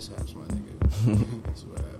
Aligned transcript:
mishaps, 0.00 0.34
my 0.34 0.44
nigga. 0.46 1.42
That's 1.44 1.62
what 1.64 1.78
happens. 1.84 1.99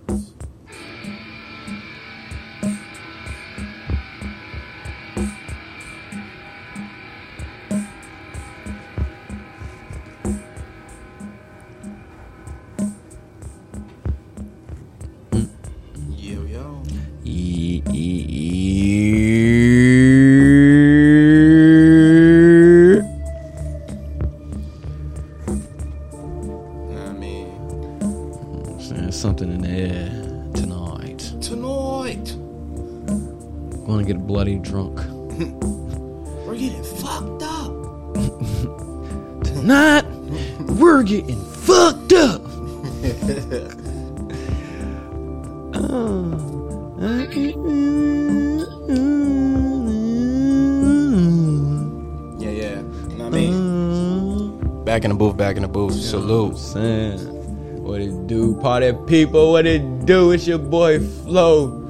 Party 58.70 58.92
people? 59.08 59.50
What 59.50 59.66
it 59.66 60.06
do? 60.06 60.30
It's 60.30 60.46
your 60.46 60.58
boy 60.58 61.00
Flo, 61.00 61.82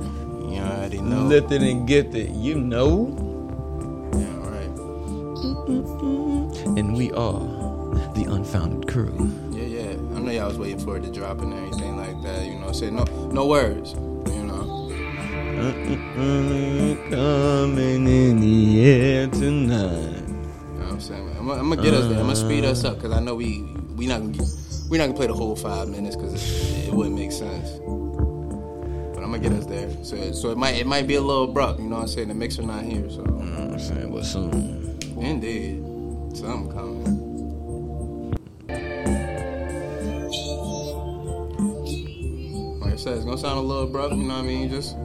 You 0.48 0.61
already 0.62 1.03
know. 1.03 1.25
lifted 1.25 1.61
and 1.62 1.87
gifted. 1.87 2.34
You 2.34 2.55
know, 2.55 3.12
Yeah, 4.17 4.48
right. 4.48 4.72
and 6.78 6.97
we 6.97 7.12
are 7.12 7.41
the 8.17 8.25
unfounded 8.31 8.89
crew. 8.91 9.12
Yeah, 9.50 9.64
yeah. 9.77 10.17
I 10.17 10.20
know 10.25 10.31
y'all 10.33 10.48
was 10.48 10.56
waiting 10.56 10.81
for 10.81 10.97
it 10.97 11.03
to 11.03 11.12
drop 11.12 11.42
and 11.42 11.53
everything 11.53 11.98
like 11.98 12.17
that. 12.22 12.47
You 12.47 12.59
know, 12.59 12.72
say 12.72 12.89
no, 12.91 13.05
no 13.31 13.44
words. 13.44 13.92
You 13.92 14.44
know. 14.48 14.89
Uh, 15.61 15.72
uh, 15.92 16.25
uh, 16.25 17.11
coming 17.12 18.09
in 18.09 18.41
the 18.41 18.87
air 18.87 19.27
tonight. 19.27 20.17
You 20.17 20.81
know 20.81 20.84
what 20.87 20.92
I'm 20.92 21.00
saying? 21.00 21.28
I'm, 21.39 21.47
gonna- 21.47 21.61
I'm 21.61 21.69
gonna 21.69 21.83
get 21.83 21.92
us 21.92 22.06
there. 22.09 22.17
I'm 22.20 22.25
gonna 22.33 22.37
speed 22.37 22.65
us 22.65 22.84
up 22.84 22.94
because 22.97 23.12
I 23.12 23.20
know 23.20 23.34
we 23.34 23.69
we 23.97 24.06
not 24.06 24.20
gonna 24.22 24.33
get, 24.33 24.48
we 24.91 24.99
not 24.99 25.07
gonna 25.07 25.17
play 25.17 25.29
the 25.29 25.35
whole 25.35 25.55
five 25.57 25.89
minutes 25.89 26.17
because 26.17 26.35
it, 26.35 26.89
it 26.89 26.93
wouldn't 26.93 27.15
make 27.17 27.31
sense. 27.33 27.79
But 29.15 29.23
I'm 29.23 29.31
gonna 29.31 29.39
get 29.39 29.53
us 29.53 29.67
there. 29.67 29.89
So 30.03 30.33
so 30.33 30.51
it 30.51 30.59
might 30.59 30.75
it 30.77 30.87
might 30.87 31.07
be 31.07 31.15
a 31.15 31.21
little 31.21 31.45
abrupt. 31.45 31.79
You 31.81 31.89
know 31.89 31.97
what 31.97 32.03
I'm 32.03 32.09
saying? 32.09 32.29
The 32.29 32.35
mixer 32.35 32.63
not 32.63 32.83
here. 32.83 33.09
So 33.09 33.25
You 33.25 33.31
know 33.31 33.65
what 33.67 33.73
I'm 33.75 33.79
saying? 33.79 34.13
But 34.13 34.25
soon. 34.25 34.99
indeed, 35.19 35.81
something 36.37 36.73
coming. 36.73 37.31
Like 42.81 42.95
I 42.95 42.97
said, 42.97 43.15
it's 43.17 43.25
gonna 43.25 43.39
sound 43.39 43.59
a 43.59 43.63
little 43.63 43.85
abrupt. 43.85 44.15
You 44.15 44.23
know 44.25 44.35
what 44.35 44.45
I 44.45 44.47
mean? 44.47 44.69
Just 44.71 44.97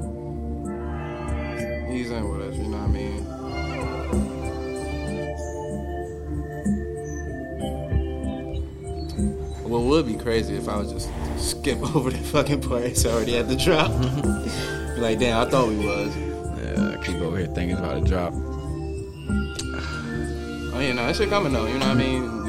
What 9.66 9.81
would 9.81 10.05
be 10.05 10.13
crazy 10.16 10.55
if 10.55 10.69
I 10.69 10.77
was 10.77 10.91
just 10.91 11.09
skip 11.38 11.81
over 11.95 12.12
the 12.12 12.17
fucking 12.19 12.62
part 12.62 12.84
it's 12.84 13.03
already 13.06 13.35
at 13.38 13.47
the 13.47 13.56
drop. 13.56 13.89
Be 13.91 15.01
like, 15.01 15.17
damn, 15.17 15.45
I 15.45 15.50
thought 15.50 15.67
we 15.67 15.78
was. 15.78 16.16
Yeah, 16.16 16.91
I 16.94 17.03
keep 17.03 17.16
over 17.17 17.38
here 17.38 17.47
thinking 17.47 17.78
about 17.78 17.97
a 17.97 18.01
drop. 18.01 18.34
Oh 20.73 20.79
yeah, 20.79 20.94
no, 20.94 21.07
that 21.07 21.16
shit 21.16 21.29
coming 21.29 21.51
though. 21.51 21.66
You 21.66 21.79
know 21.79 21.88
what 21.88 21.97
I 21.97 22.00
mean? 22.00 22.44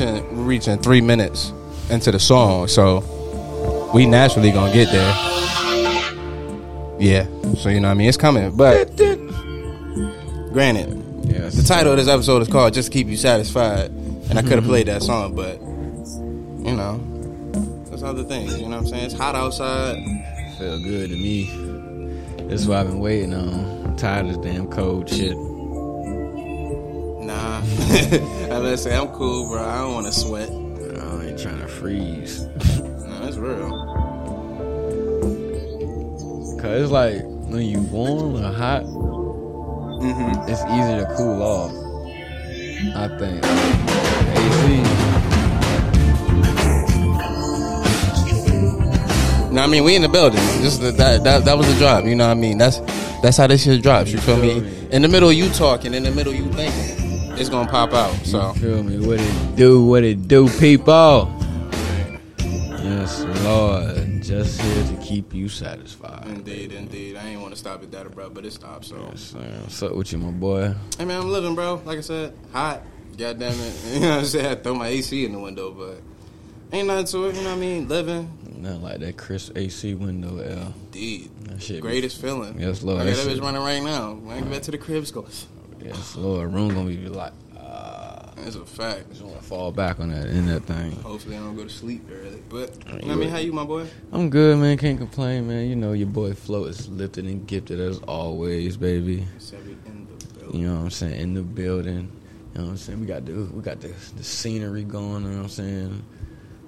Reaching 0.00 0.44
reaching 0.46 0.78
three 0.78 1.00
minutes 1.00 1.52
into 1.90 2.10
the 2.10 2.18
song, 2.18 2.68
so 2.68 3.90
we 3.94 4.06
naturally 4.06 4.50
gonna 4.50 4.72
get 4.72 4.90
there. 4.90 5.12
Yeah, 6.98 7.26
so 7.56 7.68
you 7.68 7.80
know 7.80 7.88
what 7.88 7.92
I 7.92 7.94
mean. 7.94 8.08
It's 8.08 8.16
coming, 8.16 8.50
but 8.56 8.96
granted, 10.52 10.96
Yes. 11.24 11.54
the 11.54 11.62
title 11.62 11.92
of 11.92 11.98
this 11.98 12.08
episode 12.08 12.42
is 12.42 12.48
called 12.48 12.72
"Just 12.74 12.92
Keep 12.92 13.08
You 13.08 13.16
Satisfied," 13.16 13.90
and 14.30 14.38
I 14.38 14.42
could 14.42 14.52
have 14.52 14.64
played 14.72 14.86
that 14.86 15.02
song, 15.02 15.34
but 15.34 15.60
you 15.60 16.74
know, 16.76 17.00
there's 17.88 18.02
other 18.02 18.24
things. 18.24 18.58
You 18.58 18.64
know 18.68 18.76
what 18.76 18.78
I'm 18.78 18.86
saying? 18.88 19.04
It's 19.04 19.14
hot 19.14 19.34
outside. 19.34 19.96
Feel 20.58 20.82
good 20.82 21.10
to 21.10 21.16
me. 21.16 21.44
This 22.48 22.62
is 22.62 22.66
what 22.68 22.78
I've 22.78 22.86
been 22.88 23.00
waiting 23.00 23.32
on. 23.34 23.84
I'm 23.84 23.96
tired 23.96 24.26
of 24.26 24.42
this 24.42 24.52
damn 24.52 24.66
cold 24.68 25.08
shit. 25.08 25.36
Nah, 27.22 27.60
Say 28.76 28.96
I'm 28.96 29.08
cool, 29.08 29.48
bro. 29.48 29.62
I 29.62 29.78
don't 29.78 29.94
want 29.94 30.06
to 30.06 30.12
sweat. 30.12 30.48
I 30.48 30.52
ain't 31.26 31.38
trying 31.38 31.60
to 31.60 31.66
freeze. 31.68 32.46
No, 32.80 33.26
it's 33.26 33.36
real. 33.36 33.68
Cause 36.60 36.82
it's 36.82 36.90
like 36.90 37.20
when 37.50 37.62
you 37.62 37.80
warm 37.82 38.36
or 38.36 38.52
hot, 38.52 38.82
Mm-hmm. 38.84 40.48
it's 40.48 40.62
easier 40.62 41.00
to 41.04 41.14
cool 41.16 41.42
off. 41.42 41.72
I 42.96 43.08
think. 43.18 43.44
AC. 44.38 44.82
No, 49.52 49.62
I 49.62 49.66
mean 49.66 49.84
we 49.84 49.96
in 49.96 50.02
the 50.02 50.08
building. 50.08 50.40
Just 50.62 50.80
the, 50.80 50.90
that, 50.92 51.24
that 51.24 51.44
that 51.44 51.58
was 51.58 51.66
the 51.70 51.78
drop. 51.78 52.04
You 52.04 52.14
know 52.14 52.26
what 52.26 52.32
I 52.32 52.40
mean? 52.40 52.56
That's 52.56 52.78
that's 53.22 53.36
how 53.36 53.46
this 53.48 53.64
shit 53.64 53.82
drops. 53.82 54.10
You 54.12 54.18
feel 54.20 54.38
me? 54.38 54.86
In 54.90 55.02
the 55.02 55.08
middle 55.08 55.28
of 55.28 55.34
you 55.34 55.50
talking, 55.50 55.92
in 55.92 56.04
the 56.04 56.10
middle 56.12 56.32
of 56.32 56.38
you 56.38 56.46
thinking, 56.52 56.99
it's 57.40 57.48
gonna 57.48 57.70
pop 57.70 57.92
out. 57.92 58.14
So 58.24 58.52
You 58.54 58.60
feel 58.60 58.82
me? 58.82 59.04
What 59.06 59.18
it 59.20 59.56
do? 59.56 59.84
What 59.84 60.04
it 60.04 60.28
do, 60.28 60.48
people? 60.58 61.34
Yes, 62.38 63.20
Lord. 63.44 64.22
Just 64.22 64.60
here 64.60 64.84
to 64.84 65.02
keep 65.02 65.34
you 65.34 65.48
satisfied. 65.48 66.26
indeed, 66.28 66.72
indeed. 66.72 67.16
I 67.16 67.26
ain't 67.28 67.40
want 67.40 67.52
to 67.52 67.58
stop 67.58 67.82
at 67.82 67.90
that, 67.92 68.10
bro, 68.14 68.30
but 68.30 68.44
it 68.44 68.52
stopped. 68.52 68.84
So 68.84 68.96
Yes. 69.10 69.34
What's 69.34 69.82
up 69.82 69.94
with 69.94 70.12
you, 70.12 70.18
my 70.18 70.30
boy? 70.30 70.74
hey 70.98 71.04
man, 71.04 71.22
I'm 71.22 71.28
living, 71.30 71.54
bro. 71.54 71.80
Like 71.84 71.98
I 71.98 72.02
said, 72.02 72.34
hot. 72.52 72.82
God 73.16 73.38
damn 73.38 73.52
it. 73.52 73.74
You 73.94 74.00
know 74.00 74.08
what 74.10 74.18
I'm 74.20 74.24
saying? 74.26 74.46
I 74.46 74.54
throw 74.56 74.74
my 74.74 74.88
AC 74.88 75.24
in 75.24 75.32
the 75.32 75.38
window, 75.38 75.70
but 75.72 76.00
ain't 76.76 76.86
nothing 76.86 77.06
to 77.06 77.26
it. 77.26 77.36
You 77.36 77.42
know 77.42 77.50
what 77.50 77.56
I 77.56 77.60
mean? 77.60 77.88
Living. 77.88 78.30
Nothing 78.56 78.82
like 78.82 79.00
that 79.00 79.16
crisp 79.16 79.56
AC 79.56 79.94
window, 79.94 80.38
L. 80.38 80.74
Indeed. 80.86 81.30
That 81.44 81.62
shit. 81.62 81.76
be- 81.76 81.80
Greatest 81.80 82.20
feeling. 82.20 82.60
Yes, 82.60 82.82
Lord. 82.82 83.00
I 83.00 83.06
got 83.06 83.16
That 83.16 83.26
bitch 83.26 83.40
running 83.42 83.62
right 83.62 83.82
now. 83.82 84.12
When 84.14 84.36
I 84.36 84.40
get 84.40 84.50
back 84.50 84.62
to 84.62 84.70
the 84.70 84.78
crib, 84.78 85.06
go. 85.12 85.26
Yes, 85.82 86.16
Lord. 86.16 86.52
Room 86.52 86.68
gonna 86.74 86.88
be 86.90 87.08
like, 87.08 87.32
uh, 87.56 88.22
That's 88.36 88.56
a 88.56 88.64
fact. 88.66 89.10
just 89.10 89.22
wanna 89.22 89.40
fall 89.40 89.72
back 89.72 90.00
on 90.00 90.10
that 90.10 90.26
in 90.26 90.46
that 90.46 90.64
thing. 90.64 90.92
Hopefully, 91.02 91.36
I 91.36 91.40
don't 91.40 91.56
go 91.56 91.64
to 91.64 91.70
sleep 91.70 92.08
early. 92.12 92.42
But 92.48 92.72
I 92.88 93.14
mean, 93.14 93.28
how 93.28 93.38
you, 93.38 93.52
my 93.52 93.64
boy? 93.64 93.86
I'm 94.12 94.30
good, 94.30 94.58
man. 94.58 94.76
Can't 94.78 94.98
complain, 94.98 95.48
man. 95.48 95.68
You 95.68 95.76
know 95.76 95.92
your 95.92 96.08
boy 96.08 96.34
Flo 96.34 96.64
is 96.64 96.88
lifted 96.88 97.24
and 97.26 97.46
gifted 97.46 97.80
as 97.80 97.98
always, 98.00 98.76
baby. 98.76 99.26
Seven 99.38 99.78
in 99.86 100.06
the 100.06 100.26
building. 100.38 100.60
You 100.60 100.66
know 100.68 100.74
what 100.76 100.82
I'm 100.82 100.90
saying? 100.90 101.20
In 101.20 101.34
the 101.34 101.42
building. 101.42 102.12
You 102.54 102.58
know 102.60 102.64
what 102.64 102.70
I'm 102.72 102.76
saying? 102.78 103.00
We 103.00 103.06
got 103.06 103.24
the 103.26 103.32
we 103.32 103.62
got 103.62 103.80
the 103.80 103.92
the 104.16 104.24
scenery 104.24 104.82
going, 104.84 105.22
you 105.24 105.30
know 105.30 105.36
what 105.36 105.42
I'm 105.44 105.48
saying? 105.48 106.02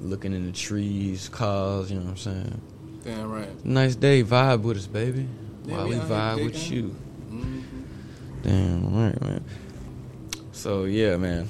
Looking 0.01 0.33
in 0.33 0.47
the 0.47 0.53
trees, 0.53 1.29
cars, 1.29 1.91
you 1.91 1.99
know 1.99 2.05
what 2.05 2.11
I'm 2.11 2.17
saying? 2.17 2.61
Damn 3.05 3.31
right. 3.31 3.65
Nice 3.65 3.97
day, 3.97 4.23
vibe 4.23 4.63
with 4.63 4.77
us, 4.77 4.87
baby. 4.87 5.27
Yeah, 5.65 5.77
While 5.77 5.85
we 5.89 5.95
we 5.95 6.01
out 6.01 6.07
here 6.09 6.17
vibe 6.17 6.45
with 6.47 6.71
you. 6.71 6.97
Damn, 8.43 8.85
all 8.87 9.05
right, 9.05 9.21
man. 9.23 9.45
So 10.51 10.85
yeah, 10.85 11.17
man. 11.17 11.49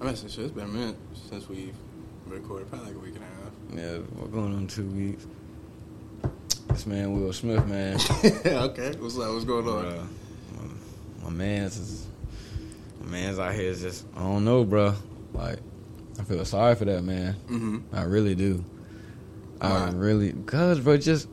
I 0.00 0.04
mean, 0.04 0.14
shit, 0.14 0.38
it's 0.38 0.52
been 0.52 0.64
a 0.64 0.68
minute 0.68 0.96
since 1.28 1.48
we've 1.48 1.74
recorded, 2.26 2.70
probably 2.70 2.88
like 2.88 2.96
a 2.96 2.98
week 3.00 3.14
and 3.16 3.24
a 3.24 3.26
half. 3.26 3.50
Yeah, 3.74 3.98
we're 4.16 4.28
going 4.28 4.54
on 4.54 4.66
two 4.66 4.86
weeks. 4.86 5.26
This 6.68 6.86
man 6.86 7.12
Will 7.12 7.32
Smith, 7.32 7.66
man. 7.66 7.96
okay, 8.46 8.92
what's 8.98 9.18
up? 9.18 9.32
What's 9.32 9.44
going 9.44 9.66
on? 9.66 9.84
Bruh, 9.84 10.06
my, 10.56 11.24
my 11.24 11.30
man's 11.30 11.76
is, 11.76 12.06
my 13.00 13.10
man's 13.10 13.38
out 13.38 13.52
here 13.54 13.70
is 13.70 13.82
just 13.82 14.06
I 14.16 14.20
don't 14.20 14.44
know, 14.44 14.64
bro. 14.64 14.94
Like 15.34 15.58
I 16.18 16.22
feel 16.22 16.44
sorry 16.44 16.76
for 16.76 16.84
that 16.84 17.02
man. 17.02 17.34
Mm-hmm. 17.48 17.78
I 17.94 18.04
really 18.04 18.36
do. 18.36 18.64
Why? 19.58 19.68
I 19.68 19.90
really, 19.90 20.32
cause 20.32 20.78
bro, 20.80 20.96
just 20.96 21.28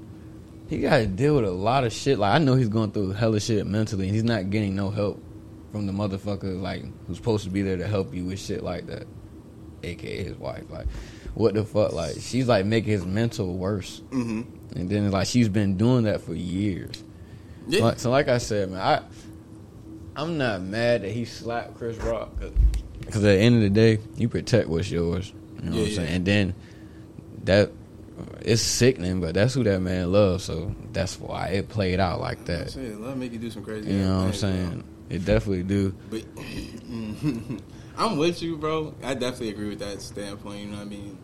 he 0.69 0.79
got 0.79 0.97
to 0.97 1.07
deal 1.07 1.35
with 1.35 1.45
a 1.45 1.51
lot 1.51 1.83
of 1.83 1.93
shit. 1.93 2.19
Like 2.19 2.33
I 2.35 2.37
know 2.43 2.55
he's 2.55 2.69
going 2.69 2.91
through 2.91 3.11
hella 3.11 3.39
shit 3.39 3.65
mentally, 3.65 4.05
and 4.07 4.13
he's 4.13 4.23
not 4.23 4.49
getting 4.49 4.75
no 4.75 4.89
help 4.89 5.21
from 5.71 5.85
the 5.87 5.93
motherfucker 5.93 6.59
like 6.61 6.83
who's 7.07 7.17
supposed 7.17 7.43
to 7.43 7.49
be 7.49 7.61
there 7.61 7.77
to 7.77 7.87
help 7.87 8.13
you 8.13 8.25
with 8.25 8.39
shit 8.39 8.63
like 8.63 8.87
that, 8.87 9.05
aka 9.83 10.23
his 10.23 10.35
wife. 10.37 10.63
Like, 10.69 10.87
what 11.33 11.53
the 11.53 11.63
fuck? 11.63 11.93
Like, 11.93 12.15
she's 12.19 12.47
like 12.47 12.65
making 12.65 12.91
his 12.91 13.05
mental 13.05 13.53
worse, 13.55 14.01
Mm-hmm. 14.11 14.77
and 14.79 14.89
then 14.89 15.11
like 15.11 15.27
she's 15.27 15.49
been 15.49 15.77
doing 15.77 16.03
that 16.03 16.21
for 16.21 16.33
years. 16.33 17.03
Yeah. 17.67 17.83
Like- 17.83 17.99
so 17.99 18.09
like 18.11 18.27
I 18.29 18.37
said, 18.37 18.71
man, 18.71 18.79
I 18.81 19.01
I'm 20.21 20.37
not 20.37 20.61
mad 20.61 21.03
that 21.03 21.11
he 21.11 21.25
slapped 21.25 21.75
Chris 21.77 21.97
Rock 21.97 22.31
because 23.01 23.23
at 23.23 23.35
the 23.35 23.37
end 23.39 23.55
of 23.55 23.61
the 23.61 23.69
day, 23.69 23.99
you 24.15 24.27
protect 24.29 24.67
what's 24.67 24.89
yours. 24.89 25.31
You 25.63 25.69
know 25.69 25.71
what 25.71 25.79
I'm 25.81 25.87
Yeah, 25.89 25.95
saying? 25.95 26.07
yeah. 26.09 26.15
And 26.15 26.25
then 26.25 26.55
that 27.45 27.71
it's 28.41 28.61
sickening, 28.61 29.21
but 29.21 29.33
that's 29.33 29.53
who 29.53 29.63
that 29.63 29.79
man 29.81 30.11
loves. 30.11 30.43
So 30.45 30.75
that's 30.93 31.19
why 31.19 31.47
it 31.47 31.69
played 31.69 31.99
out 31.99 32.19
like 32.19 32.45
that. 32.45 32.71
Shit, 32.71 32.99
let 32.99 33.17
make 33.17 33.31
you 33.33 33.39
do 33.39 33.49
some 33.51 33.63
crazy. 33.63 33.91
You 33.91 33.99
know 34.03 34.15
what 34.17 34.21
I'm 34.25 34.31
things, 34.31 34.41
bro. 34.41 34.49
saying? 34.51 34.83
It 35.09 35.25
definitely 35.25 35.63
do. 35.63 35.95
But 36.09 36.23
I'm 37.97 38.17
with 38.17 38.41
you, 38.41 38.57
bro. 38.57 38.93
I 39.03 39.13
definitely 39.13 39.49
agree 39.49 39.69
with 39.69 39.79
that 39.79 40.01
standpoint. 40.01 40.59
You 40.61 40.67
know 40.67 40.77
what 40.77 40.81
I 40.87 40.89
mean? 40.89 41.17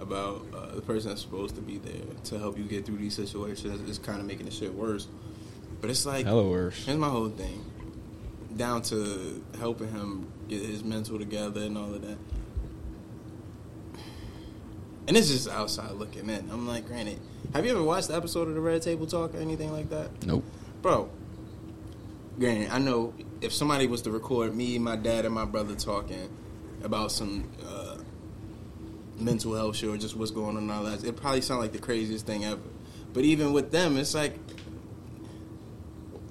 About 0.00 0.46
uh, 0.54 0.74
the 0.74 0.80
person 0.80 1.10
that's 1.10 1.20
supposed 1.20 1.54
to 1.56 1.60
be 1.60 1.76
there 1.78 2.02
to 2.24 2.38
help 2.38 2.56
you 2.56 2.64
get 2.64 2.86
through 2.86 2.96
these 2.96 3.14
situations 3.14 3.88
is 3.88 3.98
kind 3.98 4.18
of 4.20 4.26
making 4.26 4.46
the 4.46 4.52
shit 4.52 4.72
worse. 4.74 5.06
But 5.80 5.90
it's 5.90 6.06
like, 6.06 6.24
Hella 6.26 6.48
worse. 6.48 6.84
here's 6.86 6.98
my 6.98 7.08
whole 7.08 7.28
thing. 7.28 7.64
Down 8.56 8.82
to 8.82 9.42
helping 9.58 9.90
him 9.90 10.30
get 10.48 10.62
his 10.62 10.82
mental 10.82 11.18
together 11.18 11.60
and 11.62 11.76
all 11.78 11.94
of 11.94 12.02
that. 12.02 12.18
And 15.10 15.16
it's 15.16 15.28
just 15.28 15.48
outside 15.48 15.90
looking 15.90 16.30
in. 16.30 16.48
I'm 16.52 16.68
like, 16.68 16.86
granted, 16.86 17.18
have 17.52 17.64
you 17.64 17.72
ever 17.72 17.82
watched 17.82 18.06
the 18.06 18.14
episode 18.14 18.46
of 18.46 18.54
the 18.54 18.60
Red 18.60 18.80
Table 18.80 19.08
Talk 19.08 19.34
or 19.34 19.38
anything 19.38 19.72
like 19.72 19.90
that? 19.90 20.24
Nope. 20.24 20.44
bro. 20.82 21.10
Granted, 22.38 22.70
I 22.70 22.78
know 22.78 23.12
if 23.40 23.52
somebody 23.52 23.88
was 23.88 24.02
to 24.02 24.12
record 24.12 24.54
me, 24.54 24.78
my 24.78 24.94
dad, 24.94 25.24
and 25.24 25.34
my 25.34 25.46
brother 25.46 25.74
talking 25.74 26.30
about 26.84 27.10
some 27.10 27.50
uh, 27.66 27.96
mental 29.18 29.52
health 29.56 29.74
shit 29.74 29.88
or 29.88 29.96
just 29.96 30.14
what's 30.14 30.30
going 30.30 30.56
on 30.56 30.62
in 30.62 30.70
our 30.70 30.80
lives, 30.80 31.02
it 31.02 31.16
probably 31.16 31.40
sound 31.40 31.60
like 31.60 31.72
the 31.72 31.80
craziest 31.80 32.24
thing 32.24 32.44
ever. 32.44 32.60
But 33.12 33.24
even 33.24 33.52
with 33.52 33.72
them, 33.72 33.96
it's 33.96 34.14
like 34.14 34.38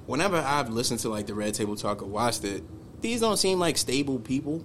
whenever 0.06 0.38
I've 0.38 0.70
listened 0.70 1.02
to 1.02 1.10
like 1.10 1.28
the 1.28 1.34
Red 1.34 1.54
Table 1.54 1.76
Talk 1.76 2.02
or 2.02 2.06
watched 2.06 2.46
it, 2.46 2.64
these 3.02 3.20
don't 3.20 3.36
seem 3.36 3.60
like 3.60 3.78
stable 3.78 4.20
people. 4.20 4.64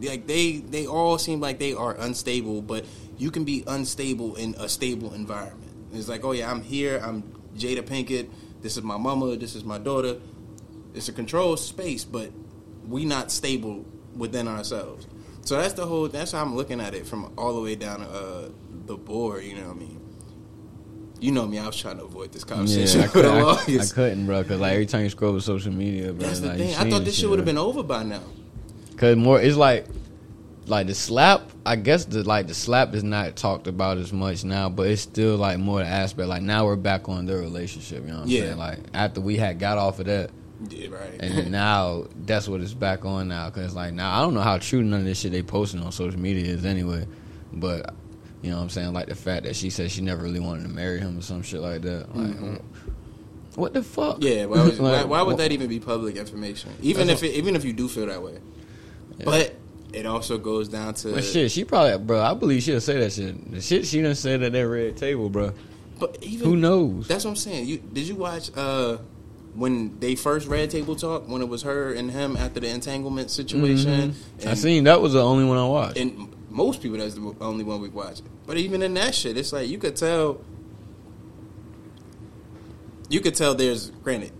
Like 0.00 0.26
they 0.26 0.58
they 0.58 0.86
all 0.86 1.18
seem 1.18 1.40
like 1.40 1.58
they 1.58 1.74
are 1.74 1.94
unstable, 1.98 2.62
but 2.62 2.86
you 3.18 3.30
can 3.30 3.44
be 3.44 3.64
unstable 3.66 4.36
in 4.36 4.54
a 4.58 4.68
stable 4.68 5.14
environment. 5.14 5.72
It's 5.92 6.08
like, 6.08 6.24
oh 6.24 6.32
yeah, 6.32 6.50
I'm 6.50 6.62
here. 6.62 7.00
I'm 7.02 7.22
Jada 7.56 7.82
Pinkett. 7.82 8.28
This 8.62 8.76
is 8.76 8.82
my 8.82 8.96
mama. 8.96 9.36
This 9.36 9.54
is 9.54 9.64
my 9.64 9.78
daughter. 9.78 10.18
It's 10.94 11.08
a 11.08 11.12
controlled 11.12 11.60
space, 11.60 12.04
but 12.04 12.30
we 12.86 13.04
not 13.04 13.30
stable 13.30 13.84
within 14.16 14.48
ourselves. 14.48 15.06
So 15.42 15.56
that's 15.56 15.74
the 15.74 15.86
whole. 15.86 16.08
That's 16.08 16.32
how 16.32 16.42
I'm 16.42 16.56
looking 16.56 16.80
at 16.80 16.94
it 16.94 17.06
from 17.06 17.32
all 17.38 17.54
the 17.54 17.60
way 17.60 17.76
down 17.76 18.02
uh, 18.02 18.48
the 18.86 18.96
board. 18.96 19.44
You 19.44 19.56
know 19.56 19.68
what 19.68 19.76
I 19.76 19.80
mean? 19.80 20.00
You 21.20 21.32
know 21.32 21.46
me. 21.46 21.58
I 21.58 21.66
was 21.66 21.76
trying 21.76 21.98
to 21.98 22.04
avoid 22.04 22.32
this 22.32 22.44
conversation 22.44 23.00
Yeah, 23.00 23.06
I, 23.06 23.08
could, 23.12 23.24
I, 23.24 23.82
I, 23.82 23.86
couldn't, 23.86 24.26
bro. 24.26 24.44
Cause 24.44 24.60
like 24.60 24.72
every 24.72 24.86
time 24.86 25.04
you 25.04 25.10
scroll 25.10 25.34
with 25.34 25.44
social 25.44 25.72
media, 25.72 26.12
bro, 26.12 26.26
That's 26.26 26.40
the 26.40 26.48
like, 26.48 26.58
thing. 26.58 26.74
I 26.74 26.90
thought 26.90 27.04
this 27.04 27.16
shit 27.16 27.30
would 27.30 27.38
have 27.38 27.46
been 27.46 27.58
over 27.58 27.82
by 27.82 28.02
now. 28.02 28.22
Cause 28.96 29.16
more, 29.16 29.40
it's 29.40 29.56
like, 29.56 29.86
like 30.66 30.86
the 30.88 30.94
slap. 30.94 31.50
I 31.64 31.76
guess 31.76 32.04
the 32.04 32.22
like 32.24 32.46
the 32.48 32.54
slap 32.54 32.94
is 32.94 33.02
not 33.04 33.36
talked 33.36 33.66
about 33.66 33.98
as 33.98 34.12
much 34.12 34.44
now, 34.44 34.68
but 34.68 34.88
it's 34.88 35.02
still 35.02 35.36
like 35.36 35.58
more 35.58 35.80
the 35.80 35.86
aspect. 35.86 36.28
Like 36.28 36.42
now 36.42 36.64
we're 36.66 36.76
back 36.76 37.08
on 37.08 37.26
their 37.26 37.38
relationship. 37.38 38.02
You 38.02 38.08
know 38.10 38.14
what 38.16 38.22
I'm 38.24 38.28
Yeah. 38.28 38.40
saying? 38.42 38.58
Like 38.58 38.78
after 38.94 39.20
we 39.20 39.36
had 39.36 39.58
got 39.58 39.78
off 39.78 39.98
of 40.00 40.06
that, 40.06 40.30
Yeah, 40.70 40.88
right. 40.88 41.14
and 41.20 41.50
now 41.50 42.06
that's 42.24 42.48
what 42.48 42.60
it's 42.60 42.74
back 42.74 43.04
on 43.04 43.28
now. 43.28 43.48
Cause 43.50 43.74
like 43.74 43.92
now 43.94 44.16
I 44.18 44.22
don't 44.22 44.34
know 44.34 44.40
how 44.40 44.58
true 44.58 44.82
none 44.82 45.00
of 45.00 45.06
this 45.06 45.20
shit 45.20 45.32
they 45.32 45.42
posting 45.42 45.80
on 45.82 45.92
social 45.92 46.18
media 46.20 46.44
is 46.46 46.64
anyway, 46.64 47.06
but 47.52 47.94
you 48.42 48.50
know 48.50 48.56
what 48.56 48.62
I'm 48.64 48.70
saying? 48.70 48.92
Like 48.92 49.06
the 49.08 49.14
fact 49.14 49.44
that 49.44 49.56
she 49.56 49.70
said 49.70 49.90
she 49.90 50.02
never 50.02 50.22
really 50.22 50.40
wanted 50.40 50.62
to 50.64 50.68
marry 50.68 50.98
him 51.00 51.18
or 51.18 51.22
some 51.22 51.42
shit 51.42 51.60
like 51.60 51.82
that. 51.82 52.14
Like, 52.16 52.36
Mhm. 52.38 52.60
what 53.56 53.72
the 53.72 53.82
fuck? 53.82 54.18
Yeah, 54.20 54.44
why, 54.46 54.62
was, 54.62 54.78
Like, 54.80 55.08
why 55.08 55.22
would 55.22 55.36
wh- 55.36 55.38
that 55.38 55.52
even 55.52 55.68
be 55.68 55.80
public 55.80 56.16
information? 56.16 56.70
Even 56.82 57.08
if 57.10 57.22
it, 57.22 57.34
even 57.34 57.56
if 57.56 57.64
you 57.64 57.72
do 57.72 57.88
feel 57.88 58.06
that 58.06 58.22
way, 58.22 58.38
Yeah. 59.18 59.24
but 59.24 59.54
it 59.92 60.06
also 60.06 60.38
goes 60.38 60.68
down 60.68 60.94
to 60.94 61.12
But 61.14 61.24
shit, 61.24 61.50
she 61.50 61.64
probably, 61.64 61.96
bro. 61.98 62.20
I 62.20 62.34
believe 62.34 62.62
she'll 62.62 62.80
say 62.80 62.98
that 62.98 63.12
shit. 63.12 63.50
The 63.50 63.60
shit 63.60 63.86
she 63.86 64.02
done 64.02 64.14
said 64.14 64.42
at 64.42 64.52
that 64.52 64.68
red 64.68 64.96
table, 64.96 65.30
bro. 65.30 65.52
But 65.98 66.18
even 66.22 66.46
Who 66.48 66.56
knows? 66.56 67.08
That's 67.08 67.24
what 67.24 67.30
I'm 67.30 67.36
saying. 67.36 67.66
You 67.66 67.78
did 67.78 68.06
you 68.06 68.16
watch 68.16 68.50
uh 68.56 68.98
when 69.54 69.98
they 70.00 70.14
first 70.16 70.46
Red 70.48 70.70
Table 70.70 70.94
Talk 70.96 71.26
when 71.28 71.40
it 71.40 71.48
was 71.48 71.62
her 71.62 71.94
and 71.94 72.10
him 72.10 72.36
after 72.36 72.60
the 72.60 72.68
entanglement 72.68 73.30
situation? 73.30 74.14
Mhm. 74.40 74.46
I 74.46 74.54
seen 74.54 74.84
that 74.84 75.00
was 75.00 75.14
the 75.14 75.22
only 75.22 75.44
one 75.44 75.56
I 75.56 75.66
watched. 75.66 75.96
and 75.96 76.28
most 76.50 76.82
people 76.82 76.98
that's 76.98 77.14
the 77.14 77.34
only 77.40 77.64
one 77.64 77.80
we 77.80 77.88
watched. 77.88 78.22
But 78.46 78.58
even 78.58 78.82
in 78.82 78.92
that 78.94 79.14
shit, 79.14 79.36
it's 79.38 79.52
like 79.52 79.68
you 79.68 79.78
could 79.78 79.96
tell. 79.96 80.40
You 83.08 83.20
could 83.20 83.34
tell 83.34 83.54
there's 83.54 83.90
granted. 84.02 84.32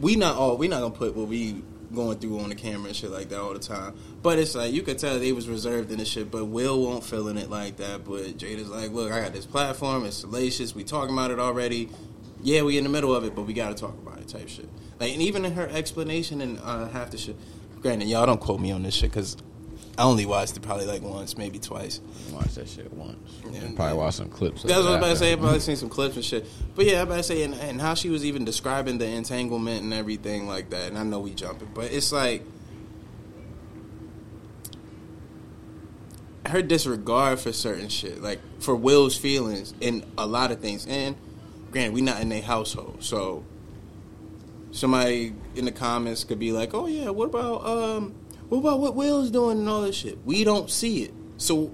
We 0.00 0.16
not 0.16 0.36
all 0.36 0.56
we 0.56 0.68
not 0.68 0.80
gonna 0.80 0.94
put 0.94 1.16
what 1.16 1.28
we 1.28 1.62
going 1.94 2.18
through 2.18 2.40
on 2.40 2.48
the 2.48 2.54
camera 2.54 2.88
and 2.88 2.96
shit 2.96 3.10
like 3.10 3.28
that 3.30 3.40
all 3.40 3.52
the 3.52 3.58
time. 3.58 3.94
But 4.22 4.38
it's 4.38 4.54
like 4.54 4.72
you 4.72 4.82
could 4.82 4.98
tell 4.98 5.18
they 5.18 5.32
was 5.32 5.48
reserved 5.48 5.90
in 5.90 5.98
the 5.98 6.04
shit. 6.04 6.30
But 6.30 6.46
Will 6.46 6.82
won't 6.82 7.04
feel 7.04 7.28
in 7.28 7.36
it 7.36 7.50
like 7.50 7.76
that. 7.76 8.04
But 8.04 8.38
Jada's 8.38 8.68
like, 8.68 8.90
look, 8.90 9.12
I 9.12 9.20
got 9.20 9.32
this 9.32 9.46
platform. 9.46 10.04
It's 10.04 10.18
salacious. 10.18 10.74
We 10.74 10.84
talking 10.84 11.14
about 11.14 11.30
it 11.30 11.38
already. 11.38 11.88
Yeah, 12.42 12.62
we 12.62 12.78
in 12.78 12.84
the 12.84 12.90
middle 12.90 13.14
of 13.14 13.24
it, 13.24 13.34
but 13.34 13.42
we 13.42 13.52
got 13.52 13.68
to 13.68 13.74
talk 13.74 13.94
about 13.94 14.18
it. 14.18 14.28
Type 14.28 14.48
shit. 14.48 14.68
Like, 14.98 15.12
and 15.12 15.22
even 15.22 15.44
in 15.44 15.52
her 15.52 15.68
explanation 15.68 16.40
and 16.40 16.58
uh, 16.62 16.88
half 16.88 17.10
the 17.10 17.18
shit. 17.18 17.36
Granted, 17.80 18.08
y'all 18.08 18.26
don't 18.26 18.40
quote 18.40 18.60
me 18.60 18.72
on 18.72 18.82
this 18.82 18.94
shit 18.94 19.10
because 19.10 19.36
I 20.00 20.04
only 20.04 20.24
watched 20.24 20.56
it 20.56 20.62
probably 20.62 20.86
like 20.86 21.02
once, 21.02 21.36
maybe 21.36 21.58
twice. 21.58 22.00
Watch 22.32 22.54
that 22.54 22.66
shit 22.66 22.90
once. 22.90 23.18
Yeah. 23.44 23.60
And 23.60 23.76
probably 23.76 23.98
watch 23.98 24.14
some 24.14 24.30
clips. 24.30 24.62
That's 24.62 24.78
what 24.78 24.86
I 24.86 24.90
was 24.92 24.96
about 24.96 25.08
to 25.10 25.16
say. 25.16 25.36
Probably 25.36 25.60
seen 25.60 25.76
some 25.76 25.90
clips 25.90 26.16
and 26.16 26.24
shit. 26.24 26.46
But 26.74 26.86
yeah, 26.86 27.02
I'm 27.02 27.08
about 27.08 27.18
to 27.18 27.22
say, 27.22 27.42
and, 27.42 27.52
and 27.52 27.78
how 27.82 27.92
she 27.92 28.08
was 28.08 28.24
even 28.24 28.46
describing 28.46 28.96
the 28.96 29.04
entanglement 29.04 29.82
and 29.82 29.92
everything 29.92 30.48
like 30.48 30.70
that. 30.70 30.88
And 30.88 30.96
I 30.96 31.02
know 31.02 31.20
we 31.20 31.34
jumping, 31.34 31.68
but 31.74 31.92
it's 31.92 32.12
like 32.12 32.42
her 36.46 36.62
disregard 36.62 37.38
for 37.38 37.52
certain 37.52 37.90
shit, 37.90 38.22
like 38.22 38.40
for 38.58 38.74
Will's 38.74 39.18
feelings 39.18 39.74
in 39.82 40.06
a 40.16 40.24
lot 40.24 40.50
of 40.50 40.60
things. 40.60 40.86
And 40.86 41.14
granted, 41.72 41.92
we 41.92 42.00
not 42.00 42.22
in 42.22 42.32
a 42.32 42.40
household, 42.40 43.04
so 43.04 43.44
somebody 44.70 45.34
in 45.54 45.66
the 45.66 45.72
comments 45.72 46.24
could 46.24 46.38
be 46.38 46.52
like, 46.52 46.72
"Oh 46.72 46.86
yeah, 46.86 47.10
what 47.10 47.26
about 47.26 47.66
um, 47.66 48.14
what 48.50 48.58
about 48.58 48.80
what 48.80 48.94
Will's 48.94 49.30
doing 49.30 49.58
and 49.58 49.68
all 49.68 49.82
this 49.82 49.96
shit?" 49.96 50.18
We 50.26 50.44
don't 50.44 50.70
see 50.70 51.04
it, 51.04 51.14
so 51.38 51.72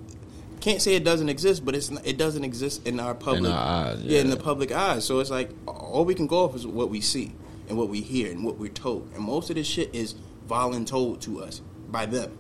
can't 0.61 0.83
say 0.83 0.95
it 0.95 1.05
doesn't 1.05 1.29
exist, 1.29 1.65
but 1.65 1.75
it's 1.75 1.91
not, 1.91 2.07
it 2.07 2.19
doesn't 2.19 2.45
exist 2.45 2.87
in 2.87 2.99
our 3.01 3.15
public, 3.15 3.53
our 3.53 3.87
eyes, 3.87 4.03
yeah. 4.03 4.21
in 4.21 4.31
the 4.31 4.37
public 4.37 4.73
eyes. 4.73 5.05
So 5.05 5.21
it's 5.21 5.31
like 5.31 5.51
all 5.67 6.05
we 6.05 6.15
can 6.15 6.27
go 6.27 6.45
off 6.45 6.55
is 6.55 6.67
what 6.67 6.91
we 6.91 7.01
see 7.01 7.33
and 7.69 7.77
what 7.77 7.89
we 7.89 8.01
hear 8.01 8.31
and 8.31 8.45
what 8.45 8.59
we're 8.59 8.71
told, 8.71 9.11
and 9.15 9.25
most 9.25 9.51
of 9.51 9.57
this 9.57 9.67
shit 9.67 9.95
is 9.95 10.15
voluntold 10.49 11.21
to 11.23 11.43
us 11.43 11.63
by 11.89 12.07
them. 12.07 12.39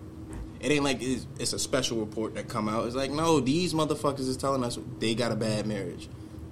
It 0.60 0.72
ain't 0.72 0.84
like 0.84 1.02
it's, 1.02 1.26
it's 1.38 1.52
a 1.52 1.58
special 1.58 1.98
report 1.98 2.34
that 2.34 2.48
come 2.48 2.68
out. 2.68 2.86
It's 2.86 2.96
like 2.96 3.10
no, 3.10 3.40
these 3.40 3.74
motherfuckers 3.74 4.28
is 4.28 4.36
telling 4.36 4.64
us 4.64 4.78
they 4.98 5.14
got 5.14 5.32
a 5.32 5.36
bad 5.36 5.66
marriage. 5.66 6.08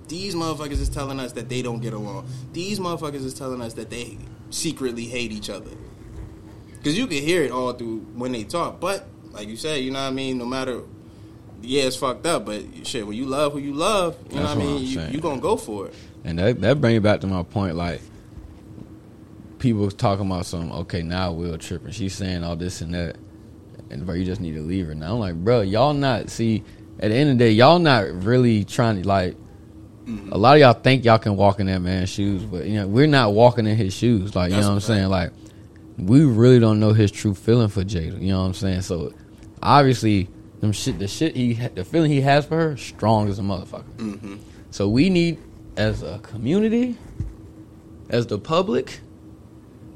These 0.09 0.35
motherfuckers 0.35 0.81
is 0.81 0.89
telling 0.89 1.19
us 1.19 1.33
that 1.33 1.49
they 1.49 1.63
don't 1.63 1.81
get 1.81 1.95
along. 1.95 2.29
These 2.53 2.79
motherfuckers 2.79 3.25
is 3.25 3.35
telling 3.35 3.63
us 3.63 3.75
that 3.75 3.91
they 3.91 4.19
secretly 4.51 5.07
hate 5.07 5.33
each 5.33 5.49
other. 5.49 5.71
Because 6.85 6.99
you 6.99 7.07
can 7.07 7.23
hear 7.23 7.43
it 7.43 7.51
all 7.51 7.73
through 7.73 8.01
when 8.15 8.33
they 8.33 8.45
talk. 8.45 8.79
But, 8.79 9.07
like 9.33 9.49
you 9.49 9.57
said, 9.57 9.83
you 9.83 9.91
know 9.91 10.03
what 10.03 10.09
I 10.09 10.11
mean? 10.11 10.37
No 10.37 10.45
matter, 10.45 10.83
yeah, 11.63 11.85
it's 11.85 11.97
fucked 11.97 12.27
up. 12.27 12.45
But 12.45 12.87
shit, 12.87 13.07
when 13.07 13.17
you 13.17 13.25
love 13.25 13.55
who 13.55 13.59
you 13.59 13.73
love, 13.73 14.19
you 14.29 14.37
know 14.37 14.43
That's 14.43 14.55
what 14.55 14.65
I 14.65 14.69
mean? 14.69 14.85
You, 14.85 15.01
you 15.13 15.19
going 15.19 15.37
to 15.37 15.43
go 15.43 15.57
for 15.57 15.87
it. 15.87 15.95
And 16.25 16.39
that 16.39 16.61
that 16.61 16.83
brings 16.83 16.97
me 16.97 16.99
back 16.99 17.23
to 17.23 17.27
my 17.27 17.43
point. 17.43 17.77
Like 17.77 18.03
people 19.61 19.91
talking 19.91 20.27
about 20.27 20.45
some. 20.45 20.73
Okay, 20.73 21.01
now 21.03 21.33
Will 21.33 21.57
tripping. 21.57 21.93
She's 21.93 22.15
saying 22.15 22.45
all 22.45 22.55
this 22.55 22.83
and 22.83 22.93
that, 22.93 23.17
and 23.89 24.05
bro, 24.05 24.15
you 24.15 24.27
just 24.27 24.43
need 24.43 24.55
to 24.55 24.61
leave 24.61 24.87
her. 24.87 24.95
Now 24.95 25.15
I'm 25.15 25.21
like, 25.21 25.37
bro, 25.37 25.63
y'all 25.63 25.95
not 25.95 26.29
see. 26.29 26.65
At 27.01 27.09
the 27.09 27.15
end 27.17 27.31
of 27.31 27.39
the 27.39 27.47
day, 27.47 27.51
y'all 27.53 27.79
not 27.79 28.11
really 28.11 28.65
trying 28.65 29.01
to 29.01 29.09
like. 29.09 29.37
Mm-hmm. 30.05 30.33
A 30.33 30.37
lot 30.37 30.57
of 30.57 30.61
y'all 30.61 30.75
think 30.75 31.07
y'all 31.07 31.19
can 31.19 31.35
walk 31.35 31.61
in 31.61 31.67
that 31.67 31.81
man's 31.81 32.11
shoes, 32.11 32.45
but 32.45 32.67
you 32.67 32.75
know 32.75 32.87
we're 32.87 33.07
not 33.07 33.33
walking 33.33 33.67
in 33.67 33.75
his 33.75 33.95
shoes. 33.95 34.37
Like 34.37 34.51
you 34.51 34.57
That's 34.57 34.67
know 34.67 34.75
what 34.75 34.77
I'm 34.77 34.81
saying. 34.83 35.09
Like 35.09 35.33
we 35.99 36.25
really 36.25 36.59
don't 36.59 36.81
know 36.81 36.93
his 36.93 37.11
true 37.11 37.35
feeling 37.35 37.69
for 37.69 37.83
Jada. 37.85 38.21
You 38.21 38.33
know 38.33 38.41
what 38.41 38.47
I'm 38.47 38.55
saying. 38.55 38.83
So 38.83 39.13
obviously, 39.63 40.29
them 40.61 40.73
shit, 40.73 40.99
the 40.99 41.09
shit 41.09 41.37
he, 41.37 41.55
the 41.55 41.85
feeling 41.85 42.11
he 42.11 42.21
has 42.23 42.45
for 42.47 42.57
her, 42.57 42.77
strong 42.77 43.29
as 43.29 43.39
a 43.39 43.43
motherfucker. 43.43 43.85
Mm-hmm. 43.97 44.37
So 44.71 44.89
we 44.89 45.11
need, 45.11 45.39
as 45.77 46.03
a 46.03 46.19
community, 46.21 46.97
as 48.09 48.27
the 48.27 48.39
public, 48.39 49.01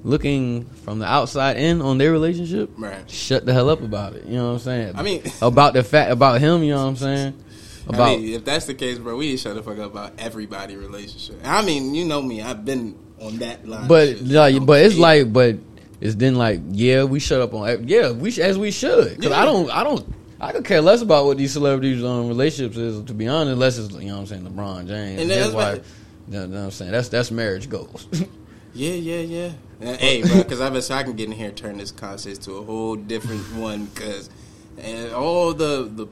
looking 0.04 0.64
from 0.84 1.00
the 1.00 1.06
outside 1.06 1.56
in 1.56 1.82
on 1.82 1.98
their 1.98 2.12
relationship, 2.12 2.70
Right. 2.76 3.08
shut 3.10 3.44
the 3.44 3.52
hell 3.52 3.68
up 3.68 3.82
about 3.82 4.14
it. 4.14 4.24
You 4.26 4.36
know 4.36 4.46
what 4.48 4.52
I'm 4.54 4.58
saying? 4.60 4.92
I 4.96 5.02
mean- 5.02 5.22
about 5.42 5.74
the 5.74 5.82
fact 5.82 6.10
about 6.12 6.40
him. 6.40 6.62
You 6.62 6.74
know 6.74 6.82
what 6.84 6.90
I'm 6.90 6.96
saying? 6.96 7.44
About 7.88 8.00
I 8.08 8.16
mean, 8.16 8.34
if 8.34 8.44
that's 8.44 8.66
the 8.66 8.74
case, 8.74 8.98
bro, 8.98 9.16
we 9.16 9.26
need 9.26 9.32
to 9.32 9.38
shut 9.38 9.54
the 9.56 9.62
fuck 9.62 9.78
up 9.78 9.92
about 9.92 10.12
everybody 10.18 10.76
relationship. 10.76 11.40
I 11.42 11.64
mean, 11.64 11.94
you 11.94 12.04
know 12.04 12.20
me. 12.20 12.42
I've 12.42 12.64
been 12.64 12.98
on 13.20 13.38
that 13.38 13.66
line. 13.66 13.88
but 13.88 14.20
like, 14.20 14.64
but 14.66 14.82
it's 14.82 14.96
like, 14.96 15.32
but 15.32 15.56
it's 16.00 16.14
then 16.14 16.36
like, 16.36 16.60
yeah, 16.70 17.04
we 17.04 17.20
shut 17.20 17.40
up 17.40 17.54
on, 17.54 17.88
yeah, 17.88 18.10
we 18.10 18.30
as 18.40 18.58
we 18.58 18.70
should, 18.70 19.16
because 19.16 19.32
I 19.32 19.44
don't, 19.44 19.70
I 19.70 19.84
don't, 19.84 20.14
I 20.40 20.52
could 20.52 20.64
care 20.64 20.80
less 20.80 21.02
about 21.02 21.24
what 21.24 21.38
these 21.38 21.52
celebrities' 21.52 22.04
um, 22.04 22.28
relationships 22.28 22.76
is, 22.76 23.04
to 23.04 23.14
be 23.14 23.26
honest, 23.26 23.52
unless 23.52 23.78
it's 23.78 23.92
you 23.94 24.08
know 24.08 24.14
what 24.14 24.20
I'm 24.20 24.26
saying, 24.26 24.42
LeBron 24.42 24.86
James, 24.86 25.20
And 25.20 25.30
his 25.30 25.52
that's 25.52 25.54
wife. 25.54 25.94
You 26.28 26.34
know 26.34 26.46
what 26.46 26.58
I'm 26.58 26.70
saying? 26.70 26.92
That's 26.92 27.08
that's 27.08 27.30
marriage 27.30 27.68
goals. 27.68 28.06
Yeah, 28.74 28.92
yeah, 28.92 29.50
yeah. 29.80 29.96
Hey, 29.96 30.22
bro, 30.22 30.38
because 30.38 30.60
I 30.60 30.70
bet 30.70 30.88
I 30.90 31.02
can 31.02 31.14
get 31.14 31.26
in 31.26 31.32
here 31.32 31.48
and 31.48 31.56
turn 31.56 31.78
this 31.78 31.90
conversation 31.90 32.40
to 32.42 32.58
a 32.58 32.64
whole 32.64 32.94
different 32.96 33.54
one. 33.54 33.86
Because 33.86 34.30
and 34.76 35.12
all 35.12 35.52
the 35.52 35.90
the 35.92 36.06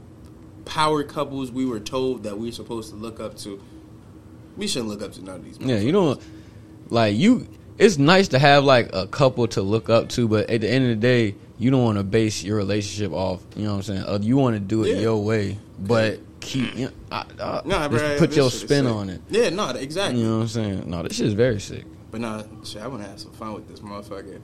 power 0.64 1.05
couples 1.05 1.52
we 1.52 1.64
were 1.64 1.78
told 1.78 2.25
that 2.25 2.38
we 2.38 2.49
are 2.49 2.52
supposed 2.52 2.90
to 2.90 2.97
look 2.97 3.21
up 3.21 3.37
to, 3.38 3.62
we 4.57 4.66
shouldn't 4.66 4.88
look 4.88 5.02
up 5.02 5.12
to 5.12 5.25
none 5.25 5.37
of 5.37 5.45
these. 5.45 5.59
Yeah, 5.61 5.76
you 5.78 5.93
don't 5.93 6.21
like 6.88 7.14
you. 7.14 7.47
It's 7.78 7.99
nice 7.99 8.28
to 8.28 8.38
have 8.38 8.64
like 8.64 8.90
a 8.95 9.06
couple 9.06 9.47
to 9.49 9.62
look 9.62 9.90
up 9.90 10.09
to, 10.11 10.26
but 10.28 10.49
at 10.49 10.62
the 10.62 10.68
end 10.71 10.85
of 10.85 10.90
the 10.90 10.97
day, 10.97 11.35
you 11.59 11.71
don't 11.71 11.83
want 11.85 11.99
to 11.99 12.04
base 12.04 12.42
your 12.42 12.56
relationship 12.56 13.12
off. 13.12 13.42
You 13.54 13.64
know 13.64 13.73
what 13.73 13.76
I'm 13.76 13.83
saying? 13.83 14.02
Uh, 14.04 14.18
you 14.23 14.37
want 14.37 14.56
to 14.56 14.61
do 14.61 14.85
it 14.85 14.95
Yeah. 14.97 15.00
your 15.02 15.23
way, 15.23 15.59
but 15.78 16.21
keep 16.40 16.75
you 16.76 16.87
know, 16.87 16.92
I, 17.12 17.25
I, 17.40 17.62
Nah, 17.64 17.88
just 17.88 18.04
bro, 18.04 18.18
put 18.18 18.37
your 18.37 18.50
spin 18.50 18.87
on 18.87 19.11
it. 19.11 19.21
Yeah, 19.28 19.50
no, 19.50 19.71
exactly. 19.71 20.21
You 20.21 20.26
know 20.26 20.37
what 20.37 20.42
I'm 20.42 20.49
saying? 20.49 20.90
No, 20.90 21.02
this 21.02 21.16
shit 21.16 21.26
is 21.26 21.35
very 21.35 21.61
sick. 21.61 21.85
But 22.11 22.21
nah, 22.21 22.45
shit, 22.64 22.80
I 22.83 22.87
want 22.87 23.02
to 23.02 23.09
have 23.09 23.21
some 23.21 23.33
fun 23.33 23.54
with 23.54 23.68
this 23.68 23.80
motherfucker. 23.80 24.40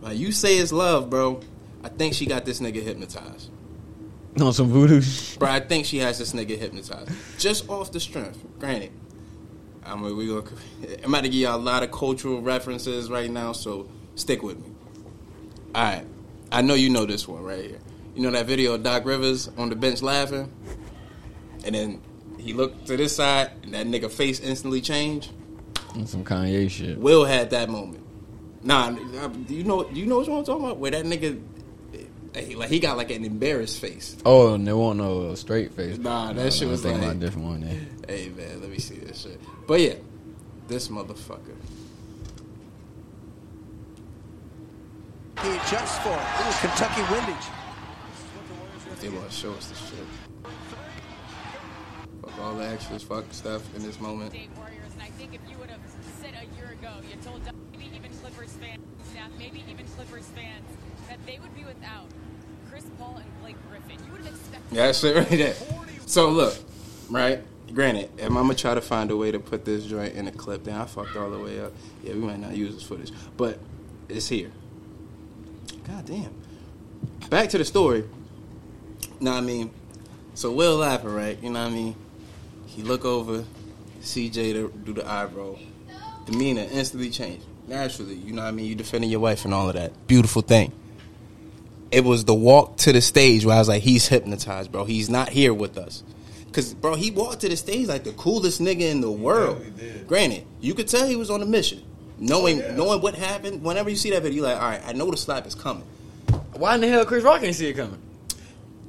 Like 0.00 0.16
you 0.18 0.32
say 0.32 0.56
it's 0.58 0.72
love, 0.72 1.10
bro. 1.10 1.40
I 1.84 1.88
think 1.88 2.14
she 2.14 2.26
got 2.26 2.44
this 2.44 2.60
nigga 2.60 2.82
hypnotized. 2.82 3.50
On 4.40 4.52
some 4.52 4.68
voodoo. 4.68 5.02
Bro, 5.38 5.48
I 5.48 5.60
think 5.60 5.86
she 5.86 5.98
has 5.98 6.18
this 6.18 6.32
nigga 6.32 6.56
hypnotized. 6.58 7.10
Just 7.38 7.68
off 7.68 7.90
the 7.92 8.00
strength. 8.00 8.38
Granted. 8.58 8.92
I'm 9.90 10.02
we 10.16 10.26
gonna 10.28 10.42
I'm 11.02 11.12
about 11.12 11.22
to 11.24 11.28
give 11.28 11.40
y'all 11.40 11.56
a 11.56 11.58
lot 11.60 11.82
of 11.82 11.90
cultural 11.90 12.40
references 12.40 13.10
right 13.10 13.30
now, 13.30 13.52
so 13.52 13.88
stick 14.14 14.42
with 14.42 14.58
me. 14.58 14.70
Alright. 15.74 16.06
I 16.52 16.62
know 16.62 16.74
you 16.74 16.90
know 16.90 17.06
this 17.06 17.26
one 17.28 17.42
right 17.42 17.64
here. 17.64 17.78
You 18.14 18.22
know 18.22 18.30
that 18.30 18.46
video 18.46 18.74
of 18.74 18.82
Doc 18.82 19.04
Rivers 19.04 19.48
on 19.56 19.68
the 19.68 19.76
bench 19.76 20.02
laughing? 20.02 20.52
And 21.64 21.74
then 21.74 22.00
he 22.38 22.52
looked 22.52 22.86
to 22.86 22.96
this 22.96 23.14
side 23.16 23.50
and 23.62 23.74
that 23.74 23.86
nigga 23.86 24.10
face 24.10 24.40
instantly 24.40 24.80
changed? 24.80 25.30
Some 26.06 26.24
Kanye 26.24 26.70
shit. 26.70 26.98
Will 26.98 27.24
had 27.24 27.50
that 27.50 27.68
moment. 27.68 28.04
Nah, 28.62 28.90
do 28.90 29.54
you 29.54 29.64
know 29.64 29.84
do 29.84 29.98
you 29.98 30.06
know 30.06 30.18
what 30.18 30.28
I'm 30.28 30.44
talking 30.44 30.64
about? 30.64 30.76
Where 30.78 30.90
that 30.90 31.04
nigga 31.04 31.40
eh, 32.34 32.54
like 32.56 32.68
he 32.68 32.78
got 32.78 32.96
like 32.96 33.10
an 33.10 33.24
embarrassed 33.24 33.80
face. 33.80 34.16
Oh, 34.24 34.54
and 34.54 34.66
there 34.66 34.76
won't 34.76 34.98
no 34.98 35.34
straight 35.34 35.72
face. 35.72 35.98
Nah, 35.98 36.28
that 36.32 36.36
No, 36.36 36.50
shit 36.50 36.68
was 36.68 36.84
like- 36.84 37.00
a 37.02 37.14
different 37.14 37.46
one. 37.48 37.62
Hey 38.08 38.30
man, 38.36 38.60
let 38.60 38.70
me 38.70 38.78
see 38.78 38.96
this 38.96 39.22
shit. 39.22 39.40
But 39.70 39.80
yeah, 39.82 39.94
this 40.66 40.88
motherfucker. 40.88 41.54
He 45.40 45.48
adjusts 45.48 45.98
for 45.98 46.08
it. 46.08 46.26
Little 46.38 46.52
Kentucky 46.58 47.02
windage. 47.02 47.46
They 49.00 49.10
want 49.10 49.30
to 49.30 49.32
show 49.32 49.52
us 49.52 49.68
this 49.68 49.78
shit. 49.78 50.52
Fuck 52.20 52.38
all 52.40 52.56
the 52.56 52.66
extras, 52.66 53.04
fuck 53.04 53.26
stuff 53.30 53.62
in 53.76 53.84
this 53.84 54.00
moment. 54.00 54.34
Warriors, 54.56 54.92
and 54.92 55.02
I 55.02 55.10
think 55.10 55.34
if 55.34 55.40
you 55.48 55.56
would 55.58 55.70
have 55.70 55.78
said 56.20 56.34
a 56.34 56.46
year 56.56 56.72
ago, 56.72 56.90
you 57.08 57.14
told 57.22 57.40
maybe 57.70 57.92
even 57.94 58.10
Clippers 58.18 58.50
fans, 58.54 58.80
staff, 59.12 59.30
maybe 59.38 59.62
even 59.70 59.86
Clippers 59.94 60.26
fans, 60.34 60.66
that 61.08 61.24
they 61.26 61.38
would 61.38 61.54
be 61.54 61.62
without 61.62 62.06
Chris 62.68 62.86
Paul 62.98 63.18
and 63.18 63.40
Blake 63.40 63.54
Griffin, 63.68 64.04
you 64.04 64.10
would 64.10 64.22
have 64.22 64.34
expected. 64.34 64.76
Yeah, 64.76 64.86
that 64.88 64.96
shit 64.96 65.14
right 65.14 65.28
there. 65.28 65.54
So 66.06 66.28
look, 66.30 66.56
right? 67.08 67.44
Granted, 67.72 68.10
I'm 68.20 68.34
gonna 68.34 68.54
try 68.54 68.74
to 68.74 68.80
find 68.80 69.10
a 69.10 69.16
way 69.16 69.30
to 69.30 69.38
put 69.38 69.64
this 69.64 69.84
joint 69.84 70.14
in 70.14 70.26
a 70.26 70.32
clip. 70.32 70.64
Then 70.64 70.74
I 70.74 70.86
fucked 70.86 71.16
all 71.16 71.30
the 71.30 71.38
way 71.38 71.60
up. 71.60 71.72
Yeah, 72.02 72.14
we 72.14 72.20
might 72.20 72.40
not 72.40 72.56
use 72.56 72.74
this 72.74 72.82
footage, 72.82 73.12
but 73.36 73.58
it's 74.08 74.28
here. 74.28 74.50
God 75.86 76.04
damn. 76.06 76.34
Back 77.28 77.50
to 77.50 77.58
the 77.58 77.64
story. 77.64 78.04
Know 79.20 79.32
what 79.32 79.38
I 79.38 79.40
mean? 79.40 79.70
So 80.34 80.50
Will 80.52 80.76
laughing, 80.76 81.14
right? 81.14 81.38
You 81.42 81.50
know 81.50 81.62
what 81.62 81.70
I 81.70 81.74
mean? 81.74 81.94
He 82.66 82.82
look 82.82 83.04
over, 83.04 83.44
CJ 84.00 84.52
to 84.54 84.72
do 84.84 84.94
the 84.94 85.08
eyebrow. 85.08 85.56
Demeanor 86.26 86.66
instantly 86.70 87.10
changed. 87.10 87.44
Naturally, 87.68 88.14
you 88.14 88.32
know 88.32 88.42
what 88.42 88.48
I 88.48 88.52
mean? 88.52 88.66
You 88.66 88.74
defending 88.74 89.10
your 89.10 89.20
wife 89.20 89.44
and 89.44 89.54
all 89.54 89.68
of 89.68 89.74
that. 89.74 90.06
Beautiful 90.06 90.42
thing 90.42 90.72
it 91.90 92.04
was 92.04 92.24
the 92.24 92.34
walk 92.34 92.76
to 92.78 92.92
the 92.92 93.00
stage 93.00 93.44
where 93.44 93.56
I 93.56 93.58
was 93.58 93.68
like, 93.68 93.82
he's 93.82 94.06
hypnotized, 94.06 94.70
bro. 94.70 94.84
He's 94.84 95.10
not 95.10 95.28
here 95.28 95.52
with 95.52 95.76
us. 95.76 96.02
Cause 96.52 96.74
bro, 96.74 96.94
he 96.96 97.10
walked 97.10 97.40
to 97.42 97.48
the 97.48 97.56
stage 97.56 97.86
like 97.86 98.04
the 98.04 98.12
coolest 98.12 98.60
nigga 98.60 98.80
in 98.90 99.00
the 99.00 99.10
world. 99.10 99.58
definitely 99.58 99.88
did. 99.88 100.06
Granted, 100.08 100.44
you 100.60 100.74
could 100.74 100.88
tell 100.88 101.06
he 101.06 101.16
was 101.16 101.30
on 101.30 101.42
a 101.42 101.46
mission. 101.46 101.82
Knowing 102.18 102.60
oh, 102.62 102.74
knowing 102.74 103.00
what 103.00 103.14
happened, 103.14 103.62
whenever 103.62 103.88
you 103.88 103.96
see 103.96 104.10
that 104.10 104.22
video, 104.22 104.42
you're 104.42 104.52
like, 104.52 104.62
all 104.62 104.68
right, 104.68 104.82
I 104.84 104.92
know 104.92 105.10
the 105.10 105.16
slap 105.16 105.46
is 105.46 105.54
coming. 105.54 105.84
Why 106.54 106.74
in 106.74 106.80
the 106.80 106.88
hell 106.88 107.04
Chris 107.06 107.24
Rock 107.24 107.42
ain't 107.42 107.54
see 107.54 107.68
it 107.68 107.74
coming? 107.74 108.00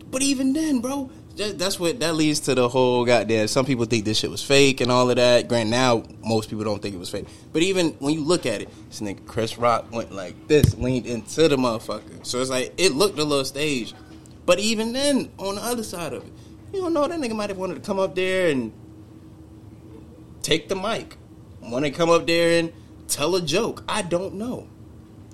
But 0.09 0.21
even 0.21 0.51
then, 0.53 0.79
bro, 0.81 1.09
that- 1.37 1.57
that's 1.57 1.79
what 1.79 1.99
that 2.01 2.15
leads 2.15 2.41
to 2.41 2.55
the 2.55 2.67
whole 2.67 3.05
goddamn. 3.05 3.47
Some 3.47 3.65
people 3.65 3.85
think 3.85 4.03
this 4.03 4.17
shit 4.17 4.29
was 4.29 4.43
fake 4.43 4.81
and 4.81 4.91
all 4.91 5.09
of 5.09 5.15
that. 5.15 5.47
Grant 5.47 5.69
now, 5.69 6.03
most 6.25 6.49
people 6.49 6.65
don't 6.65 6.81
think 6.81 6.93
it 6.95 6.97
was 6.99 7.09
fake. 7.09 7.27
But 7.53 7.61
even 7.61 7.91
when 7.99 8.13
you 8.13 8.21
look 8.21 8.45
at 8.45 8.61
it, 8.61 8.69
this 8.89 8.99
nigga 8.99 9.25
Chris 9.25 9.57
Rock 9.57 9.89
went 9.93 10.11
like 10.11 10.47
this, 10.47 10.75
leaned 10.77 11.05
into 11.05 11.47
the 11.47 11.55
motherfucker. 11.55 12.25
So 12.25 12.41
it's 12.41 12.49
like 12.49 12.73
it 12.77 12.93
looked 12.93 13.17
a 13.19 13.23
little 13.23 13.45
staged. 13.45 13.95
But 14.45 14.59
even 14.59 14.91
then, 14.91 15.29
on 15.37 15.55
the 15.55 15.61
other 15.63 15.83
side 15.83 16.11
of 16.13 16.23
it, 16.25 16.33
you 16.73 16.81
don't 16.81 16.93
know 16.93 17.07
that 17.07 17.19
nigga 17.19 17.35
might 17.35 17.49
have 17.49 17.57
wanted 17.57 17.75
to 17.75 17.81
come 17.81 17.99
up 17.99 18.15
there 18.15 18.49
and 18.49 18.71
take 20.41 20.69
the 20.69 20.75
mic, 20.75 21.17
want 21.61 21.85
to 21.85 21.91
come 21.91 22.09
up 22.09 22.25
there 22.27 22.59
and 22.59 22.73
tell 23.07 23.35
a 23.35 23.41
joke. 23.41 23.83
I 23.87 24.01
don't 24.01 24.35
know. 24.35 24.67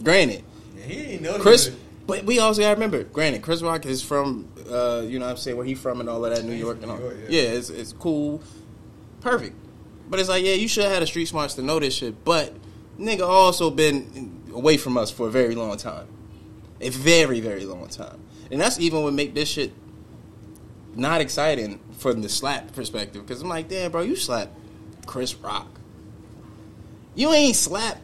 Granted, 0.03 0.43
Yeah, 0.75 0.83
he 0.85 0.95
didn't 0.95 1.21
know 1.23 1.39
Chris, 1.39 1.71
but 2.05 2.23
we 2.23 2.39
also 2.39 2.61
gotta 2.61 2.75
remember, 2.75 3.03
granted, 3.03 3.41
Chris 3.41 3.61
Rock 3.61 3.85
is 3.85 4.01
from, 4.01 4.47
uh, 4.69 5.03
you 5.05 5.19
know 5.19 5.25
what 5.25 5.31
I'm 5.31 5.37
saying, 5.37 5.57
where 5.57 5.65
he 5.65 5.75
from 5.75 5.99
and 5.99 6.09
all 6.09 6.23
of 6.23 6.35
that, 6.35 6.43
New 6.43 6.51
He's 6.51 6.61
York 6.61 6.81
and 6.81 6.91
all. 6.91 6.99
York, 6.99 7.17
yeah. 7.23 7.41
yeah, 7.41 7.49
it's, 7.49 7.69
it's 7.69 7.93
cool. 7.93 8.41
Perfect. 9.21 9.55
But 10.09 10.19
it's 10.19 10.29
like, 10.29 10.43
yeah, 10.43 10.53
you 10.53 10.67
should 10.67 10.83
have 10.83 10.93
had 10.93 11.03
a 11.03 11.07
street 11.07 11.27
smarts 11.27 11.55
to 11.55 11.61
know 11.61 11.79
this 11.79 11.93
shit. 11.95 12.23
But 12.23 12.53
nigga 12.99 13.27
also 13.27 13.69
been 13.69 14.41
away 14.53 14.77
from 14.77 14.97
us 14.97 15.11
for 15.11 15.27
a 15.27 15.31
very 15.31 15.53
long 15.55 15.75
time. 15.77 16.07
A 16.79 16.89
very, 16.89 17.41
very 17.41 17.65
long 17.65 17.87
time. 17.89 18.19
And 18.51 18.61
that's 18.61 18.79
even 18.79 19.03
what 19.03 19.13
make 19.13 19.33
this 19.33 19.49
shit 19.49 19.73
not 20.97 21.21
exciting 21.21 21.79
from 21.97 22.21
the 22.21 22.29
slap 22.29 22.73
perspective. 22.73 23.25
Because 23.25 23.41
I'm 23.41 23.49
like, 23.49 23.67
damn, 23.69 23.91
bro, 23.91 24.01
you 24.01 24.15
slap 24.15 24.49
Chris 25.05 25.35
Rock. 25.35 25.67
You 27.15 27.31
ain't 27.33 27.55
slap 27.55 27.99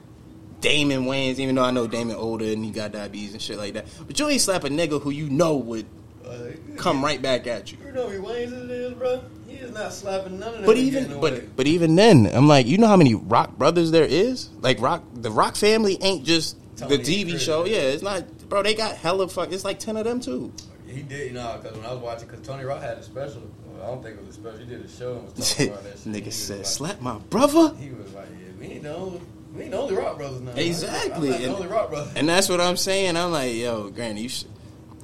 Damon 0.61 1.05
Wayans, 1.05 1.39
even 1.39 1.55
though 1.55 1.63
I 1.63 1.71
know 1.71 1.87
Damon 1.87 2.15
older 2.15 2.45
and 2.45 2.63
he 2.63 2.71
got 2.71 2.91
diabetes 2.93 3.33
and 3.33 3.41
shit 3.41 3.57
like 3.57 3.73
that. 3.73 3.85
But 4.07 4.19
you 4.19 4.27
ain't 4.29 4.41
slap 4.41 4.63
a 4.63 4.69
nigga 4.69 5.01
who 5.01 5.09
you 5.09 5.29
know 5.29 5.55
would 5.57 5.85
Uh, 6.25 6.51
come 6.77 7.03
right 7.03 7.21
back 7.21 7.45
at 7.47 7.71
you. 7.71 7.77
You 7.85 7.91
know 7.91 8.07
who 8.09 8.23
Wayans 8.23 8.63
it 8.65 8.71
is, 8.71 8.93
bro? 8.93 9.21
He 9.47 9.55
is 9.55 9.71
not 9.73 9.91
slapping 9.93 10.39
none 10.39 10.47
of 10.49 10.55
them. 10.55 10.65
But 10.65 10.77
even 10.77 11.19
but 11.19 11.55
but 11.55 11.67
even 11.67 11.95
then, 11.95 12.27
I'm 12.33 12.47
like, 12.47 12.65
you 12.65 12.77
know 12.77 12.87
how 12.87 12.95
many 12.97 13.13
Rock 13.13 13.57
brothers 13.57 13.91
there 13.91 14.05
is? 14.05 14.49
Like 14.61 14.79
Rock, 14.81 15.03
the 15.13 15.29
Rock 15.29 15.55
family 15.57 15.97
ain't 16.01 16.23
just 16.25 16.55
Tony 16.77 16.97
the 16.97 17.03
TV 17.03 17.37
show. 17.39 17.65
yeah. 17.65 17.75
Yeah, 17.75 17.81
it's 17.89 18.01
not, 18.03 18.25
bro. 18.49 18.63
They 18.63 18.73
got 18.73 18.95
hella 18.95 19.27
fuck. 19.27 19.51
It's 19.51 19.65
like 19.65 19.79
ten 19.79 19.97
of 19.97 20.05
them 20.05 20.21
too. 20.21 20.51
He 20.93 21.01
did, 21.01 21.27
you 21.27 21.33
know, 21.33 21.59
because 21.61 21.77
when 21.77 21.85
I 21.85 21.93
was 21.93 22.01
watching, 22.01 22.27
because 22.27 22.45
Tony 22.45 22.63
Rock 22.63 22.81
had 22.81 22.97
a 22.97 23.03
special. 23.03 23.41
Well, 23.67 23.83
I 23.83 23.87
don't 23.87 24.03
think 24.03 24.15
it 24.17 24.25
was 24.25 24.29
a 24.37 24.39
special. 24.39 24.59
He 24.59 24.65
did 24.65 24.83
a 24.85 24.87
show 24.89 25.13
and 25.15 25.35
was 25.35 25.49
talking 25.51 25.67
about 25.71 25.83
that 25.83 25.99
shit. 25.99 26.13
Nigga 26.13 26.31
said, 26.31 26.57
like, 26.59 26.65
"Slap 26.65 27.01
my 27.01 27.17
brother," 27.17 27.75
He 27.77 27.89
was 27.91 28.13
like, 28.13 28.27
yeah, 28.29 28.51
we 28.59 28.65
ain't 28.67 28.83
the 28.83 28.95
only, 28.95 29.21
we 29.55 29.61
ain't 29.63 29.71
the 29.71 29.77
only 29.77 29.95
Rock 29.95 30.17
brothers 30.17 30.41
now. 30.41 30.51
Exactly. 30.53 31.29
The 31.29 31.35
And- 31.35 31.45
only 31.55 31.67
Rock 31.67 31.89
brother. 31.89 32.11
and 32.15 32.27
that's 32.29 32.49
what 32.49 32.61
I'm 32.61 32.77
saying. 32.77 33.17
I'm 33.17 33.31
like, 33.31 33.53
yo, 33.55 33.89
Granny, 33.89 34.21
you 34.21 34.29
should. 34.29 34.47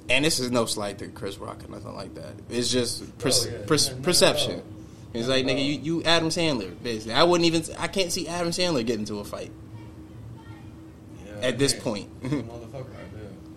And 0.10 0.26
this 0.26 0.40
is 0.40 0.50
no 0.50 0.66
slight 0.66 0.98
to 1.00 1.08
Chris 1.08 1.38
Rock 1.38 1.64
or 1.64 1.68
nothing 1.72 1.96
like 1.96 2.16
that. 2.16 2.34
It's 2.50 2.72
just 2.72 3.18
per- 3.20 3.30
Oh, 3.32 3.46
yeah. 3.46 3.58
per- 3.68 3.76
not 3.76 4.02
perception. 4.02 4.52
all. 4.56 4.64
It's 5.14 5.28
like, 5.28 5.46
nigga, 5.46 5.64
you, 5.64 5.74
you 5.98 6.04
Adam 6.04 6.30
Sandler, 6.30 6.72
basically. 6.84 7.14
I 7.14 7.24
wouldn't 7.24 7.46
even. 7.46 7.64
I 7.78 7.88
can't 7.88 8.12
see 8.12 8.28
Adam 8.28 8.50
Sandler 8.50 8.86
getting 8.86 9.02
into 9.02 9.20
a 9.20 9.24
fight 9.24 9.52
Yeah, 11.26 11.48
at 11.48 11.58
this 11.60 11.74
man. 11.74 11.82
point. 11.82 12.10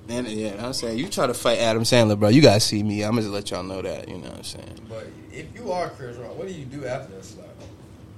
And 0.09 0.27
yeah, 0.29 0.65
I'm 0.65 0.73
saying 0.73 0.99
you 0.99 1.09
try 1.09 1.27
to 1.27 1.35
fight 1.35 1.59
Adam 1.59 1.83
Sandler, 1.85 2.19
bro. 2.19 2.29
You 2.29 2.43
gotta 2.43 2.61
see 2.61 2.83
me. 2.83 3.03
I'm 3.03 3.13
gonna 3.13 3.23
just 3.23 3.33
let 3.33 3.51
y'all 3.51 3.63
know 3.63 3.83
that. 3.83 4.09
You 4.09 4.19
know 4.19 4.29
what 4.29 4.39
I'm 4.39 4.45
saying? 4.45 4.81
But 4.89 5.07
if 5.33 5.55
you 5.55 5.73
are 5.73 5.89
Chris 5.91 6.17
Rock, 6.17 6.37
what 6.37 6.49
do 6.49 6.53
you 6.55 6.65
do 6.65 6.85
after 6.87 7.15
that 7.15 7.25
slap? 7.25 7.47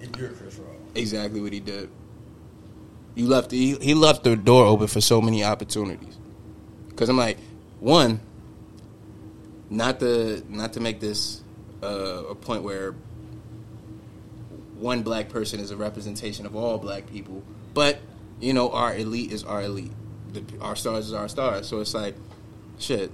If 0.00 0.16
you're 0.16 0.30
Chris 0.30 0.56
Rock, 0.56 0.76
Exactly 0.94 1.40
what 1.40 1.52
he 1.52 1.60
did. 1.60 1.90
You 3.14 3.28
left. 3.28 3.50
He, 3.50 3.74
he 3.76 3.94
left 3.94 4.24
the 4.24 4.36
door 4.36 4.66
open 4.66 4.86
for 4.86 5.00
so 5.00 5.20
many 5.20 5.44
opportunities. 5.44 6.16
Because 6.88 7.08
I'm 7.08 7.16
like, 7.16 7.38
one, 7.80 8.20
not 9.70 10.00
to 10.00 10.42
not 10.48 10.72
to 10.74 10.80
make 10.80 11.00
this 11.00 11.42
uh, 11.82 12.24
a 12.30 12.34
point 12.34 12.62
where 12.62 12.94
one 14.78 15.02
black 15.02 15.28
person 15.28 15.60
is 15.60 15.70
a 15.70 15.76
representation 15.76 16.46
of 16.46 16.56
all 16.56 16.78
black 16.78 17.06
people, 17.10 17.42
but 17.72 17.98
you 18.40 18.52
know 18.52 18.70
our 18.70 18.94
elite 18.96 19.32
is 19.32 19.44
our 19.44 19.62
elite. 19.62 19.92
The, 20.34 20.44
our 20.60 20.76
stars 20.76 21.06
is 21.06 21.12
our 21.12 21.28
stars. 21.28 21.68
So 21.68 21.80
it's 21.80 21.94
like, 21.94 22.14
shit. 22.78 23.10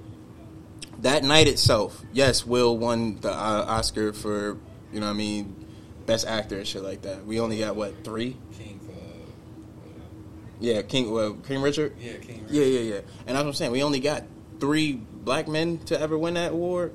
That 1.01 1.25
night 1.25 1.49
itself, 1.49 2.03
yes, 2.13 2.45
Will 2.45 2.77
won 2.77 3.21
the 3.21 3.31
uh, 3.31 3.65
Oscar 3.69 4.13
for 4.13 4.59
you 4.93 5.01
know 5.01 5.07
what 5.07 5.13
I 5.13 5.17
mean 5.17 5.61
best 6.07 6.27
actor 6.27 6.59
and 6.59 6.67
shit 6.67 6.83
like 6.83 7.03
that. 7.03 7.25
We 7.25 7.41
only 7.41 7.59
got 7.59 7.77
what 7.77 8.05
three? 8.05 8.37
King 8.59 8.81
for 8.81 8.93
Yeah, 10.59 10.83
King 10.83 11.11
well, 11.13 11.35
King 11.35 11.63
Richard. 11.63 11.95
Yeah, 12.01 12.17
King. 12.17 12.47
Yeah, 12.51 12.65
yeah, 12.65 12.81
yeah. 12.81 13.01
And 13.27 13.37
that's 13.37 13.45
what 13.45 13.47
I'm 13.47 13.53
saying. 13.55 13.73
We 13.73 13.83
only 13.83 14.01
got 14.01 14.25
three 14.59 14.93
black 14.93 15.49
men 15.49 15.79
to 15.87 15.99
ever 15.99 16.19
win 16.19 16.35
that 16.35 16.53
award. 16.53 16.95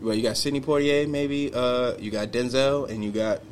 Well, 0.00 0.14
you 0.14 0.22
got 0.22 0.36
Sidney 0.36 0.60
Poitier, 0.60 1.08
maybe. 1.08 1.52
Uh, 1.52 1.96
you 1.98 2.10
got 2.10 2.28
Denzel, 2.32 2.88
and 2.88 3.04
you 3.04 3.10
got 3.10 3.42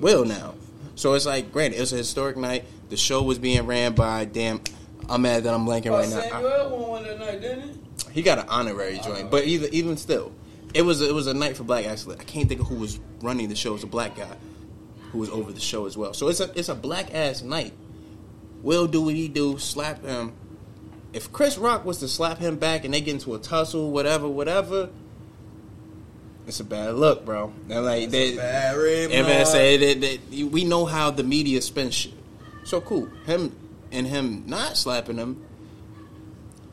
Will 0.00 0.24
now. 0.24 0.54
So 0.94 1.14
it's 1.14 1.26
like, 1.26 1.52
granted, 1.52 1.80
it's 1.80 1.92
a 1.92 1.96
historic 1.96 2.36
night. 2.36 2.64
The 2.88 2.96
show 2.96 3.22
was 3.22 3.38
being 3.38 3.66
ran 3.66 3.94
by 3.94 4.24
damn. 4.24 4.60
I'm 5.08 5.22
mad 5.22 5.44
that 5.44 5.54
I'm 5.54 5.66
blanking 5.66 5.86
Oh, 5.88 5.98
right 5.98 6.08
now. 6.08 6.20
Samuel 6.20 6.70
won 6.78 6.88
one 6.88 7.04
that 7.04 7.18
night, 7.18 7.40
didn't 7.40 7.62
he? 7.62 8.12
he 8.12 8.22
got 8.22 8.38
an 8.38 8.46
honorary 8.48 8.98
joint, 8.98 9.30
but 9.30 9.44
even 9.44 9.72
even 9.74 9.96
still, 9.96 10.32
it 10.74 10.82
was 10.82 11.00
it 11.00 11.14
was 11.14 11.26
a 11.26 11.34
night 11.34 11.56
for 11.56 11.64
black 11.64 11.86
excellence. 11.86 12.20
I 12.20 12.24
can't 12.24 12.48
think 12.48 12.60
of 12.60 12.66
who 12.66 12.76
was 12.76 12.98
running 13.22 13.48
the 13.48 13.54
show. 13.56 13.70
It 13.70 13.74
was 13.74 13.82
a 13.84 13.88
black 13.88 14.16
guy 14.16 14.36
who 15.12 15.18
was 15.18 15.30
over 15.30 15.52
the 15.52 15.60
show 15.60 15.86
as 15.86 15.96
well. 15.96 16.14
So 16.14 16.28
it's 16.28 16.40
a 16.40 16.50
it's 16.58 16.68
a 16.68 16.74
black 16.74 17.14
ass 17.14 17.42
night. 17.42 17.72
Will 18.62 18.86
do 18.86 19.02
what 19.02 19.14
he 19.14 19.28
do, 19.28 19.58
slap 19.58 20.02
him. 20.02 20.32
If 21.12 21.32
Chris 21.32 21.56
Rock 21.56 21.84
was 21.84 21.98
to 21.98 22.08
slap 22.08 22.38
him 22.38 22.56
back 22.56 22.84
and 22.84 22.92
they 22.92 23.00
get 23.00 23.12
into 23.12 23.34
a 23.34 23.38
tussle, 23.38 23.90
whatever, 23.90 24.28
whatever, 24.28 24.88
it's 26.46 26.60
a 26.60 26.64
bad 26.64 26.94
look, 26.94 27.24
bro. 27.24 27.52
They're 27.68 27.80
like 27.80 28.10
they, 28.10 28.36
Barry 28.36 29.04
and 29.04 29.26
man 29.26 29.46
say 29.46 29.76
that, 29.76 30.00
that 30.00 30.50
we 30.50 30.64
know 30.64 30.84
how 30.84 31.10
the 31.10 31.22
media 31.22 31.60
spends 31.62 31.94
shit. 31.94 32.12
So 32.64 32.80
cool. 32.80 33.06
Him 33.26 33.54
and 33.92 34.06
him 34.06 34.44
not 34.46 34.76
slapping 34.76 35.16
him. 35.16 35.44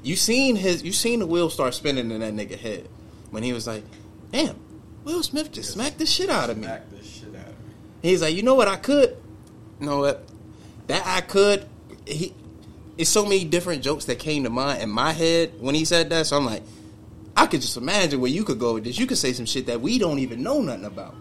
You 0.02 0.16
seen 0.16 0.56
his 0.56 0.84
you 0.84 0.92
seen 0.92 1.20
the 1.20 1.28
wheel 1.28 1.50
start 1.50 1.74
spinning 1.74 2.12
in 2.12 2.20
that 2.20 2.34
nigga 2.34 2.58
head 2.58 2.90
when 3.32 3.44
he 3.44 3.54
was 3.54 3.68
like, 3.68 3.84
Damn, 4.32 4.60
Will 5.04 5.24
Smith 5.24 5.52
just 5.52 5.72
smacked 5.72 6.00
the 6.00 6.06
shit 6.06 6.30
out 6.30 6.50
of 6.50 6.58
me. 6.58 6.64
Smack 6.64 6.90
the 6.90 7.04
shit 7.04 7.36
out 7.36 7.48
of 7.48 7.60
me. 7.60 7.74
He's 8.02 8.22
like, 8.22 8.36
you 8.36 8.44
know 8.44 8.56
what 8.56 8.68
I 8.68 8.76
could? 8.76 9.16
You 9.80 9.86
know 9.86 10.00
what? 10.00 10.28
That 10.88 11.04
I 11.06 11.22
could 11.22 11.68
he 12.06 12.34
it's 12.98 13.10
so 13.10 13.24
many 13.24 13.44
different 13.46 13.82
jokes 13.82 14.06
that 14.06 14.20
came 14.20 14.44
to 14.44 14.50
mind 14.50 14.82
in 14.82 14.90
my 14.90 15.12
head 15.12 15.54
when 15.60 15.76
he 15.76 15.86
said 15.86 16.10
that. 16.12 16.28
So 16.28 16.38
I'm 16.38 16.46
like, 16.46 16.64
I 17.36 17.48
could 17.48 17.62
just 17.62 17.78
imagine 17.78 18.22
where 18.22 18.30
you 18.30 18.44
could 18.44 18.60
go 18.60 18.76
with 18.76 18.84
this. 18.84 19.00
You 19.00 19.08
could 19.08 19.18
say 19.18 19.34
some 19.34 19.46
shit 19.46 19.66
that 19.66 19.82
we 19.82 19.98
don't 19.98 20.20
even 20.20 20.44
know 20.44 20.62
nothing 20.62 20.86
about. 20.86 21.16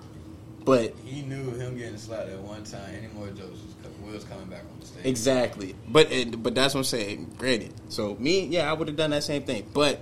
But 0.65 0.95
He 1.05 1.23
knew 1.23 1.51
him 1.53 1.77
getting 1.77 1.97
slapped 1.97 2.29
at 2.29 2.39
one 2.39 2.63
time. 2.65 2.95
Any 2.97 3.09
more 3.15 3.27
jokes 3.29 3.53
was 3.63 3.75
co- 3.83 3.89
Will's 4.05 4.25
coming 4.25 4.47
back 4.47 4.63
on 4.73 4.81
the 4.81 4.87
stage. 4.87 5.07
Exactly. 5.07 5.75
But 5.89 6.11
it, 6.13 6.43
but 6.43 6.55
that's 6.55 6.75
what 6.75 6.81
I'm 6.81 6.85
saying. 6.85 7.35
Granted. 7.39 7.73
So 7.89 8.17
me, 8.17 8.47
yeah, 8.47 8.71
I 8.71 8.73
would 8.73 8.89
have 8.89 8.97
done 8.97 9.11
that 9.11 9.25
same 9.25 9.43
thing. 9.43 9.69
But 9.73 10.01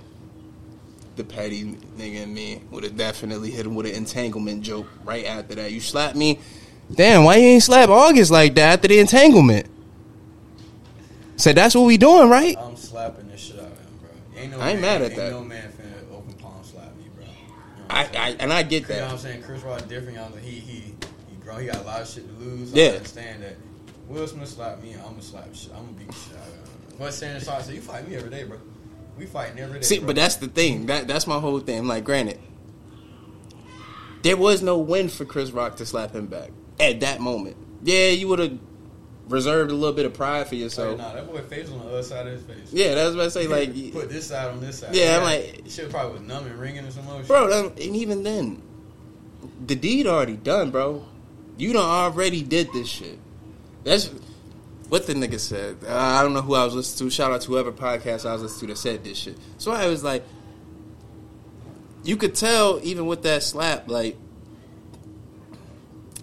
the 1.15 1.23
petty 1.23 1.63
nigga 1.97 2.23
in 2.23 2.33
me 2.33 2.61
would 2.71 2.83
have 2.83 2.97
definitely 2.97 3.51
hit 3.51 3.65
him 3.65 3.75
with 3.75 3.85
an 3.85 3.93
entanglement 3.93 4.63
joke 4.63 4.87
right 5.03 5.25
after 5.25 5.55
that. 5.55 5.71
You 5.71 5.79
slapped 5.81 6.15
me. 6.15 6.39
Damn, 6.93 7.23
why 7.23 7.37
you 7.37 7.47
ain't 7.47 7.63
slap 7.63 7.89
August 7.89 8.31
like 8.31 8.55
that 8.55 8.73
after 8.73 8.87
the 8.87 8.99
entanglement? 8.99 9.67
Said 11.37 11.55
that's 11.55 11.73
what 11.73 11.83
we 11.85 11.97
doing, 11.97 12.29
right? 12.29 12.55
I'm 12.59 12.75
slapping 12.75 13.27
this 13.29 13.41
shit 13.41 13.59
out 13.59 13.65
of 13.65 13.79
him, 13.79 13.99
bro. 14.01 14.41
Ain't 14.41 14.51
no 14.51 14.59
I 14.59 14.71
ain't 14.71 14.81
man, 14.81 14.99
mad 14.99 15.01
at 15.01 15.11
ain't 15.11 15.15
that. 15.19 15.31
no 15.31 15.43
man 15.43 15.71
finna 15.71 16.15
open 16.15 16.33
palm 16.33 16.63
slap 16.63 16.95
me, 16.97 17.05
bro. 17.15 17.23
You 17.23 17.29
know 17.29 17.85
I? 17.89 18.09
I 18.15 18.35
and 18.39 18.53
I 18.53 18.63
get 18.63 18.87
that. 18.87 18.93
You 18.93 18.99
know 18.99 19.05
what 19.07 19.13
I'm 19.13 19.19
saying? 19.19 19.43
Chris 19.43 19.63
Rock 19.63 19.87
different. 19.87 20.13
You 20.13 20.15
know, 20.17 20.29
he 20.41 20.59
he 20.59 20.79
he 21.29 21.35
grown. 21.43 21.61
He 21.61 21.67
got 21.67 21.77
a 21.77 21.81
lot 21.81 22.01
of 22.01 22.09
shit 22.09 22.27
to 22.27 22.33
lose. 22.43 22.71
Yeah. 22.73 22.85
I 22.85 22.95
understand 22.97 23.43
that. 23.43 23.55
Will 24.11 24.27
Smith 24.27 24.49
slap 24.49 24.81
me. 24.81 24.93
I'm 24.93 25.11
gonna 25.11 25.21
slap 25.21 25.53
shit. 25.55 25.71
I'm 25.71 25.85
gonna 25.85 25.97
beat 25.97 26.07
the 26.07 26.13
shit 26.13 26.33
out 26.37 26.47
of 26.47 26.53
him. 26.53 26.97
But 26.99 27.13
Sharp 27.43 27.63
said, 27.63 27.75
"You 27.75 27.81
fight 27.81 28.07
me 28.07 28.15
every 28.15 28.29
day, 28.29 28.43
bro. 28.43 28.57
We 29.17 29.25
fighting 29.25 29.59
every 29.59 29.79
day." 29.79 29.85
See, 29.85 29.97
bro. 29.99 30.07
but 30.07 30.15
that's 30.15 30.35
the 30.35 30.47
thing. 30.47 30.87
That 30.87 31.07
that's 31.07 31.25
my 31.27 31.39
whole 31.39 31.59
thing. 31.59 31.87
Like, 31.87 32.03
granted, 32.03 32.39
there 34.23 34.37
was 34.37 34.61
no 34.61 34.77
win 34.77 35.09
for 35.09 35.25
Chris 35.25 35.51
Rock 35.51 35.77
to 35.77 35.85
slap 35.85 36.13
him 36.13 36.27
back 36.27 36.51
at 36.79 36.99
that 36.99 37.21
moment. 37.21 37.57
Yeah, 37.83 38.09
you 38.09 38.27
would 38.27 38.39
have 38.39 38.59
reserved 39.29 39.71
a 39.71 39.73
little 39.73 39.95
bit 39.95 40.05
of 40.05 40.13
pride 40.13 40.47
for 40.47 40.55
yourself. 40.55 40.97
nah, 40.97 41.13
that 41.13 41.27
boy 41.31 41.41
face 41.41 41.69
on 41.71 41.79
the 41.79 41.85
other 41.85 42.03
side 42.03 42.27
of 42.27 42.33
his 42.33 42.43
face. 42.43 42.71
Yeah, 42.71 42.93
that's 42.95 43.15
what 43.15 43.25
I 43.25 43.29
say. 43.29 43.47
Like, 43.47 43.93
put 43.93 44.09
this 44.09 44.27
side 44.27 44.49
on 44.49 44.59
this 44.59 44.79
side. 44.79 44.93
Yeah, 44.93 45.17
I'm 45.17 45.23
like- 45.23 45.63
shit 45.69 45.89
probably 45.89 46.19
was 46.19 46.27
numb 46.27 46.45
and 46.45 46.59
ringing 46.59 46.85
or 46.85 46.91
some 46.91 47.07
other 47.07 47.23
bro, 47.23 47.49
shit. 47.49 47.85
and 47.85 47.95
even 47.95 48.23
then, 48.23 48.61
the 49.65 49.75
deed 49.75 50.05
already 50.05 50.35
done, 50.35 50.69
bro. 50.69 51.05
You 51.57 51.73
done 51.73 51.83
already 51.85 52.41
did 52.43 52.73
this 52.73 52.87
shit. 52.87 53.19
That's 53.83 54.07
what 54.89 55.07
the 55.07 55.13
nigga 55.13 55.39
said. 55.39 55.77
Uh, 55.87 55.95
I 55.95 56.21
don't 56.21 56.33
know 56.33 56.41
who 56.41 56.55
I 56.55 56.65
was 56.65 56.73
listening 56.73 57.09
to. 57.09 57.15
Shout 57.15 57.31
out 57.31 57.41
to 57.41 57.47
whoever 57.47 57.71
podcast 57.71 58.29
I 58.29 58.33
was 58.33 58.43
listening 58.43 58.67
to 58.67 58.73
that 58.73 58.77
said 58.77 59.03
this 59.03 59.17
shit. 59.17 59.37
So 59.57 59.71
I 59.71 59.87
was 59.87 60.03
like, 60.03 60.23
you 62.03 62.17
could 62.17 62.35
tell 62.35 62.79
even 62.83 63.05
with 63.05 63.23
that 63.23 63.43
slap, 63.43 63.89
like 63.89 64.17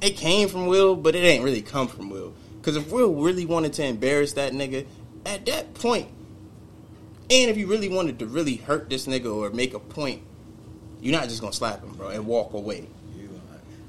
it 0.01 0.17
came 0.17 0.49
from 0.49 0.67
Will, 0.67 0.97
but 0.97 1.15
it 1.15 1.21
ain't 1.21 1.45
really 1.45 1.63
come 1.63 1.89
from 1.89 2.11
Will. 2.11 2.35
Because 2.61 2.77
if 2.77 2.91
Will 2.91 3.15
really 3.15 3.47
wanted 3.47 3.73
to 3.75 3.85
embarrass 3.85 4.35
that 4.35 4.53
nigga, 4.53 4.87
at 5.25 5.47
that 5.47 5.75
point, 5.75 6.09
and 7.31 7.51
if 7.51 7.57
you 7.57 7.67
really 7.67 7.89
wanted 7.89 8.19
to 8.21 8.27
really 8.27 8.57
hurt 8.57 8.89
this 8.89 9.07
nigga 9.07 9.35
or 9.35 9.51
make 9.51 9.75
a 9.75 9.81
point, 9.81 10.23
you're 11.01 11.19
not 11.19 11.29
just 11.29 11.41
gonna 11.41 11.53
slap 11.53 11.83
him, 11.83 11.93
bro, 11.93 12.09
and 12.09 12.27
walk 12.27 12.53
away. 12.53 12.89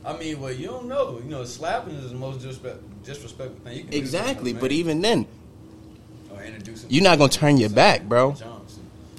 I 0.06 0.18
mean, 0.18 0.40
well, 0.40 0.54
you 0.54 0.68
don't 0.68 0.88
know. 0.88 1.20
You 1.24 1.30
know, 1.30 1.44
slapping 1.44 1.96
is 1.96 2.12
the 2.12 2.18
most 2.18 2.38
disrespect, 2.38 2.82
disrespectful 3.14 3.60
thing 3.64 3.78
you 3.78 3.84
can 3.84 3.94
Exactly, 3.94 4.54
but 4.54 4.72
even 4.72 5.02
then, 5.02 5.22
man. 5.22 6.38
Or 6.38 6.44
introduce 6.44 6.84
him 6.84 6.90
you're 6.92 7.04
not 7.04 7.18
gonna 7.18 7.32
turn 7.32 7.58
your 7.58 7.70
back, 7.70 8.04
bro. 8.04 8.36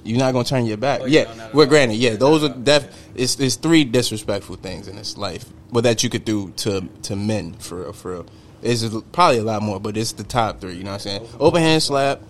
You're 0.03 0.17
not 0.17 0.31
gonna 0.31 0.45
turn 0.45 0.65
your 0.65 0.77
back. 0.77 1.01
Oh, 1.01 1.05
yeah, 1.05 1.49
no. 1.53 1.65
granted, 1.65 1.95
yeah, 1.95 2.15
those 2.15 2.43
are 2.43 2.49
def. 2.49 2.87
It's 3.13 3.39
it's 3.39 3.55
three 3.55 3.83
disrespectful 3.83 4.55
things 4.55 4.87
in 4.87 4.95
this 4.95 5.17
life, 5.17 5.45
but 5.71 5.83
that 5.83 6.03
you 6.03 6.09
could 6.09 6.25
do 6.25 6.51
to 6.57 6.87
to 7.03 7.15
men 7.15 7.53
for 7.53 7.81
real, 7.81 7.93
for 7.93 8.11
real. 8.13 8.25
It's 8.63 8.83
probably 9.11 9.39
a 9.39 9.43
lot 9.43 9.61
more, 9.61 9.79
but 9.79 9.97
it's 9.97 10.13
the 10.13 10.23
top 10.23 10.61
three. 10.61 10.75
You 10.75 10.83
know 10.83 10.91
what 10.91 11.05
I'm 11.05 11.21
saying? 11.21 11.27
Open 11.39 11.61
hand 11.61 11.83
slap, 11.83 12.21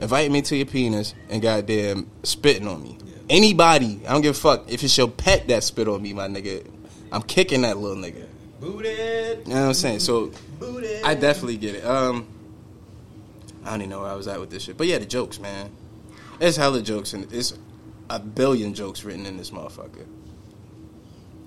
invite 0.00 0.30
me 0.30 0.42
to 0.42 0.56
your 0.56 0.66
penis, 0.66 1.14
and 1.28 1.40
goddamn 1.40 2.10
spitting 2.22 2.68
on 2.68 2.82
me. 2.82 2.98
Anybody, 3.30 4.00
I 4.06 4.12
don't 4.12 4.20
give 4.20 4.36
a 4.36 4.38
fuck 4.38 4.70
if 4.70 4.82
it's 4.82 4.96
your 4.98 5.08
pet 5.08 5.48
that 5.48 5.62
spit 5.62 5.88
on 5.88 6.02
me, 6.02 6.12
my 6.12 6.28
nigga. 6.28 6.66
I'm 7.10 7.22
kicking 7.22 7.62
that 7.62 7.78
little 7.78 7.96
nigga. 7.96 8.26
Booted. 8.64 9.46
You 9.46 9.54
know 9.54 9.60
what 9.60 9.66
I'm 9.68 9.74
saying? 9.74 10.00
So 10.00 10.32
Booted. 10.58 11.04
I 11.04 11.14
definitely 11.14 11.58
get 11.58 11.74
it. 11.74 11.84
Um, 11.84 12.26
I 13.62 13.70
don't 13.70 13.82
even 13.82 13.90
know 13.90 14.00
where 14.00 14.10
I 14.10 14.14
was 14.14 14.26
at 14.26 14.40
with 14.40 14.50
this 14.50 14.62
shit, 14.62 14.78
but 14.78 14.86
yeah, 14.86 14.98
the 14.98 15.06
jokes, 15.06 15.38
man. 15.38 15.70
It's 16.40 16.56
hella 16.56 16.80
jokes, 16.80 17.12
and 17.12 17.30
it's 17.32 17.52
a 18.08 18.18
billion 18.18 18.74
jokes 18.74 19.04
written 19.04 19.26
in 19.26 19.36
this 19.36 19.50
motherfucker. 19.50 20.06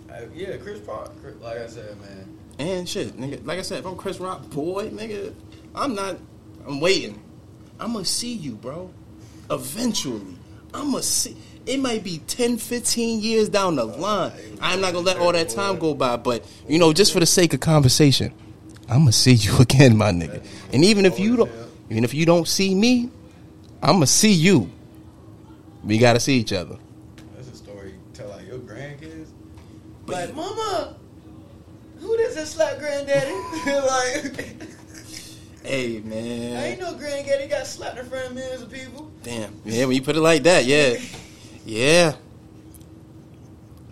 Uh, 0.09 0.21
yeah, 0.33 0.57
Chris 0.57 0.79
Rock. 0.81 1.11
Like 1.41 1.57
I 1.57 1.67
said, 1.67 1.99
man. 1.99 2.37
And 2.59 2.87
shit, 2.87 3.17
nigga. 3.17 3.45
Like 3.45 3.59
I 3.59 3.63
said, 3.63 3.79
if 3.79 3.85
I'm 3.85 3.95
Chris 3.95 4.19
Rock, 4.19 4.49
boy, 4.51 4.89
nigga, 4.89 5.33
I'm 5.73 5.95
not. 5.95 6.17
I'm 6.67 6.79
waiting. 6.79 7.21
I'm 7.79 7.93
gonna 7.93 8.05
see 8.05 8.33
you, 8.33 8.53
bro. 8.53 8.91
Eventually, 9.49 10.37
I'm 10.73 10.91
gonna 10.91 11.03
see. 11.03 11.35
It 11.67 11.79
might 11.81 12.03
be 12.03 12.19
10, 12.27 12.57
15 12.57 13.19
years 13.19 13.49
down 13.49 13.75
the 13.75 13.83
line. 13.83 14.31
I'm 14.61 14.79
not 14.79 14.93
gonna 14.93 15.05
let 15.05 15.17
all 15.17 15.33
that 15.33 15.49
time 15.49 15.77
go 15.77 15.93
by, 15.93 16.15
but 16.15 16.45
you 16.67 16.79
know, 16.79 16.93
just 16.93 17.11
for 17.11 17.19
the 17.19 17.25
sake 17.25 17.53
of 17.53 17.59
conversation, 17.59 18.33
I'm 18.89 18.99
gonna 18.99 19.11
see 19.11 19.33
you 19.33 19.57
again, 19.59 19.97
my 19.97 20.11
nigga. 20.11 20.45
And 20.71 20.85
even 20.85 21.05
if 21.05 21.19
you 21.19 21.35
don't, 21.35 21.51
even 21.89 22.03
if 22.03 22.13
you 22.13 22.25
don't 22.25 22.47
see 22.47 22.73
me, 22.73 23.09
I'm 23.83 23.95
gonna 23.95 24.07
see 24.07 24.31
you. 24.31 24.71
We 25.83 25.97
gotta 25.97 26.19
see 26.21 26.37
each 26.37 26.53
other. 26.53 26.77
That's 27.35 27.49
a 27.49 27.55
story 27.55 27.89
you 27.91 27.99
tell 28.13 28.29
like 28.29 28.47
your 28.47 28.59
grandkids. 28.59 29.27
Like, 30.05 30.33
mama, 30.33 30.95
who 31.99 32.15
does 32.17 32.35
that 32.35 32.47
slap 32.47 32.79
granddaddy? 32.79 33.33
like, 33.65 34.55
Hey 35.63 35.99
man, 35.99 36.55
I 36.55 36.67
ain't 36.67 36.79
no 36.79 36.95
granddaddy 36.95 37.47
got 37.47 37.67
slapped 37.67 37.97
in 37.97 38.05
front 38.05 38.27
of 38.27 38.33
millions 38.35 38.61
of 38.61 38.71
people. 38.71 39.11
damn, 39.21 39.53
yeah. 39.65 39.83
When 39.83 39.95
you 39.95 40.01
put 40.01 40.15
it 40.15 40.21
like 40.21 40.43
that, 40.43 40.63
yeah, 40.63 40.95
yeah. 41.67 42.15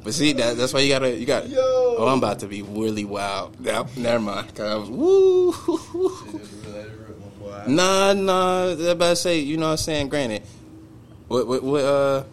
But 0.04 0.14
see, 0.14 0.34
that, 0.34 0.56
that's 0.58 0.72
why 0.74 0.82
you 0.82 0.90
gotta, 0.90 1.16
you 1.16 1.26
got. 1.26 1.50
Yo. 1.50 1.58
Oh, 1.98 2.08
I'm 2.08 2.20
about 2.20 2.40
to 2.40 2.48
be 2.48 2.62
really 2.62 3.06
wild. 3.06 3.60
Now, 3.60 3.88
never 3.98 4.20
mind. 4.20 4.54
'cause 4.54 4.72
I 4.72 4.76
was 4.76 4.90
woo. 4.90 5.52
Just 5.52 6.66
let 6.68 6.86
it 6.86 6.92
rip, 7.08 7.20
my 7.20 7.28
boy. 7.40 7.64
Nah, 7.68 8.14
nah. 8.14 8.68
I 8.68 8.92
about 8.92 9.10
to 9.10 9.16
say, 9.16 9.40
you 9.40 9.58
know 9.58 9.66
what 9.66 9.72
I'm 9.72 9.78
saying? 9.78 10.10
Granted, 10.10 10.44
what, 11.28 11.48
what, 11.48 11.64
what, 11.64 11.84
uh, 11.84 12.24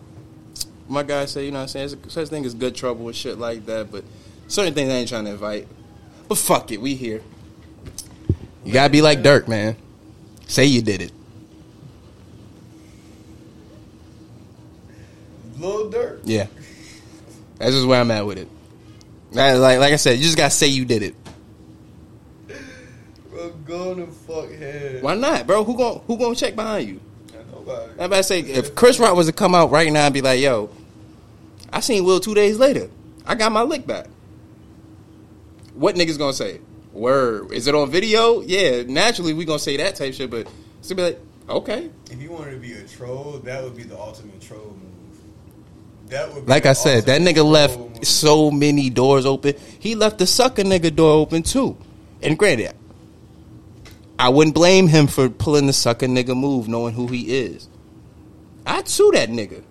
my 0.89 1.03
guy 1.03 1.25
say, 1.25 1.47
you 1.47 1.51
know 1.51 1.59
what 1.61 1.63
I'm 1.63 1.69
saying? 1.69 1.89
There's 1.89 2.07
a 2.07 2.11
such 2.11 2.29
thing 2.29 2.45
as 2.45 2.53
good 2.55 2.75
trouble 2.75 3.07
and 3.07 3.17
shit 3.17 3.39
like 3.39 3.65
that, 3.67 3.91
but 3.91 4.05
certain 4.49 4.75
things 4.75 4.91
I 4.91 4.95
ain't 4.97 5.09
trying 5.09 5.25
to 5.25 5.31
invite. 5.31 5.67
But 6.29 6.37
fuck 6.37 6.71
it, 6.73 6.81
we 6.81 6.95
here. 6.95 7.23
You 8.65 8.73
gotta 8.75 8.91
be 8.91 9.01
like 9.01 9.23
Durk, 9.23 9.49
man. 9.49 9.77
Say 10.47 10.67
you 10.67 10.83
did 10.83 11.01
it. 11.01 11.13
Lil 15.63 15.91
Durk. 15.91 16.21
Yeah. 16.25 16.47
That's 17.59 17.73
just 17.73 17.87
where 17.87 18.01
I'm 18.01 18.11
at 18.11 18.27
with 18.27 18.39
it. 18.39 18.49
Like, 19.31 19.57
like, 19.57 19.79
like 19.79 19.93
I 19.93 19.97
said, 19.97 20.19
you 20.19 20.25
just 20.25 20.37
gotta 20.37 20.51
say 20.51 20.67
you 20.67 20.85
did 20.85 21.03
it. 21.03 21.15
Bro, 23.31 23.51
go 23.65 23.95
to 23.95 24.07
fuck 24.09 24.51
head. 24.51 25.03
Why 25.03 25.15
not, 25.15 25.47
bro? 25.47 25.65
Who 25.65 25.77
gon' 25.77 26.03
who 26.07 26.19
gonna 26.19 26.35
check 26.35 26.55
behind 26.55 26.89
you? 26.89 27.01
Nobody. 27.53 27.93
I'm 27.93 28.07
about 28.07 28.17
to 28.17 28.23
say, 28.25 28.41
if 28.41 28.75
Chris 28.75 28.99
Rock 28.99 29.17
was 29.17 29.27
to 29.27 29.33
come 29.33 29.55
out 29.55 29.71
right 29.71 29.91
now 29.91 30.05
and 30.05 30.13
be 30.13 30.21
like, 30.21 30.41
"Yo, 30.41 30.69
I 31.73 31.81
seen 31.81 32.05
Will 32.05 32.21
two 32.21 32.35
days 32.35 32.59
later. 32.59 32.91
I 33.25 33.35
got 33.35 33.53
my 33.53 33.63
lick 33.63 33.87
back." 33.87 34.09
What 35.75 35.95
niggas 35.95 36.19
gonna 36.19 36.35
say? 36.35 36.61
Word. 36.93 37.53
Is 37.53 37.67
it 37.67 37.75
on 37.75 37.91
video? 37.91 38.43
Yeah, 38.43 38.83
naturally 38.83 39.33
we 39.33 39.47
gonna 39.47 39.59
say 39.59 39.79
that 39.79 39.95
type 39.95 40.13
shit. 40.13 40.31
But 40.31 40.47
it's 40.79 40.93
gonna 40.93 40.97
be 40.97 41.03
like, 41.03 41.21
okay. 41.49 41.91
If 42.11 42.21
you 42.21 42.31
wanted 42.31 42.51
to 42.51 42.59
be 42.59 42.75
a 42.75 42.83
troll, 42.87 43.39
that 43.45 43.65
would 43.65 43.77
be 43.77 43.85
the 43.85 43.99
ultimate 43.99 44.41
troll 44.43 44.77
move. 44.79 44.92
That 46.09 46.33
would 46.33 46.47
be 46.47 46.51
Like 46.51 46.67
I 46.67 46.73
said, 46.73 47.07
that 47.07 47.21
nigga 47.21 47.45
left 47.45 48.07
so 48.07 48.51
many 48.51 48.91
doors 48.91 49.27
open. 49.27 49.55
He 49.79 49.95
left 49.95 50.19
the 50.19 50.27
sucker 50.27 50.63
nigga 50.63 50.95
door 50.95 51.13
open 51.13 51.43
too. 51.43 51.77
And 52.23 52.39
granted, 52.39 52.75
I 54.19 54.29
wouldn't 54.29 54.55
blame 54.55 54.89
him 54.89 55.07
for 55.07 55.29
pulling 55.29 55.67
the 55.67 55.73
sucker 55.73 56.07
nigga 56.07 56.37
move, 56.37 56.69
knowing 56.69 56.95
who 56.95 57.07
he 57.09 57.37
is. 57.37 57.69
I'd 58.67 58.89
sue 58.89 59.11
that 59.15 59.29
nigga. 59.29 59.65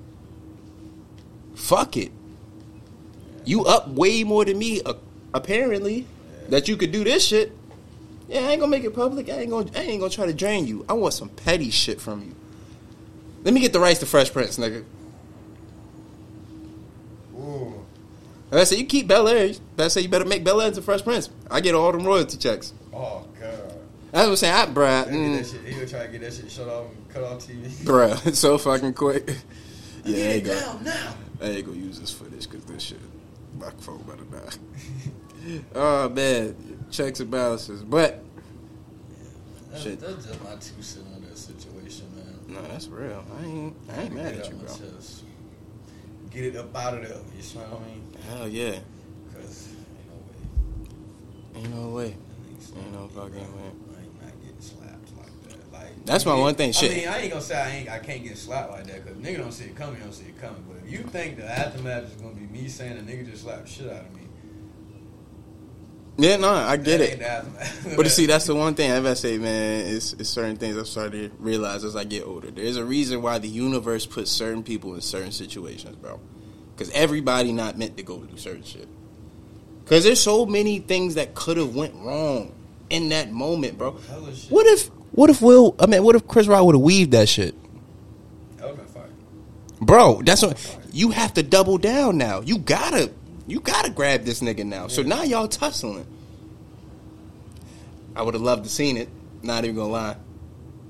Fuck 1.55 1.95
it. 1.95 2.11
You 3.45 3.65
up 3.65 3.87
way 3.87 4.23
more 4.23 4.45
than 4.45 4.57
me, 4.57 4.81
uh, 4.81 4.93
apparently, 5.33 6.05
that 6.49 6.67
you 6.67 6.75
could 6.75 6.91
do 6.91 7.03
this 7.03 7.25
shit. 7.25 7.51
Yeah, 8.27 8.41
I 8.41 8.51
ain't 8.51 8.59
gonna 8.59 8.71
make 8.71 8.83
it 8.83 8.93
public. 8.93 9.29
I 9.29 9.41
ain't 9.41 9.49
gonna. 9.49 9.69
I 9.75 9.81
ain't 9.81 9.99
gonna 9.99 10.11
try 10.11 10.25
to 10.25 10.33
drain 10.33 10.67
you. 10.67 10.85
I 10.87 10.93
want 10.93 11.13
some 11.13 11.29
petty 11.29 11.69
shit 11.69 11.99
from 11.99 12.21
you. 12.21 12.35
Let 13.43 13.53
me 13.53 13.59
get 13.59 13.73
the 13.73 13.79
rights 13.79 13.99
to 14.01 14.05
Fresh 14.05 14.31
Prince, 14.31 14.57
nigga. 14.57 14.83
Ooh. 17.35 17.73
And 17.73 17.85
I 18.51 18.63
said, 18.65 18.79
you 18.79 18.85
keep 18.85 19.07
Bel 19.07 19.27
Air. 19.27 19.51
I 19.77 19.87
say 19.87 20.01
you 20.01 20.09
better 20.09 20.25
make 20.25 20.43
Bel 20.43 20.59
Air 20.61 20.67
into 20.67 20.81
Fresh 20.81 21.03
Prince. 21.03 21.29
I 21.49 21.61
get 21.61 21.73
all 21.75 21.91
them 21.91 22.03
royalty 22.05 22.37
checks. 22.37 22.73
Oh 22.93 23.25
god. 23.39 23.51
That's 24.11 24.25
what 24.25 24.29
I'm 24.31 24.35
saying. 24.35 24.53
I, 24.53 24.65
bruh, 24.65 25.05
He 25.09 25.11
gonna 25.17 25.39
mm, 25.39 25.65
he 25.65 25.73
gonna 25.73 25.87
try 25.87 26.05
to 26.05 26.11
get 26.11 26.21
that 26.21 26.33
shit 26.33 26.51
shut 26.51 26.67
off 26.67 26.87
and 26.91 27.09
cut 27.09 27.23
off 27.23 27.47
TV. 27.47 27.65
bruh, 27.85 28.27
it's 28.27 28.39
so 28.45 28.57
fucking 28.57 28.93
quick. 28.93 29.29
Yeah, 30.03 30.15
I 30.15 30.17
Get 30.17 30.25
ain't 30.35 30.47
it 30.47 30.49
gonna, 30.49 30.59
down 30.61 30.83
now. 30.83 31.13
I 31.41 31.45
ain't 31.45 31.65
gonna 31.67 31.77
use 31.77 31.99
this 31.99 32.11
footage 32.11 32.49
because 32.49 32.65
this 32.65 32.81
shit, 32.81 32.97
my 33.59 33.69
phone 33.79 34.01
better 34.01 34.23
die. 34.23 35.59
oh 35.75 36.09
man, 36.09 36.55
checks 36.89 37.19
and 37.19 37.29
balances. 37.29 37.83
But 37.83 38.23
Shit. 39.77 39.99
that's 40.01 40.25
just 40.25 40.43
my 40.43 40.51
two 40.55 40.81
cents 40.81 41.05
on 41.15 41.21
that 41.21 41.37
situation, 41.37 42.07
man. 42.15 42.39
no, 42.55 42.61
that's 42.67 42.87
real. 42.87 43.23
I 43.39 43.45
ain't, 43.45 43.75
I 43.95 44.01
ain't 44.01 44.15
mad 44.15 44.33
at 44.35 44.49
you, 44.49 44.55
bro. 44.55 44.67
chest. 44.67 45.23
Get 46.31 46.45
it 46.45 46.55
up 46.55 46.75
out 46.75 46.93
of 46.95 47.01
there. 47.07 47.17
You 47.35 47.41
smell 47.43 47.65
what 47.65 47.81
I 47.81 47.85
mean? 47.85 48.07
Hell 48.29 48.47
yeah, 48.47 48.79
Because 49.27 49.69
ain't 51.55 51.75
no 51.75 51.89
way. 51.89 52.05
ain't 52.05 52.77
Ain't 52.77 52.93
no 52.93 53.07
fucking 53.09 53.33
way. 53.35 53.41
I 53.41 54.01
ain't 54.01 54.21
not 54.21 54.41
getting 54.41 54.61
slapped 54.61 55.17
like 55.17 55.49
that. 55.49 55.73
Like 55.73 56.05
That's 56.05 56.25
my 56.25 56.35
one 56.35 56.55
thing, 56.55 56.71
shit. 56.71 56.91
I 56.91 56.95
mean, 56.95 57.07
I 57.09 57.17
ain't 57.19 57.31
gonna 57.31 57.41
say 57.43 57.55
I 57.57 57.69
ain't. 57.71 57.89
I 57.89 57.99
can't 57.99 58.23
get 58.23 58.37
slapped 58.37 58.71
like 58.71 58.85
that 58.87 59.03
because 59.03 59.17
nigga 59.19 59.37
don't 59.39 59.51
see 59.51 59.65
it 59.65 59.75
coming. 59.75 59.99
Don't 59.99 60.13
see 60.13 60.25
it 60.25 60.39
coming. 60.39 60.63
But 60.69 60.77
if 60.85 60.91
you 60.91 60.99
think 60.99 61.37
the 61.37 61.45
aftermath 61.51 62.05
is 62.05 62.21
gonna 62.21 62.35
be 62.35 62.47
me 62.47 62.69
saying 62.69 62.97
a 62.97 63.01
nigga 63.01 63.29
just 63.29 63.43
slapped 63.43 63.67
shit 63.67 63.87
out 63.91 64.05
of 64.05 64.15
me, 64.15 64.21
Yeah, 66.21 66.37
no, 66.37 66.49
I 66.49 66.77
get 66.77 66.85
that 66.85 67.01
it. 67.01 67.09
Ain't 67.11 67.19
the 67.19 67.27
aftermath. 67.29 67.95
But 67.97 68.05
you 68.05 68.09
see, 68.11 68.25
that's 68.27 68.45
the 68.45 68.55
one 68.65 68.75
thing 68.75 68.91
I've 68.91 69.17
say, 69.17 69.37
man. 69.37 69.87
It's, 69.87 70.13
it's 70.13 70.29
certain 70.29 70.55
things 70.55 70.77
I've 70.77 70.87
started 70.87 71.31
to 71.31 71.37
realize 71.43 71.83
as 71.83 71.95
I 71.95 72.03
get 72.03 72.23
older. 72.25 72.51
There's 72.51 72.77
a 72.77 72.85
reason 72.85 73.21
why 73.21 73.39
the 73.39 73.47
universe 73.47 74.05
puts 74.05 74.29
certain 74.29 74.61
people 74.63 74.93
in 74.93 75.01
certain 75.01 75.31
situations, 75.31 75.95
bro. 75.95 76.19
Because 76.75 76.91
everybody 76.93 77.51
not 77.51 77.77
meant 77.77 77.97
to 77.97 78.03
go 78.03 78.19
through 78.19 78.37
certain 78.37 78.63
shit. 78.63 78.87
Because 79.83 80.03
there's 80.03 80.21
so 80.21 80.45
many 80.45 80.79
things 80.79 81.15
that 81.15 81.33
could 81.33 81.57
have 81.57 81.75
went 81.75 81.95
wrong 81.95 82.53
in 82.89 83.09
that 83.09 83.31
moment, 83.31 83.77
bro. 83.77 83.91
What 84.49 84.67
if, 84.67 84.87
what 85.11 85.29
if 85.29 85.41
Will? 85.41 85.75
I 85.79 85.85
mean, 85.87 86.03
what 86.03 86.15
if 86.15 86.27
Chris 86.27 86.47
Rock 86.47 86.63
would 86.65 86.75
have 86.75 86.81
weaved 86.81 87.11
that 87.11 87.27
shit, 87.27 87.55
That 88.57 88.65
would've 88.69 88.77
been 88.77 88.85
fire. 88.87 89.09
bro? 89.81 90.21
That's 90.23 90.43
what 90.43 90.77
you 90.93 91.09
have 91.11 91.33
to 91.33 91.43
double 91.43 91.77
down 91.77 92.17
now. 92.17 92.41
You 92.41 92.57
gotta, 92.59 93.11
you 93.51 93.59
gotta 93.59 93.91
grab 93.91 94.23
this 94.23 94.39
nigga 94.39 94.65
now. 94.65 94.87
So 94.87 95.01
now 95.01 95.23
y'all 95.23 95.49
tussling. 95.49 96.05
I 98.15 98.21
would 98.21 98.33
have 98.33 98.41
loved 98.41 98.63
to 98.63 98.69
seen 98.69 98.95
it. 98.95 99.09
Not 99.43 99.65
even 99.65 99.75
gonna 99.75 99.91
lie. 99.91 100.15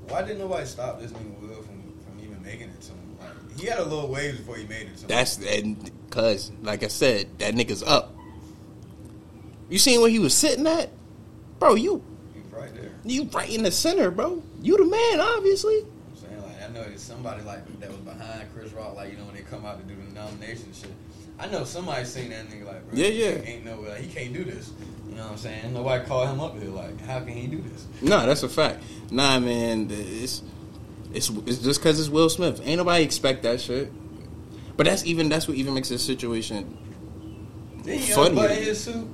Why 0.07 0.21
didn't 0.21 0.37
nobody 0.37 0.67
stop 0.67 1.01
this 1.01 1.11
nigga 1.11 1.41
Will 1.41 1.55
from, 1.63 1.81
from 2.05 2.19
even 2.23 2.39
making 2.43 2.69
it 2.69 2.81
to 2.81 2.91
him? 2.91 3.17
Like, 3.19 3.59
he 3.59 3.65
had 3.65 3.79
a 3.79 3.83
little 3.83 4.09
waves 4.09 4.37
before 4.37 4.57
he 4.57 4.67
made 4.67 4.83
it 4.83 4.95
to 4.97 5.01
him. 5.01 5.07
That's 5.07 5.37
and 5.43 5.91
cause 6.11 6.51
like 6.61 6.83
I 6.83 6.87
said, 6.87 7.39
that 7.39 7.55
nigga's 7.55 7.81
up. 7.81 8.13
You 9.69 9.79
seen 9.79 9.99
where 9.99 10.11
he 10.11 10.19
was 10.19 10.35
sitting 10.35 10.67
at, 10.67 10.91
bro? 11.57 11.73
You 11.73 12.03
was 12.35 12.53
right 12.53 12.75
there. 12.75 12.91
you 13.03 13.23
right 13.33 13.49
in 13.49 13.63
the 13.63 13.71
center, 13.71 14.11
bro. 14.11 14.43
You 14.61 14.77
the 14.77 14.85
man, 14.85 15.19
obviously. 15.19 15.79
I'm 15.79 16.15
saying 16.15 16.41
like 16.43 16.61
I 16.61 16.67
know 16.71 16.83
there's 16.83 17.01
somebody 17.01 17.41
like 17.41 17.79
that 17.79 17.89
was 17.89 18.01
behind 18.01 18.53
Chris 18.53 18.71
Rock, 18.71 18.95
like 18.95 19.11
you 19.11 19.17
know 19.17 19.25
when 19.25 19.33
they 19.33 19.41
come 19.41 19.65
out 19.65 19.79
to 19.79 19.85
do 19.91 19.99
the 19.99 20.13
nomination 20.13 20.71
shit. 20.73 20.91
I 21.41 21.47
know 21.47 21.63
somebody 21.63 22.05
seen 22.05 22.29
that 22.29 22.47
nigga 22.49 22.65
like, 22.67 22.87
bro, 22.89 22.99
Yeah, 22.99 23.07
yeah. 23.07 23.27
ain't 23.43 23.65
no 23.65 23.81
way, 23.81 24.01
he 24.03 24.07
can't 24.13 24.33
do 24.33 24.43
this. 24.43 24.71
You 25.09 25.15
know 25.15 25.23
what 25.23 25.31
I'm 25.33 25.37
saying? 25.37 25.73
Nobody 25.73 26.05
called 26.05 26.29
him 26.29 26.39
up 26.39 26.57
here 26.57 26.69
like, 26.69 27.01
how 27.01 27.19
can 27.19 27.29
he 27.29 27.47
do 27.47 27.57
this? 27.57 27.85
No, 28.01 28.25
that's 28.25 28.43
a 28.43 28.49
fact. 28.49 28.83
Nah, 29.11 29.39
man, 29.39 29.87
it's 29.89 30.41
it's 31.13 31.29
it's 31.45 31.57
just 31.57 31.81
cause 31.81 31.99
it's 31.99 32.07
Will 32.09 32.29
Smith. 32.29 32.61
Ain't 32.63 32.77
nobody 32.77 33.03
expect 33.03 33.43
that 33.43 33.59
shit. 33.59 33.91
But 34.77 34.85
that's 34.85 35.05
even 35.05 35.27
that's 35.29 35.47
what 35.47 35.57
even 35.57 35.73
makes 35.73 35.89
this 35.89 36.05
situation, 36.05 36.77
Then 37.83 37.97
he 37.99 38.11
Funny. 38.13 38.29
unbuttoned 38.29 38.59
his 38.63 38.83
suit. 38.83 39.07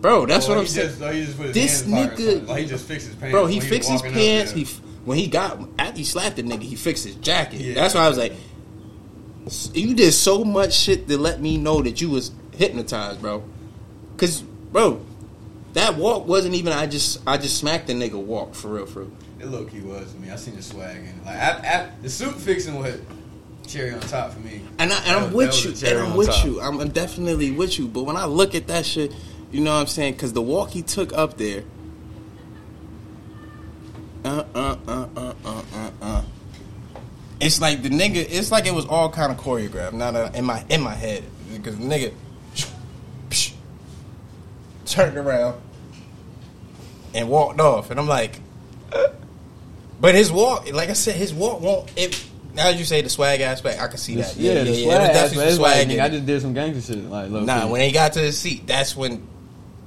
bro. 0.00 0.26
That's 0.26 0.48
what 0.48 0.58
I'm 0.58 0.66
saying. 0.66 0.88
Just, 0.88 1.02
or 1.02 1.12
he 1.12 1.24
just 1.26 1.36
put 1.36 1.46
his 1.46 1.54
This 1.54 1.82
hands 1.84 1.92
in 1.92 1.96
his 1.96 2.06
pocket 2.08 2.20
or 2.20 2.40
nigga- 2.40 2.48
like 2.48 2.60
he 2.62 2.66
just 2.66 2.86
fixed 2.86 3.06
his 3.06 3.16
pants. 3.16 3.32
Bro, 3.32 3.46
he 3.46 3.58
when 3.60 3.68
fixed 3.68 3.90
his 3.90 4.00
walking 4.02 4.16
up 4.16 4.18
pants. 4.18 4.52
He 4.52 4.64
when 5.04 5.18
he 5.18 5.26
got 5.28 5.60
after 5.78 5.98
he 5.98 6.04
slapped 6.04 6.36
the 6.36 6.42
nigga, 6.42 6.62
he 6.62 6.74
fixed 6.74 7.04
his 7.04 7.14
jacket. 7.16 7.60
Yeah. 7.60 7.74
That's 7.74 7.94
why 7.94 8.00
I 8.04 8.08
was 8.08 8.18
like, 8.18 8.32
you 9.74 9.94
did 9.94 10.12
so 10.12 10.44
much 10.44 10.74
shit 10.74 11.06
to 11.08 11.18
let 11.18 11.40
me 11.40 11.56
know 11.58 11.82
that 11.82 12.00
you 12.00 12.10
was 12.10 12.32
hypnotized, 12.56 13.20
bro. 13.20 13.44
Cause, 14.16 14.40
bro, 14.42 15.00
that 15.74 15.96
walk 15.96 16.26
wasn't 16.26 16.54
even. 16.54 16.72
I 16.72 16.86
just 16.86 17.20
I 17.26 17.36
just 17.36 17.58
smacked 17.58 17.86
the 17.86 17.92
nigga 17.92 18.20
walk 18.22 18.54
for 18.54 18.68
real, 18.68 18.86
for 18.86 19.00
real. 19.02 19.12
It 19.38 19.46
low 19.46 19.64
key 19.66 19.80
was 19.80 20.12
to 20.12 20.18
me. 20.18 20.30
I 20.30 20.36
seen 20.36 20.56
the 20.56 20.62
swag 20.62 20.96
and 20.96 21.24
like 21.24 21.36
I, 21.36 21.50
I, 21.50 21.90
the 22.02 22.08
suit 22.08 22.34
fixing 22.36 22.78
was 22.78 22.98
cherry 23.66 23.92
on 23.92 24.00
top 24.00 24.32
for 24.32 24.40
me. 24.40 24.62
And, 24.78 24.92
I, 24.92 24.98
and 25.04 25.10
I'm 25.16 25.22
was- 25.24 25.34
with 25.34 25.64
you. 25.64 25.70
was 25.70 25.80
the 25.80 25.86
cherry 25.86 26.00
And 26.00 26.10
I'm 26.12 26.16
with 26.16 26.28
top. 26.28 26.44
you. 26.46 26.60
I'm, 26.60 26.80
I'm 26.80 26.88
definitely 26.88 27.50
with 27.50 27.78
you. 27.78 27.86
But 27.86 28.04
when 28.04 28.16
I 28.16 28.24
look 28.24 28.54
at 28.54 28.66
that 28.68 28.86
shit, 28.86 29.12
you 29.52 29.60
know 29.60 29.74
what 29.74 29.80
I'm 29.80 29.86
saying? 29.86 30.14
Because 30.14 30.32
the 30.32 30.42
walk 30.42 30.70
he 30.70 30.80
took 30.82 31.12
up 31.12 31.36
there. 31.36 31.64
Uh 34.24 34.44
uh 34.54 34.76
uh 34.88 35.06
uh. 35.16 35.34
It's 37.40 37.60
like 37.60 37.82
the 37.82 37.90
nigga. 37.90 38.16
It's 38.28 38.50
like 38.50 38.66
it 38.66 38.74
was 38.74 38.86
all 38.86 39.10
kind 39.10 39.30
of 39.30 39.38
choreographed. 39.38 39.92
Not 39.92 40.14
uh, 40.14 40.30
in 40.34 40.44
my 40.44 40.64
in 40.70 40.80
my 40.80 40.94
head 40.94 41.22
because 41.52 41.76
the 41.78 41.84
nigga 41.84 42.12
turned 44.86 45.16
around 45.16 45.60
and 47.14 47.28
walked 47.28 47.60
off, 47.60 47.90
and 47.90 47.98
I'm 48.00 48.08
like, 48.08 48.40
but 50.00 50.14
his 50.14 50.30
walk, 50.30 50.72
like 50.72 50.88
I 50.90 50.94
said, 50.94 51.16
his 51.16 51.34
walk 51.34 51.60
won't. 51.60 51.90
It 51.96 52.24
now 52.54 52.70
you 52.70 52.84
say 52.86 53.02
the 53.02 53.10
swag 53.10 53.42
aspect, 53.42 53.82
I 53.82 53.88
can 53.88 53.98
see 53.98 54.14
that. 54.16 54.34
yeah, 54.36 54.54
the 54.64 54.70
It 54.70 54.84
swag. 54.84 54.86
was 54.86 54.94
aspect, 54.94 55.14
definitely 55.14 55.44
it's 55.44 55.54
some 55.56 55.62
like, 55.62 55.74
swag. 55.74 55.88
nigga, 55.88 56.02
I 56.02 56.08
just 56.08 56.26
did 56.26 56.40
some 56.42 56.54
gangster 56.54 56.94
shit. 56.94 57.04
Like, 57.04 57.30
Nah, 57.30 57.64
key. 57.66 57.70
when 57.70 57.80
he 57.82 57.92
got 57.92 58.14
to 58.14 58.20
his 58.20 58.38
seat, 58.38 58.66
that's 58.66 58.96
when 58.96 59.26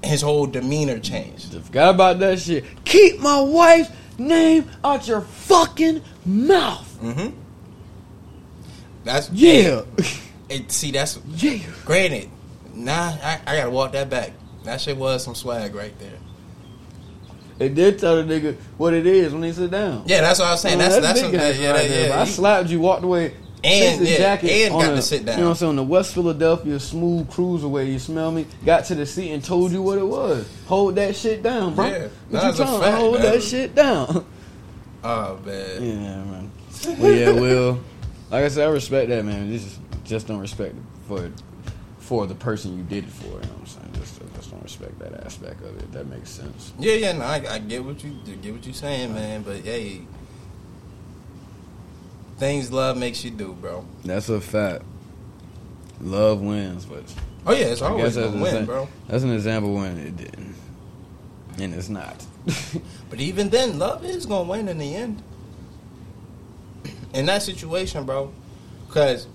his 0.03 0.21
whole 0.21 0.45
demeanor 0.45 0.99
changed. 0.99 1.51
Forgot 1.63 1.95
about 1.95 2.19
that 2.19 2.39
shit. 2.39 2.63
Keep 2.85 3.21
my 3.21 3.41
wife's 3.41 3.89
name 4.19 4.69
out 4.83 5.07
your 5.07 5.21
fucking 5.21 6.03
mouth. 6.27 6.88
Mm-hmm. 7.01 7.35
That's 9.03 9.29
Yeah. 9.31 9.81
It, 10.49 10.71
see, 10.71 10.91
that's 10.91 11.19
yeah. 11.35 11.59
granted. 11.85 12.29
Nah, 12.73 12.93
I, 13.21 13.39
I 13.45 13.55
gotta 13.57 13.69
walk 13.69 13.91
that 13.91 14.09
back. 14.09 14.31
That 14.63 14.81
shit 14.81 14.97
was 14.97 15.23
some 15.23 15.35
swag 15.35 15.75
right 15.75 15.97
there. 15.99 16.17
They 17.59 17.69
did 17.69 17.99
tell 17.99 18.15
the 18.15 18.23
nigga 18.23 18.55
what 18.77 18.93
it 18.93 19.05
is 19.05 19.33
when 19.33 19.43
he 19.43 19.51
sit 19.51 19.69
down. 19.69 20.03
Yeah, 20.05 20.21
that's 20.21 20.39
what 20.39 20.47
I 20.47 20.51
was 20.51 20.61
saying. 20.61 20.77
Man, 20.77 20.89
that's 20.89 21.01
that's 21.05 21.21
big 21.21 21.31
some, 21.31 21.39
yeah, 21.39 21.71
right 21.71 21.83
yeah, 21.83 21.87
there, 21.87 22.09
yeah. 22.09 22.21
I 22.21 22.25
slapped 22.25 22.69
you, 22.69 22.79
walked 22.79 23.03
away, 23.03 23.35
And, 23.63 24.07
yeah, 24.07 24.17
jacket 24.17 24.49
and 24.49 24.73
got 24.73 24.93
a- 24.93 24.95
to 24.95 25.01
sit 25.01 25.25
down. 25.25 25.37
You 25.37 25.41
know 25.43 25.49
what 25.49 25.55
I'm 25.55 25.57
saying? 25.57 25.69
On 25.71 25.75
the 25.75 25.83
West 25.83 26.13
Philadelphia 26.13 26.79
smooth 26.79 27.29
cruiserway, 27.29 27.91
you 27.91 27.99
smell 27.99 28.31
me? 28.31 28.47
Got 28.65 28.85
to 28.85 28.95
the 28.95 29.05
seat 29.05 29.31
and 29.31 29.43
told 29.43 29.71
you 29.73 29.81
what 29.81 29.97
it 29.97 30.05
was. 30.07 30.49
Hold 30.67 30.95
that 30.95 31.15
shit 31.15 31.43
down, 31.43 31.75
bro. 31.75 31.85
Yeah, 31.87 32.07
what 32.29 32.57
you 32.57 32.65
fact, 32.65 32.95
Hold 32.97 33.13
man. 33.19 33.21
that 33.23 33.43
shit 33.43 33.75
down. 33.75 34.25
Oh 35.03 35.39
man. 35.45 35.81
yeah, 35.81 36.23
man. 36.23 36.51
Yeah, 36.85 37.31
Will. 37.31 37.79
Like 38.31 38.45
I 38.45 38.47
said, 38.47 38.67
I 38.67 38.71
respect 38.71 39.09
that, 39.09 39.25
man. 39.25 39.51
Just 39.51 39.79
just 40.03 40.27
don't 40.27 40.39
respect 40.39 40.75
it 40.75 40.81
for 41.07 41.31
for 41.99 42.25
the 42.27 42.35
person 42.35 42.77
you 42.77 42.83
did 42.83 43.03
it 43.05 43.09
for. 43.09 43.25
You 43.25 43.31
know 43.33 43.37
what 43.39 43.59
I'm 43.59 43.65
saying? 43.65 43.91
Just 43.93 44.21
just 44.35 44.51
don't 44.51 44.63
respect 44.63 44.99
that 44.99 45.25
aspect 45.25 45.61
of 45.61 45.77
it. 45.77 45.91
That 45.91 46.07
makes 46.07 46.29
sense. 46.29 46.73
Yeah, 46.79 46.93
yeah, 46.93 47.11
no, 47.13 47.25
I, 47.25 47.43
I 47.49 47.59
get 47.59 47.83
what 47.83 48.03
you 48.03 48.11
get 48.41 48.53
what 48.53 48.65
you 48.65 48.73
saying, 48.73 49.13
man. 49.13 49.41
But 49.41 49.57
hey, 49.57 50.01
things 52.37 52.71
love 52.71 52.97
makes 52.97 53.23
you 53.23 53.31
do, 53.31 53.53
bro. 53.53 53.85
That's 54.03 54.29
a 54.29 54.39
fact. 54.39 54.83
Love 56.01 56.39
wins, 56.41 56.85
but 56.85 57.03
Oh 57.45 57.51
yeah, 57.53 57.65
it's 57.65 57.81
I 57.81 57.89
always 57.89 58.15
gonna 58.15 58.41
win, 58.41 58.65
bro. 58.65 58.87
that's 59.07 59.23
an 59.23 59.31
example 59.33 59.73
when 59.73 59.97
it 59.97 60.15
didn't, 60.15 60.55
and 61.57 61.73
it's 61.73 61.89
not. 61.89 62.25
But 63.09 63.19
even 63.19 63.49
then, 63.49 63.79
love 63.79 64.05
is 64.05 64.27
gonna 64.27 64.47
win 64.47 64.67
in 64.67 64.77
the 64.77 64.95
end. 64.95 65.23
In 67.13 67.25
that 67.25 67.41
situation, 67.41 68.05
bro, 68.05 68.31
because 68.87 69.27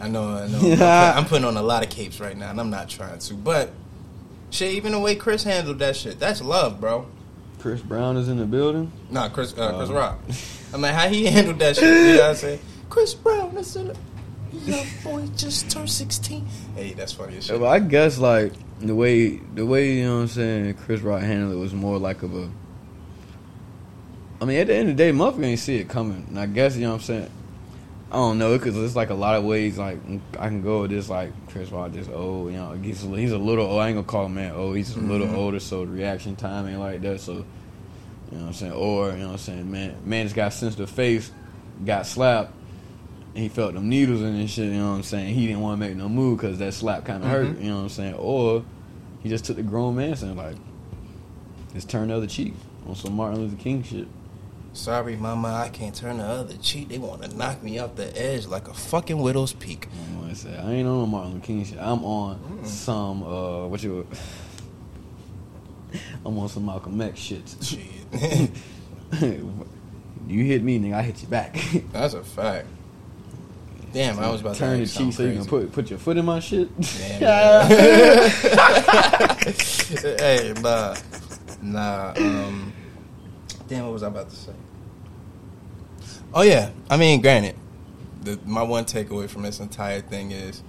I 0.00 0.08
know, 0.08 0.28
I 0.28 0.46
know, 0.46 0.58
I'm, 0.84 1.18
I'm 1.18 1.24
putting 1.24 1.44
on 1.44 1.56
a 1.56 1.62
lot 1.62 1.82
of 1.82 1.90
capes 1.90 2.20
right 2.20 2.36
now, 2.36 2.50
and 2.50 2.60
I'm 2.60 2.70
not 2.70 2.88
trying 2.88 3.18
to, 3.18 3.34
but 3.34 3.70
Shit, 4.50 4.72
even 4.74 4.92
the 4.92 4.98
way 4.98 5.14
Chris 5.14 5.42
handled 5.44 5.78
that 5.80 5.94
shit, 5.94 6.18
that's 6.18 6.40
love, 6.40 6.80
bro. 6.80 7.06
Chris 7.58 7.82
Brown 7.82 8.16
is 8.16 8.28
in 8.30 8.38
the 8.38 8.46
building. 8.46 8.90
Nah, 9.10 9.28
Chris, 9.28 9.52
uh, 9.58 9.76
Chris 9.76 9.90
Oh. 9.90 9.94
Rock. 9.94 10.18
I 10.72 10.76
mean, 10.78 10.94
how 10.94 11.08
he 11.08 11.26
handled 11.26 11.58
that 11.58 11.76
shit. 11.76 11.84
You 11.84 12.12
know 12.16 12.20
what 12.22 12.30
I'm 12.30 12.34
saying? 12.36 12.60
Chris 12.88 13.12
Brown, 13.14 13.54
that's 13.54 13.76
a 13.76 13.94
young 14.64 14.86
boy 15.04 15.26
just 15.36 15.70
turned 15.70 15.90
16. 15.90 16.46
Hey, 16.74 16.94
that's 16.94 17.12
funny 17.12 17.36
as 17.36 17.44
shit. 17.46 17.60
I 17.60 17.78
guess 17.80 18.16
like 18.18 18.52
the 18.80 18.94
way 18.94 19.36
the 19.36 19.66
way 19.66 19.96
you 19.96 20.04
know 20.04 20.16
what 20.16 20.22
I'm 20.22 20.28
saying 20.28 20.74
Chris 20.74 21.00
Rock 21.02 21.20
handled 21.20 21.52
it 21.52 21.58
was 21.58 21.74
more 21.74 21.98
like 21.98 22.22
of 22.22 22.34
a. 22.34 22.48
I 24.40 24.44
mean, 24.44 24.58
at 24.60 24.68
the 24.68 24.74
end 24.74 24.90
of 24.90 24.96
the 24.96 25.02
day, 25.02 25.10
motherfucker 25.12 25.44
ain't 25.44 25.58
see 25.58 25.76
it 25.76 25.88
coming. 25.88 26.24
And 26.28 26.38
I 26.38 26.46
guess 26.46 26.76
you 26.76 26.82
know 26.82 26.90
what 26.90 26.96
I'm 26.96 27.00
saying. 27.02 27.30
I 28.10 28.16
don't 28.16 28.38
know 28.38 28.56
because 28.56 28.76
it's 28.76 28.96
like 28.96 29.10
a 29.10 29.14
lot 29.14 29.34
of 29.36 29.44
ways. 29.44 29.76
Like 29.78 29.98
I 30.38 30.48
can 30.48 30.62
go 30.62 30.82
with 30.82 30.90
this. 30.90 31.08
Like 31.10 31.30
Chris 31.48 31.70
Rock, 31.70 31.92
just 31.92 32.10
old. 32.10 32.52
You 32.52 32.56
know, 32.58 32.72
he's 32.72 33.04
a, 33.04 33.08
he's 33.08 33.32
a 33.32 33.38
little. 33.38 33.66
old. 33.66 33.80
I 33.80 33.88
ain't 33.88 33.96
gonna 33.96 34.06
call 34.06 34.26
him 34.26 34.34
man. 34.34 34.52
Oh, 34.54 34.72
he's 34.72 34.94
a 34.96 35.00
little 35.00 35.26
Mhm. 35.26 35.34
older, 35.34 35.60
so 35.60 35.82
reaction 35.82 36.36
time 36.36 36.66
ain't 36.68 36.78
like 36.78 37.02
that. 37.02 37.20
So 37.20 37.32
you 37.32 37.38
know 38.32 38.38
what 38.38 38.46
I'm 38.46 38.52
saying. 38.54 38.72
Or 38.72 39.10
you 39.10 39.18
know 39.18 39.26
what 39.26 39.32
I'm 39.32 39.38
saying. 39.38 39.70
Man, 39.70 39.96
man 40.04 40.24
just 40.26 40.36
got 40.36 40.52
sensitive 40.52 40.88
face, 40.88 41.30
got 41.84 42.06
slapped. 42.06 42.54
And 43.34 43.42
he 43.42 43.48
felt 43.50 43.74
them 43.74 43.88
needles 43.90 44.22
in 44.22 44.34
his 44.36 44.50
shit, 44.50 44.66
you 44.66 44.78
know 44.78 44.90
what 44.90 44.96
I'm 44.96 45.02
saying? 45.02 45.34
He 45.34 45.46
didn't 45.46 45.60
want 45.60 45.78
to 45.80 45.86
make 45.86 45.96
no 45.96 46.08
move 46.08 46.38
because 46.38 46.58
that 46.58 46.72
slap 46.74 47.04
kind 47.04 47.22
of 47.22 47.28
hurt, 47.28 47.46
Mhm. 47.46 47.62
you 47.62 47.70
know 47.70 47.76
what 47.76 47.82
I'm 47.82 47.88
saying? 47.90 48.14
Or 48.14 48.64
he 49.20 49.28
just 49.28 49.44
took 49.44 49.56
the 49.56 49.62
grown 49.62 49.96
man 49.96 50.16
saying, 50.16 50.34
like, 50.36 50.56
just 51.74 51.88
turn 51.90 52.08
the 52.08 52.16
other 52.16 52.26
cheek 52.26 52.54
on 52.88 52.94
some 52.94 53.14
Martin 53.14 53.40
Luther 53.40 53.56
King 53.56 53.82
shit. 53.82 54.08
Sorry, 54.78 55.16
mama, 55.16 55.48
I 55.54 55.70
can't 55.70 55.92
turn 55.92 56.18
the 56.18 56.24
other 56.24 56.54
cheek. 56.58 56.88
They 56.88 56.98
want 56.98 57.22
to 57.22 57.36
knock 57.36 57.64
me 57.64 57.80
off 57.80 57.96
the 57.96 58.16
edge 58.16 58.46
like 58.46 58.68
a 58.68 58.72
fucking 58.74 59.18
widow's 59.18 59.52
peak. 59.52 59.88
I 60.24 60.32
say, 60.34 60.56
I 60.56 60.70
ain't 60.70 60.86
on 60.86 61.10
Martin 61.10 61.32
Luther 61.34 61.46
King 61.46 61.64
shit. 61.64 61.78
I'm 61.80 62.04
on 62.04 62.38
Mm. 62.38 62.64
some, 62.64 63.24
uh, 63.24 63.66
what 63.66 63.82
you, 63.82 64.06
I'm 66.24 66.38
on 66.38 66.48
some 66.48 66.64
Malcolm 66.66 67.00
X 67.00 67.18
shit. 67.18 67.42
Shit. 67.60 67.80
you 70.28 70.44
hit 70.44 70.62
me, 70.62 70.78
nigga, 70.78 70.94
I 70.94 71.02
hit 71.02 71.22
you 71.22 71.28
back. 71.28 71.58
That's 71.92 72.14
a 72.14 72.22
fact. 72.22 72.68
Damn, 73.92 74.20
I 74.20 74.30
was 74.30 74.42
about 74.42 74.54
to 74.54 74.60
turn 74.60 74.78
the 74.78 74.86
cheek 74.86 75.12
so 75.12 75.24
you 75.24 75.32
can 75.38 75.44
put 75.46 75.72
put 75.72 75.90
your 75.90 75.98
foot 75.98 76.16
in 76.18 76.24
my 76.24 76.38
shit. 76.38 76.68
Damn, 76.78 77.70
hey, 80.20 80.54
nah, 80.62 80.94
nah. 81.62 82.12
Um, 82.16 82.72
damn, 83.66 83.84
what 83.84 83.94
was 83.94 84.02
I 84.04 84.08
about 84.08 84.30
to 84.30 84.36
say? 84.36 84.52
Oh 86.34 86.42
yeah, 86.42 86.70
I 86.90 86.96
mean, 86.96 87.20
granted, 87.20 87.56
the, 88.22 88.38
my 88.44 88.62
one 88.62 88.84
takeaway 88.84 89.28
from 89.28 89.42
this 89.42 89.60
entire 89.60 90.00
thing 90.00 90.30
is 90.30 90.62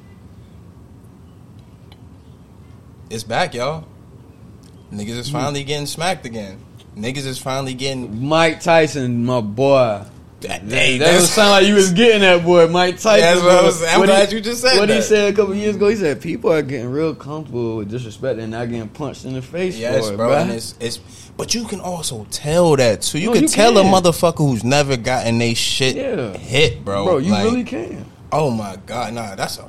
it's 3.09 3.23
back, 3.23 3.53
y'all. 3.53 3.85
Niggas 4.91 5.17
is 5.17 5.29
mm. 5.29 5.33
finally 5.33 5.63
getting 5.63 5.85
smacked 5.85 6.25
again. 6.25 6.59
Niggas 6.95 7.25
is 7.25 7.37
finally 7.39 7.73
getting. 7.73 8.25
Mike 8.27 8.61
Tyson, 8.61 9.25
my 9.25 9.41
boy. 9.41 10.03
That, 10.41 10.69
That, 10.69 10.75
hey, 10.77 10.97
that 10.99 11.03
that's- 11.05 11.21
would 11.21 11.29
sound 11.29 11.49
like 11.51 11.67
you 11.67 11.75
was 11.75 11.91
getting 11.91 12.21
that 12.21 12.45
boy, 12.45 12.65
Mike 12.67 12.97
Tyson. 12.99 13.19
That's 13.19 13.41
what 13.41 13.51
I 13.57 13.61
was- 13.61 13.83
I'm 13.83 13.99
What 13.99 14.05
glad 14.07 14.29
he- 14.29 14.35
you 14.37 14.41
just 14.41 14.61
said 14.61 14.77
What 14.79 14.87
he 14.87 14.95
that. 14.95 15.03
said 15.03 15.33
a 15.33 15.35
couple 15.35 15.53
years 15.53 15.75
ago, 15.75 15.89
he 15.89 15.97
said 15.97 16.21
people 16.21 16.53
are 16.53 16.61
getting 16.61 16.89
real 16.89 17.13
comfortable 17.13 17.75
with 17.77 17.89
disrespect 17.91 18.39
and 18.39 18.51
not 18.51 18.69
getting 18.69 18.87
punched 18.87 19.25
in 19.25 19.33
the 19.33 19.41
face 19.41 19.75
Yes, 19.75 20.07
for 20.07 20.13
it, 20.13 20.17
bro. 20.17 20.29
bruh. 20.29 20.41
And 20.43 20.51
it's, 20.51 20.75
it's 20.79 20.99
but 21.35 21.53
you 21.53 21.65
can 21.65 21.81
also 21.81 22.25
tell 22.31 22.75
that 22.77 23.01
too. 23.01 23.19
You 23.19 23.27
No, 23.27 23.33
can 23.33 23.41
you 23.43 23.47
tell 23.49 23.77
a 23.77 23.83
motherfucker 23.83 24.37
who's 24.37 24.63
never 24.63 24.95
gotten 24.95 25.39
they 25.39 25.53
shit 25.55 25.97
Yeah. 25.97 26.37
hit, 26.37 26.85
bro. 26.85 27.03
Bro, 27.03 27.17
you 27.17 27.31
Like, 27.31 27.43
really 27.43 27.63
can. 27.65 28.05
Oh 28.31 28.49
my 28.49 28.77
god, 28.85 29.13
nah, 29.13 29.35
that's 29.35 29.57
a. 29.57 29.65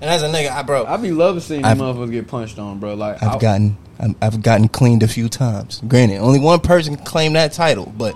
And 0.00 0.10
as 0.10 0.22
a 0.22 0.26
nigga, 0.28 0.50
I 0.52 0.62
bro, 0.62 0.86
I 0.86 0.96
be 0.96 1.10
loving 1.12 1.40
seeing 1.40 1.62
these 1.62 1.70
I've- 1.70 1.80
motherfuckers 1.80 2.10
get 2.12 2.26
punched 2.28 2.58
on, 2.58 2.78
bro. 2.78 2.94
Like 2.94 3.22
I've 3.22 3.36
I- 3.36 3.38
gotten 3.38 3.76
I'm, 4.00 4.14
I've 4.22 4.40
gotten 4.42 4.68
cleaned 4.68 5.02
a 5.02 5.08
few 5.08 5.28
times. 5.28 5.82
Granted, 5.88 6.18
only 6.18 6.38
one 6.38 6.60
person 6.60 6.94
can 6.96 7.04
claim 7.04 7.32
that 7.32 7.52
title, 7.52 7.92
but 7.96 8.14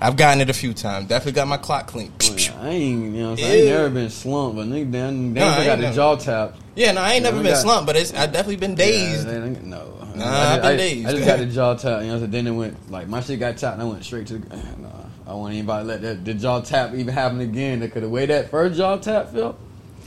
I've 0.00 0.16
gotten 0.16 0.40
it 0.42 0.50
a 0.50 0.54
few 0.54 0.74
times. 0.74 1.08
Definitely 1.08 1.32
got 1.32 1.48
my 1.48 1.56
clock 1.56 1.86
clean. 1.86 2.12
I 2.20 2.68
ain't, 2.68 3.14
you 3.14 3.22
know, 3.22 3.36
saying? 3.36 3.50
I 3.50 3.54
ain't 3.56 3.66
never 3.66 3.90
been 3.90 4.10
slumped, 4.10 4.56
but 4.56 4.66
nigga, 4.66 4.92
damn, 4.92 5.32
No, 5.32 5.40
damn, 5.40 5.58
I 5.58 5.62
I 5.62 5.66
got 5.66 5.78
the 5.80 5.92
jaw 5.92 6.16
tap. 6.16 6.54
Yeah, 6.74 6.92
no, 6.92 7.00
I 7.00 7.12
ain't 7.12 7.24
Yeah, 7.24 7.30
never 7.30 7.36
we 7.38 7.42
been 7.44 7.52
got- 7.52 7.62
slumped, 7.62 7.86
but 7.86 7.96
it's 7.96 8.12
I 8.12 8.26
definitely 8.26 8.56
been 8.56 8.74
dazed. 8.74 9.26
Yeah, 9.26 9.38
they- 9.40 9.48
they- 9.50 9.60
no, 9.62 9.92
Nah, 10.14 10.24
I, 10.24 10.54
I've 10.56 10.62
been 10.62 10.70
I, 10.72 10.76
dazed. 10.76 11.06
I 11.08 11.12
just 11.12 11.24
got 11.26 11.38
the 11.38 11.46
jaw 11.46 11.74
tap, 11.74 12.02
You 12.02 12.08
know, 12.08 12.18
so 12.20 12.26
then 12.26 12.46
it 12.46 12.50
went 12.50 12.90
like 12.90 13.08
my 13.08 13.20
shit 13.20 13.38
got 13.40 13.56
tapped, 13.56 13.74
and 13.74 13.82
I 13.82 13.84
went 13.86 14.04
straight 14.04 14.26
to. 14.28 14.38
The, 14.38 14.56
nah, 14.78 14.88
I 15.26 15.34
wasn't 15.34 15.54
even 15.56 15.66
about 15.66 15.78
to 15.80 15.84
let 15.84 16.02
that 16.02 16.24
the 16.24 16.34
jaw 16.34 16.60
tap 16.60 16.94
even 16.94 17.12
happen 17.12 17.40
again. 17.40 17.80
Because 17.80 18.02
the 18.02 18.08
way 18.08 18.26
that 18.26 18.50
first 18.50 18.76
jaw 18.76 18.96
tap 18.98 19.32
felt, 19.32 19.58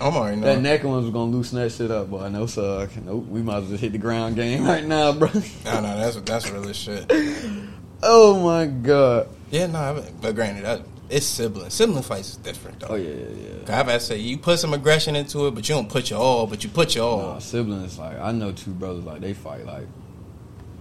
I'm 0.02 0.16
already 0.16 0.40
that 0.42 0.62
neck 0.62 0.84
one 0.84 1.02
was 1.04 1.12
gonna 1.12 1.32
loosen 1.32 1.60
that 1.60 1.72
shit 1.72 1.92
up. 1.92 2.10
Boy, 2.10 2.28
no 2.30 2.46
suck. 2.48 2.90
Nope, 3.04 3.26
we 3.28 3.42
might 3.42 3.58
as 3.58 3.62
well 3.64 3.72
just 3.72 3.82
hit 3.84 3.92
the 3.92 3.98
ground 4.00 4.36
game 4.36 4.66
right 4.68 4.86
now, 4.86 5.12
bro. 5.14 5.30
No, 5.66 5.80
no, 5.82 5.98
that's 5.98 6.16
that's 6.22 6.50
real 6.50 6.72
shit. 6.74 7.06
oh 8.04 8.40
my 8.44 8.66
god. 8.68 9.28
Yeah, 9.52 9.68
no, 9.68 9.80
I 9.80 10.12
but 10.22 10.36
granted, 10.36 10.66
that, 10.66 10.82
it's 11.10 11.26
sibling. 11.26 11.70
Sibling 11.70 12.04
fights 12.04 12.32
is 12.32 12.38
different 12.38 12.80
though. 12.80 12.88
Oh 12.90 12.96
yeah, 12.96 13.10
yeah, 13.10 13.54
yeah. 13.68 13.80
I've 13.80 13.88
had 13.88 14.00
to 14.00 14.00
say 14.00 14.18
you 14.18 14.38
put 14.38 14.60
some 14.60 14.74
aggression 14.74 15.16
into 15.16 15.48
it, 15.48 15.56
but 15.56 15.68
you 15.68 15.76
don't 15.76 15.90
put 15.90 16.10
your 16.10 16.20
all, 16.20 16.46
but 16.46 16.64
you 16.64 16.70
put 16.70 16.96
your 16.96 17.06
all. 17.06 17.22
Nah, 17.34 17.40
siblings 17.40 17.98
like 17.98 18.20
I 18.20 18.32
know 18.32 18.52
two 18.52 18.72
brothers 18.72 19.04
like 19.06 19.22
they 19.22 19.34
fight 19.34 19.66
like 19.66 19.88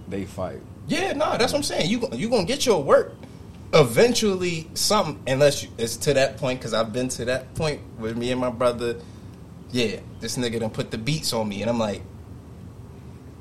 they 0.07 0.25
fight. 0.25 0.59
Yeah, 0.87 1.13
no, 1.13 1.37
that's 1.37 1.51
what 1.53 1.59
I'm 1.59 1.63
saying. 1.63 1.89
You 1.89 2.07
you 2.13 2.29
gonna 2.29 2.45
get 2.45 2.65
your 2.65 2.83
work 2.83 3.13
eventually. 3.73 4.69
Something 4.75 5.21
unless 5.27 5.63
you, 5.63 5.69
it's 5.77 5.97
to 5.97 6.13
that 6.13 6.37
point 6.37 6.59
because 6.59 6.73
I've 6.73 6.93
been 6.93 7.09
to 7.09 7.25
that 7.25 7.53
point 7.55 7.81
with 7.97 8.17
me 8.17 8.31
and 8.31 8.39
my 8.39 8.49
brother. 8.51 8.95
Yeah, 9.71 9.99
this 10.19 10.37
nigga 10.37 10.59
done 10.59 10.71
put 10.71 10.89
the 10.91 10.97
beats 10.97 11.31
on 11.33 11.47
me, 11.47 11.61
and 11.61 11.69
I'm 11.69 11.77
like, 11.77 12.01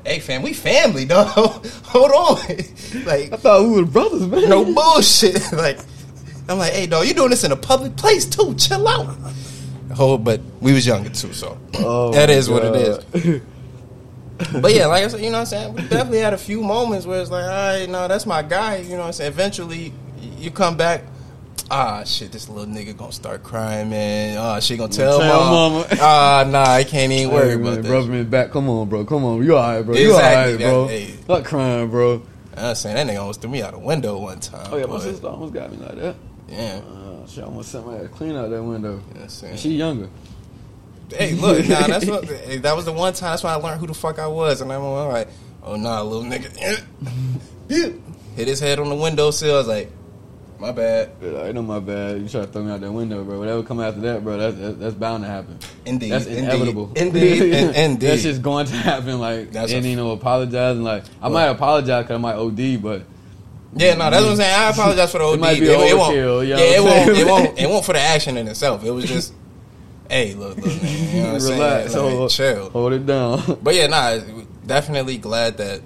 "Hey, 0.05 0.21
fam, 0.21 0.43
we 0.43 0.53
family, 0.53 1.05
dog. 1.05 1.67
Hold 1.85 2.11
on, 2.13 2.37
like 3.05 3.33
I 3.33 3.37
thought 3.37 3.63
we 3.63 3.81
were 3.81 3.87
brothers, 3.87 4.27
man. 4.27 4.49
no 4.49 4.65
bullshit. 4.73 5.53
like, 5.53 5.79
I'm 6.49 6.59
like, 6.59 6.73
hey, 6.73 6.87
dog, 6.87 7.07
you 7.07 7.15
doing 7.15 7.31
this 7.31 7.45
in 7.45 7.53
a 7.53 7.57
public 7.57 7.97
place 7.97 8.25
too? 8.25 8.55
Chill 8.55 8.87
out. 8.89 9.17
Oh, 9.99 10.19
but 10.19 10.41
we 10.61 10.73
was 10.73 10.87
younger 10.87 11.11
too, 11.11 11.33
so 11.33 11.59
Oh, 11.75 12.13
that 12.13 12.31
is 12.31 12.49
what 12.49 12.65
it 12.65 12.77
is. 12.77 13.41
But 14.53 14.73
yeah, 14.73 14.87
like 14.87 15.03
I 15.05 15.09
said, 15.09 15.21
you 15.21 15.27
know 15.31 15.39
what 15.39 15.41
I'm 15.41 15.47
saying? 15.47 15.75
We 15.75 15.83
definitely 15.83 16.21
had 16.21 16.33
a 16.33 16.39
few 16.39 16.63
moments 16.63 17.07
where 17.07 17.21
it's 17.21 17.31
like, 17.31 17.43
all 17.43 17.51
right, 17.51 17.89
no, 17.89 18.07
that's 18.07 18.25
my 18.25 18.43
guy. 18.43 18.77
You 18.77 18.91
know 18.91 18.99
what 18.99 19.07
I'm 19.07 19.13
saying? 19.13 19.33
Eventually, 19.33 19.93
you 20.39 20.51
come 20.53 20.77
back. 20.77 21.03
Ah, 21.71 22.03
shit, 22.05 22.33
this 22.33 22.49
little 22.49 22.65
nigga 22.73 22.97
gonna 22.97 23.13
start 23.13 23.43
crying, 23.43 23.91
man. 23.91 24.39
Ah, 24.39 24.59
she 24.59 24.77
gonna 24.79 24.91
tell, 24.91 25.19
Tell 25.19 25.29
mom. 25.45 25.73
mama. 25.73 25.87
Ah, 26.01 26.45
nah, 26.49 26.63
I 26.65 26.85
can't 26.85 27.13
even 27.13 27.33
worry 27.35 27.49
Hey, 27.49 27.55
about 27.55 27.65
man, 27.65 27.83
that. 27.83 27.89
brother 27.89 28.09
man 28.09 28.25
back. 28.31 28.51
Come 28.53 28.71
on, 28.71 28.89
bro. 28.89 29.05
Come 29.05 29.25
on. 29.25 29.45
You 29.45 29.57
alright, 29.57 29.85
bro. 29.85 29.95
You 29.95 30.13
Exactly. 30.15 30.65
alright, 30.65 30.73
bro. 30.75 30.87
That- 30.87 30.91
hey. 30.93 31.15
Stop 31.25 31.45
crying, 31.45 31.91
bro. 31.91 32.23
I 32.57 32.63
was 32.71 32.79
saying 32.81 32.97
that 32.97 33.07
nigga 33.07 33.21
almost 33.21 33.43
threw 33.43 33.51
me 33.51 33.63
out 33.63 33.75
a 33.75 33.79
window 33.79 34.19
one 34.19 34.41
time. 34.41 34.67
Oh 34.73 34.77
yeah, 34.79 34.87
my 34.87 34.99
sister 34.99 35.27
almost 35.29 35.53
got 35.53 35.71
me 35.71 35.77
like 35.77 35.95
that. 35.97 36.15
Yeah. 36.49 36.81
Uh, 36.91 37.27
she 37.27 37.43
almost 37.43 37.71
sent 37.71 37.87
me 37.87 37.99
to 37.99 38.09
clean 38.09 38.35
out 38.35 38.49
that 38.51 38.63
window. 38.63 39.01
Yeah. 39.15 39.57
She 39.57 39.75
younger. 39.75 40.09
Hey, 41.13 41.35
look, 41.35 41.67
nah, 41.69 41.87
that's 41.87 42.07
what. 42.11 42.25
hey, 42.25 42.57
that 42.59 42.75
was 42.75 42.87
the 42.87 42.93
one 42.93 43.13
time. 43.13 43.31
That's 43.33 43.43
when 43.45 43.53
I 43.53 43.57
learned 43.57 43.81
who 43.81 43.87
the 43.87 43.95
fuck 43.95 44.19
I 44.19 44.27
was, 44.27 44.61
and 44.63 44.73
I'm 44.73 44.81
all 44.81 45.09
like, 45.09 45.29
oh 45.63 45.77
nah, 45.77 46.03
little 46.03 46.25
nigga, 46.25 46.83
hit 47.69 48.49
his 48.49 48.61
head 48.61 48.79
on 48.79 48.89
the 48.89 48.95
windowsill. 48.95 49.55
I 49.55 49.59
was 49.59 49.69
like, 49.69 49.91
my 50.59 50.73
bad. 50.73 51.11
Yeah, 51.23 51.43
I 51.43 51.53
know 51.53 51.63
my 51.63 51.79
bad. 51.81 52.21
You 52.21 52.29
try 52.29 52.41
to 52.43 52.47
throw 52.49 52.63
me 52.63 52.73
out 52.73 52.81
that 52.81 52.91
window, 52.93 53.23
bro. 53.25 53.39
Whatever 53.39 53.63
come 53.63 53.81
after 53.81 54.01
that, 54.01 54.25
bro, 54.25 54.37
that's 54.39 54.57
that's, 54.57 54.77
that's 54.79 54.95
bound 54.95 55.25
to 55.25 55.29
happen. 55.31 55.59
Indeed, 55.87 56.11
That's 56.11 56.27
indeed, 56.27 56.45
inevitable. 56.45 56.93
indeed, 56.97 57.43
in- 57.55 57.75
indeed. 57.75 58.07
That's 58.09 58.23
just 58.23 58.43
going 58.43 58.67
to 58.67 58.75
happen. 58.75 59.21
Like, 59.21 59.53
That's 59.53 59.73
and 59.73 59.85
you 59.87 59.97
know, 59.97 60.11
apologizing. 60.13 60.83
Like, 60.83 61.05
I 61.23 61.29
might 61.29 61.47
apologize 61.47 62.05
because 62.05 62.17
I 62.17 62.19
might 62.19 62.35
OD, 62.35 62.83
but 62.83 63.03
Yeah, 63.77 63.95
no, 63.95 64.11
that's 64.11 64.23
what 64.23 64.31
I'm 64.33 64.37
saying. 64.37 64.55
I 64.55 64.71
apologize 64.71 65.13
for 65.13 65.19
the 65.19 65.25
It 65.29 65.33
OD. 65.35 65.41
might 65.41 65.61
be 65.61 65.67
it, 65.71 65.97
won't, 65.97 66.47
yeah, 66.47 66.57
it 66.59 66.83
won't, 66.83 67.19
it 67.19 67.27
won't. 67.27 67.59
It 67.61 67.69
won't 67.69 67.85
for 67.85 67.93
the 67.93 68.01
action 68.01 68.37
in 68.37 68.49
itself. 68.49 68.85
It 68.85 68.91
was 68.91 69.05
just, 69.05 69.33
hey, 70.11 70.35
look, 70.35 70.57
look, 70.57 70.67
man, 70.83 71.15
you 71.15 71.23
know 71.23 71.33
what 71.35 71.43
I'm 71.43 71.49
relax, 71.53 71.93
saying? 71.93 72.05
Like, 72.05 72.15
hold, 72.15 72.31
chill. 72.31 72.71
hold 72.71 72.93
it 72.95 73.07
down. 73.07 73.59
But 73.63 73.75
yeah, 73.75 73.87
nah, 73.87 74.19
definitely 74.67 75.19
glad 75.19 75.57
that 75.59 75.83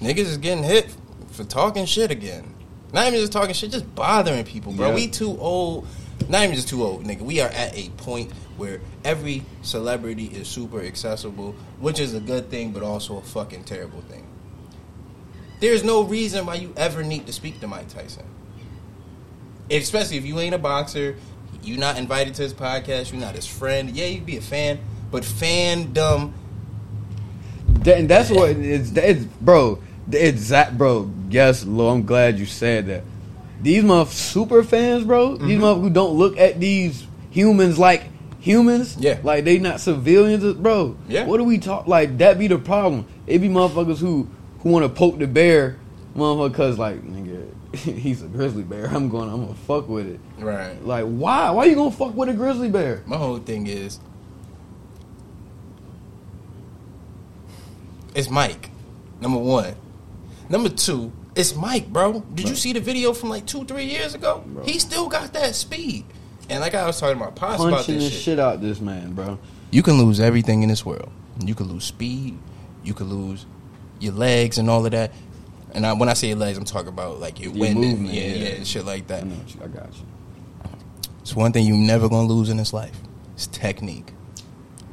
niggas 0.00 0.18
is 0.18 0.36
getting 0.38 0.64
hit 0.64 0.94
for 1.30 1.44
talking 1.44 1.86
shit 1.86 2.10
again. 2.10 2.54
Not 2.92 3.06
even 3.06 3.20
just 3.20 3.32
talking 3.32 3.54
shit, 3.54 3.70
just 3.70 3.94
bothering 3.94 4.44
people, 4.44 4.72
bro. 4.72 4.88
Yeah. 4.88 4.94
We 4.94 5.08
too 5.08 5.36
old. 5.38 5.86
Not 6.28 6.42
even 6.42 6.54
just 6.54 6.68
too 6.68 6.82
old, 6.82 7.04
nigga. 7.04 7.22
We 7.22 7.40
are 7.40 7.48
at 7.48 7.76
a 7.76 7.88
point 7.90 8.32
where 8.56 8.80
every 9.04 9.42
celebrity 9.62 10.26
is 10.26 10.48
super 10.48 10.82
accessible, 10.82 11.54
which 11.78 11.98
is 11.98 12.14
a 12.14 12.20
good 12.20 12.50
thing, 12.50 12.72
but 12.72 12.82
also 12.82 13.16
a 13.16 13.22
fucking 13.22 13.64
terrible 13.64 14.02
thing. 14.02 14.26
There's 15.60 15.82
no 15.82 16.02
reason 16.02 16.46
why 16.46 16.56
you 16.56 16.72
ever 16.76 17.02
need 17.02 17.26
to 17.26 17.32
speak 17.32 17.60
to 17.60 17.66
Mike 17.66 17.88
Tyson. 17.88 18.24
Especially 19.70 20.16
if 20.16 20.24
you 20.24 20.38
ain't 20.40 20.54
a 20.54 20.58
boxer, 20.58 21.16
you're 21.62 21.78
not 21.78 21.96
invited 21.98 22.34
to 22.34 22.42
his 22.42 22.54
podcast, 22.54 23.12
you're 23.12 23.20
not 23.20 23.34
his 23.34 23.46
friend. 23.46 23.90
Yeah, 23.90 24.06
you'd 24.06 24.26
be 24.26 24.36
a 24.36 24.42
fan, 24.42 24.78
but 25.10 25.22
fandom 25.22 26.32
and 27.86 28.08
that's 28.08 28.30
what 28.30 28.50
it's, 28.50 28.92
it's 28.92 29.24
bro. 29.24 29.80
Exact 30.14 30.76
bro. 30.78 31.10
Yes, 31.28 31.64
Lo. 31.64 31.88
I'm 31.88 32.04
glad 32.04 32.38
you 32.38 32.46
said 32.46 32.86
that. 32.86 33.04
These 33.62 33.84
mother 33.84 34.10
super 34.10 34.62
fans, 34.62 35.04
bro. 35.04 35.36
These 35.36 35.40
Mm-hmm. 35.52 35.60
mother 35.60 35.80
who 35.80 35.90
don't 35.90 36.16
look 36.16 36.38
at 36.38 36.58
these 36.60 37.06
humans 37.30 37.78
like 37.78 38.04
humans. 38.40 38.96
Yeah. 38.98 39.18
Like 39.22 39.44
they 39.44 39.58
not 39.58 39.80
civilians, 39.80 40.54
bro. 40.54 40.96
Yeah. 41.08 41.26
What 41.26 41.36
do 41.38 41.44
we 41.44 41.58
talk? 41.58 41.86
Like 41.86 42.18
that 42.18 42.38
be 42.38 42.46
the 42.48 42.58
problem. 42.58 43.06
It 43.26 43.38
be 43.40 43.48
motherfuckers 43.48 43.98
who 43.98 44.28
who 44.60 44.70
want 44.70 44.84
to 44.84 44.88
poke 44.88 45.18
the 45.18 45.26
bear, 45.26 45.76
motherfucker, 46.16 46.54
cause 46.54 46.78
like 46.78 47.02
nigga, 47.02 47.46
he's 47.76 48.22
a 48.22 48.26
grizzly 48.28 48.62
bear. 48.62 48.86
I'm 48.86 49.08
going. 49.10 49.28
I'm 49.30 49.42
gonna 49.42 49.54
fuck 49.54 49.88
with 49.88 50.06
it. 50.06 50.20
Right. 50.38 50.82
Like 50.84 51.04
why? 51.04 51.50
Why 51.50 51.66
you 51.66 51.74
gonna 51.74 51.90
fuck 51.90 52.14
with 52.14 52.30
a 52.30 52.34
grizzly 52.34 52.70
bear? 52.70 53.02
My 53.06 53.16
whole 53.18 53.38
thing 53.38 53.66
is, 53.66 54.00
it's 58.14 58.30
Mike. 58.30 58.70
Number 59.20 59.38
one. 59.38 59.74
Number 60.50 60.68
two, 60.68 61.12
it's 61.34 61.54
Mike, 61.54 61.88
bro. 61.92 62.20
Did 62.34 62.48
you 62.48 62.56
see 62.56 62.72
the 62.72 62.80
video 62.80 63.12
from 63.14 63.30
like 63.30 63.46
two, 63.46 63.64
three 63.64 63.84
years 63.84 64.14
ago? 64.14 64.42
Bro. 64.46 64.64
He 64.64 64.78
still 64.78 65.08
got 65.08 65.32
that 65.32 65.54
speed. 65.54 66.04
And 66.48 66.60
like 66.60 66.74
I 66.74 66.84
was 66.86 66.98
talking 66.98 67.16
about 67.16 67.36
Pops 67.36 67.62
about 67.62 67.76
Punching 67.76 67.94
this 67.94 68.04
the 68.04 68.10
shit. 68.10 68.20
shit 68.22 68.38
out 68.40 68.60
this 68.60 68.80
man, 68.80 69.12
bro. 69.14 69.38
You 69.70 69.82
can 69.84 69.94
lose 69.94 70.18
everything 70.20 70.62
in 70.64 70.68
this 70.68 70.84
world. 70.84 71.10
You 71.44 71.54
can 71.54 71.68
lose 71.68 71.84
speed. 71.84 72.36
You 72.82 72.92
can 72.94 73.08
lose 73.08 73.46
your 74.00 74.12
legs 74.14 74.58
and 74.58 74.68
all 74.68 74.84
of 74.84 74.90
that. 74.90 75.12
And 75.72 75.86
I, 75.86 75.92
when 75.92 76.08
I 76.08 76.14
say 76.14 76.34
legs, 76.34 76.58
I'm 76.58 76.64
talking 76.64 76.88
about 76.88 77.20
like 77.20 77.38
your 77.38 77.52
Your 77.52 77.60
wind, 77.60 77.76
and- 77.78 77.86
movement, 77.92 78.14
yeah, 78.14 78.22
yeah. 78.24 78.48
yeah, 78.56 78.64
shit 78.64 78.84
like 78.84 79.06
that. 79.06 79.22
I 79.22 79.26
you, 79.26 79.36
I 79.62 79.68
got 79.68 79.86
you. 79.94 80.70
It's 81.20 81.36
one 81.36 81.52
thing 81.52 81.64
you're 81.66 81.76
never 81.76 82.08
gonna 82.08 82.26
lose 82.26 82.48
in 82.48 82.56
this 82.56 82.72
life. 82.72 82.98
It's 83.34 83.46
technique. 83.46 84.12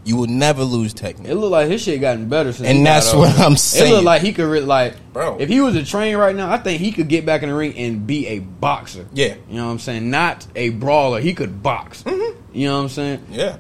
You 0.08 0.16
will 0.16 0.28
never 0.28 0.64
lose 0.64 0.94
technique. 0.94 1.28
It 1.30 1.36
looked 1.36 1.52
like 1.52 1.68
his 1.70 1.82
shit 1.84 2.00
gotten 2.00 2.30
better 2.30 2.54
since. 2.54 2.68
And 2.70 2.86
that's 2.86 3.14
what 3.14 3.38
I'm 3.38 3.58
saying. 3.58 3.92
It 3.92 3.94
looked 3.96 4.06
like 4.06 4.22
he 4.22 4.32
could 4.32 4.46
really 4.50 4.66
like, 4.66 4.96
Bro. 5.12 5.38
If 5.40 5.50
he 5.50 5.60
was 5.60 5.76
a 5.76 5.84
train 5.84 6.16
right 6.16 6.34
now, 6.36 6.50
I 6.52 6.58
think 6.58 6.80
he 6.80 6.92
could 6.94 7.10
get 7.10 7.26
back 7.26 7.44
in 7.44 7.50
the 7.50 7.56
ring 7.56 7.76
and 7.78 8.08
be 8.08 8.26
a 8.28 8.40
boxer. 8.40 9.06
Yeah. 9.14 9.36
you 9.50 9.58
know 9.58 9.66
what 9.66 9.72
I'm 9.74 9.80
saying. 9.80 10.10
Not 10.10 10.48
a 10.56 10.70
brawler. 10.70 11.20
He 11.20 11.34
could 11.34 11.62
box. 11.62 12.04
Mm-hmm. 12.04 12.40
You 12.54 12.68
know 12.70 12.78
what 12.78 12.84
I'm 12.84 12.90
saying. 12.90 13.26
Yeah. 13.32 13.58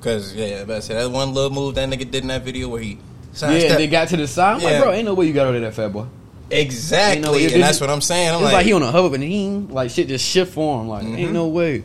Cause 0.00 0.34
yeah, 0.34 0.64
I 0.68 0.78
said 0.80 0.96
that 0.96 1.10
one 1.10 1.34
little 1.34 1.50
move 1.50 1.74
that 1.74 1.88
nigga 1.88 2.10
did 2.10 2.22
in 2.22 2.28
that 2.28 2.44
video 2.44 2.68
where 2.68 2.80
he 2.80 2.92
Yeah, 2.92 2.98
sidestepped. 3.32 3.78
they 3.78 3.86
got 3.88 4.08
to 4.08 4.16
the 4.16 4.26
side. 4.26 4.54
I'm 4.56 4.60
Yeah. 4.62 4.70
like, 4.70 4.82
bro, 4.84 4.92
ain't 4.92 5.04
no 5.04 5.14
way 5.14 5.26
you 5.26 5.32
got 5.32 5.48
over 5.48 5.58
that 5.60 5.74
fat 5.74 5.92
boy. 5.92 6.06
exactly, 6.50 7.20
no 7.22 7.34
and 7.34 7.62
that's 7.62 7.80
what 7.80 7.90
I'm 7.90 8.00
saying. 8.00 8.28
I'm 8.30 8.34
it's 8.36 8.44
like, 8.44 8.52
like, 8.54 8.66
he 8.66 8.72
on 8.72 8.82
a 8.82 8.90
hover 8.90 9.14
and 9.16 9.24
he 9.24 9.48
like 9.48 9.90
shit 9.90 10.08
just 10.08 10.24
shift 10.24 10.54
for 10.54 10.80
him. 10.80 10.88
Like 10.88 11.04
Mhm. 11.04 11.18
ain't 11.18 11.32
no 11.32 11.48
way. 11.48 11.82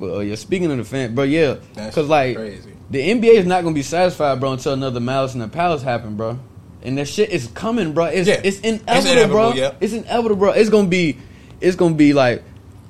But 0.00 0.16
uh, 0.16 0.18
yeah, 0.20 0.34
speaking 0.34 0.70
of 0.72 0.78
the 0.78 0.84
fan, 0.84 1.14
bro, 1.14 1.24
yeah, 1.24 1.56
because 1.74 2.08
like 2.08 2.34
crazy. 2.36 2.72
the 2.90 2.98
NBA 3.10 3.34
is 3.34 3.46
not 3.46 3.62
gonna 3.62 3.74
be 3.74 3.82
satisfied, 3.82 4.40
bro, 4.40 4.52
until 4.54 4.72
another 4.72 4.98
Malice 4.98 5.34
in 5.34 5.40
the 5.40 5.48
Palace 5.48 5.82
happen, 5.82 6.16
bro. 6.16 6.38
And 6.82 6.96
that 6.96 7.06
shit 7.06 7.28
is 7.28 7.46
coming, 7.48 7.92
bro. 7.92 8.06
It's 8.06 8.26
Yeah. 8.26 8.40
it's 8.42 8.56
It's 8.58 8.60
inevitable, 8.60 9.10
inevitable, 9.12 9.34
bro. 9.34 9.52
yeah. 9.54 9.72
It's 9.80 9.92
inevitable, 9.92 10.36
bro. 10.36 10.50
It's 10.52 10.70
gonna 10.70 10.88
be, 10.88 11.18
it's 11.60 11.76
gonna 11.76 11.94
be 11.94 12.14
like, 12.14 12.42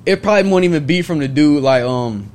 it 0.05 0.23
probably 0.23 0.49
won't 0.49 0.63
even 0.63 0.85
be 0.85 1.01
from 1.01 1.19
the 1.19 1.27
dude 1.27 1.61
like 1.61 1.83
um, 1.83 2.31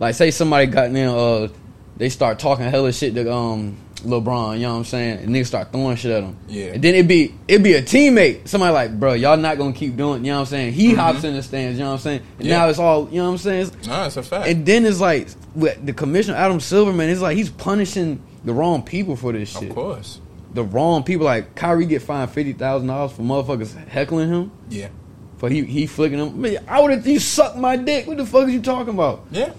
like 0.00 0.16
say 0.16 0.32
somebody 0.32 0.66
got 0.66 0.86
in 0.86 0.96
uh, 0.96 1.48
they 1.96 2.08
start 2.08 2.40
talking 2.40 2.66
hella 2.68 2.92
shit 2.92 3.14
to 3.14 3.32
um 3.32 3.76
LeBron, 4.06 4.56
you 4.56 4.62
know 4.62 4.72
what 4.72 4.78
I'm 4.78 4.84
saying, 4.84 5.18
and 5.18 5.28
niggas 5.34 5.46
start 5.46 5.72
throwing 5.72 5.96
shit 5.96 6.10
at 6.12 6.22
him. 6.22 6.36
Yeah. 6.48 6.66
And 6.74 6.82
then 6.82 6.94
it'd 6.94 7.08
be 7.08 7.34
it 7.48 7.62
be 7.62 7.74
a 7.74 7.82
teammate, 7.82 8.48
somebody 8.48 8.72
like, 8.72 8.98
bro, 8.98 9.12
y'all 9.14 9.36
not 9.36 9.58
gonna 9.58 9.72
keep 9.72 9.96
doing, 9.96 10.24
you 10.24 10.30
know 10.30 10.36
what 10.38 10.40
I'm 10.42 10.46
saying. 10.46 10.72
He 10.72 10.92
Mhm. 10.92 10.96
hops 10.96 11.24
in 11.24 11.34
the 11.34 11.42
stands, 11.42 11.78
you 11.78 11.84
know 11.84 11.90
what 11.90 11.96
I'm 11.96 12.02
saying. 12.02 12.20
And 12.38 12.48
Yeah. 12.48 12.58
now 12.58 12.68
it's 12.68 12.78
all, 12.78 13.08
you 13.10 13.18
know 13.18 13.24
what 13.26 13.30
I'm 13.32 13.38
saying. 13.38 13.60
It's- 13.66 13.86
no, 13.86 14.04
it's 14.04 14.16
a 14.16 14.22
fact. 14.22 14.48
and 14.48 14.64
then 14.64 14.84
it's 14.84 15.00
like 15.00 15.28
with 15.54 15.84
the 15.84 15.92
commissioner 15.92 16.36
Adam 16.36 16.60
Silverman. 16.60 17.08
It's 17.10 17.20
like 17.20 17.36
he's 17.36 17.50
punishing 17.50 18.20
the 18.44 18.52
wrong 18.52 18.82
people 18.82 19.16
for 19.16 19.32
this 19.32 19.50
shit. 19.50 19.68
of 19.70 19.74
course, 19.74 20.20
The 20.54 20.62
wrong 20.64 21.02
people. 21.02 21.26
Like 21.26 21.54
Kyrie 21.54 21.84
get 21.86 22.00
fined 22.02 22.30
fifty 22.30 22.52
thousand 22.54 22.88
dollars 22.88 23.12
for 23.12 23.22
motherfuckers 23.22 23.74
heckling 23.88 24.30
him 24.30 24.50
yeah, 24.70 24.88
for 25.36 25.50
he 25.50 25.62
he 25.64 25.86
flicking 25.86 26.18
them. 26.18 26.40
Man, 26.40 26.56
I 26.66 26.80
would 26.80 26.92
have 26.92 27.06
you 27.06 27.18
sucked 27.18 27.58
my 27.58 27.76
dick. 27.76 28.06
What 28.06 28.16
the 28.16 28.24
fuck 28.24 28.46
are 28.46 28.50
you 28.50 28.62
talking 28.62 28.94
about? 28.94 29.24
yeah. 29.30 29.50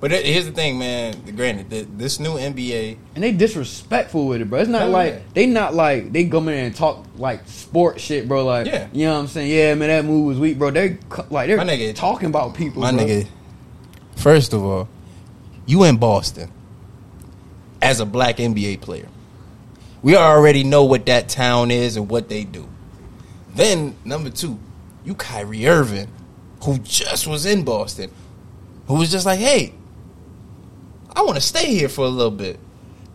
But 0.00 0.12
it- 0.12 0.24
here's 0.26 0.44
the 0.46 0.52
thing, 0.52 0.78
man. 0.78 1.14
Granted, 1.34 1.70
th- 1.70 1.86
this 1.96 2.20
new 2.20 2.38
NBA, 2.38 2.96
And 3.16 3.24
they 3.24 3.32
disrespectful 3.32 4.28
with 4.28 4.40
it, 4.40 4.48
bro. 4.48 4.60
It's 4.60 4.68
not 4.68 4.90
like 4.90 5.14
yeah. 5.14 5.20
they 5.34 5.46
not 5.46 5.74
like 5.74 6.12
they 6.12 6.26
come 6.26 6.48
in 6.48 6.54
and 6.66 6.74
talk 6.74 7.04
like 7.16 7.40
sport 7.46 8.00
shit, 8.00 8.28
bro. 8.28 8.44
Like 8.44 8.66
Yeah. 8.66 8.86
you 8.92 9.06
know 9.06 9.14
what 9.14 9.20
I'm 9.20 9.26
saying? 9.26 9.50
Yeah, 9.50 9.74
man, 9.74 9.88
that 9.88 10.04
move 10.04 10.26
was 10.26 10.38
weak, 10.38 10.56
bro. 10.58 10.70
They 10.70 10.98
like 11.30 11.48
they're 11.48 11.56
My 11.56 11.64
nigga- 11.64 11.94
talking 11.96 12.26
about 12.28 12.54
people. 12.54 12.80
my 12.82 12.92
bro. 12.92 13.04
nigga. 13.04 13.26
First 14.16 14.52
of 14.52 14.62
all, 14.64 14.88
you 15.66 15.82
in 15.84 15.96
Boston 15.96 16.50
as 17.82 17.98
a 18.00 18.06
black 18.06 18.36
NBA 18.38 18.80
player. 18.80 19.08
We 20.02 20.16
already 20.16 20.62
know 20.62 20.84
what 20.84 21.06
that 21.06 21.28
town 21.28 21.70
is 21.72 21.96
and 21.96 22.08
what 22.08 22.28
they 22.28 22.44
do. 22.44 22.68
Then 23.54 23.96
number 24.04 24.30
two, 24.30 24.58
you 25.04 25.14
Kyrie 25.14 25.66
Irving, 25.66 26.06
who 26.62 26.78
just 26.78 27.26
was 27.26 27.46
in 27.46 27.64
Boston, 27.64 28.10
who 28.86 28.94
was 28.94 29.10
just 29.10 29.26
like, 29.26 29.40
hey, 29.40 29.74
I 31.14 31.22
want 31.22 31.36
to 31.36 31.40
stay 31.40 31.66
here 31.74 31.88
for 31.88 32.04
a 32.04 32.08
little 32.08 32.30
bit. 32.30 32.58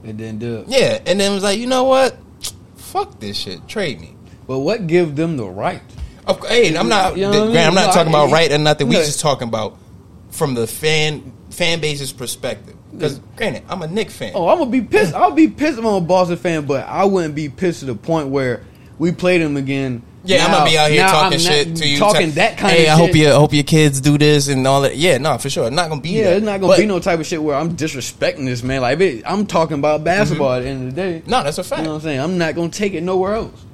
And 0.03 0.17
then 0.17 0.37
do. 0.37 0.57
it. 0.57 0.67
Yeah, 0.67 0.99
and 1.05 1.19
then 1.19 1.31
it 1.31 1.35
was 1.35 1.43
like, 1.43 1.59
you 1.59 1.67
know 1.67 1.85
what? 1.85 2.17
Fuck 2.75 3.19
this 3.19 3.37
shit. 3.37 3.67
Trade 3.67 4.01
me. 4.01 4.15
But 4.47 4.59
what 4.59 4.87
give 4.87 5.15
them 5.15 5.37
the 5.37 5.47
right? 5.47 5.81
Of 6.25 6.45
hey, 6.47 6.75
I'm 6.75 6.89
not. 6.89 7.15
You 7.15 7.23
know 7.23 7.29
what 7.29 7.37
I 7.37 7.43
mean? 7.43 7.51
Grant, 7.51 7.67
I'm 7.69 7.75
not 7.75 7.87
No, 7.87 7.93
talking 7.93 8.09
about 8.09 8.31
right 8.31 8.51
or 8.51 8.57
nothing. 8.57 8.87
We 8.87 8.95
just 8.95 9.19
talking 9.19 9.47
about 9.47 9.77
from 10.31 10.53
the 10.53 10.67
fan 10.67 11.33
fan 11.49 11.79
base's 11.79 12.11
perspective. 12.11 12.75
Because 12.91 13.19
granted, 13.35 13.63
I'm 13.69 13.81
a 13.81 13.87
Knick 13.87 14.11
fan. 14.11 14.33
Oh, 14.35 14.47
I'm 14.47 14.59
gonna 14.59 14.69
be 14.69 14.81
pissed. 14.81 15.13
I'll 15.13 15.31
be 15.31 15.47
pissed 15.47 15.79
if 15.79 15.85
I'm 15.85 15.95
a 15.95 16.01
Boston 16.01 16.37
fan, 16.37 16.65
but 16.65 16.87
I 16.87 17.05
wouldn't 17.05 17.35
be 17.35 17.49
pissed 17.49 17.79
to 17.79 17.85
the 17.85 17.95
point 17.95 18.27
where 18.27 18.63
we 18.99 19.11
played 19.11 19.41
them 19.41 19.57
again. 19.57 20.03
Yeah, 20.25 20.45
I'm 20.45 20.51
gonna 20.51 20.69
be 20.69 20.77
out 20.77 20.91
here 20.91 21.07
talking 21.07 21.39
shit 21.39 21.75
to 21.75 21.87
you. 21.87 21.97
talking 21.97 22.29
ta- 22.29 22.35
that 22.35 22.57
kind 22.57 22.73
hey, 22.73 22.87
of. 22.87 22.93
I 22.93 22.97
shit. 22.97 23.07
hope 23.07 23.15
you 23.15 23.29
I 23.29 23.33
hope 23.33 23.53
your 23.53 23.63
kids 23.63 23.99
do 23.99 24.17
this 24.17 24.47
and 24.47 24.65
all 24.65 24.81
that. 24.81 24.95
Yeah, 24.95 25.17
no, 25.17 25.37
for 25.37 25.49
sure. 25.49 25.69
Not 25.69 25.89
gonna 25.89 26.01
be. 26.01 26.09
Yeah, 26.09 26.25
that. 26.25 26.37
it's 26.37 26.45
not 26.45 26.61
gonna 26.61 26.73
But- 26.73 26.79
be 26.79 26.85
no 26.85 26.99
type 26.99 27.19
of 27.19 27.25
shit 27.25 27.41
where 27.41 27.55
I'm 27.55 27.75
disrespecting 27.75 28.45
this 28.45 28.63
man. 28.63 28.81
Like, 28.81 28.99
it, 29.01 29.23
I'm 29.25 29.45
talking 29.45 29.79
about 29.79 29.97
mm-hmm. 29.97 30.05
basketball 30.05 30.53
at 30.53 30.61
the 30.61 30.69
end 30.69 30.87
of 30.87 30.95
the 30.95 31.01
day. 31.01 31.23
No, 31.25 31.43
that's 31.43 31.57
a 31.57 31.63
fact. 31.63 31.79
You 31.81 31.85
know 31.85 31.91
what 31.91 31.95
I'm 31.97 32.01
saying? 32.03 32.19
I'm 32.19 32.37
not 32.37 32.55
gonna 32.55 32.69
take 32.69 32.93
it 32.93 33.01
nowhere 33.01 33.35
else. 33.35 33.65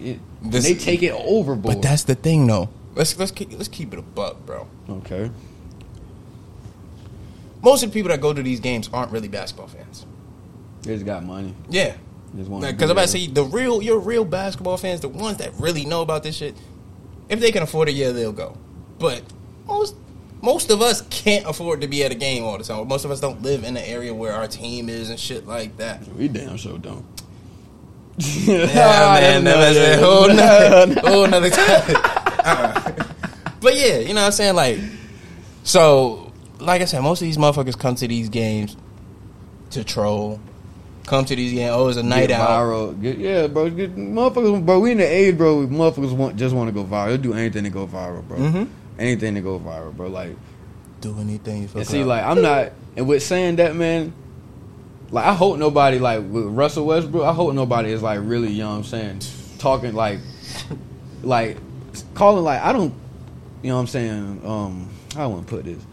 It- 0.00 0.20
This- 0.42 0.64
they 0.64 0.74
take 0.74 1.02
it 1.02 1.12
overboard. 1.12 1.76
But 1.76 1.82
that's 1.82 2.04
the 2.04 2.14
thing, 2.14 2.46
though. 2.46 2.68
Let's 2.94 3.18
let's 3.18 3.30
keep, 3.30 3.52
let's 3.52 3.68
keep 3.68 3.92
it 3.92 3.98
a 3.98 4.02
buck, 4.02 4.44
bro. 4.46 4.66
okay. 4.88 5.30
Most 7.62 7.82
of 7.82 7.90
the 7.90 7.94
people 7.94 8.10
that 8.10 8.20
go 8.20 8.32
to 8.32 8.42
these 8.42 8.60
games 8.60 8.88
aren't 8.92 9.12
really 9.12 9.28
basketball 9.28 9.68
fans. 9.68 10.06
They 10.82 10.94
just 10.94 11.04
got 11.04 11.24
money. 11.24 11.54
Yeah, 11.68 11.96
because 12.34 12.82
I'm 12.82 12.90
about 12.90 13.02
to 13.02 13.08
say 13.08 13.26
the 13.26 13.44
real 13.44 13.82
your 13.82 13.98
real 13.98 14.24
basketball 14.24 14.76
fans, 14.76 15.00
the 15.00 15.08
ones 15.08 15.38
that 15.38 15.52
really 15.58 15.84
know 15.84 16.02
about 16.02 16.22
this 16.22 16.36
shit. 16.36 16.54
If 17.28 17.40
they 17.40 17.52
can 17.52 17.62
afford 17.62 17.88
it, 17.88 17.92
yeah, 17.92 18.10
they'll 18.10 18.32
go. 18.32 18.56
But 18.98 19.22
most 19.66 19.94
most 20.42 20.70
of 20.70 20.80
us 20.80 21.02
can't 21.10 21.46
afford 21.46 21.80
to 21.82 21.88
be 21.88 22.04
at 22.04 22.12
a 22.12 22.14
game 22.14 22.44
all 22.44 22.56
the 22.56 22.64
time. 22.64 22.86
Most 22.88 23.04
of 23.04 23.10
us 23.10 23.20
don't 23.20 23.42
live 23.42 23.64
in 23.64 23.74
the 23.74 23.88
area 23.88 24.14
where 24.14 24.32
our 24.32 24.46
team 24.46 24.88
is 24.88 25.10
and 25.10 25.18
shit 25.18 25.46
like 25.46 25.76
that. 25.76 26.06
We 26.14 26.28
damn 26.28 26.56
sure 26.56 26.78
don't. 26.78 27.04
Yeah, 28.46 29.40
man, 29.40 29.44
that's 29.44 29.78
a 29.78 29.96
whole 30.04 30.28
nother, 30.28 31.00
whole 31.00 31.26
nother 31.26 31.48
time. 31.50 31.96
Uh-uh. 32.44 33.04
But 33.60 33.76
yeah, 33.76 33.98
you 33.98 34.08
know 34.08 34.20
what 34.20 34.26
I'm 34.26 34.32
saying? 34.32 34.54
Like, 34.54 34.78
so, 35.62 36.32
like 36.58 36.82
I 36.82 36.84
said, 36.86 37.00
most 37.00 37.22
of 37.22 37.26
these 37.26 37.36
motherfuckers 37.36 37.78
come 37.78 37.94
to 37.96 38.08
these 38.08 38.28
games 38.28 38.76
to 39.70 39.84
troll. 39.84 40.40
Come 41.10 41.24
to 41.24 41.34
these 41.34 41.52
games. 41.52 41.72
Oh, 41.74 41.88
it's 41.88 41.98
a 41.98 42.04
night 42.04 42.28
Get 42.28 42.40
out. 42.40 42.48
viral. 42.48 43.02
Get, 43.02 43.18
yeah, 43.18 43.48
bro. 43.48 43.68
Get, 43.68 43.96
motherfuckers, 43.96 44.64
bro. 44.64 44.78
We 44.78 44.92
in 44.92 44.98
the 44.98 45.04
age, 45.04 45.36
bro. 45.36 45.66
Motherfuckers 45.66 46.16
want 46.16 46.36
just 46.36 46.54
want 46.54 46.68
to 46.68 46.72
go 46.72 46.84
viral. 46.84 47.08
They'll 47.08 47.16
do 47.18 47.34
anything 47.34 47.64
to 47.64 47.70
go 47.70 47.84
viral, 47.88 48.22
bro. 48.28 48.38
Mhm. 48.38 48.68
Anything 48.96 49.34
to 49.34 49.40
go 49.40 49.58
viral, 49.58 49.92
bro. 49.92 50.06
Like, 50.06 50.36
Do 51.00 51.18
anything 51.18 51.66
for 51.66 51.78
and 51.78 51.86
see, 51.88 52.04
like, 52.04 52.22
I'm 52.22 52.40
not. 52.42 52.70
And 52.96 53.08
with 53.08 53.24
saying 53.24 53.56
that, 53.56 53.74
man, 53.74 54.12
like, 55.10 55.24
I 55.26 55.34
hope 55.34 55.58
nobody 55.58 55.98
like 55.98 56.20
with 56.20 56.44
Russell 56.44 56.86
Westbrook. 56.86 57.24
I 57.24 57.32
hope 57.32 57.54
nobody 57.54 57.90
is 57.90 58.04
like 58.04 58.20
really, 58.22 58.52
you 58.52 58.62
know 58.62 58.70
what 58.70 58.76
I'm 58.76 58.84
saying, 58.84 59.20
talking 59.58 59.94
like, 59.94 60.20
like, 61.24 61.56
calling 62.14 62.44
like 62.44 62.62
I 62.62 62.72
don't, 62.72 62.94
you 63.64 63.70
know 63.70 63.74
what 63.74 63.80
I'm 63.80 63.86
saying. 63.88 64.42
Um, 64.44 64.88
I 65.16 65.26
want 65.26 65.44
to 65.48 65.50
put 65.56 65.64
this. 65.64 65.84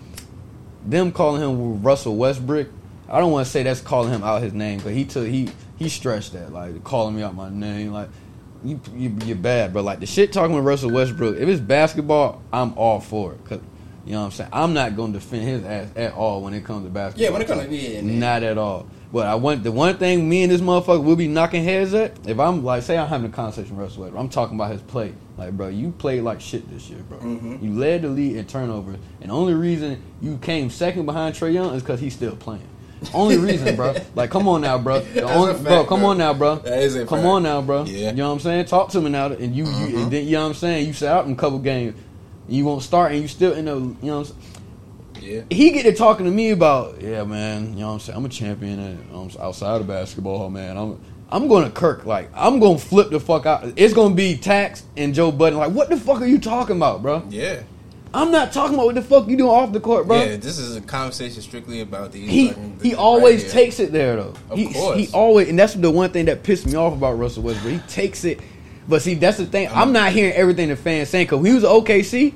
Them 0.85 1.11
calling 1.11 1.41
him 1.41 1.81
Russell 1.81 2.15
Westbrook. 2.17 2.67
I 3.09 3.19
don't 3.19 3.31
want 3.31 3.45
to 3.45 3.51
say 3.51 3.63
that's 3.63 3.81
calling 3.81 4.11
him 4.11 4.23
out 4.23 4.41
his 4.41 4.53
name, 4.53 4.79
but 4.83 4.93
he 4.93 5.05
took 5.05 5.27
he 5.27 5.49
he 5.77 5.89
stretched 5.89 6.33
that 6.33 6.51
like 6.51 6.83
calling 6.83 7.15
me 7.15 7.23
out 7.23 7.35
my 7.35 7.49
name 7.49 7.91
like. 7.93 8.09
You, 8.65 8.81
you 8.95 9.15
you're 9.23 9.35
bad, 9.37 9.71
but 9.71 9.83
like 9.83 9.99
the 9.99 10.07
shit 10.07 10.33
talking 10.33 10.55
with 10.55 10.65
Russell 10.65 10.89
Westbrook. 10.89 11.37
If 11.37 11.47
it's 11.47 11.61
basketball, 11.61 12.41
I'm 12.51 12.73
all 12.75 12.99
for 12.99 13.33
it. 13.33 13.45
Cause 13.45 13.59
you 14.03 14.13
know 14.13 14.21
what 14.21 14.25
I'm 14.25 14.31
saying. 14.31 14.49
I'm 14.51 14.73
not 14.73 14.95
going 14.95 15.13
to 15.13 15.19
defend 15.19 15.43
his 15.43 15.63
ass 15.63 15.89
at 15.95 16.13
all 16.13 16.41
when 16.41 16.55
it 16.55 16.65
comes 16.65 16.83
to 16.85 16.89
basketball. 16.89 17.23
Yeah, 17.23 17.29
when 17.29 17.41
it 17.43 17.47
comes 17.47 17.65
to- 17.67 17.75
yeah, 17.75 18.01
not 18.01 18.41
at 18.41 18.57
all. 18.57 18.87
But 19.13 19.27
I 19.27 19.35
want 19.35 19.61
the 19.63 19.71
one 19.71 19.97
thing 19.97 20.27
me 20.27 20.41
and 20.41 20.51
this 20.51 20.59
motherfucker 20.61 21.03
will 21.03 21.15
be 21.15 21.27
knocking 21.27 21.63
heads 21.63 21.93
at. 21.93 22.13
If 22.27 22.39
I'm 22.39 22.63
like, 22.63 22.81
say 22.81 22.97
I'm 22.97 23.07
having 23.07 23.29
a 23.29 23.33
conversation 23.33 23.77
with 23.77 23.85
Russell 23.85 24.01
Westbrook, 24.01 24.21
I'm 24.23 24.29
talking 24.29 24.55
about 24.57 24.71
his 24.71 24.81
play. 24.81 25.13
Like, 25.37 25.51
bro, 25.55 25.67
you 25.67 25.91
played 25.91 26.23
like 26.23 26.41
shit 26.41 26.67
this 26.67 26.89
year, 26.89 26.99
bro. 27.07 27.19
Mhm. 27.19 27.61
You 27.61 27.73
led 27.73 28.01
the 28.01 28.09
league 28.09 28.37
in 28.37 28.45
turnovers, 28.47 28.97
and 29.21 29.29
the 29.29 29.35
only 29.35 29.53
reason 29.53 30.01
you 30.19 30.37
came 30.39 30.71
second 30.71 31.05
behind 31.05 31.35
Trae 31.35 31.53
Young 31.53 31.75
is 31.75 31.83
because 31.83 31.99
he's 31.99 32.15
still 32.15 32.35
playing. 32.35 32.67
Only 33.13 33.37
reason, 33.37 33.75
bro. 33.75 33.95
Like, 34.15 34.29
come 34.31 34.47
on 34.47 34.61
now, 34.61 34.77
bro. 34.77 34.95
Only, 35.21 35.53
fact, 35.53 35.63
bro, 35.63 35.85
come 35.85 35.99
bro. 36.01 36.09
on 36.09 36.17
now, 36.17 36.33
bro. 36.33 36.55
That 36.55 36.79
is 36.83 36.95
a 36.95 37.05
come 37.05 37.19
fact. 37.19 37.27
on 37.27 37.43
now, 37.43 37.61
bro. 37.61 37.83
Yeah. 37.85 38.09
You 38.09 38.15
know 38.17 38.27
what 38.29 38.33
I'm 38.35 38.39
saying? 38.39 38.65
Talk 38.65 38.89
to 38.91 39.01
me 39.01 39.09
now, 39.09 39.27
and 39.27 39.55
you, 39.55 39.65
you 39.65 39.69
Mhm. 39.71 40.03
and 40.03 40.11
then 40.11 40.25
you 40.25 40.31
know 40.33 40.41
what 40.43 40.47
I'm 40.49 40.53
saying. 40.55 40.87
You 40.87 40.93
sat 40.93 41.15
out 41.15 41.25
in 41.25 41.33
a 41.33 41.35
couple 41.35 41.59
games, 41.59 41.95
you 42.49 42.65
won't 42.65 42.83
start, 42.83 43.11
and 43.11 43.21
you 43.21 43.27
still 43.27 43.53
in 43.53 43.65
the, 43.65 43.75
you 43.75 43.95
know. 44.03 44.19
What 44.19 44.19
I'm 44.19 44.23
saying? 44.25 44.37
Yeah. 45.19 45.41
he 45.49 45.71
get 45.71 45.83
to 45.83 45.93
talking 45.93 46.25
to 46.25 46.31
me 46.31 46.51
about, 46.51 47.01
yeah, 47.01 47.23
man, 47.23 47.73
you 47.73 47.79
know 47.79 47.87
what 47.87 47.93
I'm 47.93 47.99
saying? 47.99 48.17
I'm 48.17 48.25
a 48.25 48.29
champion 48.29 48.99
um, 49.13 49.29
outside 49.41 49.81
of 49.81 49.87
basketball, 49.87 50.49
man. 50.49 50.77
I'm 50.77 50.99
I'm 51.29 51.49
going 51.49 51.65
to 51.65 51.71
Kirk. 51.71 52.05
Like, 52.05 52.29
I'm 52.33 52.59
going 52.59 52.77
to 52.77 52.83
flip 52.85 53.09
the 53.09 53.19
fuck 53.19 53.45
out. 53.45 53.65
It's 53.75 53.93
going 53.93 54.11
to 54.11 54.15
be 54.15 54.37
Tax 54.37 54.83
and 54.95 55.13
Joe 55.13 55.31
Budden. 55.31 55.59
Like, 55.59 55.71
what 55.73 55.89
the 55.89 55.97
fuck 55.97 56.21
are 56.21 56.25
you 56.25 56.39
talking 56.39 56.77
about, 56.77 57.01
bro? 57.01 57.23
Yeah. 57.29 57.63
I'm 58.13 58.31
not 58.31 58.53
talking 58.53 58.75
about 58.75 58.85
what 58.87 58.95
the 58.95 59.01
fuck 59.01 59.27
you 59.27 59.35
doing 59.37 59.49
off 59.51 59.71
the 59.73 59.79
court, 59.79 60.07
bro. 60.07 60.17
Yeah, 60.23 60.37
this 60.37 60.57
is 60.57 60.75
a 60.75 60.81
conversation 60.81 61.41
strictly 61.41 61.81
about 61.81 62.11
these. 62.13 62.29
He 62.29 62.47
fucking- 62.49 62.79
he 62.81 62.95
always 62.95 63.41
here. 63.43 63.51
takes 63.51 63.79
it 63.79 63.91
there 63.91 64.15
though. 64.15 64.33
Of 64.49 64.57
he, 64.57 64.73
course. 64.73 64.97
he 64.97 65.07
always 65.13 65.49
and 65.49 65.59
that's 65.59 65.73
the 65.75 65.91
one 65.91 66.09
thing 66.11 66.25
that 66.25 66.43
pissed 66.43 66.65
me 66.65 66.75
off 66.75 66.93
about 66.93 67.13
Russell 67.19 67.43
Westbrook. 67.43 67.73
He 67.73 67.79
takes 67.87 68.23
it, 68.23 68.39
but 68.87 69.01
see 69.01 69.13
that's 69.15 69.37
the 69.37 69.45
thing. 69.45 69.69
I'm 69.71 69.91
not 69.91 70.11
hearing 70.13 70.33
everything 70.33 70.69
the 70.69 70.75
fans 70.75 71.09
saying 71.09 71.25
because 71.27 71.45
he 71.45 71.53
was 71.53 71.63
OKC. 71.63 72.33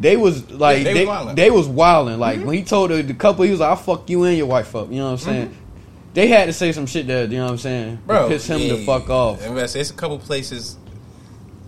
They 0.00 0.16
was 0.16 0.48
like 0.50 0.78
Yeah, 0.78 0.84
they 0.84 0.92
they, 0.94 1.04
was 1.06 1.26
wildin'. 1.26 1.36
they 1.36 1.50
was 1.50 1.66
wilding. 1.68 2.18
Like 2.20 2.38
Mm-hmm. 2.38 2.46
when 2.46 2.56
he 2.58 2.62
told 2.62 2.90
the, 2.90 3.02
the 3.02 3.14
couple, 3.14 3.44
he 3.44 3.50
was 3.50 3.60
like, 3.60 3.70
"I'll 3.70 3.76
fuck 3.76 4.08
you 4.10 4.22
and 4.24 4.36
your 4.36 4.46
wife 4.46 4.76
up." 4.76 4.90
You 4.90 4.98
know 4.98 5.06
what 5.06 5.10
I'm 5.12 5.18
saying? 5.18 5.56
They 6.14 6.28
had 6.28 6.46
to 6.46 6.52
say 6.52 6.70
some 6.72 6.86
shit 6.86 7.06
that 7.08 7.30
you 7.30 7.38
know 7.38 7.44
what 7.46 7.52
I'm 7.52 7.58
saying, 7.58 7.98
Bro, 8.06 8.28
piss 8.28 8.46
him 8.46 8.60
the 8.60 8.84
fuck 8.84 9.08
off. 9.10 9.42
and 9.44 9.58
It's 9.58 9.74
it's 9.74 9.90
a 9.90 9.94
couple 9.94 10.18
places, 10.18 10.76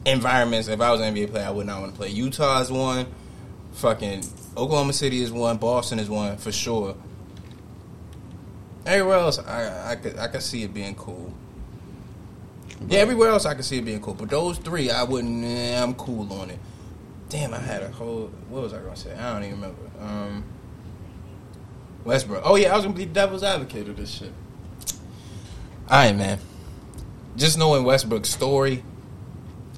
environments. 0.04 0.68
If 0.68 0.80
I 0.80 0.90
was 0.92 1.00
an 1.00 1.14
NBA 1.14 1.30
player, 1.30 1.46
I 1.46 1.50
would 1.50 1.66
not 1.66 1.80
want 1.80 1.92
to 1.92 1.98
play. 1.98 2.08
Utah 2.10 2.60
is 2.60 2.70
one. 2.70 3.06
Fucking 3.72 4.24
Oklahoma 4.56 4.92
City 4.92 5.22
is 5.22 5.32
one. 5.32 5.56
Boston 5.56 5.98
is 5.98 6.08
one 6.10 6.36
for 6.36 6.52
sure. 6.52 6.96
Everywhere 8.86 9.18
else, 9.18 9.38
I 9.38 9.92
I 9.92 9.96
could 9.96 10.18
I 10.18 10.28
could 10.28 10.42
see 10.42 10.62
it 10.62 10.74
being 10.74 10.94
cool. 10.94 11.32
Yeah, 12.88 13.00
everywhere 13.00 13.28
else 13.30 13.44
I 13.44 13.54
could 13.54 13.64
see 13.64 13.78
it 13.78 13.84
being 13.84 14.00
cool, 14.00 14.14
but 14.14 14.30
those 14.30 14.58
three, 14.58 14.90
I 14.90 15.02
wouldn't. 15.04 15.44
eh, 15.44 15.80
I'm 15.82 15.94
cool 15.94 16.32
on 16.32 16.50
it. 16.50 16.58
Damn, 17.28 17.52
I 17.54 17.58
had 17.58 17.82
a 17.82 17.88
whole. 17.90 18.30
What 18.48 18.62
was 18.62 18.72
I 18.72 18.78
gonna 18.80 18.96
say? 18.96 19.14
I 19.14 19.32
don't 19.34 19.44
even 19.44 19.60
remember. 19.60 19.82
Um, 20.00 20.44
Westbrook. 22.04 22.42
Oh 22.44 22.56
yeah, 22.56 22.72
I 22.72 22.76
was 22.76 22.84
gonna 22.84 22.96
be 22.96 23.04
devil's 23.04 23.42
advocate 23.42 23.88
of 23.88 23.96
this 23.96 24.10
shit. 24.10 24.32
All 25.88 25.98
right, 25.98 26.16
man. 26.16 26.38
Just 27.36 27.58
knowing 27.58 27.84
Westbrook's 27.84 28.30
story 28.30 28.82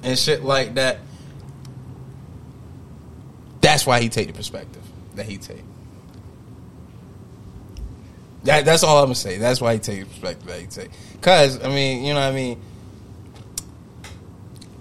and 0.01 0.17
shit 0.17 0.43
like 0.43 0.75
that. 0.75 0.99
That's 3.63 3.85
why 3.87 4.01
he 4.01 4.09
take 4.09 4.27
the 4.27 4.33
perspective 4.33 4.83
that 5.15 5.25
he 5.25 5.37
take. 5.37 5.63
That, 8.43 8.65
that's 8.65 8.83
all 8.83 8.97
I'm 8.97 9.05
gonna 9.05 9.15
say. 9.15 9.37
That's 9.37 9.61
why 9.61 9.75
he 9.75 9.79
take 9.79 10.01
the 10.01 10.05
perspective 10.05 10.47
that 10.47 10.59
he 10.59 10.67
take. 10.67 10.91
Cause 11.21 11.63
I 11.63 11.69
mean, 11.69 12.03
you 12.03 12.13
know 12.13 12.19
what 12.19 12.27
I 12.27 12.31
mean. 12.33 12.61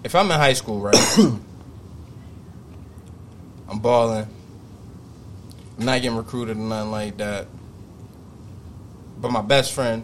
If 0.02 0.16
I'm 0.16 0.28
in 0.32 0.32
high 0.32 0.54
school, 0.54 0.80
right, 0.80 0.96
I'm 3.68 3.78
balling. 3.78 4.26
I'm 5.78 5.84
not 5.84 6.02
getting 6.02 6.16
recruited 6.16 6.56
or 6.56 6.60
nothing 6.60 6.90
like 6.90 7.16
that. 7.18 7.46
But 9.20 9.30
my 9.30 9.42
best 9.42 9.74
friend, 9.74 10.02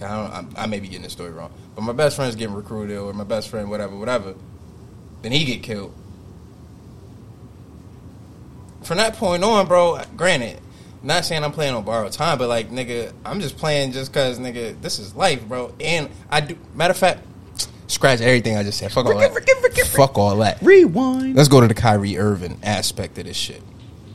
I, 0.00 0.06
I, 0.06 0.44
I 0.56 0.66
may 0.66 0.80
be 0.80 0.88
getting 0.88 1.02
this 1.02 1.12
story 1.12 1.30
wrong, 1.30 1.52
but 1.74 1.82
my 1.82 1.92
best 1.92 2.16
friend's 2.16 2.36
getting 2.36 2.54
recruited 2.54 2.96
or 2.96 3.12
my 3.12 3.24
best 3.24 3.50
friend, 3.50 3.68
whatever, 3.68 3.94
whatever. 3.96 4.34
Then 5.20 5.32
he 5.32 5.44
get 5.44 5.62
killed. 5.62 5.94
From 8.84 8.98
that 8.98 9.14
point 9.14 9.42
on, 9.42 9.66
bro. 9.66 10.00
Granted, 10.16 10.60
not 11.02 11.24
saying 11.24 11.44
I'm 11.44 11.52
playing 11.52 11.74
on 11.74 11.84
borrowed 11.84 12.12
time, 12.12 12.38
but 12.38 12.48
like, 12.48 12.70
nigga, 12.70 13.12
I'm 13.24 13.40
just 13.40 13.56
playing 13.56 13.92
just 13.92 14.12
cause, 14.12 14.38
nigga, 14.38 14.80
this 14.80 14.98
is 14.98 15.14
life, 15.14 15.46
bro. 15.46 15.74
And 15.80 16.10
I 16.30 16.40
do. 16.40 16.56
Matter 16.74 16.92
of 16.92 16.98
fact, 16.98 17.20
scratch 17.86 18.20
everything 18.20 18.56
I 18.56 18.62
just 18.62 18.78
said. 18.78 18.92
Fuck 18.92 19.06
all 19.06 19.18
that. 19.18 19.86
Fuck 19.86 20.18
all 20.18 20.36
that. 20.38 20.60
Rewind. 20.62 21.34
Let's 21.34 21.48
go 21.48 21.60
to 21.60 21.68
the 21.68 21.74
Kyrie 21.74 22.18
Irving 22.18 22.58
aspect 22.62 23.18
of 23.18 23.24
this 23.24 23.36
shit. 23.36 23.62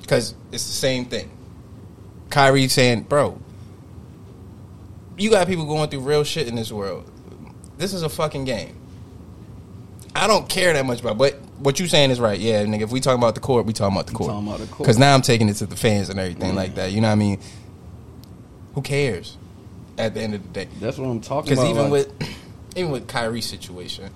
Because 0.01 0.33
it's 0.51 0.65
the 0.65 0.73
same 0.73 1.05
thing. 1.05 1.29
Kyrie 2.29 2.67
saying, 2.67 3.03
bro, 3.03 3.39
you 5.17 5.29
got 5.29 5.47
people 5.47 5.65
going 5.65 5.89
through 5.89 6.01
real 6.01 6.23
shit 6.23 6.47
in 6.47 6.55
this 6.55 6.71
world. 6.71 7.09
This 7.77 7.93
is 7.93 8.03
a 8.03 8.09
fucking 8.09 8.45
game. 8.45 8.75
I 10.15 10.27
don't 10.27 10.49
care 10.49 10.73
that 10.73 10.85
much 10.85 11.01
about 11.01 11.17
but 11.17 11.39
what 11.59 11.79
you 11.79 11.87
saying 11.87 12.11
is 12.11 12.19
right. 12.19 12.39
Yeah, 12.39 12.63
nigga, 12.65 12.81
if 12.81 12.91
we 12.91 12.99
talking 12.99 13.19
about 13.19 13.35
the 13.35 13.41
court, 13.41 13.65
we 13.65 13.73
talking 13.73 13.95
about 13.95 14.07
the 14.07 14.13
court. 14.13 14.29
talking 14.29 14.47
about 14.47 14.59
the 14.59 14.65
court. 14.67 14.79
Because 14.79 14.97
now 14.97 15.13
I'm 15.13 15.21
taking 15.21 15.49
it 15.49 15.55
to 15.55 15.65
the 15.65 15.75
fans 15.75 16.09
and 16.09 16.19
everything 16.19 16.55
like 16.55 16.75
that. 16.75 16.91
You 16.91 17.01
know 17.01 17.07
what 17.07 17.13
I 17.13 17.15
mean? 17.15 17.39
Who 18.75 18.81
cares 18.81 19.37
at 19.97 20.13
the 20.13 20.21
end 20.21 20.35
of 20.35 20.43
the 20.43 20.49
day? 20.49 20.69
That's 20.79 20.97
what 20.97 21.07
I'm 21.07 21.21
talking 21.21 21.53
about. 21.53 21.61
Because 21.63 21.69
even 21.77 21.91
like- 21.91 22.19
with 22.19 22.29
even 22.75 22.91
with 22.91 23.07
Kyrie's 23.07 23.45
situation, 23.47 24.11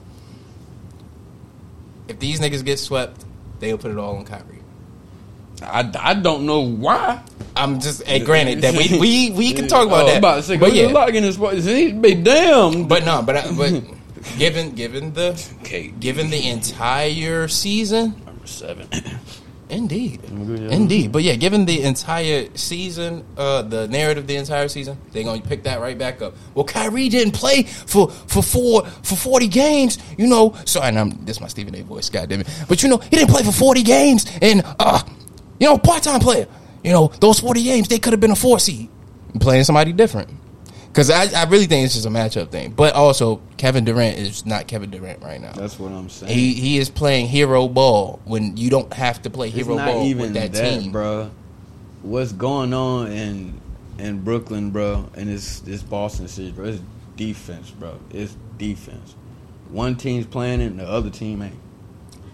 if 2.08 2.20
these 2.20 2.40
niggas 2.40 2.64
get 2.64 2.80
swept, 2.80 3.24
they'll 3.60 3.78
put 3.78 3.92
it 3.92 3.98
all 3.98 4.18
on 4.18 4.26
Kyrie. 4.26 4.60
I, 5.62 5.90
I 6.00 6.14
don't 6.16 6.46
know 6.46 6.62
why. 6.62 7.24
I'm 7.56 7.80
just 7.80 8.04
hey, 8.04 8.20
granted 8.20 8.62
that 8.62 8.74
we 8.76 9.00
we 9.00 9.32
we 9.32 9.54
can 9.54 9.68
talk 9.70 9.88
about 9.88 10.04
Oh, 10.04 10.08
that. 10.08 10.18
About 10.18 10.36
to 10.38 10.44
say, 10.44 10.58
but 10.58 10.74
yeah, 10.74 10.88
yeah, 10.88 11.08
in 11.08 11.24
this 11.24 11.38
be 11.38 12.16
damn. 12.16 12.88
but 12.88 13.06
no, 13.06 13.22
but 13.22 13.38
I- 13.38 13.52
but 13.56 13.84
given 14.38 14.72
given 14.76 15.14
the 15.14 15.30
Okay. 15.62 15.88
given 16.00 16.30
the 16.30 16.48
entire 16.50 17.48
season, 17.48 18.16
Number 18.26 18.48
seven. 18.48 18.88
indeed, 19.70 20.24
indeed. 20.26 21.12
But 21.12 21.24
yeah, 21.24 21.34
given 21.36 21.66
the 21.66 21.82
entire 21.84 22.48
season, 22.56 23.24
uh, 23.38 23.64
the 23.64 23.88
narrative, 23.88 24.28
the 24.28 24.36
entire 24.36 24.68
season, 24.68 24.98
they're 25.12 25.24
gonna 25.24 25.42
pick 25.42 25.64
that 25.64 25.80
right 25.82 25.98
back 25.98 26.22
up. 26.22 26.36
Well, 26.54 26.66
Kyrie 26.66 27.10
didn't 27.10 27.34
play 27.34 27.64
for 27.64 28.10
for 28.10 28.44
four 28.44 28.86
for 28.86 29.16
forty 29.16 29.48
games, 29.48 29.98
you 30.18 30.28
know. 30.28 30.56
So 30.66 30.82
and 30.82 30.98
I'm 31.00 31.26
this 31.26 31.38
is 31.38 31.42
my 31.42 31.48
Stephen 31.48 31.76
A. 31.76 31.82
voice, 31.84 32.10
goddamn 32.10 32.42
it. 32.42 32.48
But 32.68 32.84
you 32.84 32.90
know, 32.90 32.98
he 32.98 33.10
didn't 33.16 33.30
play 33.32 33.44
for 33.44 33.52
forty 33.52 33.84
games, 33.84 34.26
and 34.42 34.62
uh, 34.80 35.02
you 35.60 35.68
know, 35.68 35.78
part 35.78 36.04
time 36.04 36.20
player. 36.20 36.48
You 36.84 36.92
know, 36.92 37.08
those 37.20 37.40
forty 37.40 37.64
games, 37.64 37.88
they 37.88 37.98
could 38.00 38.14
have 38.14 38.20
been 38.20 38.32
a 38.32 38.36
four 38.36 38.60
seed, 38.60 38.90
playing 39.40 39.64
somebody 39.64 39.94
different. 39.94 40.30
Because 40.94 41.10
I, 41.10 41.26
I 41.42 41.46
really 41.46 41.66
think 41.66 41.86
it's 41.86 41.96
just 41.96 42.06
a 42.06 42.10
matchup 42.10 42.50
thing. 42.50 42.72
But 42.72 42.94
also, 42.94 43.42
Kevin 43.58 43.84
Durant 43.84 44.20
is 44.20 44.46
not 44.46 44.68
Kevin 44.68 44.92
Durant 44.92 45.24
right 45.24 45.42
now. 45.42 45.52
That's 45.54 45.80
what 45.80 45.92
I'm 45.92 46.08
saying. 46.08 46.32
He 46.32 46.54
he 46.54 46.78
is 46.78 46.92
playing 46.92 47.28
hero 47.30 47.68
ball 47.68 48.22
when 48.26 48.56
you 48.58 48.70
don't 48.70 48.94
have 48.94 49.20
to 49.24 49.32
play 49.32 49.50
hero 49.50 49.76
ball 49.76 50.04
even 50.06 50.22
with 50.22 50.34
that, 50.36 50.54
that, 50.54 50.82
team. 50.82 50.92
bro. 50.92 51.32
What's 52.04 52.32
going 52.32 52.76
on 52.76 53.12
in 53.12 53.60
in 53.98 54.22
Brooklyn, 54.24 54.70
bro? 54.70 55.10
And 55.16 55.30
this 55.30 55.62
this 55.62 55.82
Boston 55.82 56.28
city, 56.28 56.52
bro. 56.52 56.66
It's 56.66 56.82
defense, 57.16 57.72
bro. 57.72 57.98
It's 58.12 58.38
defense. 58.60 59.16
One 59.70 59.96
team's 59.96 60.28
playing 60.28 60.62
it, 60.62 60.68
and 60.68 60.80
the 60.80 60.88
other 60.88 61.10
team 61.10 61.42
ain't. 61.42 61.56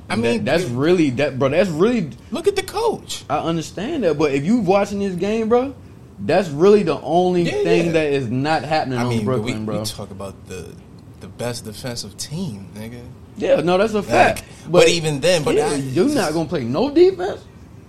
I 0.10 0.14
And 0.14 0.22
mean, 0.22 0.44
that, 0.44 0.60
that's 0.60 0.70
really 0.70 1.12
that, 1.12 1.40
bro. 1.40 1.48
That's 1.48 1.70
really 1.70 2.10
look 2.32 2.48
at 2.48 2.58
the 2.58 2.64
coach. 2.64 3.24
I 3.30 3.38
understand 3.38 4.04
that, 4.04 4.18
but 4.18 4.34
if 4.34 4.44
you 4.44 4.58
watching 4.58 5.00
this 5.00 5.16
game, 5.16 5.48
bro, 5.48 5.74
that's 6.20 6.50
really 6.50 6.84
the 6.84 7.00
only 7.02 7.44
Yeah, 7.44 7.64
thing 7.64 7.86
yeah. 7.88 7.92
that 7.94 8.14
is 8.14 8.30
not 8.30 8.64
happening 8.64 9.00
I 9.00 9.04
on 9.04 9.10
mean, 9.10 9.26
Brooklyn, 9.26 9.60
we, 9.62 9.66
bro. 9.66 9.80
we 9.80 9.86
talk 9.86 10.12
about 10.12 10.48
the 10.48 10.74
the 11.22 11.28
best 11.28 11.66
defensive 11.66 12.16
team, 12.18 12.68
nigga. 12.76 13.02
yeah, 13.38 13.60
no, 13.62 13.78
that's 13.78 13.94
a 13.94 14.02
fact. 14.04 14.40
Like, 14.64 14.72
but 14.72 14.88
even 14.88 15.20
then, 15.20 15.44
but 15.44 15.56
yeah, 15.56 15.70
that- 15.70 15.80
you're 15.80 16.08
not 16.10 16.34
gonna 16.34 16.48
play 16.48 16.64
no 16.64 16.90
defense. 16.94 17.44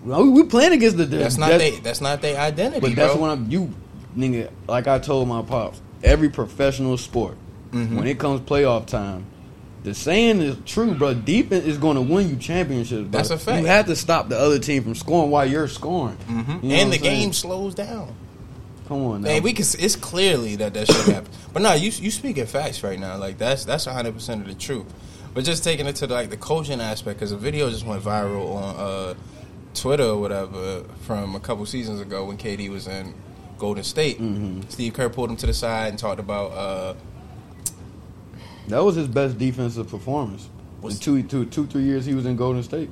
We 0.05 0.43
playing 0.45 0.73
against 0.73 0.97
the 0.97 1.05
That's 1.05 1.37
not 1.37 1.51
that's- 1.51 1.71
they. 1.75 1.81
That's 1.81 2.01
not 2.01 2.23
their 2.23 2.39
identity, 2.41 2.81
bro. 2.81 2.89
But 2.91 2.97
that's 2.97 3.15
when 3.17 3.31
I'm 3.31 3.51
you, 3.51 3.73
nigga. 4.17 4.51
Like 4.67 4.87
I 4.89 4.99
told 4.99 5.29
my 5.29 5.43
pops, 5.43 5.81
every 6.03 6.29
professional 6.31 6.97
sport, 6.97 7.37
Mm-hmm. 7.73 7.97
when 7.99 8.07
it 8.09 8.19
comes 8.19 8.41
playoff 8.41 8.87
time, 8.87 9.27
the 9.83 9.95
saying 9.95 10.41
is 10.41 10.57
true, 10.67 10.95
bro. 10.95 11.15
Defense 11.15 11.65
is 11.65 11.79
going 11.79 11.97
to 11.97 12.03
win 12.03 12.29
you 12.29 12.37
championships. 12.37 13.03
Bro. 13.03 13.11
That's 13.11 13.31
a 13.31 13.39
fact. 13.39 13.63
You 13.63 13.67
have 13.67 13.87
to 13.87 13.97
stop 13.97 14.29
the 14.29 14.39
other 14.39 14.59
team 14.59 14.83
from 14.83 14.95
scoring 14.95 15.31
while 15.31 15.47
you're 15.47 15.69
scoring. 15.69 16.19
You 16.29 16.35
know 16.35 16.75
and 16.75 16.93
the 16.93 16.99
saying? 16.99 17.03
game 17.03 17.33
slows 17.33 17.75
down. 17.75 18.15
Come 18.89 19.05
on, 19.05 19.23
now. 19.23 19.29
Man, 19.29 19.43
we 19.43 19.53
can. 19.53 19.65
It's 19.79 19.97
clearly 19.97 20.57
that 20.57 20.75
that 20.75 20.87
should 20.89 21.15
happen. 21.15 21.31
But 21.53 21.63
no, 21.63 21.73
you 21.75 21.91
you 21.91 22.11
speaking 22.11 22.47
facts 22.47 22.83
right 22.83 22.99
now. 22.99 23.17
Like 23.17 23.39
that's 23.39 23.65
that's 23.65 23.85
hundred 23.85 24.15
percent 24.15 24.43
of 24.43 24.49
the 24.49 24.55
truth. 24.55 24.87
But 25.33 25.45
just 25.45 25.63
taking 25.63 25.87
it 25.87 25.97
to 25.97 26.09
the, 26.09 26.15
like 26.15 26.29
the 26.31 26.37
coaching 26.37 26.81
aspect, 26.81 27.19
because 27.19 27.31
a 27.31 27.37
video 27.37 27.71
just 27.71 27.87
went 27.87 28.03
viral 28.03 28.57
on 28.57 28.77
uh, 28.77 29.15
Twitter 29.75 30.05
or 30.05 30.21
whatever 30.21 30.83
from 31.03 31.37
a 31.37 31.41
couple 31.41 31.65
seasons 31.67 32.01
ago 32.01 32.25
when 32.25 32.37
KD 32.37 32.69
was 32.69 32.89
in 32.89 33.15
Golden 33.59 33.85
State. 33.85 34.21
Mm-hmm. 34.21 34.63
Steve 34.69 34.93
Kerr 34.93 35.09
pulled 35.09 35.31
him 35.31 35.37
to 35.37 35.47
the 35.47 35.55
side 35.55 35.89
and 35.89 35.99
talked 35.99 36.21
about. 36.21 36.53
Uh, 36.53 36.95
That 38.71 38.85
was 38.85 38.97
his 38.97 39.09
best 39.09 39.39
defensive 39.39 39.89
performance. 39.89 40.49
Was- 40.81 40.95
In 40.95 41.01
two, 41.01 41.23
two, 41.23 41.45
two, 41.47 41.67
three 41.67 41.83
years 41.83 42.07
he 42.07 42.15
was 42.15 42.27
in 42.27 42.37
Golden 42.37 42.63
State. 42.63 42.89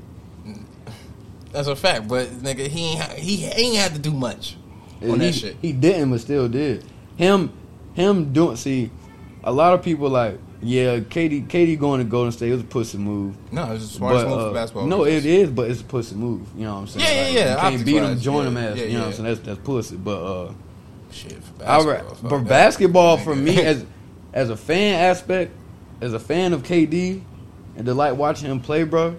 that's 1.53 1.68
a 1.68 1.76
fact, 1.76 2.07
but 2.09 2.29
nigga, 2.29 2.66
he 2.68 2.93
ain't 2.93 3.03
he 3.12 3.45
ain't 3.47 3.76
had 3.76 3.95
to 3.95 3.99
do 3.99 4.11
much 4.12 4.57
on 5.03 5.20
he, 5.20 5.26
that 5.26 5.33
shit. 5.33 5.57
He 5.62 5.72
didn't, 5.72 6.11
but 6.11 6.20
still 6.20 6.49
did. 6.49 6.85
Him, 7.16 7.53
him 7.95 8.33
doing. 8.33 8.57
See, 8.57 8.91
a 9.43 9.53
lot 9.53 9.72
of 9.74 9.83
people 9.83 10.09
like, 10.11 10.39
yeah, 10.61 11.01
Katie, 11.01 11.43
Katie 11.43 11.76
going 11.76 11.99
to 12.01 12.05
Golden 12.05 12.33
State 12.33 12.51
was 12.53 12.61
a 12.61 12.64
pussy 12.64 12.99
move. 12.99 13.37
No, 13.53 13.72
it's 13.72 13.89
the 13.89 13.95
smartest 13.95 14.26
But, 14.26 14.31
move 14.31 14.39
uh, 14.41 14.49
for 14.49 14.55
basketball. 14.55 14.87
No, 14.87 15.05
it 15.05 15.24
is, 15.24 15.51
but 15.51 15.70
it's 15.70 15.81
a 15.81 15.85
pussy 15.85 16.14
move. 16.16 16.47
You 16.57 16.64
know 16.64 16.74
what 16.74 16.81
I'm 16.81 16.87
saying? 16.89 17.07
Yeah, 17.07 17.12
yeah, 17.12 17.55
Like, 17.55 17.62
yeah, 17.62 17.70
You 17.70 17.76
can't 17.76 17.87
beat 17.87 18.03
him, 18.03 18.18
join 18.20 18.43
yeah, 18.45 18.49
him 18.51 18.57
ass. 18.57 18.76
yeah, 18.79 18.85
you 18.85 18.93
know 18.95 18.99
what 19.01 19.07
I'm 19.07 19.12
saying? 19.14 19.24
That's 19.24 19.41
that's 19.41 19.61
pussy. 19.61 19.97
But 19.97 20.22
uh, 20.22 20.53
Shit, 21.11 21.33
for 21.43 21.53
basketball, 21.55 22.14
fuck 22.16 22.29
for 22.29 22.39
basketball, 22.41 23.16
for 23.18 23.35
me 23.35 23.62
as 23.62 23.85
as 24.35 24.51
a 24.51 24.57
fan 24.57 24.95
aspect, 24.97 25.53
as 26.01 26.12
a 26.12 26.18
fan 26.20 26.53
of 26.53 26.62
KD, 26.62 27.22
and 27.76 27.86
to 27.86 27.94
like 27.94 28.16
watching 28.16 28.51
him 28.51 28.61
play, 28.61 28.84
bro. 28.84 29.16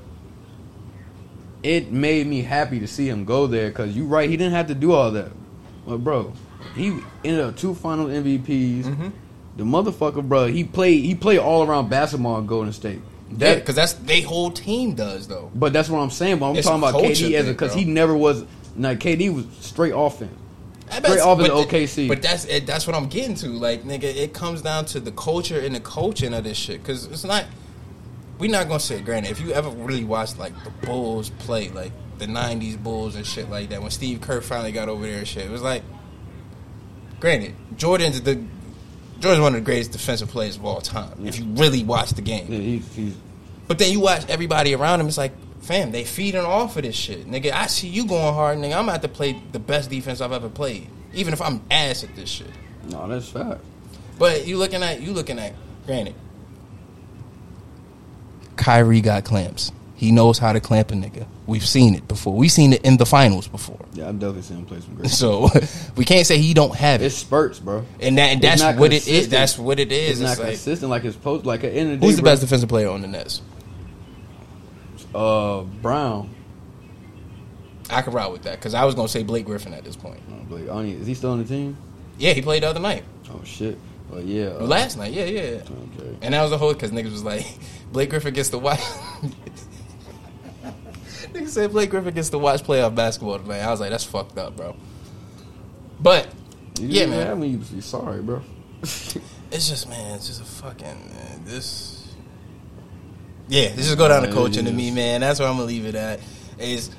it 1.64 1.92
made 1.92 2.26
me 2.28 2.42
happy 2.42 2.80
to 2.80 2.88
see 2.88 3.08
him 3.10 3.26
go 3.26 3.48
there 3.48 3.70
because 3.70 3.96
you 3.96 4.06
right, 4.06 4.30
he 4.30 4.38
didn't 4.38 4.54
have 4.54 4.68
to 4.68 4.76
do 4.76 4.94
all 4.94 5.12
that. 5.12 5.32
But 5.86 5.98
bro, 5.98 6.34
he 6.76 6.98
ended 7.24 7.42
up 7.42 7.58
two 7.58 7.74
final 7.76 8.08
MVPs. 8.08 8.84
Mm-hmm. 8.84 9.10
The 9.58 9.64
motherfucker, 9.64 10.28
bro, 10.28 10.48
he 10.48 10.64
played 10.64 11.04
he 11.04 11.16
played 11.16 11.40
all 11.40 11.64
around 11.68 11.90
basketball 11.90 12.38
in 12.40 12.46
Golden 12.46 12.72
State. 12.72 13.02
Yeah, 13.32 13.38
That, 13.38 13.56
because 13.60 13.76
that's 13.76 13.94
they 13.94 14.22
whole 14.22 14.52
team 14.52 14.96
does 14.96 15.28
though. 15.28 15.52
but 15.54 15.74
that's 15.74 15.90
what 15.90 16.00
I'm 16.00 16.10
saying. 16.12 16.40
But 16.40 16.52
I'm 16.52 16.56
It's 16.56 16.68
talking 16.68 16.82
about 16.88 17.02
KD 17.02 17.34
as 17.34 17.48
a 17.48 17.52
because 17.52 17.74
he 17.74 17.86
never 17.86 18.16
was. 18.16 18.46
Like 18.78 19.00
KD 19.00 19.34
was 19.34 19.46
straight 19.60 19.94
offense. 19.96 20.32
I 20.92 21.00
Straight 21.00 21.20
off 21.20 21.38
the 21.38 21.50
but 21.50 21.70
OKC. 21.70 22.08
But 22.08 22.22
that's 22.22 22.46
it, 22.46 22.66
that's 22.66 22.88
what 22.88 22.96
I'm 22.96 23.08
getting 23.08 23.36
to. 23.36 23.50
Like, 23.50 23.84
nigga, 23.84 24.04
it 24.04 24.34
comes 24.34 24.62
down 24.62 24.86
to 24.86 25.00
the 25.00 25.12
culture 25.12 25.60
and 25.60 25.76
the 25.76 25.80
coaching 25.80 26.34
of 26.34 26.44
this 26.44 26.58
shit. 26.58 26.82
Because 26.82 27.06
it's 27.06 27.24
not. 27.24 27.46
We're 28.40 28.50
not 28.50 28.68
gonna 28.68 28.80
say. 28.80 29.02
Granted, 29.02 29.32
if 29.32 29.42
you 29.42 29.52
ever 29.52 29.70
really 29.70 30.04
watched 30.04 30.40
like 30.40 30.54
the 30.64 30.72
Bulls 30.86 31.30
play, 31.30 31.70
like 31.70 31.92
the 32.18 32.26
'90s 32.26 32.82
Bulls 32.82 33.16
and 33.16 33.26
shit 33.26 33.50
like 33.50 33.70
that, 33.70 33.82
when 33.82 33.92
Steve 33.92 34.22
Kerr 34.22 34.42
finally 34.42 34.72
got 34.72 34.90
over 34.90 35.06
there 35.06 35.20
and 35.20 35.28
shit, 35.28 35.46
it 35.46 35.52
was 35.52 35.62
like. 35.62 35.84
Granted, 37.20 37.54
Jordan's 37.76 38.22
the. 38.22 38.36
Jordan's 39.20 39.42
one 39.42 39.54
of 39.54 39.60
the 39.60 39.66
greatest 39.66 39.92
defensive 39.92 40.30
players 40.30 40.56
of 40.56 40.64
all 40.64 40.80
time. 40.80 41.26
If 41.26 41.38
you 41.38 41.46
really 41.46 41.84
watch 41.84 42.12
the 42.12 42.22
game, 42.22 42.46
Yeah, 42.50 42.80
he's 42.80 43.16
but 43.68 43.78
then 43.78 43.92
you 43.92 44.00
watch 44.00 44.26
everybody 44.30 44.74
around 44.74 45.02
him. 45.02 45.08
It's 45.08 45.18
like, 45.18 45.34
fam, 45.70 45.92
they 45.92 46.04
feeding 46.04 46.42
off 46.42 46.76
of 46.78 46.84
this 46.84 46.96
shit, 46.96 47.30
nigga. 47.30 47.52
I 47.52 47.68
see 47.68 47.88
you 47.88 48.08
going 48.08 48.34
hard, 48.34 48.58
nigga. 48.58 48.76
I'm 48.76 48.90
about 48.90 49.04
to 49.04 49.08
play 49.08 49.40
the 49.52 49.60
best 49.60 49.92
defense 49.92 50.20
I've 50.20 50.32
ever 50.32 50.50
played, 50.50 50.88
even 51.14 51.32
if 51.32 51.42
I'm 51.42 51.62
ass 51.70 52.04
at 52.04 52.16
this 52.16 52.28
shit. 52.28 52.50
no, 52.90 53.08
that's 53.08 53.30
fact. 53.30 53.62
But 54.18 54.48
you 54.48 54.58
looking 54.58 54.82
at 54.82 55.00
you 55.00 55.14
looking 55.14 55.38
at 55.38 55.54
granted. 55.86 56.16
Kyrie 58.56 59.00
got 59.00 59.24
clamps. 59.24 59.72
He 59.96 60.12
knows 60.12 60.40
how 60.40 60.54
to 60.54 60.60
clamp 60.60 60.92
a 60.92 60.96
nigga. 60.96 61.28
We've 61.46 61.66
seen 61.66 61.94
it 61.94 62.08
before. 62.08 62.34
We've 62.34 62.52
seen 62.52 62.74
it 62.74 62.84
in 62.84 62.98
the 62.98 63.06
finals 63.06 63.48
before. 63.48 63.86
Yeah, 63.94 64.10
I've 64.10 64.18
definitely 64.18 64.42
seen 64.44 64.58
him 64.58 64.66
play 64.66 64.80
some 64.80 64.96
great. 64.96 65.10
So 65.12 65.50
we 65.96 66.04
can't 66.04 66.26
say 66.26 66.40
he 66.40 66.54
don't 66.54 66.76
have 66.76 67.02
it. 67.02 67.06
It's 67.06 67.16
it. 67.16 67.20
spurts, 67.20 67.60
bro. 67.60 67.86
And 68.00 68.18
that 68.18 68.32
and 68.32 68.42
that's 68.42 68.64
what 68.80 68.92
it 68.92 69.08
is. 69.08 69.30
That's 69.30 69.58
what 69.58 69.80
it 69.80 69.92
is. 69.92 70.20
It's 70.20 70.30
not 70.30 70.40
like, 70.40 70.54
consistent 70.56 70.90
like 70.90 71.04
his 71.04 71.16
post. 71.16 71.46
Like 71.46 71.64
at 71.64 71.74
the 71.74 71.78
end 71.78 71.92
of 71.94 72.00
the 72.00 72.06
who's 72.08 72.16
the 72.16 72.24
bro, 72.24 72.32
best 72.32 72.42
defensive 72.42 72.70
player 72.70 72.90
on 72.90 73.02
the 73.02 73.08
Nets? 73.08 73.42
Uh, 75.14 75.62
Brown. 75.82 76.30
I 77.90 78.02
could 78.04 78.14
ride 78.14 78.32
with 78.32 78.44
that 78.44 78.58
because 78.58 78.74
I 78.76 78.86
was 78.86 78.94
gonna 78.96 79.08
say 79.08 79.24
Blake 79.24 79.46
Griffin 79.46 79.74
at 79.74 79.84
this 79.84 79.96
point. 79.96 80.20
Oh, 80.32 80.44
Blake, 80.46 80.70
I 80.70 80.84
is 80.84 81.08
he 81.08 81.14
still 81.16 81.32
on 81.32 81.40
the 81.40 81.46
team? 81.46 81.76
Yeah, 82.20 82.34
he 82.34 82.42
played 82.42 82.64
the 82.64 82.68
other 82.68 82.80
night, 82.80 83.04
Oh 83.32 83.42
shit. 83.44 83.78
Well, 84.10 84.22
yeah. 84.22 84.48
uh, 84.60 84.66
last 84.66 84.98
night. 84.98 85.14
Yeah, 85.14 85.26
yeah. 85.26 85.42
Okay. 85.42 86.18
And 86.22 86.34
that 86.34 86.42
was 86.42 86.52
the 86.52 86.58
whole 86.58 86.74
because 86.74 86.92
niggas 86.92 87.12
was 87.12 87.24
like, 87.24 87.46
Blake 87.92 88.10
Griffin 88.10 88.34
gets 88.34 88.50
to 88.50 88.58
watch. 88.58 88.80
niggas 91.34 91.50
said 91.50 91.72
Blake 91.72 91.90
Griffin 91.90 92.14
gets 92.14 92.30
to 92.30 92.38
watch 92.38 92.64
playoff 92.64 92.96
basketball 92.96 93.40
tonight. 93.40 93.60
I 93.60 93.70
was 93.72 93.80
like, 93.80 93.92
that's 93.92 94.04
fucked 94.04 94.38
up, 94.38 94.56
bro. 94.56 94.76
But 96.00 96.28
You 96.80 96.88
yeah, 96.88 97.06
man, 97.06 97.28
have 97.28 97.38
me. 97.38 97.60
You 97.74 97.82
sorry, 97.82 98.22
bro. 98.22 98.42
it's 98.82 99.16
just 99.52 99.90
man, 99.90 100.16
it's 100.16 100.28
just 100.28 100.42
a 100.42 100.46
fucking 100.46 100.86
man, 100.86 101.42
this. 101.46 101.99
Yeah, 103.50 103.70
let's 103.76 103.86
just 103.88 103.98
go 103.98 104.08
down 104.08 104.24
to 104.24 104.32
coaching 104.32 104.66
to 104.66 104.72
me, 104.72 104.92
man. 104.92 105.22
That's 105.22 105.40
where 105.40 105.50
I'm 105.50 105.56
gonna 105.56 105.66
leave 105.68 105.86
it 105.86 105.96
at. 105.96 106.20
Is 106.60 106.92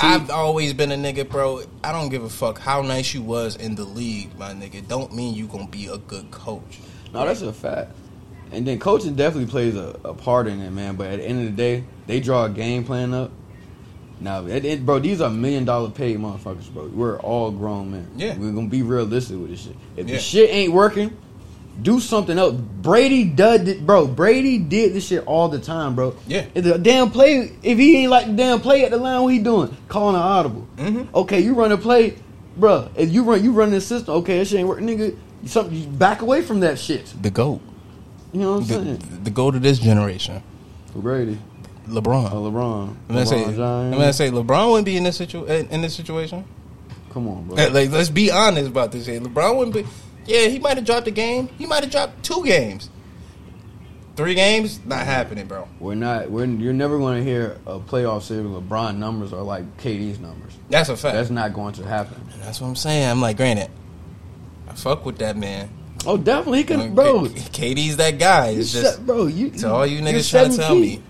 I've 0.00 0.30
always 0.30 0.72
been 0.72 0.90
a 0.92 0.96
nigga, 0.96 1.28
bro. 1.28 1.62
I 1.84 1.92
don't 1.92 2.08
give 2.08 2.24
a 2.24 2.28
fuck 2.30 2.58
how 2.58 2.82
nice 2.82 3.12
you 3.14 3.22
was 3.22 3.56
in 3.56 3.74
the 3.74 3.84
league, 3.84 4.36
my 4.38 4.52
nigga. 4.52 4.86
Don't 4.88 5.14
mean 5.14 5.34
you 5.34 5.46
gonna 5.46 5.66
be 5.66 5.86
a 5.88 5.98
good 5.98 6.30
coach. 6.30 6.78
No, 7.12 7.26
that's 7.26 7.42
a 7.42 7.52
fact. 7.52 7.92
And 8.52 8.66
then 8.66 8.78
coaching 8.78 9.14
definitely 9.14 9.50
plays 9.50 9.76
a, 9.76 9.98
a 10.04 10.14
part 10.14 10.46
in 10.46 10.60
it, 10.62 10.70
man. 10.70 10.96
But 10.96 11.08
at 11.08 11.18
the 11.18 11.24
end 11.26 11.40
of 11.40 11.56
the 11.56 11.62
day, 11.62 11.84
they 12.06 12.20
draw 12.20 12.46
a 12.46 12.50
game 12.50 12.84
plan 12.84 13.12
up. 13.12 13.30
Now, 14.20 14.46
it, 14.46 14.64
it- 14.64 14.86
bro, 14.86 14.98
these 14.98 15.20
are 15.20 15.28
million 15.30 15.64
dollar 15.66 15.90
paid 15.90 16.18
motherfuckers, 16.18 16.72
bro. 16.72 16.86
We're 16.86 17.18
all 17.20 17.50
grown 17.50 17.90
men. 17.90 18.10
Yeah. 18.16 18.36
we're 18.38 18.52
gonna 18.52 18.68
be 18.68 18.80
realistic 18.82 19.38
with 19.38 19.50
this 19.50 19.64
shit. 19.64 19.76
If 19.96 20.08
Yeah. 20.08 20.14
the 20.14 20.20
shit 20.20 20.50
ain't 20.50 20.72
working, 20.72 21.14
do 21.80 22.00
something 22.00 22.38
else. 22.38 22.54
Brady 22.54 23.24
did, 23.24 23.68
it- 23.68 23.86
bro. 23.86 24.06
Brady 24.06 24.58
did 24.58 24.94
this 24.94 25.06
shit 25.06 25.24
all 25.26 25.48
the 25.48 25.58
time, 25.58 25.94
bro. 25.94 26.14
Yeah. 26.26 26.46
If 26.54 26.64
the 26.64 26.78
damn 26.78 27.10
play, 27.10 27.52
if 27.62 27.78
he 27.78 27.98
ain't 27.98 28.10
like 28.10 28.26
the 28.26 28.32
damn 28.32 28.60
play 28.60 28.84
at 28.84 28.90
the 28.90 28.96
line, 28.96 29.22
what 29.22 29.32
he 29.32 29.38
doing? 29.38 29.76
Calling 29.88 30.16
an 30.16 30.22
audible. 30.22 30.66
Mhm. 30.76 31.06
Okay, 31.14 31.40
you 31.40 31.54
run 31.54 31.70
a 31.72 31.76
play, 31.78 32.14
bro. 32.56 32.88
If 32.96 33.10
you 33.12 33.22
run, 33.24 33.44
you 33.44 33.52
run 33.52 33.70
this 33.70 33.86
system. 33.86 34.14
Okay, 34.16 34.38
that 34.38 34.46
shit 34.48 34.58
ain't 34.60 34.68
working, 34.68 34.86
nigga. 34.88 35.14
Something 35.46 35.74
you 35.78 35.86
back 35.86 36.20
away 36.22 36.42
from 36.42 36.60
that 36.60 36.78
shit. 36.80 37.12
The 37.22 37.30
goat, 37.30 37.60
You 38.32 38.40
know 38.40 38.52
what 38.54 38.62
I'm 38.62 38.66
the, 38.66 38.74
saying? 38.74 39.20
the 39.24 39.30
goat 39.30 39.54
of 39.54 39.62
this 39.62 39.78
generation, 39.78 40.42
For 40.92 40.98
Brady, 40.98 41.38
LeBron. 41.88 42.30
oh, 42.32 42.50
LeBron, 42.50 42.88
I'm 43.08 43.14
gonna 43.14 43.24
say, 43.24 43.44
LeBron 43.44 43.84
I'm 43.84 43.90
gonna 43.92 44.12
say, 44.12 44.30
LeBron 44.32 44.68
wouldn't 44.70 44.84
be 44.84 44.96
in 44.96 45.04
this 45.04 45.16
situ 45.18 45.44
in 45.44 45.80
this 45.80 45.94
situation. 45.94 46.44
Come 47.14 47.28
on, 47.28 47.44
bro. 47.44 47.54
Like, 47.68 47.90
let's 47.92 48.10
be 48.10 48.30
honest 48.32 48.68
about 48.68 48.90
this. 48.92 49.06
Here. 49.06 49.20
LeBron 49.20 49.56
wouldn't 49.56 49.74
be. 49.76 49.84
Yeah, 50.28 50.46
he 50.48 50.58
might 50.58 50.76
have 50.76 50.84
dropped 50.84 51.06
a 51.08 51.10
game. 51.10 51.48
He 51.58 51.66
might 51.66 51.82
have 51.82 51.90
dropped 51.90 52.22
two 52.22 52.44
games. 52.44 52.90
Three 54.14 54.34
games, 54.34 54.80
not 54.84 55.06
happening, 55.06 55.46
bro. 55.46 55.68
We're 55.80 55.94
not. 55.94 56.30
We're. 56.30 56.44
You're 56.44 56.72
never 56.72 56.98
going 56.98 57.24
to 57.24 57.30
hear 57.30 57.56
a 57.66 57.78
playoff 57.78 58.22
series. 58.22 58.46
LeBron 58.46 58.96
numbers 58.96 59.32
are 59.32 59.42
like 59.42 59.76
KD's 59.78 60.18
numbers. 60.18 60.52
That's 60.68 60.88
a 60.88 60.96
fact. 60.96 61.14
That's 61.14 61.30
not 61.30 61.54
going 61.54 61.74
to 61.74 61.86
happen. 61.86 62.20
And 62.32 62.42
that's 62.42 62.60
what 62.60 62.66
I'm 62.66 62.76
saying. 62.76 63.08
I'm 63.08 63.20
like, 63.20 63.36
granted, 63.36 63.70
I 64.68 64.74
fuck 64.74 65.06
with 65.06 65.18
that 65.18 65.36
man. 65.36 65.70
Oh, 66.04 66.16
definitely, 66.16 66.58
he 66.58 66.64
can, 66.64 66.94
bro. 66.94 67.28
K- 67.28 67.74
KD's 67.74 67.96
that 67.96 68.18
guy. 68.18 68.48
It's 68.48 68.72
just 68.72 69.04
bro, 69.06 69.26
you 69.26 69.50
to 69.50 69.70
all 69.70 69.86
you 69.86 70.00
niggas 70.00 70.30
trying 70.30 70.50
to 70.50 70.56
tell 70.56 70.74
me 70.74 71.02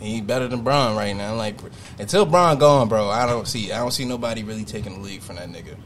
he 0.00 0.20
better 0.20 0.48
than 0.48 0.62
Bron 0.62 0.96
right 0.96 1.14
now. 1.14 1.32
I'm 1.32 1.38
like, 1.38 1.56
until 1.98 2.24
Bron 2.26 2.58
gone, 2.58 2.88
bro, 2.88 3.08
I 3.08 3.26
don't 3.26 3.46
see. 3.46 3.72
I 3.72 3.78
don't 3.78 3.92
see 3.92 4.04
nobody 4.04 4.42
really 4.42 4.64
taking 4.64 4.94
the 4.94 5.00
league 5.00 5.22
from 5.22 5.36
that 5.36 5.48
nigga. 5.48 5.76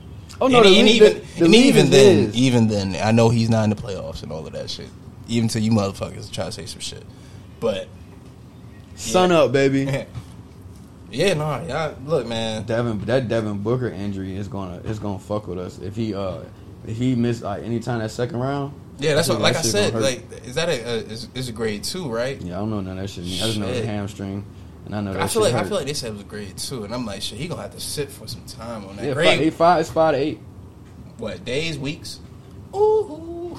Oh 0.41 0.49
no, 0.49 0.59
and, 0.59 0.67
the 0.67 0.79
and 0.81 0.89
even 0.89 1.13
the- 1.15 1.21
the 1.39 1.45
and 1.47 1.55
even 1.55 1.91
then, 1.91 2.17
his. 2.27 2.37
even 2.37 2.69
then, 2.69 2.97
I 3.03 3.11
know 3.13 3.29
he's 3.31 3.49
not 3.51 3.65
in 3.65 3.71
the 3.71 3.77
playoffs 3.77 4.23
and 4.23 4.31
all 4.33 4.47
of 4.47 4.53
that 4.53 4.69
shit. 4.71 4.89
Even 5.29 5.49
to 5.51 5.61
you 5.61 5.71
motherfuckers 5.71 6.31
try 6.31 6.45
to 6.45 6.53
say 6.53 6.67
some 6.67 6.81
shit, 6.81 7.03
but 7.59 7.89
sun 8.95 9.33
up, 9.33 9.53
baby. 9.53 9.85
yeah, 11.11 11.35
no, 11.35 11.65
y'all 11.67 11.97
look, 12.05 12.27
man. 12.27 12.65
Devin, 12.65 13.01
that 13.07 13.29
Devin 13.29 13.59
Booker 13.63 13.89
injury 13.89 14.37
is 14.37 14.49
gonna 14.49 14.77
is 14.85 14.99
gonna 14.99 15.19
fuck 15.19 15.47
with 15.47 15.59
us 15.59 15.79
if 15.79 15.97
he 15.97 16.15
uh 16.15 16.41
if 16.87 16.97
he 16.97 17.15
missed 17.15 17.43
like 17.43 17.63
anytime 17.65 17.99
that 18.01 18.11
second 18.11 18.39
round. 18.39 18.73
Yeah, 18.99 19.15
that's 19.15 19.29
what. 19.29 19.37
that 19.39 19.43
Like 19.43 19.57
I 19.57 19.63
shit 19.63 19.71
said, 19.73 19.95
like 19.95 20.23
is 20.47 20.55
that 20.55 20.69
a, 20.69 20.73
a 20.73 20.97
is, 20.99 21.29
is 21.35 21.49
a 21.49 21.53
grade 21.53 21.83
two, 21.85 22.09
right? 22.09 22.41
Yeah, 22.41 22.57
I 22.57 22.59
don't 22.61 22.71
know 22.71 22.81
none 22.81 22.97
of 22.99 23.03
that 23.03 23.09
shit. 23.09 23.25
mean. 23.25 23.43
I 23.43 23.47
just 23.47 23.59
know 23.59 23.67
Shit. 23.73 23.83
the 23.83 23.87
hamstring, 23.89 24.45
and 24.87 24.95
I 24.95 25.01
know 25.01 25.13
that 25.13 25.23
I 25.23 25.27
feel 25.27 25.43
like 25.43 25.55
I 25.55 25.65
feel 25.65 25.77
like 25.77 25.87
they 25.87 25.95
said 25.95 26.13
it 26.13 26.15
was 26.15 26.23
grade 26.23 26.57
two, 26.57 26.85
and 26.85 26.95
I'm 26.95 27.05
like, 27.05 27.21
shit, 27.21 27.39
he 27.39 27.49
gonna 27.49 27.63
have 27.63 27.73
to 27.73 27.81
sit 27.81 28.09
for 28.09 28.29
some 28.29 28.45
time 28.45 28.87
on 28.87 28.97
that 28.97 29.05
yeah, 29.05 29.15
grade. 29.15 29.29
five, 29.29 29.41
eight, 29.41 29.53
five, 29.53 29.81
it's 29.81 29.91
five 29.91 30.15
to 30.15 30.21
eight. 30.21 30.41
What 31.19 31.45
days, 31.45 31.77
weeks? 31.77 32.21
Ooh, 32.75 33.59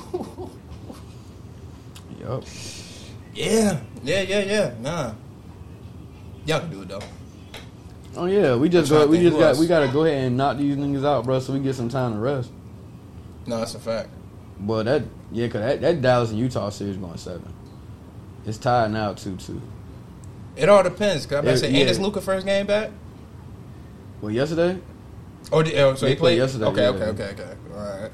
Yup. 2.21 2.43
yeah, 3.33 3.81
yeah, 4.03 4.21
yeah, 4.21 4.39
yeah. 4.39 4.73
Nah, 4.79 5.13
y'all 6.45 6.61
can 6.61 6.69
do 6.69 6.81
it 6.83 6.87
though. 6.87 7.01
Oh 8.15 8.25
yeah, 8.25 8.55
we 8.55 8.69
just 8.69 8.89
go, 8.89 9.05
we 9.05 9.19
just 9.19 9.37
got 9.37 9.49
else. 9.49 9.59
we 9.59 9.67
got 9.67 9.85
to 9.85 9.89
go 9.89 10.05
ahead 10.05 10.27
and 10.27 10.37
knock 10.37 10.57
these 10.57 10.77
niggas 10.77 11.05
out, 11.05 11.25
bro, 11.25 11.39
so 11.39 11.53
we 11.53 11.59
get 11.59 11.75
some 11.75 11.89
time 11.89 12.13
to 12.13 12.19
rest. 12.19 12.49
No, 13.45 13.59
that's 13.59 13.75
a 13.75 13.79
fact. 13.79 14.09
But 14.61 14.83
that 14.83 15.03
yeah, 15.33 15.47
cause 15.47 15.61
that, 15.61 15.81
that 15.81 16.01
Dallas 16.01 16.29
and 16.29 16.39
Utah 16.39 16.69
series 16.69 16.95
going 16.95 17.17
seven. 17.17 17.53
It's 18.45 18.57
tied 18.57 18.91
now 18.91 19.13
two 19.13 19.35
two. 19.35 19.61
It 20.57 20.69
all 20.69 20.83
depends. 20.83 21.25
Cause 21.25 21.37
I'm 21.37 21.43
about 21.43 21.51
to 21.51 21.57
say, 21.57 21.71
yeah. 21.71 21.79
ain't 21.79 21.87
this 21.87 21.99
Luka 21.99 22.21
first 22.21 22.45
game 22.45 22.65
back? 22.65 22.89
Well, 24.21 24.31
yesterday. 24.31 24.79
Oh, 25.51 25.61
did, 25.61 25.77
oh 25.77 25.95
so 25.95 26.05
They 26.05 26.11
he 26.13 26.15
played 26.15 26.19
played 26.19 26.37
yesterday, 26.39 26.65
Okay, 26.65 26.81
yeah. 26.81 26.89
okay, 26.89 27.03
okay, 27.05 27.23
okay. 27.41 27.53
All 27.73 28.01
right. 28.01 28.11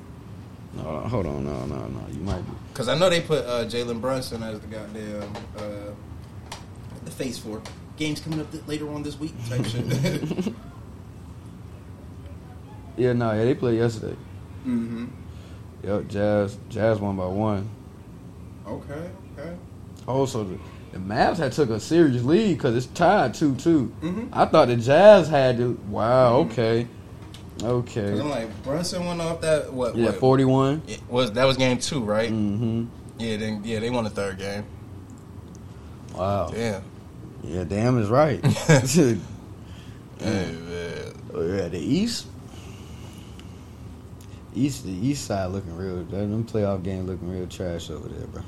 No, 0.75 0.83
hold 1.07 1.25
on, 1.25 1.45
no, 1.45 1.65
no, 1.65 1.87
no. 1.87 2.07
You 2.11 2.19
might 2.19 2.41
be. 2.41 2.51
Because 2.71 2.87
I 2.89 2.97
know 2.97 3.09
they 3.09 3.21
put 3.21 3.45
uh, 3.45 3.65
Jalen 3.65 4.01
Brunson 4.01 4.43
as 4.43 4.59
the 4.59 4.67
goddamn 4.67 5.33
uh, 5.57 5.91
the 7.05 7.11
face 7.11 7.37
for 7.37 7.61
games 7.97 8.19
coming 8.19 8.39
up 8.39 8.51
th- 8.51 8.63
later 8.67 8.89
on 8.89 9.03
this 9.03 9.19
week 9.19 9.33
type 9.49 9.65
shit. 9.65 10.53
Yeah, 12.95 13.13
no, 13.13 13.31
yeah, 13.33 13.45
they 13.45 13.55
played 13.55 13.79
yesterday. 13.79 14.15
mm-hmm. 14.65 15.05
Yep, 15.83 16.07
Jazz, 16.07 16.57
Jazz 16.69 16.99
won 16.99 17.17
by 17.17 17.25
one. 17.25 17.67
Okay, 18.67 19.09
okay. 19.37 19.55
Also, 20.07 20.43
the, 20.43 20.59
the 20.93 20.99
Mavs 20.99 21.37
had 21.37 21.51
took 21.51 21.69
a 21.69 21.79
serious 21.79 22.23
lead 22.23 22.53
because 22.57 22.75
it's 22.75 22.85
tied 22.87 23.33
two 23.33 23.55
two. 23.55 23.91
Mhm. 24.01 24.29
I 24.31 24.45
thought 24.45 24.67
the 24.69 24.77
Jazz 24.77 25.27
had 25.27 25.57
to. 25.57 25.77
Wow, 25.89 26.37
okay, 26.41 26.87
okay. 27.61 28.01
Because 28.01 28.19
I'm 28.19 28.29
like 28.29 28.63
Brunson 28.63 29.05
went 29.05 29.19
off 29.19 29.41
that 29.41 29.73
what? 29.73 29.95
Yeah, 29.95 30.11
forty 30.11 30.45
one. 30.45 30.81
it 30.87 31.01
was 31.09 31.33
that 31.33 31.45
was 31.45 31.57
game 31.57 31.79
two, 31.79 32.03
right? 32.03 32.31
Mm-hmm. 32.31 32.85
Yeah, 33.19 33.37
then 33.37 33.61
yeah 33.65 33.79
they 33.79 33.89
won 33.89 34.03
the 34.05 34.09
third 34.09 34.37
game. 34.37 34.65
Wow. 36.15 36.49
Damn. 36.51 36.83
Yeah, 37.43 37.63
damn 37.63 37.97
is 37.99 38.07
right. 38.09 38.39
Hey, 40.19 40.55
man. 40.55 41.13
Oh, 41.33 41.45
yeah, 41.45 41.67
the 41.67 41.79
East. 41.79 42.27
East, 44.55 44.85
the 44.85 44.91
East 44.91 45.25
side 45.25 45.47
looking 45.47 45.75
real. 45.75 46.03
Them 46.05 46.45
playoff 46.45 46.83
game 46.83 47.07
looking 47.07 47.29
real 47.29 47.47
trash 47.47 47.89
over 47.89 48.07
there, 48.07 48.27
bro. 48.27 48.43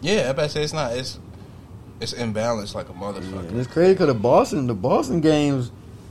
Yeah, 0.00 0.30
I 0.30 0.32
bet 0.32 0.50
say 0.50 0.64
it's 0.64 0.72
not. 0.72 0.96
It's 0.96 1.18
It's 2.00 2.14
imbalanced 2.14 2.74
like 2.74 2.88
a 2.88 2.92
And 2.92 3.00
motherfucker. 3.00 3.54
it's 3.58 3.70
crazy 3.72 3.92
because 3.94 4.08
the 4.08 4.14
Boston, 4.14 4.66
the 4.66 4.74
Boston 4.74 5.20
games, 5.20 5.70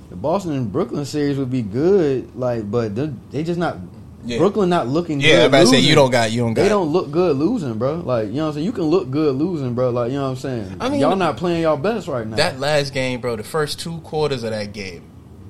the 0.09 0.15
Boston 0.15 0.53
and 0.53 0.71
Brooklyn 0.71 1.05
series 1.05 1.37
would 1.37 1.51
be 1.51 1.61
good, 1.61 2.35
like, 2.35 2.69
but 2.69 2.95
they 2.95 3.11
they 3.31 3.43
just 3.43 3.59
not. 3.59 3.77
Yeah. 4.23 4.37
Brooklyn 4.37 4.69
not 4.69 4.87
looking. 4.87 5.19
Yeah, 5.19 5.47
good 5.47 5.61
to 5.61 5.67
say 5.67 5.79
you 5.79 5.95
don't 5.95 6.11
got 6.11 6.31
you 6.31 6.41
don't 6.41 6.53
got. 6.53 6.61
They 6.61 6.69
don't 6.69 6.89
look 6.93 7.09
good 7.09 7.35
losing, 7.37 7.73
bro. 7.79 7.95
Like 7.95 8.27
you 8.27 8.33
know 8.33 8.43
what 8.43 8.47
I'm 8.49 8.53
saying. 8.53 8.65
You 8.67 8.71
can 8.71 8.83
look 8.83 9.09
good 9.09 9.35
losing, 9.35 9.73
bro. 9.73 9.89
Like 9.89 10.11
you 10.11 10.17
know 10.17 10.25
what 10.25 10.29
I'm 10.29 10.35
saying. 10.35 10.77
I 10.79 10.89
mean- 10.89 10.99
y'all 10.99 11.15
not 11.15 11.37
playing 11.37 11.63
y'all 11.63 11.75
best 11.75 12.07
right 12.07 12.27
now. 12.27 12.35
That 12.35 12.59
last 12.59 12.93
game, 12.93 13.19
bro, 13.19 13.35
the 13.35 13.43
first 13.43 13.79
two 13.79 13.97
quarters 14.01 14.43
of 14.43 14.51
that 14.51 14.73
game, 14.73 15.01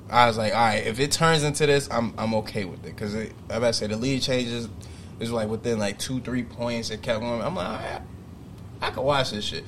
I 0.08 0.26
was 0.26 0.38
like, 0.38 0.54
all 0.54 0.58
right, 0.60 0.86
if 0.86 0.98
it 1.00 1.12
turns 1.12 1.42
into 1.42 1.66
this, 1.66 1.86
I'm 1.90 2.14
I'm 2.16 2.32
okay 2.36 2.64
with 2.64 2.80
it 2.86 2.94
because 2.96 3.14
I 3.14 3.28
about 3.50 3.60
to 3.60 3.72
say 3.74 3.86
the 3.88 3.96
lead 3.98 4.22
changes. 4.22 4.68
is 5.20 5.30
like 5.30 5.48
within 5.50 5.78
like 5.78 5.98
two 5.98 6.20
three 6.20 6.42
points. 6.42 6.88
It 6.88 7.02
kept 7.02 7.20
going. 7.20 7.42
I'm 7.42 7.54
like, 7.54 7.66
all 7.68 7.74
right, 7.74 8.00
I 8.80 8.90
can 8.90 9.02
watch 9.02 9.32
this 9.32 9.44
shit. 9.44 9.64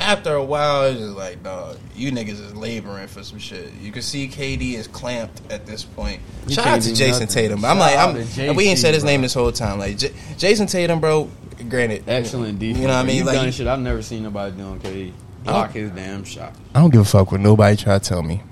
After 0.00 0.34
a 0.34 0.44
while, 0.44 0.84
it's 0.86 0.98
just 0.98 1.16
like, 1.16 1.42
dog, 1.42 1.78
you 1.94 2.10
niggas 2.10 2.40
is 2.40 2.56
laboring 2.56 3.06
for 3.06 3.22
some 3.22 3.38
shit. 3.38 3.72
You 3.80 3.92
can 3.92 4.02
see 4.02 4.26
KD 4.26 4.74
is 4.74 4.88
clamped 4.88 5.40
at 5.50 5.64
this 5.64 5.84
point. 5.84 6.20
He 6.48 6.54
Shout 6.54 6.66
out 6.66 6.82
to 6.82 6.90
Jayson 6.92 7.10
nothing. 7.10 7.26
Tatum. 7.28 7.64
I'm 7.64 7.78
like, 7.78 7.96
I'm, 7.96 8.26
to 8.26 8.42
and 8.48 8.56
we 8.56 8.64
ain't 8.64 8.78
said 8.80 8.94
his 8.94 9.04
bro. 9.04 9.12
name 9.12 9.22
this 9.22 9.34
whole 9.34 9.52
time. 9.52 9.78
Like 9.78 9.98
J- 9.98 10.12
Jayson 10.36 10.66
Tatum, 10.70 11.00
bro. 11.00 11.30
Granted, 11.68 12.08
Excellent 12.08 12.58
defense. 12.58 12.80
You 12.80 12.88
know 12.88 12.94
what 12.94 13.04
I 13.04 13.06
mean? 13.06 13.16
You 13.18 13.24
Like, 13.24 13.36
done 13.36 13.52
shit 13.52 13.66
I've 13.68 13.78
never 13.78 14.02
seen 14.02 14.24
nobody 14.24 14.56
do 14.56 14.62
on 14.64 14.80
KD. 14.80 15.12
Block 15.44 15.72
his 15.72 15.90
damn 15.90 16.24
shot. 16.24 16.52
I 16.74 16.80
don't 16.80 16.90
give 16.90 17.00
a 17.00 17.04
fuck 17.04 17.30
what 17.30 17.40
nobody 17.40 17.76
try 17.76 17.98
to 17.98 18.04
tell 18.04 18.22
me. 18.22 18.42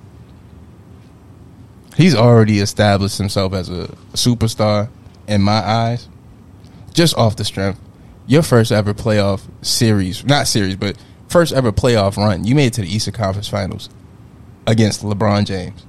He's 1.96 2.14
already 2.14 2.60
established 2.60 3.18
himself 3.18 3.52
as 3.52 3.68
a 3.68 3.88
superstar 4.12 4.88
in 5.26 5.42
my 5.42 5.58
eyes, 5.66 6.08
just 6.94 7.16
off 7.16 7.36
the 7.36 7.44
strength. 7.44 7.80
Your 8.26 8.42
first 8.42 8.70
ever 8.72 8.94
playoff 8.94 9.42
series, 9.62 10.24
not 10.24 10.46
series, 10.46 10.76
but 10.76 10.96
first 11.30 11.52
ever 11.52 11.72
playoff 11.72 12.16
run, 12.16 12.44
you 12.44 12.54
made 12.54 12.66
it 12.66 12.72
to 12.74 12.80
the 12.82 12.94
Eastern 12.94 13.14
Conference 13.14 13.48
Finals 13.48 13.88
against 14.66 15.02
LeBron 15.02 15.46
James 15.46 15.84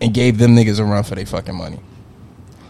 and 0.00 0.12
gave 0.12 0.38
them 0.38 0.54
niggas 0.54 0.78
a 0.78 0.84
run 0.84 1.02
for 1.04 1.14
their 1.14 1.26
fucking 1.26 1.54
money. 1.56 1.80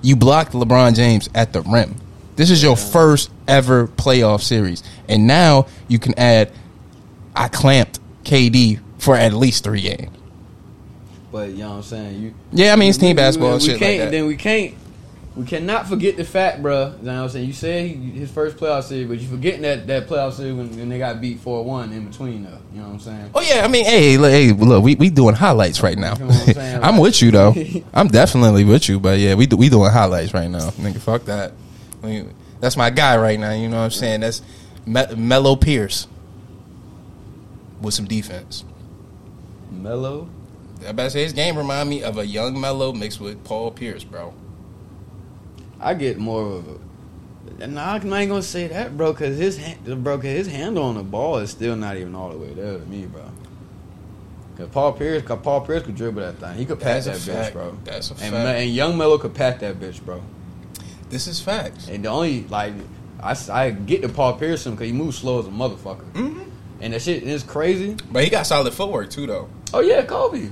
You 0.02 0.14
blocked 0.16 0.52
LeBron 0.52 0.94
James 0.94 1.28
at 1.34 1.52
the 1.52 1.62
rim. 1.62 1.96
This 2.36 2.50
is 2.50 2.62
your 2.62 2.76
first 2.76 3.30
ever 3.48 3.88
playoff 3.88 4.42
series. 4.42 4.82
And 5.08 5.26
now 5.26 5.66
you 5.88 5.98
can 5.98 6.16
add 6.18 6.52
I 7.34 7.48
clamped 7.48 7.98
KD 8.24 8.80
for 8.98 9.16
at 9.16 9.32
least 9.32 9.64
three 9.64 9.80
games. 9.80 10.16
But 11.32 11.50
you 11.50 11.58
know 11.58 11.70
what 11.70 11.76
I'm 11.76 11.82
saying. 11.82 12.22
You 12.22 12.34
Yeah, 12.52 12.72
I 12.72 12.76
mean 12.76 12.90
it's 12.90 12.98
we- 12.98 13.08
team 13.08 13.16
we- 13.16 13.22
basketball 13.22 13.48
we, 13.50 13.54
and 13.54 13.62
shit 13.64 13.80
like. 13.80 14.10
Then 14.10 14.26
we 14.26 14.36
can't. 14.36 14.74
We 15.38 15.44
cannot 15.44 15.86
forget 15.86 16.16
the 16.16 16.24
fact, 16.24 16.62
bro. 16.62 16.96
You 16.98 17.04
know 17.04 17.14
what 17.14 17.22
I'm 17.22 17.28
saying. 17.28 17.46
You 17.46 17.52
said 17.52 17.86
he, 17.86 17.94
his 17.94 18.28
first 18.28 18.56
playoff 18.56 18.82
series, 18.82 19.06
but 19.06 19.20
you 19.20 19.28
forgetting 19.28 19.62
that 19.62 19.86
that 19.86 20.08
playoff 20.08 20.32
series 20.32 20.54
when, 20.54 20.76
when 20.76 20.88
they 20.88 20.98
got 20.98 21.20
beat 21.20 21.38
four 21.38 21.64
one 21.64 21.92
in 21.92 22.08
between 22.08 22.42
though. 22.42 22.58
You 22.72 22.80
know 22.80 22.88
what 22.88 22.94
I'm 22.94 22.98
saying. 22.98 23.30
Oh 23.36 23.40
yeah, 23.40 23.64
I 23.64 23.68
mean, 23.68 23.84
hey, 23.84 24.16
look, 24.18 24.32
hey, 24.32 24.50
look, 24.50 24.82
we 24.82 24.96
we 24.96 25.10
doing 25.10 25.36
highlights 25.36 25.80
right 25.80 25.96
now. 25.96 26.14
You 26.14 26.24
know 26.24 26.26
what 26.26 26.48
I'm 26.48 26.54
saying? 26.54 26.80
I'm 26.82 26.96
with 26.96 27.22
you 27.22 27.30
though. 27.30 27.54
I'm 27.94 28.08
definitely 28.08 28.64
with 28.64 28.88
you, 28.88 28.98
but 28.98 29.20
yeah, 29.20 29.36
we 29.36 29.46
do, 29.46 29.56
we 29.56 29.68
doing 29.68 29.92
highlights 29.92 30.34
right 30.34 30.50
now, 30.50 30.70
nigga. 30.70 30.98
Fuck 30.98 31.26
that. 31.26 31.52
I 32.02 32.06
mean, 32.06 32.34
that's 32.58 32.76
my 32.76 32.90
guy 32.90 33.16
right 33.16 33.38
now. 33.38 33.52
You 33.52 33.68
know 33.68 33.76
what 33.76 33.84
I'm 33.84 33.90
saying? 33.92 34.20
That's 34.20 34.42
Me- 34.86 35.14
Melo 35.16 35.54
Pierce 35.54 36.08
with 37.80 37.94
some 37.94 38.06
defense. 38.06 38.64
Melo. 39.70 40.28
I 40.84 40.90
better 40.90 41.10
say 41.10 41.22
his 41.22 41.32
game 41.32 41.56
remind 41.56 41.88
me 41.88 42.02
of 42.02 42.18
a 42.18 42.26
young 42.26 42.60
Melo 42.60 42.92
mixed 42.92 43.20
with 43.20 43.44
Paul 43.44 43.70
Pierce, 43.70 44.02
bro. 44.02 44.34
I 45.80 45.94
get 45.94 46.18
more 46.18 46.56
of 46.56 46.64
a. 47.60 47.66
Nah, 47.66 47.94
I 47.94 47.96
ain't 47.96 48.28
gonna 48.30 48.42
say 48.42 48.68
that, 48.68 48.96
bro, 48.96 49.12
because 49.12 49.38
his 49.38 49.56
hand, 49.56 50.04
bro, 50.04 50.16
'cause 50.16 50.26
his 50.26 50.46
handle 50.46 50.84
on 50.84 50.96
the 50.96 51.02
ball 51.02 51.38
is 51.38 51.50
still 51.50 51.76
not 51.76 51.96
even 51.96 52.14
all 52.14 52.30
the 52.30 52.36
way 52.38 52.52
there 52.52 52.78
to 52.78 52.86
me, 52.86 53.06
bro. 53.06 53.22
Cause 54.56 54.68
Paul 54.70 54.92
Pierce, 54.92 55.22
cause 55.22 55.38
Paul 55.42 55.60
Pierce 55.62 55.84
could 55.84 55.94
dribble 55.96 56.20
that 56.20 56.36
thing. 56.38 56.56
He 56.58 56.64
could 56.64 56.80
pass 56.80 57.04
That's 57.06 57.24
that 57.24 57.32
bitch, 57.32 57.42
fact. 57.42 57.52
bro. 57.54 57.76
That's 57.84 58.10
a 58.10 58.14
and, 58.14 58.34
fact. 58.34 58.58
And 58.60 58.70
young 58.70 58.98
Melo 58.98 59.16
could 59.18 59.34
pass 59.34 59.60
that 59.60 59.78
bitch, 59.80 60.04
bro. 60.04 60.20
This 61.10 61.26
is 61.26 61.40
facts. 61.40 61.88
And 61.88 62.04
the 62.04 62.08
only 62.08 62.44
like 62.48 62.74
I, 63.22 63.36
I 63.50 63.70
get 63.70 64.02
to 64.02 64.08
Paul 64.08 64.34
Pierce 64.34 64.64
because 64.64 64.86
he 64.86 64.92
moves 64.92 65.18
slow 65.18 65.38
as 65.38 65.46
a 65.46 65.50
motherfucker. 65.50 66.10
Mm-hmm. 66.12 66.42
And 66.80 66.92
that 66.92 67.02
shit 67.02 67.22
is 67.22 67.42
crazy. 67.42 67.96
But 68.10 68.24
he 68.24 68.30
got 68.30 68.46
solid 68.46 68.72
footwork 68.74 69.10
too, 69.10 69.26
though. 69.26 69.48
Oh 69.72 69.80
yeah, 69.80 70.02
Kobe. 70.04 70.50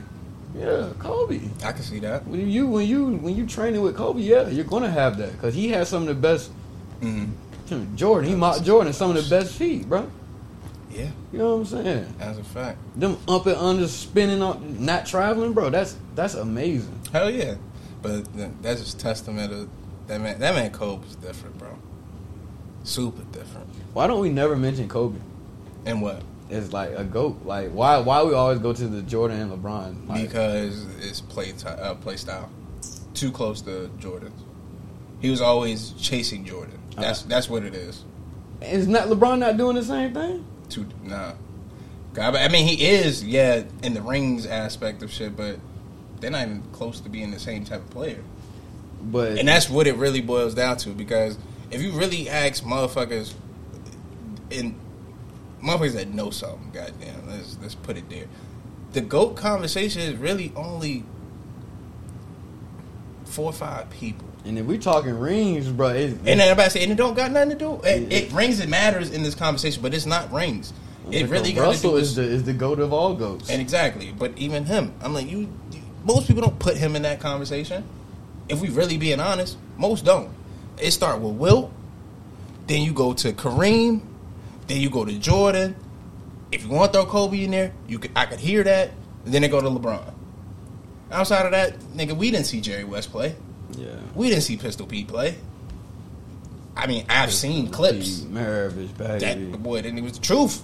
Yeah, 0.59 0.89
Kobe. 0.99 1.41
I 1.65 1.73
can 1.73 1.83
see 1.83 1.99
that. 2.01 2.27
When 2.27 2.49
you 2.49 2.67
when 2.67 2.87
you 2.87 3.17
when 3.17 3.37
you 3.37 3.47
training 3.47 3.83
with 3.83 3.97
Kobe, 3.97 4.21
yeah, 4.21 4.49
you're 4.49 4.65
gonna 4.65 4.91
have 4.91 5.19
that 5.19 5.33
because 5.33 5.55
he 5.55 5.69
has 5.69 5.89
some 5.89 6.03
of 6.03 6.09
the 6.09 6.15
best. 6.15 6.51
hmm 7.01 7.27
Jordan, 7.97 8.31
he 8.31 8.37
mocked 8.37 8.65
Jordan 8.65 8.93
some 8.93 9.11
of 9.15 9.23
the 9.23 9.29
best 9.29 9.55
feet, 9.55 9.89
bro. 9.89 10.09
Yeah, 10.89 11.11
You 11.33 11.41
know 11.41 11.57
what 11.57 11.73
I'm 11.73 11.85
saying? 11.85 12.15
As 12.21 12.39
a 12.39 12.45
fact. 12.45 12.79
Them 12.99 13.19
up 13.29 13.45
and 13.47 13.57
under 13.57 13.89
spinning 13.89 14.41
on, 14.41 14.85
not 14.85 15.05
traveling, 15.05 15.53
bro. 15.53 15.69
That's 15.69 15.97
that's 16.15 16.35
amazing. 16.35 16.99
Hell 17.13 17.29
yeah. 17.31 17.57
But 18.03 18.25
that's 18.63 18.81
just 18.81 19.01
testament 19.01 19.53
of 19.53 19.69
that 20.07 20.21
man. 20.21 20.39
That 20.39 20.55
man 20.55 20.71
Kobe's 20.71 21.17
different, 21.17 21.59
bro. 21.59 21.77
Super 22.85 23.25
different. 23.25 23.69
Why 23.93 24.07
don't 24.07 24.21
we 24.21 24.31
never 24.31 24.57
mention 24.57 24.89
Kobe? 24.89 25.19
And 25.85 26.01
what? 26.01 26.23
It's 26.49 26.73
like 26.73 26.91
a 26.97 27.05
goat. 27.05 27.41
Like 27.45 27.71
why 27.71 27.99
why 27.99 28.23
we 28.23 28.35
always 28.35 28.59
go 28.59 28.73
to 28.73 28.87
the 28.87 29.03
Jordan 29.03 29.41
and 29.41 29.53
LeBron? 29.53 30.09
Like, 30.09 30.23
Because 30.23 30.87
it's 31.01 31.21
play 31.21 31.53
ty- 31.53 31.71
uh, 31.71 31.95
play 31.95 32.17
style. 32.17 32.51
Too 33.15 33.33
close 33.33 33.61
to 33.63 33.91
Jordan. 33.99 34.33
He 35.21 35.31
was 35.31 35.41
always 35.41 35.93
chasing 35.93 36.45
Jordan. 36.45 36.79
That's 36.97 37.23
that's 37.23 37.51
what 37.51 37.65
it 37.65 37.75
is. 37.75 38.05
is 38.63 38.87
not 38.87 39.09
LeBron 39.09 39.39
not 39.39 39.57
doing 39.57 39.77
the 39.77 39.85
same 39.85 40.15
thing? 40.15 40.45
Too 40.69 40.87
nah. 41.03 41.33
I 42.19 42.49
mean, 42.49 42.67
he 42.67 42.87
is 42.87 43.25
yeah 43.25 43.65
in 43.83 43.93
the 43.95 44.03
rings 44.03 44.47
aspect 44.47 45.03
of 45.03 45.11
shit, 45.11 45.37
but 45.37 45.59
they're 46.21 46.31
not 46.31 46.43
even 46.43 46.63
close 46.73 47.01
to 47.01 47.09
being 47.09 47.31
the 47.31 47.39
same 47.39 47.65
type 47.65 47.81
of 47.81 47.91
player. 47.91 48.23
But 49.03 49.39
And 49.39 49.49
that's 49.49 49.69
what 49.69 49.87
it 49.87 49.97
really 49.97 50.21
boils 50.21 50.55
down 50.55 50.79
to 50.79 50.91
because 50.91 51.39
if 51.71 51.83
you 51.83 51.93
really 51.93 52.29
ask 52.29 52.65
motherfuckers 52.65 53.35
in 54.51 54.75
motherfuckers 55.63 55.95
that 55.95 56.09
know 56.09 56.31
something, 56.31 56.71
goddamn, 56.73 57.29
let's 57.29 57.57
let's 57.61 57.75
put 57.75 57.97
it 57.97 58.09
there. 58.09 58.27
The 58.93 59.01
GOAT 59.01 59.37
conversation 59.37 60.03
is 60.03 60.17
really 60.17 60.53
only 60.57 61.05
four 63.25 63.47
or 63.47 63.53
five 63.53 63.91
people. 63.91 64.27
and 64.45 64.59
if 64.59 64.65
we 64.65 64.79
talking 64.79 65.19
rings, 65.19 65.69
bro, 65.69 65.89
it, 65.89 66.11
And 66.11 66.27
then 66.27 66.41
I'm 66.41 66.53
about 66.53 66.65
to 66.65 66.71
say, 66.71 66.83
and 66.83 66.93
it 66.93 66.95
don't 66.95 67.15
got 67.15 67.31
nothing 67.33 67.51
to 67.51 67.57
do. 67.57 67.81
It, 67.83 68.13
it 68.13 68.33
rings 68.33 68.61
and 68.61 68.71
matters 68.71 69.11
in 69.11 69.23
this 69.23 69.35
conversation, 69.35 69.83
but 69.83 69.93
it's 69.93 70.07
not 70.07 70.33
rings. 70.33 70.73
It 71.11 71.29
really 71.29 71.53
got 71.53 71.63
to 71.63 71.69
Russell 71.69 71.91
do 71.93 71.97
is 71.99 72.15
the 72.17 72.23
is 72.23 72.45
the 72.45 72.53
goat 72.53 72.81
of 72.81 72.93
all 72.93 73.15
goats. 73.15 73.51
and 73.51 73.61
exactly. 73.61 74.13
But 74.17 74.37
even 74.37 74.65
him, 74.65 74.93
I'm 75.01 75.15
like 75.15 75.29
you, 75.29 75.49
you. 75.71 75.83
Most 76.05 76.27
people 76.27 76.43
don't 76.43 76.59
put 76.59 76.77
him 76.77 76.97
in 76.97 77.03
that 77.03 77.21
conversation. 77.21 77.85
If 78.49 78.61
we 78.61 78.69
really 78.69 78.97
being 78.97 79.21
honest, 79.21 79.57
most 79.77 80.05
don't. 80.05 80.31
It 80.79 80.91
start 80.93 81.21
with 81.21 81.35
Wilt, 81.35 81.73
then 82.67 82.83
you 82.83 82.93
go 82.93 83.13
to 83.15 83.33
Kareem, 83.33 84.03
then 84.67 84.81
you 84.81 84.91
go 84.91 85.05
to 85.05 85.13
Jordan. 85.19 85.77
If 86.53 86.63
you 86.65 86.71
want 86.71 86.93
to 86.93 87.01
throw 87.01 87.07
Kobe 87.11 87.45
in 87.45 87.51
there, 87.51 87.73
you 87.89 87.99
could. 87.99 88.13
I 88.17 88.27
could 88.27 88.41
hear 88.41 88.63
that. 88.65 88.91
And 89.25 89.35
then 89.35 89.43
they 89.43 89.49
go 89.49 89.61
to 89.61 89.69
LeBron. 89.69 90.13
Outside 91.11 91.47
of 91.47 91.53
that, 91.53 91.79
nigga, 91.97 92.17
we 92.17 92.31
didn't 92.31 92.47
see 92.47 92.61
Jerry 92.61 92.85
West 92.85 93.11
play. 93.11 93.35
yeah. 93.73 93.89
We 94.15 94.29
didn't 94.29 94.43
see 94.43 94.57
Pistol 94.57 94.87
Pete 94.87 95.09
play. 95.09 95.37
I 96.77 96.87
mean, 96.87 97.07
I've 97.09 97.33
seen 97.33 97.71
clips. 97.71 98.21
Maravich, 98.21 98.97
baby. 98.99 99.19
That 99.19 99.63
boy, 99.63 99.83
then 99.83 99.97
it 99.99 100.03
was 100.03 100.13
the 100.15 100.21
truth. 100.21 100.63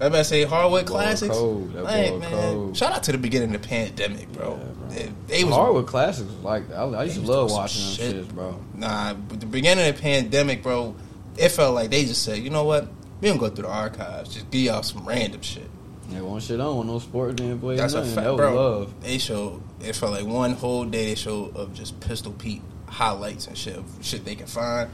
I 0.00 0.22
say 0.22 0.44
Hardwood 0.44 0.86
Classics. 0.86 1.32
cold. 1.32 1.72
That 1.74 1.84
Like, 1.84 2.18
man, 2.18 2.30
cold. 2.30 2.76
shout 2.76 2.92
out 2.92 3.02
to 3.04 3.12
the 3.12 3.18
beginning 3.18 3.54
of 3.54 3.62
the 3.62 3.68
pandemic, 3.68 4.32
bro. 4.32 4.58
Yeah, 4.58 4.64
bro. 4.64 4.88
They, 4.88 5.12
they 5.28 5.44
was 5.44 5.54
Hardwood 5.54 5.86
classics 5.86 6.28
was 6.28 6.38
like 6.42 6.70
I, 6.72 6.82
I 6.82 7.04
used 7.04 7.16
to 7.20 7.22
love 7.30 7.50
watching 7.52 7.82
them 7.84 7.92
shit. 7.94 8.16
shits, 8.28 8.34
bro. 8.34 8.58
Nah, 8.74 9.14
but 9.14 9.38
the 9.40 9.46
beginning 9.46 9.86
of 9.88 9.94
the 9.96 10.02
pandemic, 10.02 10.62
bro, 10.62 10.96
it 11.36 11.50
felt 11.50 11.74
like 11.74 11.90
they 11.90 12.04
just 12.04 12.22
said, 12.24 12.38
you 12.38 12.50
know 12.50 12.64
what? 12.64 12.88
We 13.22 13.28
don't 13.28 13.38
go 13.38 13.48
through 13.48 13.62
the 13.64 13.70
archives. 13.70 14.34
Just 14.34 14.50
give 14.50 14.60
y'all 14.62 14.82
some 14.82 15.06
random 15.06 15.40
shit. 15.40 15.70
Yeah, 16.10 16.20
one 16.20 16.40
shit 16.40 16.60
on, 16.60 16.86
no 16.88 16.98
sports 16.98 17.40
being 17.40 17.58
played. 17.58 17.78
That's 17.78 17.94
a 17.94 18.02
fact, 18.04 18.16
That 18.26 18.36
bro. 18.36 18.54
love. 18.54 19.00
They 19.00 19.16
showed. 19.18 19.62
It 19.80 19.96
for 19.96 20.08
like 20.08 20.26
one 20.26 20.52
whole 20.52 20.84
day 20.84 21.06
they 21.06 21.14
showed 21.14 21.56
of 21.56 21.72
just 21.72 21.98
Pistol 22.00 22.32
Pete 22.32 22.60
highlights 22.86 23.46
and 23.46 23.56
shit, 23.56 23.76
of 23.78 23.84
shit 24.02 24.24
they 24.26 24.34
can 24.34 24.46
find. 24.46 24.90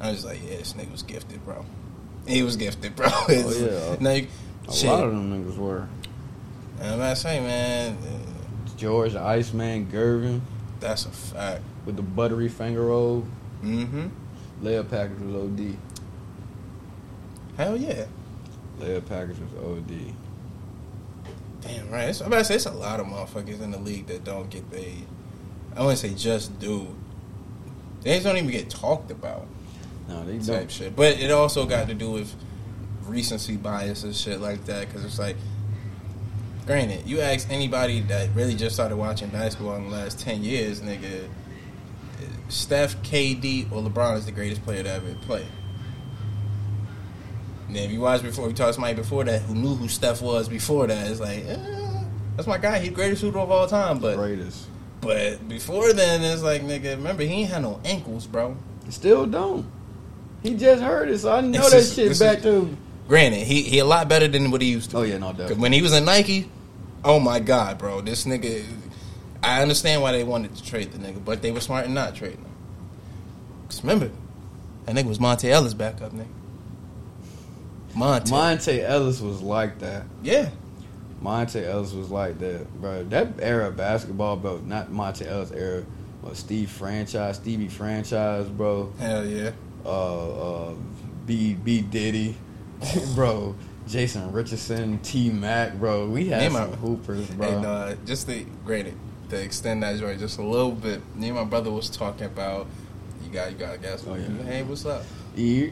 I 0.00 0.10
was 0.12 0.24
like, 0.24 0.40
yeah, 0.42 0.56
this 0.56 0.72
nigga 0.72 0.90
was 0.92 1.02
gifted, 1.02 1.44
bro. 1.44 1.66
He 2.26 2.42
was 2.42 2.56
gifted, 2.56 2.96
bro. 2.96 3.08
It's- 3.28 3.60
yeah. 3.60 4.26
A 4.68 4.72
shit. 4.72 4.88
lot 4.88 5.04
of 5.04 5.10
them 5.10 5.44
niggas 5.44 5.56
were. 5.58 5.88
And 6.78 6.88
I'm 6.88 6.94
about 6.94 7.16
to 7.16 7.20
say, 7.20 7.40
man, 7.40 7.96
uh, 8.00 8.70
George, 8.76 9.12
the 9.12 9.20
Iceman, 9.20 9.86
Gervin 9.86 10.40
that's 10.78 11.04
a 11.04 11.10
fact. 11.10 11.62
with 11.84 11.96
the 11.96 12.02
buttery 12.02 12.48
finger 12.48 12.82
roll. 12.82 13.26
Mm-hmm. 13.62 14.06
Layup 14.62 14.88
package 14.88 15.18
was 15.18 15.34
OD. 15.34 15.76
Hell 17.56 17.76
yeah. 17.76 18.06
Layup 18.80 19.08
package 19.08 19.36
was 19.38 19.78
OD. 19.78 20.14
Damn 21.60 21.90
right. 21.90 22.08
It's, 22.08 22.20
I'm 22.20 22.26
about 22.28 22.38
to 22.38 22.44
say 22.44 22.54
it's 22.56 22.66
a 22.66 22.72
lot 22.72 22.98
of 23.00 23.06
motherfuckers 23.06 23.60
in 23.60 23.70
the 23.70 23.78
league 23.78 24.06
that 24.06 24.24
don't 24.24 24.50
get 24.50 24.68
paid. 24.70 25.04
I 25.76 25.80
wouldn't 25.80 25.98
say 25.98 26.14
just 26.14 26.58
do. 26.58 26.88
They 28.02 28.14
just 28.14 28.24
don't 28.26 28.36
even 28.36 28.50
get 28.50 28.68
talked 28.68 29.10
about 29.12 29.46
No, 30.08 30.24
they 30.24 30.38
type 30.38 30.46
don't. 30.46 30.70
shit. 30.70 30.96
But 30.96 31.20
it 31.20 31.30
also 31.30 31.66
got 31.66 31.86
to 31.88 31.94
do 31.94 32.10
with 32.10 32.34
recency 33.04 33.56
bias 33.56 34.02
and 34.02 34.14
shit 34.14 34.40
like 34.40 34.64
that 34.64 34.88
because 34.88 35.04
it's 35.04 35.18
like, 35.18 35.36
granted, 36.66 37.06
you 37.06 37.20
ask 37.20 37.48
anybody 37.50 38.00
that 38.00 38.30
really 38.34 38.54
just 38.54 38.74
started 38.74 38.96
watching 38.96 39.28
basketball 39.28 39.76
in 39.76 39.84
the 39.84 39.90
last 39.96 40.18
ten 40.18 40.42
years, 40.42 40.80
nigga, 40.80 41.28
Steph, 42.48 43.00
KD, 43.02 43.70
or 43.72 43.82
LeBron 43.82 44.16
is 44.18 44.26
the 44.26 44.32
greatest 44.32 44.62
player 44.64 44.82
to 44.82 44.90
ever 44.90 45.14
play. 45.22 45.46
And 47.74 47.80
if 47.86 47.90
you 47.90 48.00
watch 48.00 48.20
before, 48.20 48.46
we 48.48 48.52
talked 48.52 48.68
to 48.68 48.72
somebody 48.74 48.92
before 48.94 49.24
that 49.24 49.40
who 49.42 49.54
knew 49.54 49.74
who 49.74 49.88
Steph 49.88 50.20
was 50.20 50.46
before 50.46 50.86
that, 50.88 51.10
it's 51.10 51.20
like, 51.20 51.42
eh, 51.46 51.56
that's 52.36 52.46
my 52.46 52.58
guy. 52.58 52.80
He's 52.80 52.90
the 52.90 52.94
greatest 52.94 53.22
shooter 53.22 53.38
of 53.38 53.50
all 53.50 53.66
time. 53.66 53.98
But 53.98 54.16
Greatest. 54.16 54.66
but 55.00 55.48
before 55.48 55.94
then, 55.94 56.22
it's 56.22 56.42
like, 56.42 56.60
nigga, 56.62 56.96
remember 56.96 57.22
he 57.22 57.32
ain't 57.32 57.50
had 57.50 57.62
no 57.62 57.80
ankles, 57.82 58.26
bro. 58.26 58.58
Still 58.90 59.24
don't. 59.24 59.64
He 60.42 60.54
just 60.54 60.82
heard 60.82 61.08
it, 61.08 61.18
so 61.20 61.32
I 61.32 61.40
know 61.40 61.62
that 61.62 61.70
that 61.70 61.76
is- 61.78 61.94
shit 61.94 62.18
back 62.18 62.38
is- 62.38 62.42
to. 62.44 62.76
Granted, 63.08 63.46
he 63.46 63.62
he 63.62 63.78
a 63.78 63.84
lot 63.86 64.06
better 64.08 64.28
than 64.28 64.50
what 64.50 64.60
he 64.60 64.68
used 64.70 64.90
to. 64.90 64.98
Oh 64.98 65.02
yeah, 65.02 65.16
no 65.18 65.32
doubt. 65.32 65.56
when 65.56 65.72
he 65.72 65.80
was 65.80 65.92
in 65.94 66.04
Nike, 66.04 66.48
oh 67.04 67.18
my 67.20 67.40
god, 67.40 67.78
bro, 67.78 68.00
this 68.02 68.26
nigga. 68.26 68.64
I 69.42 69.62
understand 69.62 70.02
why 70.02 70.12
they 70.12 70.24
wanted 70.24 70.54
to 70.56 70.62
trade 70.62 70.92
the 70.92 70.98
nigga, 70.98 71.24
but 71.24 71.40
they 71.42 71.50
were 71.52 71.60
smart 71.60 71.86
in 71.86 71.94
not 71.94 72.14
trading 72.14 72.38
him. 72.38 72.52
Cause 73.68 73.82
remember, 73.82 74.10
that 74.84 74.94
nigga 74.94 75.06
was 75.06 75.18
Monta 75.18 75.48
Ellis 75.50 75.74
backup 75.74 76.12
nigga. 76.12 76.26
Monta, 77.94 78.28
Monta 78.30 78.82
Ellis 78.82 79.20
was 79.20 79.42
like 79.42 79.78
that. 79.80 80.04
yeah, 80.22 80.48
Monta 81.22 81.62
Ellis 81.64 81.92
was 81.92 82.10
like 82.10 82.38
that, 82.38 82.66
bro. 82.80 83.04
That 83.04 83.28
era 83.40 83.68
of 83.68 83.76
basketball, 83.76 84.36
bro. 84.36 84.58
Not 84.58 84.90
Monta 84.90 85.26
Ellis 85.26 85.50
era, 85.52 85.84
but 86.22 86.36
Steve 86.36 86.70
Franchise, 86.70 87.36
Stevie 87.36 87.68
Franchise, 87.68 88.48
bro. 88.48 88.92
hell 88.98 89.24
yeah. 89.26 89.50
Uh, 89.84 90.68
uh, 90.70 90.74
B 91.26 91.54
B 91.54 91.80
Diddy, 91.82 92.36
bro. 93.14 93.54
Jason 93.88 94.30
Richardson, 94.32 95.00
T 95.00 95.28
Mac, 95.28 95.74
bro. 95.74 96.08
We 96.08 96.28
had 96.28 96.50
Me 96.50 96.56
some 96.56 96.70
my- 96.70 96.76
hoopers, 96.76 97.28
bro. 97.30 97.48
And 97.48 97.66
uh, 97.66 97.94
just 98.06 98.28
to 98.28 98.44
granted 98.64 98.94
to 99.28 99.42
extend 99.42 99.82
that 99.82 99.98
joint 99.98 100.20
just 100.20 100.38
a 100.38 100.42
little 100.42 100.70
bit, 100.72 101.00
me 101.16 101.28
and 101.28 101.36
my 101.36 101.44
brother 101.44 101.70
was 101.70 101.90
talking 101.90 102.26
about. 102.26 102.66
You 103.24 103.30
got 103.30 103.50
you 103.52 103.58
got 103.58 103.74
a 103.74 103.78
gas. 103.78 104.04
Oh, 104.08 104.14
yeah. 104.14 104.28
Hey, 104.44 104.62
what's 104.62 104.86
up? 104.86 105.02
Yeah. 105.34 105.68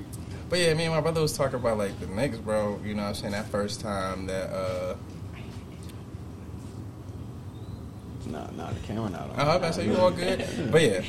But 0.51 0.59
yeah, 0.59 0.75
me 0.75 0.85
and 0.85 0.93
my 0.93 1.01
brother 1.01 1.21
was 1.21 1.33
talking 1.37 1.55
about 1.61 1.79
like 1.79 1.99
the 2.01 2.09
Knicks, 2.09 2.37
bro. 2.39 2.81
You 2.85 2.95
know 2.95 3.03
what 3.03 3.09
I'm 3.11 3.15
saying? 3.15 3.33
That 3.33 3.47
first 3.49 3.81
time 3.81 4.27
that 4.27 4.51
uh 4.51 4.97
Nah, 8.27 8.51
nah, 8.51 8.71
the 8.73 8.81
camera 8.81 9.11
not 9.11 9.23
on. 9.31 9.35
Oh, 9.37 9.43
I 9.43 9.47
was 9.47 9.57
about 9.57 9.67
to 9.69 9.73
say 9.75 9.87
you 9.87 9.97
all 9.97 10.11
good. 10.11 10.45
But 10.73 10.83
yeah. 10.83 11.03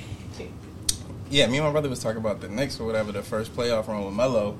Yeah, 1.29 1.47
me 1.47 1.57
and 1.57 1.65
my 1.65 1.71
brother 1.71 1.89
was 1.89 1.99
talking 1.99 2.17
about 2.17 2.41
the 2.41 2.49
Knicks 2.49 2.79
or 2.79 2.85
whatever, 2.85 3.11
the 3.11 3.23
first 3.23 3.55
playoff 3.55 3.87
run 3.87 4.03
with 4.05 4.13
Melo. 4.13 4.57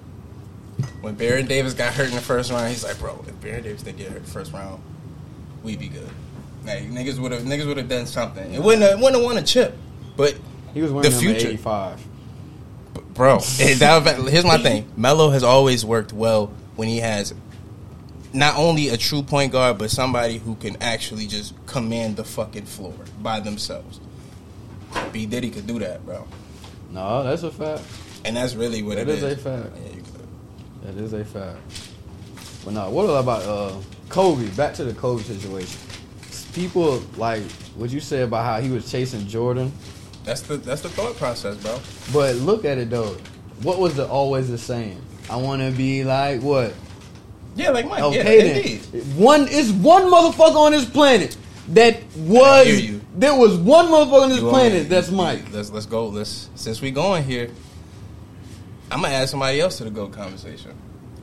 When 1.02 1.16
Baron 1.16 1.46
Davis 1.46 1.74
got 1.74 1.94
hurt 1.94 2.10
in 2.10 2.16
the 2.16 2.22
first 2.22 2.50
round, 2.52 2.70
he's 2.70 2.84
like, 2.84 2.98
bro, 2.98 3.24
if 3.28 3.40
Baron 3.42 3.64
Davis 3.64 3.84
didn't 3.84 3.98
get 3.98 4.10
hurt 4.10 4.26
first 4.26 4.54
round, 4.54 4.82
we'd 5.64 5.80
be 5.80 5.90
good. 5.90 6.10
Like 6.66 6.84
niggas 6.84 7.20
would 7.20 7.32
have 7.32 7.44
niggas 7.44 7.68
would 7.68 7.78
have 7.78 7.90
done 7.90 8.06
something. 8.06 8.54
It 8.54 8.62
wouldn't 8.62 8.84
have, 8.84 9.00
wouldn't 9.00 9.16
have 9.16 9.24
won 9.24 9.38
a 9.38 9.44
chip. 9.44 9.78
But 10.16 10.38
He 10.74 10.82
was 10.82 10.92
the 10.92 11.12
future. 11.12 11.48
85. 11.50 12.08
Bro, 13.14 13.40
that, 13.58 14.28
here's 14.30 14.46
my 14.46 14.58
thing. 14.58 14.92
Melo 14.98 15.30
has 15.30 15.44
always 15.44 15.84
worked 15.86 16.14
well 16.14 16.48
when 16.76 16.88
he 16.88 16.98
has 17.00 17.34
not 18.34 18.56
only 18.58 18.90
a 18.90 18.98
true 18.98 19.24
point 19.24 19.52
guard, 19.52 19.78
but 19.78 19.92
somebody 19.92 20.38
who 20.38 20.56
can 20.56 20.82
actually 20.82 21.28
just 21.28 21.54
command 21.66 22.16
the 22.16 22.24
fucking 22.24 22.66
floor 22.66 22.94
by 23.22 23.40
themselves. 23.40 24.00
B 25.12 25.26
Diddy 25.26 25.50
could 25.50 25.68
do 25.68 25.80
that, 25.80 26.06
bro, 26.06 26.26
No, 26.92 27.24
that's 27.24 27.44
a 27.44 27.52
fact. 27.52 27.84
and 28.26 28.36
that's 28.36 28.56
really 28.56 28.84
what 28.84 28.96
That 28.96 29.08
it 29.08 29.18
is 29.18 29.24
is. 29.24 29.34
a 29.46 29.62
fact. 29.64 29.76
Yeah, 29.78 29.96
you 29.96 30.02
could. 30.04 30.28
That 30.96 31.04
is 31.04 31.14
a 31.14 31.24
fact. 31.26 31.58
But 32.66 32.74
no, 32.74 32.90
what 32.90 33.04
about 33.06 33.42
uh, 33.44 33.76
Kobe? 34.10 34.48
Back 34.56 34.74
to 34.76 34.84
the 34.84 34.94
Kobe 34.94 35.24
situation. 35.24 35.80
People 36.54 37.02
like 37.18 37.44
what 37.76 37.90
you 37.90 38.00
said 38.00 38.24
about 38.24 38.46
how 38.46 38.60
he 38.62 38.70
was 38.70 38.90
chasing 38.92 39.26
Jordan, 39.28 39.72
That's 40.24 40.42
the 40.42 40.58
that's 40.58 40.82
the 40.82 40.90
thought 40.90 41.16
process, 41.18 41.58
bro. 41.58 41.80
but 42.14 42.36
look 42.36 42.66
at 42.66 42.78
it 42.78 42.90
though. 42.90 43.18
What 43.64 43.80
was 43.80 43.96
the 43.96 44.08
always 44.08 44.50
the 44.50 44.58
same? 44.58 45.02
I 45.30 45.36
want 45.38 45.62
to 45.62 45.72
be 45.72 46.04
like 46.04 46.42
what? 46.42 46.74
Yeah, 47.56 47.72
like 47.72 47.88
Mike. 47.88 48.02
Okay 48.04 48.18
yeah, 48.18 48.54
then. 48.54 48.58
indeed. 48.58 49.16
One 49.16 49.48
is 49.48 49.72
one 49.72 50.04
motherfucker 50.04 50.56
on 50.56 50.72
this 50.72 50.90
planet 50.90 51.38
that 51.70 52.02
was 52.18 52.68
there 53.16 53.36
was 53.36 53.58
one 53.58 53.88
motherfucker 53.88 54.24
on 54.24 54.30
this 54.30 54.40
You 54.40 54.46
want 54.46 54.56
planet 54.56 54.90
that's 54.90 55.12
Mike. 55.12 55.52
Let's 55.52 55.72
let's 55.72 55.86
go. 55.86 56.08
Let's 56.08 56.50
since 56.56 56.82
we 56.82 56.92
going 56.92 57.24
here, 57.24 57.50
I'm 58.90 59.02
gonna 59.02 59.14
add 59.14 59.30
somebody 59.30 59.60
else 59.60 59.78
to 59.78 59.84
the 59.84 59.90
GOAT 59.90 60.14
conversation, 60.14 60.74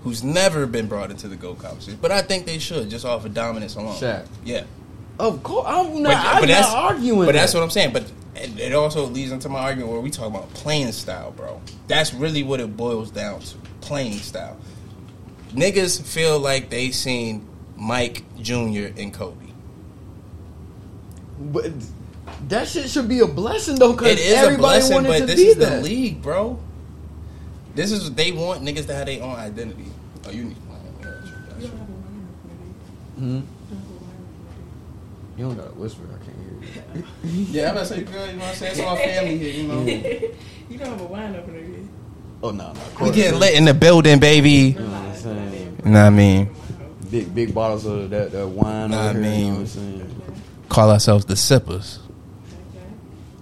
who's 0.02 0.22
never 0.22 0.66
been 0.66 0.86
brought 0.86 1.10
into 1.10 1.28
the 1.28 1.36
GOAT 1.36 1.58
conversation, 1.58 1.98
but 2.00 2.10
I 2.12 2.22
think 2.22 2.46
they 2.46 2.58
should 2.58 2.90
just 2.90 3.04
off 3.04 3.24
of 3.24 3.34
dominance 3.34 3.76
alone. 3.76 3.96
Shaq. 3.96 4.26
Yeah. 4.44 4.64
Of 5.18 5.42
course, 5.42 5.66
I'm 5.68 6.02
not. 6.02 6.14
I'm 6.14 6.48
not 6.48 6.68
arguing. 6.68 7.20
But 7.20 7.26
that. 7.26 7.40
that's 7.40 7.54
what 7.54 7.62
I'm 7.62 7.70
saying. 7.70 7.92
But 7.92 8.04
it, 8.40 8.58
it 8.58 8.74
also 8.74 9.06
leads 9.06 9.32
into 9.32 9.48
my 9.48 9.60
argument 9.60 9.90
where 9.92 10.00
we 10.00 10.10
talk 10.10 10.26
about 10.26 10.52
playing 10.54 10.92
style, 10.92 11.30
bro. 11.32 11.60
That's 11.86 12.12
really 12.14 12.42
what 12.42 12.60
it 12.60 12.76
boils 12.76 13.10
down 13.10 13.40
to: 13.40 13.56
playing 13.80 14.18
style. 14.18 14.56
Niggas 15.52 16.02
feel 16.02 16.38
like 16.38 16.70
they 16.70 16.90
seen 16.90 17.46
Mike 17.76 18.22
Jr. 18.40 18.88
and 18.96 19.12
Kobe. 19.14 19.46
But 21.40 21.72
that 22.48 22.68
shit 22.68 22.90
should 22.90 23.08
be 23.08 23.20
a 23.20 23.26
blessing 23.26 23.76
though, 23.78 23.92
because 23.92 24.12
It 24.12 24.18
is 24.18 24.32
a 24.32 24.36
everybody 24.38 24.60
blessing, 24.60 24.94
wanted 24.94 25.08
but 25.08 25.18
to 25.20 25.26
this 25.26 25.36
be 25.36 25.42
is 25.46 25.56
that. 25.58 25.76
the 25.76 25.82
league, 25.82 26.20
bro. 26.22 26.58
This 27.74 27.92
is 27.92 28.12
they 28.14 28.32
want 28.32 28.62
niggas 28.62 28.86
to 28.88 28.94
have 28.94 29.06
their 29.06 29.22
own 29.22 29.36
identity. 29.36 29.84
Oh, 30.26 30.30
you 30.30 30.44
need. 30.44 30.56
Hmm? 33.16 33.40
You 35.36 35.44
don't 35.44 35.56
gotta 35.56 35.70
whisper. 35.70 36.02
I 36.12 36.24
can't 36.24 36.36
hear 36.38 36.74
you. 36.74 36.77
Yeah, 37.24 37.70
I'm 37.70 37.70
about 37.76 37.80
to 37.80 37.86
say, 37.86 38.02
girl, 38.02 38.26
you 38.26 38.32
know 38.34 38.38
what 38.38 38.48
I'm 38.48 38.54
saying? 38.54 38.72
It's 38.72 38.80
all 38.80 38.96
family 38.96 39.38
here, 39.38 39.52
you 39.52 39.68
know. 39.68 39.84
You 40.68 40.78
don't 40.78 40.88
have 40.88 41.00
a 41.00 41.04
wine 41.04 41.36
opener 41.36 41.60
here. 41.60 41.88
Oh 42.42 42.50
no, 42.50 42.72
no. 42.72 42.80
We 43.04 43.10
getting 43.10 43.38
lit 43.40 43.54
in 43.54 43.64
the 43.64 43.74
building, 43.74 44.18
baby. 44.20 44.50
You 44.50 44.78
know 44.80 44.84
what 44.86 44.94
I'm 44.94 45.14
saying? 45.16 45.76
Know 45.84 45.90
what 45.92 45.98
I 46.06 46.10
mean? 46.10 46.50
Big 47.10 47.34
big 47.34 47.54
bottles 47.54 47.84
of 47.86 48.10
that, 48.10 48.32
that 48.32 48.46
wine. 48.46 48.90
Nah, 48.90 49.08
I 49.10 49.12
here, 49.12 49.22
you 49.22 49.26
know 49.28 49.30
mean- 49.36 49.52
what 49.54 49.60
I'm 49.60 49.66
saying? 49.66 50.22
Call 50.68 50.90
ourselves 50.90 51.24
the 51.24 51.36
sippers. 51.36 51.98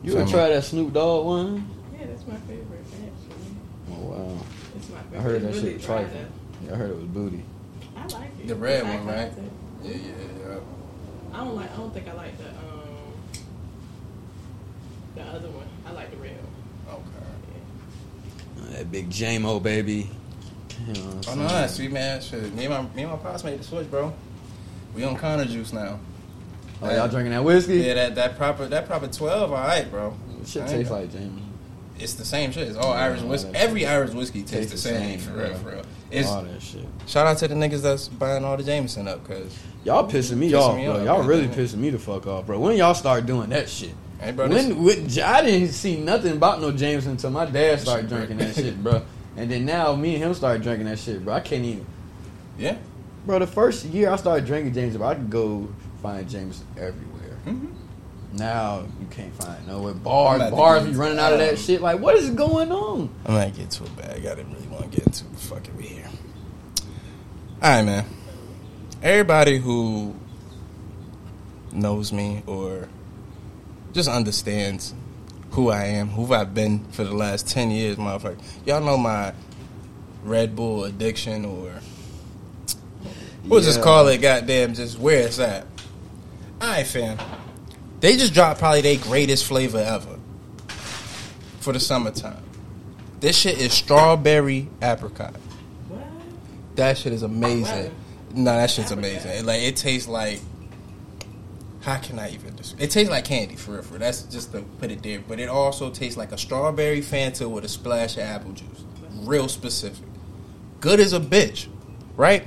You 0.04 0.12
ever 0.12 0.20
Family. 0.20 0.32
try 0.32 0.48
that 0.50 0.62
Snoop 0.64 0.92
Dogg 0.92 1.26
wine? 1.26 1.68
Yeah, 1.98 2.06
that's 2.06 2.24
my 2.28 2.36
favorite, 2.36 2.84
actually. 2.92 3.92
Oh 3.92 3.94
wow, 4.10 4.38
It's 4.76 4.88
my 4.90 4.98
favorite. 5.00 5.18
I 5.18 5.22
heard 5.22 5.42
that 5.42 5.48
It's 5.48 5.58
really 5.58 5.72
shit 5.72 5.82
dry, 5.86 6.02
trifling. 6.04 6.26
Yeah, 6.64 6.72
I 6.72 6.76
heard 6.76 6.90
it 6.90 6.96
was 6.96 7.04
booty. 7.06 7.42
I 7.96 8.02
like 8.06 8.30
it. 8.40 8.46
The 8.46 8.54
red 8.54 8.84
one, 8.84 9.06
right? 9.06 9.32
Yeah, 9.82 9.90
yeah, 9.90 9.98
yeah. 10.48 10.58
I 11.34 11.38
don't 11.44 11.56
like. 11.56 11.72
I 11.72 11.76
don't 11.76 11.92
think 11.92 12.08
I 12.08 12.12
like 12.12 12.38
the 12.38 12.48
um 12.50 12.55
the 15.16 15.22
other 15.22 15.48
one. 15.50 15.66
I 15.86 15.90
like 15.92 16.10
the 16.10 16.16
red 16.18 16.36
one. 16.86 17.00
Okay. 18.68 18.72
That 18.76 18.90
big 18.92 19.10
JMO 19.10 19.62
baby. 19.62 20.10
You 20.86 20.92
know 20.94 21.00
what 21.00 21.08
I'm 21.12 21.18
Oh 21.18 21.22
saying? 21.22 21.38
no, 21.38 21.48
that's 21.48 21.74
sweet 21.74 21.92
man. 21.92 22.20
Shit, 22.20 22.54
me 22.54 22.66
and 22.66 22.74
my 22.74 22.82
me 22.94 23.02
and 23.02 23.12
my 23.12 23.18
pops 23.18 23.42
made 23.44 23.58
the 23.58 23.64
switch, 23.64 23.90
bro. 23.90 24.12
We 24.94 25.04
on 25.04 25.16
Connor 25.16 25.44
juice 25.46 25.72
now. 25.72 25.98
Oh, 26.82 26.94
y'all 26.94 27.08
drinking 27.08 27.32
that 27.32 27.42
whiskey? 27.44 27.78
Yeah, 27.78 27.94
that 27.94 28.14
that 28.16 28.36
proper 28.36 28.66
that 28.66 28.86
proper 28.86 29.08
twelve, 29.08 29.50
all 29.52 29.56
right, 29.58 29.90
bro. 29.90 30.14
Shit 30.44 30.66
tastes 30.66 30.90
got- 30.90 31.00
like 31.00 31.12
Jamie. 31.12 31.42
It's 31.98 32.12
the 32.12 32.26
same 32.26 32.52
shit. 32.52 32.68
It's 32.68 32.76
all 32.76 32.92
Yeah, 32.94 33.04
Irish 33.04 33.22
all 33.22 33.28
whiskey. 33.28 33.52
that 33.52 33.62
Every 33.62 33.80
shit. 33.80 33.88
Irish 33.88 34.10
whiskey 34.12 34.42
tastes, 34.42 34.70
the 34.72 34.76
same, 34.78 35.18
for 35.18 35.32
real, 35.32 35.54
for 35.54 35.70
real. 35.70 35.82
It's 36.10 36.28
all 36.28 36.42
that 36.42 36.60
shit. 36.62 36.84
shout 37.06 37.26
out 37.26 37.38
to 37.38 37.48
the 37.48 37.54
niggas 37.54 37.80
that's 37.80 38.08
buying 38.08 38.44
all 38.44 38.56
the 38.58 38.62
Jameson 38.62 39.08
up, 39.08 39.26
cause 39.26 39.56
Y'all 39.82 40.06
pissing 40.06 40.36
me 40.36 40.50
Pissing 40.50 40.60
off, 40.60 40.76
me 40.76 40.84
bro. 40.84 40.96
off, 40.98 41.04
y'all 41.06 41.18
man. 41.20 41.26
really 41.26 41.46
pissing 41.48 41.76
me 41.78 41.88
the 41.90 41.98
fuck 41.98 42.26
off, 42.26 42.44
bro. 42.46 42.58
When 42.60 42.76
y'all 42.76 42.92
start 42.94 43.24
doing 43.24 43.48
that 43.50 43.68
shit? 43.70 43.94
Hey, 44.20 44.32
bro, 44.32 44.48
when, 44.48 44.82
when 44.84 44.98
I 45.22 45.42
didn't 45.42 45.68
see 45.72 45.98
nothing 46.00 46.32
about 46.32 46.60
no 46.60 46.72
Jameson 46.72 47.12
until 47.12 47.30
my 47.30 47.46
dad 47.46 47.80
started 47.80 48.08
drinking 48.08 48.38
that 48.38 48.54
shit, 48.54 48.82
bro. 48.82 49.02
And 49.36 49.50
then 49.50 49.64
now 49.66 49.94
me 49.94 50.14
and 50.14 50.24
him 50.24 50.34
started 50.34 50.62
drinking 50.62 50.86
that 50.86 50.98
shit, 50.98 51.24
bro. 51.24 51.34
I 51.34 51.40
can't 51.40 51.64
even. 51.64 51.86
yeah, 52.58 52.76
Bro, 53.26 53.40
the 53.40 53.46
first 53.46 53.84
year 53.86 54.10
I 54.10 54.16
started 54.16 54.46
drinking 54.46 54.72
Jameson, 54.74 54.98
bro, 54.98 55.08
I 55.08 55.14
could 55.16 55.28
go 55.30 55.68
find 56.02 56.28
Jameson 56.28 56.66
everywhere. 56.78 57.38
Mhm. 57.46 57.72
Now 58.32 58.84
you 59.00 59.06
can't 59.10 59.34
find 59.34 59.56
it 59.62 59.66
nowhere. 59.70 59.94
Bars, 59.94 60.40
I'm 60.40 60.48
about 60.48 60.50
to 60.50 60.56
bars 60.56 60.84
be 60.84 60.92
running 60.92 61.18
out 61.18 61.32
of 61.32 61.38
that 61.38 61.58
shit. 61.58 61.80
Like, 61.80 62.00
what 62.00 62.16
is 62.16 62.30
going 62.30 62.70
on? 62.72 63.08
I'm 63.24 63.34
not 63.34 63.48
getting 63.52 63.68
too 63.68 63.84
bad. 63.96 64.10
I 64.16 64.20
didn't 64.20 64.52
really 64.52 64.66
want 64.68 64.84
to 64.84 64.96
get 64.96 65.06
into. 65.06 65.24
it. 65.24 65.36
Fuck 65.38 65.68
it, 65.68 65.74
we 65.76 65.84
here. 65.84 66.08
All 67.62 67.70
right, 67.70 67.82
man. 67.84 68.04
Everybody 69.02 69.58
who 69.58 70.14
knows 71.72 72.12
me 72.12 72.42
or 72.46 72.88
just 73.96 74.08
understands 74.08 74.94
who 75.52 75.70
I 75.70 75.84
am, 75.84 76.08
who 76.08 76.32
I've 76.32 76.54
been 76.54 76.84
for 76.92 77.02
the 77.02 77.14
last 77.14 77.48
ten 77.48 77.70
years, 77.70 77.96
motherfucker. 77.96 78.38
Y'all 78.66 78.82
know 78.82 78.98
my 78.98 79.32
Red 80.22 80.54
Bull 80.54 80.84
addiction, 80.84 81.44
or 81.44 81.80
we'll 83.46 83.62
just 83.62 83.82
call 83.82 84.06
it, 84.08 84.18
goddamn, 84.18 84.74
just 84.74 84.98
where 84.98 85.26
it's 85.26 85.38
at. 85.38 85.66
All 86.60 86.68
right, 86.68 86.86
fam. 86.86 87.18
They 88.00 88.16
just 88.16 88.34
dropped 88.34 88.60
probably 88.60 88.82
their 88.82 88.98
greatest 88.98 89.46
flavor 89.46 89.78
ever 89.78 90.18
for 91.60 91.72
the 91.72 91.80
summertime. 91.80 92.42
This 93.20 93.36
shit 93.36 93.58
is 93.58 93.72
strawberry 93.72 94.68
apricot. 94.82 95.34
What? 95.88 96.06
That 96.76 96.98
shit 96.98 97.14
is 97.14 97.22
amazing. 97.22 97.94
No, 98.34 98.54
that 98.56 98.70
shit's 98.70 98.90
amazing. 98.90 99.30
It, 99.30 99.44
like 99.46 99.62
it 99.62 99.76
tastes 99.76 100.06
like. 100.06 100.40
How 101.86 101.98
can 101.98 102.18
I 102.18 102.30
even? 102.30 102.56
Describe? 102.56 102.82
It 102.82 102.90
tastes 102.90 103.08
like 103.12 103.24
candy 103.26 103.54
for 103.54 103.74
real. 103.74 103.82
For 103.82 103.96
that's 103.96 104.22
just 104.24 104.50
to 104.50 104.62
put 104.80 104.90
it 104.90 105.04
there. 105.04 105.20
But 105.20 105.38
it 105.38 105.48
also 105.48 105.88
tastes 105.88 106.16
like 106.16 106.32
a 106.32 106.38
strawberry 106.38 107.00
Fanta 107.00 107.48
with 107.48 107.64
a 107.64 107.68
splash 107.68 108.16
of 108.16 108.24
apple 108.24 108.50
juice. 108.54 108.82
Real 109.20 109.46
specific. 109.46 110.04
Good 110.80 110.98
as 110.98 111.12
a 111.12 111.20
bitch, 111.20 111.68
right? 112.16 112.44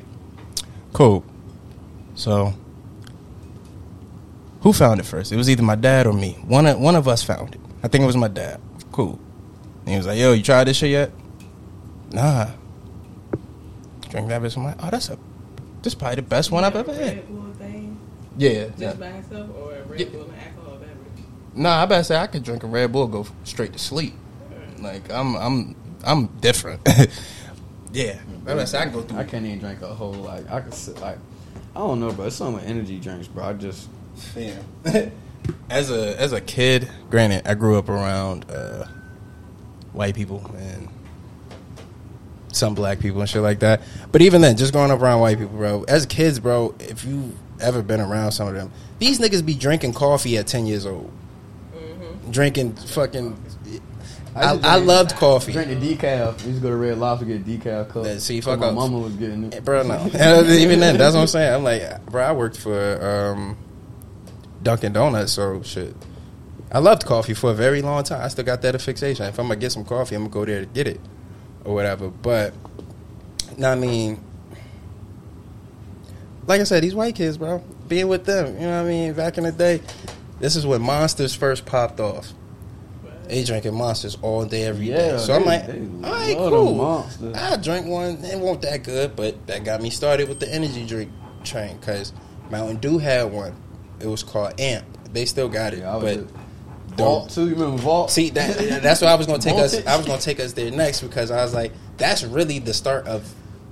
Cool. 0.91 1.23
So, 2.15 2.53
who 4.59 4.73
found 4.73 4.99
it 4.99 5.05
first? 5.05 5.31
It 5.31 5.37
was 5.37 5.49
either 5.49 5.63
my 5.63 5.75
dad 5.75 6.05
or 6.05 6.11
me. 6.11 6.33
One 6.45 6.65
of 6.65 6.77
one 6.77 6.95
of 6.95 7.07
us 7.07 7.23
found 7.23 7.55
it. 7.55 7.61
I 7.81 7.87
think 7.87 8.03
it 8.03 8.07
was 8.07 8.17
my 8.17 8.27
dad. 8.27 8.59
Cool. 8.91 9.17
And 9.85 9.89
he 9.89 9.95
was 9.95 10.05
like, 10.05 10.19
"Yo, 10.19 10.33
you 10.33 10.43
tried 10.43 10.65
this 10.65 10.75
shit 10.75 10.91
yet?" 10.91 11.11
Nah. 12.11 12.49
Drink 14.09 14.27
that 14.27 14.41
bitch. 14.41 14.57
I'm 14.57 14.65
like, 14.65 14.83
"Oh, 14.83 14.89
that's 14.89 15.07
a. 15.07 15.17
This 15.81 15.93
is 15.93 15.95
probably 15.95 16.17
the 16.17 16.23
best 16.23 16.51
one 16.51 16.65
I've 16.65 16.75
ever 16.75 16.93
had." 16.93 17.23
Red 18.39 18.51
Bull 18.51 18.51
thing, 18.51 18.55
Yeah. 18.55 18.67
just 18.69 18.79
yeah. 18.79 18.93
by 18.93 19.17
itself, 19.17 19.49
or 19.57 19.73
a 19.75 19.83
Red 19.83 19.99
Yeah. 19.99 20.05
Bull 20.07 20.21
and 20.23 20.33
alcohol 20.33 20.77
beverage. 20.77 21.25
Nah, 21.55 21.83
I 21.83 21.85
better 21.85 22.03
say 22.03 22.15
I 22.17 22.27
could 22.27 22.43
drink 22.43 22.63
a 22.63 22.67
Red 22.67 22.91
Bull, 22.91 23.07
go 23.07 23.25
straight 23.43 23.73
to 23.73 23.79
sleep. 23.79 24.13
Like 24.79 25.11
I'm, 25.11 25.35
I'm, 25.35 25.75
I'm 26.03 26.27
different. 26.39 26.81
yeah, 27.91 28.17
I 28.21 28.45
better 28.45 28.65
say 28.65 28.79
I 28.79 28.83
can 28.83 28.93
go 28.93 29.01
through. 29.01 29.17
I 29.19 29.23
can't 29.25 29.45
even 29.45 29.59
drink 29.59 29.81
a 29.81 29.87
whole 29.93 30.13
like 30.13 30.49
I 30.49 30.61
could 30.61 30.73
sit 30.73 30.99
like 31.01 31.17
I 31.75 31.79
don't 31.79 31.99
know, 31.99 32.11
but 32.13 32.27
It's 32.27 32.35
something 32.37 32.55
with 32.55 32.65
energy 32.65 32.99
drinks, 32.99 33.27
bro. 33.27 33.43
I 33.45 33.53
just 33.53 33.89
yeah. 34.35 34.57
as 35.69 35.91
a 35.91 36.19
as 36.19 36.31
a 36.33 36.39
kid, 36.41 36.89
granted, 37.09 37.45
I 37.47 37.55
grew 37.55 37.77
up 37.77 37.89
around 37.89 38.49
uh, 38.49 38.85
white 39.91 40.15
people 40.15 40.49
and 40.57 40.87
some 42.51 42.73
black 42.73 42.99
people 42.99 43.19
and 43.21 43.29
shit 43.29 43.41
like 43.41 43.59
that. 43.59 43.81
But 44.11 44.21
even 44.21 44.41
then, 44.41 44.57
just 44.57 44.73
growing 44.73 44.91
up 44.91 45.01
around 45.01 45.19
white 45.21 45.37
people, 45.37 45.57
bro. 45.57 45.83
As 45.87 46.05
kids, 46.05 46.39
bro, 46.39 46.73
if 46.79 47.03
you 47.05 47.33
ever 47.62 47.82
been 47.82 48.01
around 48.01 48.32
some 48.32 48.47
of 48.47 48.53
them, 48.55 48.72
these 48.99 49.20
niggas 49.20 49.45
be 49.45 49.53
drinking 49.53 49.93
coffee 49.93 50.38
at 50.38 50.47
ten 50.47 50.66
years 50.66 50.86
old, 50.86 51.12
drinking 52.32 52.74
fucking. 52.76 53.38
I, 54.36 54.51
used 54.53 54.64
to 54.64 54.70
I 54.70 54.76
loved 54.78 55.16
coffee. 55.16 55.51
drink 55.51 55.80
the 55.80 55.95
decaf. 55.95 56.39
We 56.43 56.49
used 56.51 56.62
to 56.62 56.68
go 56.68 56.70
to 56.70 56.76
Red 56.76 56.97
Lobster 56.99 57.26
get 57.26 57.38
a 57.41 57.43
decaf 57.43 57.89
cup. 57.89 58.05
Yeah, 58.05 58.20
see, 58.20 58.39
So 58.41 58.51
fuck 58.51 58.60
my 58.60 58.68
up. 58.68 58.76
mama 58.76 58.99
was 58.99 59.14
getting 59.16 59.51
it. 59.51 59.66
Bro, 59.66 59.84
no. 59.84 59.95
Even 60.47 60.80
then, 60.80 60.97
that's 60.97 61.16
what 61.16 61.22
I'm 61.22 61.28
saying. 61.28 61.53
I'm 61.55 61.64
like, 61.64 62.05
bro, 62.05 62.24
I 62.24 62.32
worked 62.32 62.57
for 62.57 63.34
um, 63.36 63.57
Dunkin' 64.62 64.93
Donuts, 64.93 65.34
so 65.34 65.62
shit. 65.64 65.95
I 66.72 66.78
loved 66.78 67.05
coffee 67.05 67.34
for 67.34 67.49
a 67.49 67.53
very 67.55 67.82
long 67.82 68.03
time. 68.03 68.22
I 68.22 68.28
still 68.28 68.45
got 68.45 68.62
that 68.62 68.76
a 68.76 68.80
fixation. 68.80 69.26
If 69.26 69.39
I'm 69.39 69.47
gonna 69.47 69.60
get 69.60 69.72
some 69.72 69.84
coffee, 69.84 70.16
I'm 70.16 70.22
gonna 70.30 70.34
go 70.34 70.45
there 70.45 70.60
to 70.62 70.68
get 70.68 70.88
it 70.88 71.01
or 71.66 71.74
whatever. 71.74 72.10
But, 72.10 72.53
no, 73.57 73.72
I 73.72 73.76
mean, 73.76 74.24
like 76.50 76.62
I 76.62 76.64
said, 76.64 76.82
these 76.82 76.95
white 76.95 77.16
kids, 77.16 77.38
bro, 77.38 77.64
being 77.88 78.08
with 78.08 78.26
them, 78.26 78.56
you 78.56 78.62
know 78.62 78.82
what 78.82 78.86
I 78.88 78.89
mean? 78.89 79.14
Back 79.14 79.38
in 79.38 79.43
the 79.43 79.52
day, 79.52 79.82
this 80.39 80.56
is 80.56 80.66
when 80.66 80.82
Monsters 80.82 81.36
first 81.36 81.66
popped 81.68 82.00
off. 82.00 82.34
They 83.28 83.43
drinking 83.43 83.76
Monsters 83.76 84.18
all 84.24 84.43
day, 84.45 84.64
every 84.64 84.88
day. 84.88 85.12
Yeah, 85.12 85.18
So 85.20 85.36
I'm 85.36 85.45
like, 85.45 85.66
all 85.70 86.12
right, 86.12 86.36
cool. 86.36 87.08
I 87.36 87.56
drink 87.58 87.86
one. 87.86 88.24
It 88.26 88.39
wasn't 88.39 88.64
that 88.64 88.84
good, 88.84 89.16
but 89.16 89.45
that 89.45 89.64
got 89.64 89.80
me 89.84 89.91
started 89.91 90.28
with 90.28 90.39
the 90.39 90.52
energy 90.52 90.88
drink 90.88 91.12
train 91.43 91.78
because 91.78 92.12
Mountain 92.50 92.78
Dew 92.78 92.97
had 92.97 93.32
one. 93.32 93.56
It 94.00 94.08
was 94.08 94.24
called 94.24 94.60
Amp. 94.60 94.86
They 95.14 95.26
still 95.26 95.50
got 95.50 95.74
it, 95.74 95.80
Yeah, 95.80 96.00
but 96.02 96.28
Vault 96.97 97.30
too. 97.30 97.47
You 97.47 97.54
remember 97.54 97.78
Vault? 97.78 98.10
see 98.10 98.32
that 98.32 98.82
that's 98.82 99.02
why 99.02 99.10
I 99.10 99.16
was 99.16 99.28
gonna 99.28 99.38
take 99.38 99.56
us. 99.56 99.86
I 99.86 99.95
was 99.95 100.08
gonna 100.08 100.20
take 100.20 100.39
us 100.39 100.54
there 100.54 100.72
next 100.72 101.02
because 101.02 101.30
I 101.30 101.43
was 101.43 101.54
like, 101.54 101.72
that's 101.97 102.24
really 102.24 102.58
the 102.58 102.74
start 102.74 103.06
of 103.06 103.32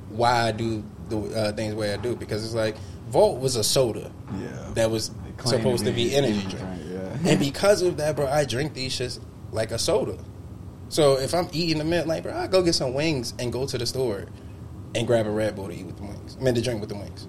why 0.09 0.47
I 0.47 0.51
do 0.51 0.83
the 1.09 1.17
uh, 1.19 1.51
things 1.53 1.73
the 1.73 1.79
way 1.79 1.93
I 1.93 1.97
do 1.97 2.15
because 2.15 2.43
it's 2.43 2.53
like 2.53 2.75
Vault 3.09 3.39
was 3.39 3.55
a 3.55 3.63
soda 3.63 4.11
Yeah. 4.39 4.71
that 4.73 4.91
was 4.91 5.09
They 5.09 5.31
claim 5.37 5.57
supposed 5.59 5.85
to 5.85 5.91
be 5.91 6.15
energy 6.15 6.41
drink. 6.41 6.65
Yeah. 6.91 7.17
And 7.31 7.39
because 7.39 7.81
of 7.81 7.97
that, 7.97 8.15
bro, 8.15 8.27
I 8.27 8.45
drink 8.45 8.73
these 8.73 8.93
shits 8.97 9.19
like 9.51 9.71
a 9.71 9.79
soda. 9.79 10.17
So 10.89 11.17
if 11.19 11.33
I'm 11.33 11.49
eating 11.51 11.77
the 11.79 11.83
meal, 11.85 12.05
like, 12.05 12.23
bro, 12.23 12.33
I 12.35 12.47
go 12.47 12.61
get 12.63 12.73
some 12.75 12.93
wings 12.93 13.33
and 13.39 13.51
go 13.51 13.65
to 13.65 13.77
the 13.77 13.85
store 13.85 14.25
and 14.95 15.05
grab 15.07 15.25
a 15.27 15.29
Red 15.31 15.55
Bull 15.55 15.67
to 15.67 15.73
eat 15.73 15.85
with 15.85 15.97
the 15.97 16.03
wings. 16.03 16.37
I 16.39 16.43
mean, 16.43 16.55
to 16.55 16.61
drink 16.61 16.79
with 16.79 16.89
the 16.89 16.95
wings. 16.95 17.27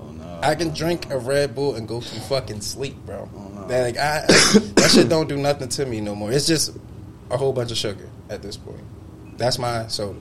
Oh 0.00 0.10
no. 0.12 0.40
I 0.42 0.54
can 0.54 0.72
drink 0.74 1.10
a 1.10 1.18
Red 1.18 1.54
Bull 1.54 1.74
and 1.74 1.86
go 1.88 2.00
to 2.00 2.20
fucking 2.22 2.60
sleep, 2.60 2.96
bro. 3.06 3.28
Oh, 3.34 3.48
no. 3.48 3.66
That, 3.66 3.82
like, 3.82 3.96
I, 3.98 4.20
that 4.76 4.90
shit 4.92 5.08
don't 5.08 5.28
do 5.28 5.36
nothing 5.36 5.68
to 5.68 5.86
me 5.86 6.00
no 6.00 6.14
more. 6.14 6.32
It's 6.32 6.46
just 6.46 6.76
a 7.30 7.36
whole 7.36 7.52
bunch 7.52 7.70
of 7.70 7.76
sugar 7.76 8.08
at 8.30 8.42
this 8.42 8.56
point. 8.56 8.84
That's 9.36 9.58
my 9.58 9.86
soda. 9.88 10.20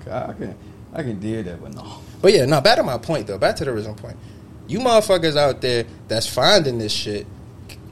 Okay, 0.00 0.10
I 0.10 0.32
can 0.32 0.56
I 0.92 1.02
can 1.02 1.18
deal 1.18 1.42
that, 1.42 1.62
but 1.62 1.74
no. 1.74 1.98
But 2.20 2.32
yeah, 2.32 2.44
no, 2.44 2.60
back 2.60 2.76
to 2.76 2.82
my 2.82 2.98
point 2.98 3.26
though. 3.26 3.38
Back 3.38 3.56
to 3.56 3.64
the 3.64 3.70
original 3.70 3.94
point. 3.94 4.16
You 4.68 4.78
motherfuckers 4.78 5.36
out 5.36 5.60
there 5.60 5.84
that's 6.08 6.26
finding 6.26 6.78
this 6.78 6.92
shit, 6.92 7.26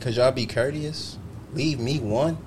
cause 0.00 0.16
y'all 0.16 0.32
be 0.32 0.46
courteous. 0.46 1.18
Leave 1.52 1.80
me 1.80 1.98
one. 1.98 2.38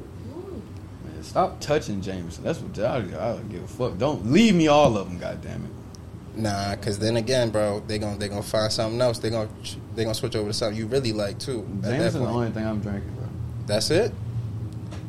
Man, 1.03 1.23
stop 1.23 1.59
touching 1.59 2.01
Jameson. 2.01 2.43
That's 2.43 2.59
what 2.59 2.77
I, 2.79 2.97
I 2.97 3.01
don't 3.01 3.49
give 3.49 3.63
a 3.63 3.67
fuck. 3.67 3.97
Don't 3.97 4.31
leave 4.31 4.55
me 4.55 4.67
all 4.67 4.97
of 4.97 5.09
them. 5.09 5.19
Goddamn 5.19 5.65
it. 5.65 6.39
Nah, 6.39 6.75
cause 6.77 6.97
then 6.97 7.17
again, 7.17 7.49
bro, 7.49 7.81
they 7.85 7.99
gonna 7.99 8.17
they 8.17 8.27
gonna 8.27 8.41
find 8.41 8.71
something 8.71 8.99
else. 9.01 9.19
They 9.19 9.29
gonna 9.29 9.49
they 9.95 10.03
gonna 10.03 10.15
switch 10.15 10.35
over 10.35 10.49
to 10.49 10.53
something 10.53 10.77
you 10.77 10.87
really 10.87 11.13
like 11.13 11.37
too. 11.37 11.67
Jameson's 11.81 12.13
the 12.13 12.19
only 12.21 12.51
thing 12.51 12.65
I'm 12.65 12.79
drinking, 12.79 13.13
bro. 13.15 13.27
That's 13.67 13.91
it. 13.91 14.11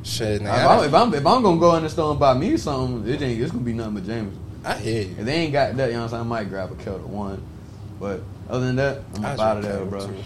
Shit, 0.03 0.43
If 0.43 0.49
I'm, 0.49 0.81
I, 0.81 0.85
if, 0.85 0.93
I'm, 0.93 1.15
if 1.15 1.27
I'm 1.27 1.43
gonna 1.43 1.59
go 1.59 1.75
in 1.77 1.83
the 1.83 1.89
store 1.89 2.11
and 2.11 2.21
buy 2.21 2.35
me 2.35 2.59
something, 2.59 3.11
it 3.11 3.23
ain't. 3.23 3.41
It's 3.41 3.53
gonna 3.53 3.65
be 3.65 3.73
nothing 3.73 3.95
but 3.95 4.05
Jameson. 4.05 4.44
I 4.65 4.79
hear 4.79 5.03
you. 5.03 5.17
If 5.19 5.25
they 5.25 5.35
ain't 5.35 5.53
got 5.53 5.77
that, 5.77 5.89
you 5.89 5.95
know 5.95 6.01
what 6.01 6.05
I'm 6.05 6.11
saying? 6.11 6.21
I 6.23 6.25
might 6.25 6.49
grab 6.49 6.73
a 6.73 6.77
Ketel 6.77 6.99
One. 7.01 7.43
But 8.01 8.23
other 8.49 8.67
than 8.67 8.77
that, 8.77 9.03
I'm 9.17 9.25
up 9.25 9.39
out 9.39 9.57
of 9.59 9.63
there, 9.63 9.85
bro. 9.85 10.07
too. 10.07 10.17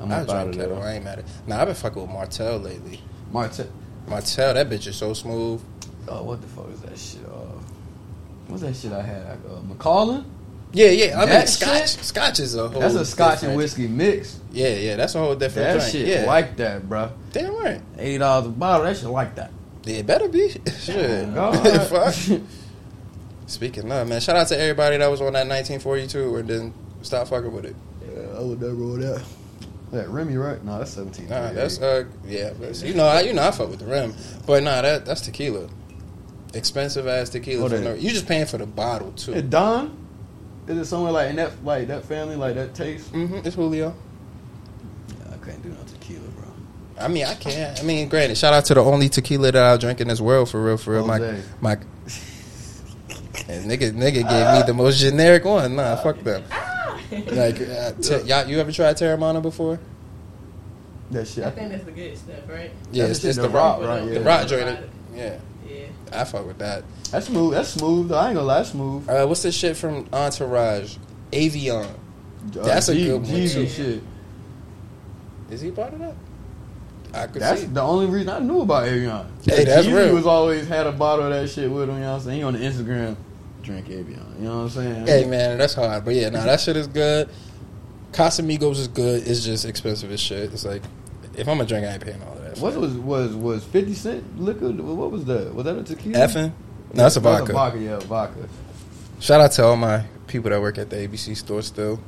I'm 0.00 0.10
up 0.10 0.28
out 0.28 0.48
of 0.48 0.56
there. 0.56 0.74
I 0.74 0.94
ain't 0.94 1.04
mad 1.04 1.20
at. 1.20 1.24
Nah, 1.46 1.60
I've 1.60 1.66
been 1.66 1.74
fucking 1.74 2.02
with 2.02 2.10
Martell 2.10 2.58
lately. 2.58 3.00
Martell. 3.30 3.68
Martell, 4.06 4.54
that 4.54 4.68
bitch 4.68 4.86
is 4.86 4.96
so 4.96 5.14
smooth. 5.14 5.62
Oh, 6.08 6.24
what 6.24 6.40
the 6.40 6.48
fuck 6.48 6.68
is 6.70 6.80
that 6.82 6.98
shit? 6.98 7.24
Uh, 7.24 7.58
what's 8.48 8.62
that 8.62 8.74
shit 8.74 8.92
I 8.92 9.02
had? 9.02 9.38
Uh, 9.48 9.60
Macallan? 9.62 10.24
Yeah, 10.72 10.88
yeah. 10.88 11.16
I 11.16 11.20
mean, 11.20 11.28
That 11.28 11.48
Scotch. 11.48 11.92
shit? 11.92 12.04
Scotch 12.04 12.40
is 12.40 12.54
a 12.54 12.68
whole. 12.68 12.80
That's 12.80 12.94
a 12.94 13.04
Scotch 13.04 13.42
and 13.42 13.56
whiskey 13.56 13.86
mix. 13.86 14.40
Yeah, 14.52 14.68
yeah. 14.68 14.96
That's 14.96 15.14
a 15.14 15.18
whole 15.18 15.34
different. 15.34 15.68
That 15.68 15.90
drink. 15.90 15.92
shit 15.92 16.06
yeah. 16.08 16.26
like 16.26 16.56
that, 16.56 16.88
bro. 16.88 17.12
Damn 17.32 17.54
right. 17.56 17.80
Eighty 17.98 18.18
dollars 18.18 18.46
a 18.46 18.50
bottle. 18.50 18.86
That 18.86 18.96
shit 18.96 19.08
like 19.08 19.34
that. 19.36 19.52
Yeah, 19.84 19.96
it 19.98 20.06
better 20.06 20.28
be. 20.28 20.48
Shit. 20.80 21.34
God. 21.34 21.88
Fuck. 21.88 22.40
Speaking 23.52 23.92
of, 23.92 24.08
man, 24.08 24.18
shout 24.22 24.36
out 24.36 24.48
to 24.48 24.58
everybody 24.58 24.96
that 24.96 25.10
was 25.10 25.20
on 25.20 25.34
that 25.34 25.46
1942 25.46 26.36
and 26.36 26.48
then 26.48 26.74
stop 27.02 27.28
fucking 27.28 27.52
with 27.52 27.66
it. 27.66 27.76
Yeah, 28.02 28.38
I 28.38 28.40
would 28.40 28.62
never 28.62 28.72
roll 28.72 28.96
that. 28.96 29.22
That 29.92 30.08
Remy, 30.08 30.36
right? 30.38 30.64
No, 30.64 30.78
that's 30.78 30.92
seventeen. 30.92 31.28
Nah, 31.28 31.52
that's 31.52 31.78
uh, 31.78 32.04
yeah, 32.24 32.54
but 32.58 32.82
you 32.82 32.94
know, 32.94 33.04
I, 33.04 33.20
you 33.20 33.34
know, 33.34 33.46
I 33.46 33.50
fuck 33.50 33.68
with 33.68 33.80
the 33.80 33.84
rim, 33.84 34.14
but 34.46 34.62
nah, 34.62 34.80
that 34.80 35.04
that's 35.04 35.20
tequila, 35.20 35.68
expensive 36.54 37.06
ass 37.06 37.28
tequila. 37.28 37.66
Oh, 37.66 37.78
no, 37.78 37.92
you 37.92 38.08
just 38.08 38.26
paying 38.26 38.46
for 38.46 38.56
the 38.56 38.64
bottle 38.64 39.12
too. 39.12 39.34
It 39.34 39.50
Don? 39.50 39.94
Is 40.66 40.78
it 40.78 40.84
somewhere 40.86 41.12
like 41.12 41.28
in 41.28 41.36
that 41.36 41.62
like 41.62 41.88
that 41.88 42.04
family 42.06 42.36
like 42.36 42.54
that 42.54 42.74
taste? 42.74 43.08
hmm 43.10 43.40
It's 43.44 43.54
Julio. 43.54 43.94
Yeah, 45.08 45.34
I 45.34 45.44
can't 45.44 45.62
do 45.62 45.68
no 45.68 45.76
tequila, 45.86 46.26
bro. 46.28 46.48
I 46.98 47.08
mean, 47.08 47.26
I 47.26 47.34
can't. 47.34 47.78
I 47.78 47.82
mean, 47.82 48.08
granted, 48.08 48.38
shout 48.38 48.54
out 48.54 48.64
to 48.66 48.74
the 48.74 48.82
only 48.82 49.10
tequila 49.10 49.52
that 49.52 49.62
I'll 49.62 49.76
drink 49.76 50.00
in 50.00 50.08
this 50.08 50.22
world 50.22 50.48
for 50.48 50.64
real, 50.64 50.78
for 50.78 50.94
real. 50.94 51.06
My 51.06 51.42
my. 51.60 51.76
And 53.52 53.70
nigga, 53.70 53.90
nigga 53.92 54.28
gave 54.28 54.60
me 54.60 54.62
the 54.66 54.74
most 54.74 54.98
generic 54.98 55.44
one. 55.44 55.76
Nah, 55.76 55.96
fuck 55.96 56.18
them. 56.22 56.42
Like, 57.12 57.60
uh, 57.60 57.92
te- 58.00 58.22
y'all, 58.22 58.46
you 58.48 58.58
ever 58.58 58.72
tried 58.72 58.96
Teremana 58.96 59.42
before? 59.42 59.78
That 61.10 61.28
shit. 61.28 61.44
I 61.44 61.48
I 61.48 61.50
think 61.50 61.70
that's 61.72 61.84
the 61.84 61.90
good 61.92 62.16
stuff, 62.16 62.36
right? 62.48 62.70
Yeah, 62.90 63.04
it's, 63.04 63.18
the 63.18 63.28
it's 63.28 63.36
the 63.36 63.42
the 63.42 63.48
rock, 63.50 63.80
rock, 63.80 63.88
right? 63.88 64.06
the 64.06 64.14
Yeah. 64.14 64.26
rock 64.26 64.46
joint. 64.48 64.78
Yeah, 65.14 65.38
Yeah. 65.68 65.80
I 66.10 66.24
fuck 66.24 66.46
with 66.46 66.56
that. 66.60 66.84
That's 67.10 67.26
smooth. 67.26 67.52
That's 67.52 67.68
smooth. 67.68 68.08
Though. 68.08 68.16
I 68.16 68.28
ain't 68.28 68.36
gonna 68.36 68.46
lie, 68.46 68.58
that's 68.58 68.70
smooth. 68.70 69.06
Uh, 69.10 69.26
what's 69.26 69.42
this 69.42 69.54
shit 69.54 69.76
from 69.76 70.08
Entourage? 70.10 70.96
Avion. 71.32 71.86
That's 72.52 72.88
a 72.88 72.94
G- 72.94 73.04
good 73.04 73.20
one, 73.20 73.30
Jeezy 73.30 73.52
too. 73.54 73.68
shit. 73.68 74.02
Is 75.50 75.60
he 75.60 75.70
part 75.70 75.92
of 75.92 75.98
that? 75.98 76.14
I 77.12 77.26
could 77.26 77.42
That's 77.42 77.60
see. 77.60 77.66
the 77.66 77.82
only 77.82 78.06
reason 78.06 78.30
I 78.30 78.38
knew 78.38 78.62
about 78.62 78.84
Avion. 78.86 79.26
Hey, 79.44 79.64
that's 79.64 79.86
Jeezy 79.86 79.94
real. 79.94 80.14
was 80.14 80.24
always 80.26 80.66
had 80.66 80.86
a 80.86 80.92
bottle 80.92 81.26
of 81.26 81.30
that 81.32 81.46
shit 81.50 81.70
with 81.70 81.90
him. 81.90 81.96
You 81.96 82.00
know 82.04 82.12
what 82.12 82.14
I'm 82.16 82.20
saying? 82.22 82.38
He 82.38 82.42
on 82.42 82.54
the 82.54 82.58
Instagram, 82.60 83.16
drink 83.62 83.86
Avion. 83.88 84.38
You 84.38 84.44
know 84.48 84.56
what 84.58 84.62
I'm 84.64 84.68
saying? 84.70 85.06
Hey 85.06 85.24
man, 85.24 85.58
that's 85.58 85.74
hard. 85.74 86.04
But 86.04 86.14
yeah, 86.14 86.28
nah, 86.30 86.44
that 86.44 86.60
shit 86.60 86.76
is 86.76 86.86
good. 86.86 87.28
Casamigos 88.12 88.78
is 88.78 88.88
good. 88.88 89.26
It's 89.26 89.44
just 89.44 89.64
expensive 89.64 90.10
as 90.10 90.20
shit. 90.20 90.52
It's 90.52 90.64
like 90.64 90.82
if 91.36 91.48
I'm 91.48 91.60
a 91.60 91.64
drink, 91.66 91.86
I 91.86 91.92
ain't 91.94 92.04
paying 92.04 92.22
all 92.22 92.32
of 92.34 92.42
that. 92.42 92.58
What 92.58 92.72
shit. 92.72 92.80
was 92.80 92.94
was 92.94 93.34
was 93.34 93.64
Fifty 93.64 93.94
Cent 93.94 94.38
liquor? 94.40 94.70
What 94.70 95.10
was 95.10 95.24
that? 95.26 95.54
Was 95.54 95.64
that 95.64 95.78
a 95.78 95.82
tequila? 95.82 96.18
effing? 96.18 96.52
No, 96.94 97.04
that's 97.04 97.16
a 97.16 97.20
That's 97.20 97.38
vodka. 97.40 97.52
vodka, 97.52 97.78
yeah, 97.78 97.98
vodka. 98.00 98.48
Shout 99.18 99.40
out 99.40 99.52
to 99.52 99.64
all 99.64 99.76
my 99.76 100.04
people 100.26 100.50
that 100.50 100.60
work 100.60 100.78
at 100.78 100.90
the 100.90 100.96
ABC 100.96 101.36
store 101.36 101.62
still. 101.62 102.00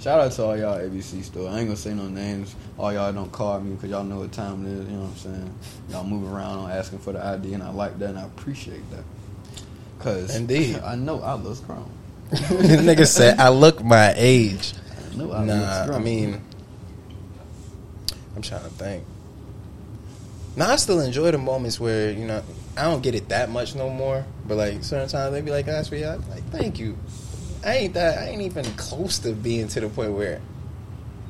Shout 0.00 0.18
out 0.20 0.32
to 0.32 0.42
all 0.42 0.56
y'all 0.58 0.78
ABC 0.78 1.22
store. 1.22 1.48
I 1.48 1.60
ain't 1.60 1.68
gonna 1.68 1.76
say 1.76 1.94
no 1.94 2.08
names. 2.08 2.56
All 2.76 2.92
y'all 2.92 3.12
don't 3.12 3.30
call 3.30 3.60
me 3.60 3.74
because 3.74 3.88
y'all 3.90 4.02
know 4.02 4.18
what 4.18 4.32
time 4.32 4.66
it 4.66 4.72
is. 4.72 4.86
You 4.88 4.96
know 4.96 5.02
what 5.02 5.10
I'm 5.10 5.16
saying? 5.16 5.54
Y'all 5.90 6.04
move 6.04 6.30
around 6.30 6.58
on 6.58 6.70
asking 6.72 6.98
for 6.98 7.12
the 7.12 7.24
ID, 7.24 7.54
and 7.54 7.62
I 7.62 7.70
like 7.70 7.98
that, 8.00 8.10
and 8.10 8.18
I 8.18 8.24
appreciate 8.24 8.82
that. 8.90 9.04
Cause 10.02 10.34
Indeed. 10.34 10.76
I 10.84 10.94
know 10.96 11.20
I 11.20 11.34
look 11.34 11.64
grown. 11.66 11.90
Nigga 12.30 13.06
said, 13.06 13.38
I 13.38 13.50
look 13.50 13.82
my 13.84 14.12
age. 14.16 14.74
I 15.12 15.16
know 15.16 15.32
I 15.32 15.38
look 15.44 15.46
Nah, 15.46 15.96
I 15.96 15.98
mean, 15.98 16.40
I'm 18.34 18.42
trying 18.42 18.62
to 18.64 18.70
think. 18.70 19.04
Nah, 20.56 20.72
I 20.72 20.76
still 20.76 21.00
enjoy 21.00 21.30
the 21.30 21.38
moments 21.38 21.78
where, 21.78 22.10
you 22.10 22.26
know, 22.26 22.42
I 22.76 22.84
don't 22.84 23.02
get 23.02 23.14
it 23.14 23.28
that 23.28 23.50
much 23.50 23.74
no 23.74 23.88
more. 23.90 24.24
But, 24.46 24.56
like, 24.56 24.82
certain 24.84 25.08
times 25.08 25.32
they 25.32 25.40
be 25.40 25.50
like, 25.50 25.68
ask 25.68 25.92
me, 25.92 26.04
I'm 26.04 26.28
like, 26.30 26.44
thank 26.50 26.78
you. 26.78 26.96
I 27.64 27.76
ain't 27.76 27.94
that, 27.94 28.18
I 28.18 28.28
ain't 28.30 28.42
even 28.42 28.64
close 28.76 29.18
to 29.20 29.32
being 29.32 29.68
to 29.68 29.80
the 29.80 29.88
point 29.88 30.12
where 30.12 30.40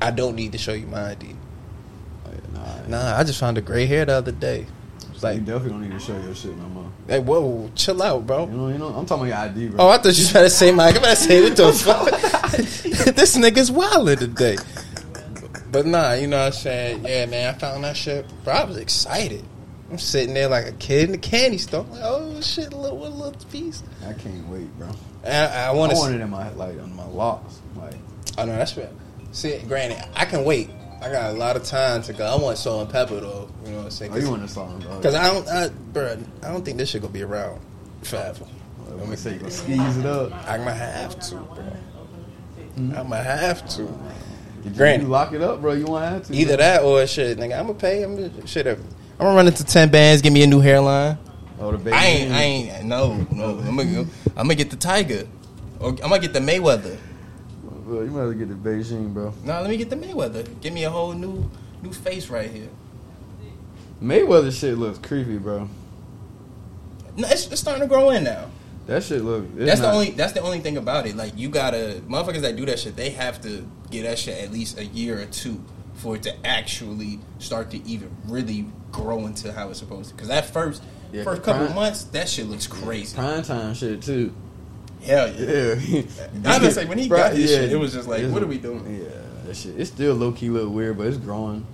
I 0.01 0.11
don't 0.11 0.35
need 0.35 0.53
to 0.53 0.59
show 0.59 0.73
you 0.73 0.87
my 0.87 1.11
ID. 1.11 1.37
Oh, 2.27 2.31
nah, 2.55 2.87
Nah, 2.89 3.19
I 3.19 3.25
just 3.25 3.39
found 3.39 3.59
a 3.59 3.61
gray 3.61 3.87
hair 3.87 4.05
the 4.05 4.15
other 4.15 4.33
day. 4.33 4.67
Like 5.23 5.37
you 5.37 5.41
definitely 5.43 5.71
don't 5.71 5.83
need 5.83 5.93
to 5.93 6.01
show 6.01 6.19
your 6.21 6.35
shit 6.35 6.57
no 6.57 6.65
more. 6.69 6.91
Hey, 7.07 7.21
whoa, 7.21 7.71
chill 7.75 8.03
out, 8.03 8.27
bro. 8.27 8.47
You 8.47 8.53
know, 8.53 8.69
you 8.69 8.79
know. 8.79 8.89
I'm 8.89 9.07
talking 9.07 9.29
about 9.29 9.53
your 9.55 9.63
ID, 9.65 9.69
bro. 9.69 9.85
Oh, 9.85 9.89
I 9.89 9.99
thought 9.99 10.19
you 10.19 10.25
were 10.25 10.31
trying 10.31 10.45
to 10.45 10.51
say 10.51 10.73
Mike. 10.73 10.97
I'm 10.97 11.03
about 11.03 11.11
to 11.11 11.23
say 11.23 11.43
what 11.43 11.57
the 11.57 11.73
fuck. 11.73 12.11
this 13.15 13.37
nigga's 13.37 13.71
wildin' 13.71 14.19
today. 14.19 14.57
But 15.71 15.87
nah, 15.87 16.13
you 16.13 16.27
know 16.27 16.39
what 16.39 16.47
I'm 16.47 16.53
saying? 16.53 17.05
Yeah, 17.05 17.27
man, 17.27 17.55
I 17.55 17.59
found 17.59 17.85
that 17.85 17.97
shit. 17.97 18.27
Bro, 18.45 18.53
I 18.53 18.65
was 18.65 18.77
excited. 18.77 19.45
I'm 19.91 19.99
sitting 19.99 20.35
there 20.35 20.49
like 20.49 20.67
a 20.67 20.73
kid 20.73 21.05
in 21.05 21.13
the 21.13 21.19
candy 21.19 21.59
store. 21.59 21.85
Like, 21.85 22.01
oh 22.03 22.41
shit, 22.41 22.73
little 22.73 22.99
what 22.99 23.13
little 23.13 23.33
piece. 23.51 23.83
I 24.07 24.13
can't 24.15 24.47
wait, 24.49 24.67
bro. 24.79 24.89
And 25.25 25.53
I, 25.53 25.65
I 25.65 25.69
I 25.69 25.71
want 25.73 25.93
to. 25.93 25.99
want 25.99 26.15
it 26.15 26.21
in 26.21 26.31
my 26.31 26.51
like 26.55 26.79
on 26.81 26.95
my 26.97 27.07
locks. 27.07 27.61
Like 27.77 27.95
Oh 28.39 28.45
no, 28.45 28.57
that's 28.57 28.77
right. 28.77 28.89
See, 29.33 29.59
granted, 29.69 30.03
I 30.15 30.25
can 30.25 30.45
wait. 30.45 30.71
I 31.03 31.11
got 31.11 31.31
a 31.33 31.37
lot 31.37 31.57
of 31.57 31.65
time 31.65 32.01
to 32.03 32.13
go. 32.13 32.25
I 32.25 32.41
want 32.41 32.59
salt 32.59 32.83
and 32.83 32.91
pepper 32.91 33.19
though. 33.19 33.49
You 33.65 33.73
know 33.73 33.77
what 33.79 33.85
I'm 33.87 33.91
saying? 33.91 34.13
oh, 34.13 34.19
you 34.19 34.31
want 34.31 34.49
song, 34.49 34.79
bro? 34.81 34.97
Because 34.99 35.17
I 35.17 35.33
don't, 35.33 35.49
I, 35.49 35.69
bro, 35.69 36.17
I 36.43 36.49
don't 36.49 36.65
think 36.65 36.79
this 36.79 36.91
shit 36.91 37.03
gonna 37.03 37.13
be 37.13 37.23
around 37.23 37.61
forever. 38.03 38.47
Oh, 38.89 38.95
Let 38.95 39.09
me 39.09 39.17
say 39.17 39.33
you 39.33 39.39
gonna 39.41 39.51
squeeze 39.51 39.97
it 39.97 40.07
up. 40.07 40.33
I 40.49 40.59
might 40.59 40.75
have 40.75 41.19
to, 41.19 41.35
bro. 41.35 41.65
Mm-hmm. 42.77 42.97
I 42.97 43.03
might 43.03 43.25
have 43.25 43.69
to. 43.71 43.83
You, 43.83 44.71
Granted. 44.71 45.03
you 45.03 45.09
lock 45.09 45.33
it 45.33 45.43
up, 45.43 45.61
bro? 45.61 45.73
You 45.73 45.87
want 45.87 46.05
to 46.05 46.09
have 46.09 46.27
to? 46.29 46.35
Either 46.35 46.57
bro? 46.57 46.65
that 46.65 46.83
or 46.83 47.07
shit, 47.09 47.37
nigga. 47.37 47.59
I'm 47.59 47.67
gonna 47.67 47.75
pay. 47.75 48.05
I'm 48.05 48.15
gonna 48.15 48.47
shit. 48.47 48.69
I'm 48.69 48.79
gonna 49.19 49.35
run 49.35 49.49
into 49.49 49.65
ten 49.65 49.91
bands. 49.91 50.23
Give 50.23 50.33
me 50.33 50.45
a 50.45 50.47
new 50.47 50.61
hairline. 50.61 51.19
Oh, 51.59 51.73
the 51.73 51.79
baby. 51.79 51.97
I 51.97 52.07
ain't. 52.07 52.33
I 52.33 52.43
ain't. 52.43 52.85
No, 52.85 53.27
no. 53.33 53.59
I'm 53.59 53.77
gonna. 53.77 54.01
I'm 54.01 54.09
gonna 54.35 54.55
get 54.55 54.71
the 54.71 54.77
Tiger. 54.77 55.27
Or 55.81 55.89
I'm 55.91 55.97
gonna 55.97 56.21
get 56.21 56.33
the 56.33 56.39
Mayweather. 56.39 56.97
Bro, 57.93 58.05
you 58.05 58.11
might 58.11 58.23
as 58.23 58.29
well 58.29 58.33
get 58.33 58.49
the 58.49 58.55
Beijing, 58.71 59.13
bro. 59.13 59.35
No, 59.45 59.61
let 59.61 59.69
me 59.69 59.77
get 59.77 59.91
the 59.91 59.97
Mayweather. 59.97 60.49
Give 60.63 60.73
me 60.73 60.85
a 60.85 60.91
whole 60.91 61.13
new, 61.13 61.51
new 61.83 61.93
face 61.93 62.31
right 62.31 62.51
here. 62.51 62.71
Mayweather 64.03 64.51
shit 64.51 64.79
looks 64.79 64.99
creepy, 64.99 65.37
bro. 65.37 65.69
No, 67.19 67.29
it's, 67.29 67.47
it's 67.49 67.61
starting 67.61 67.83
to 67.83 67.87
grow 67.87 68.09
in 68.09 68.25
now. 68.25 68.47
That 68.87 69.03
shit 69.03 69.21
look. 69.23 69.45
That's 69.55 69.83
not- 69.83 69.89
the 69.89 69.93
only. 69.93 70.11
That's 70.13 70.33
the 70.33 70.41
only 70.41 70.61
thing 70.61 70.79
about 70.79 71.07
it. 71.07 71.17
Like 71.17 71.37
you 71.37 71.51
gotta 71.51 72.01
motherfuckers 72.09 72.41
that 72.41 72.57
do 72.57 72.65
that 72.65 72.79
shit. 72.79 72.97
They 72.97 73.11
have 73.11 73.43
to 73.43 73.63
get 73.91 74.05
that 74.05 74.19
shit 74.19 74.43
at 74.43 74.51
least 74.51 74.79
a 74.79 74.87
year 74.87 75.21
or 75.21 75.27
two 75.27 75.63
for 75.97 76.17
it 76.17 76.23
to 76.23 76.47
actually 76.47 77.21
start 77.41 77.71
to 77.73 77.87
even 77.87 78.11
really 78.27 78.65
grow 78.91 79.27
into 79.27 79.53
how 79.53 79.69
it's 79.69 79.81
supposed 79.81 80.09
to. 80.09 80.15
Because 80.15 80.29
that 80.29 80.47
first, 80.47 80.83
Yeah, 81.13 81.25
first 81.25 81.43
prime- 81.43 81.59
couple 81.59 81.75
months, 81.75 82.05
that 82.05 82.27
shit 82.31 82.47
looks 82.47 82.67
crazy. 82.67 83.15
prime 83.15 83.43
time 83.43 83.75
shit 83.75 84.01
too. 84.01 84.33
Hell 85.05 85.33
yeah. 85.33 85.75
Yeah. 85.75 86.03
I 86.45 86.49
was 86.49 86.59
gonna 86.59 86.71
say, 86.71 86.85
when 86.87 86.99
he 86.99 87.09
got 87.09 87.33
this 87.33 87.51
shit, 87.51 87.73
it 87.73 87.77
was 87.77 87.93
just 87.93 88.09
like, 88.09 88.21
it's- 88.21 88.33
what 88.33 88.43
are 88.43 88.47
we 88.47 88.59
doing? 88.59 89.03
Yeah, 89.03 89.09
that 89.47 89.57
shit. 89.57 89.79
It's 89.79 89.91
still 89.91 90.15
low 90.15 90.33
key 90.33 90.49
look 90.51 90.73
weird, 90.73 90.97
but 90.99 91.07
it's 91.07 91.17
growing. 91.17 91.67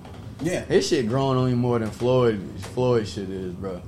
Yeah. 0.42 0.64
His 0.64 0.86
shit 0.88 1.08
growing 1.08 1.36
on 1.38 1.50
you 1.50 1.56
more 1.56 1.78
than 1.78 1.90
Floyd. 1.90 2.40
Floyd 2.74 3.08
shit 3.08 3.28
is, 3.28 3.52
bro. 3.54 3.82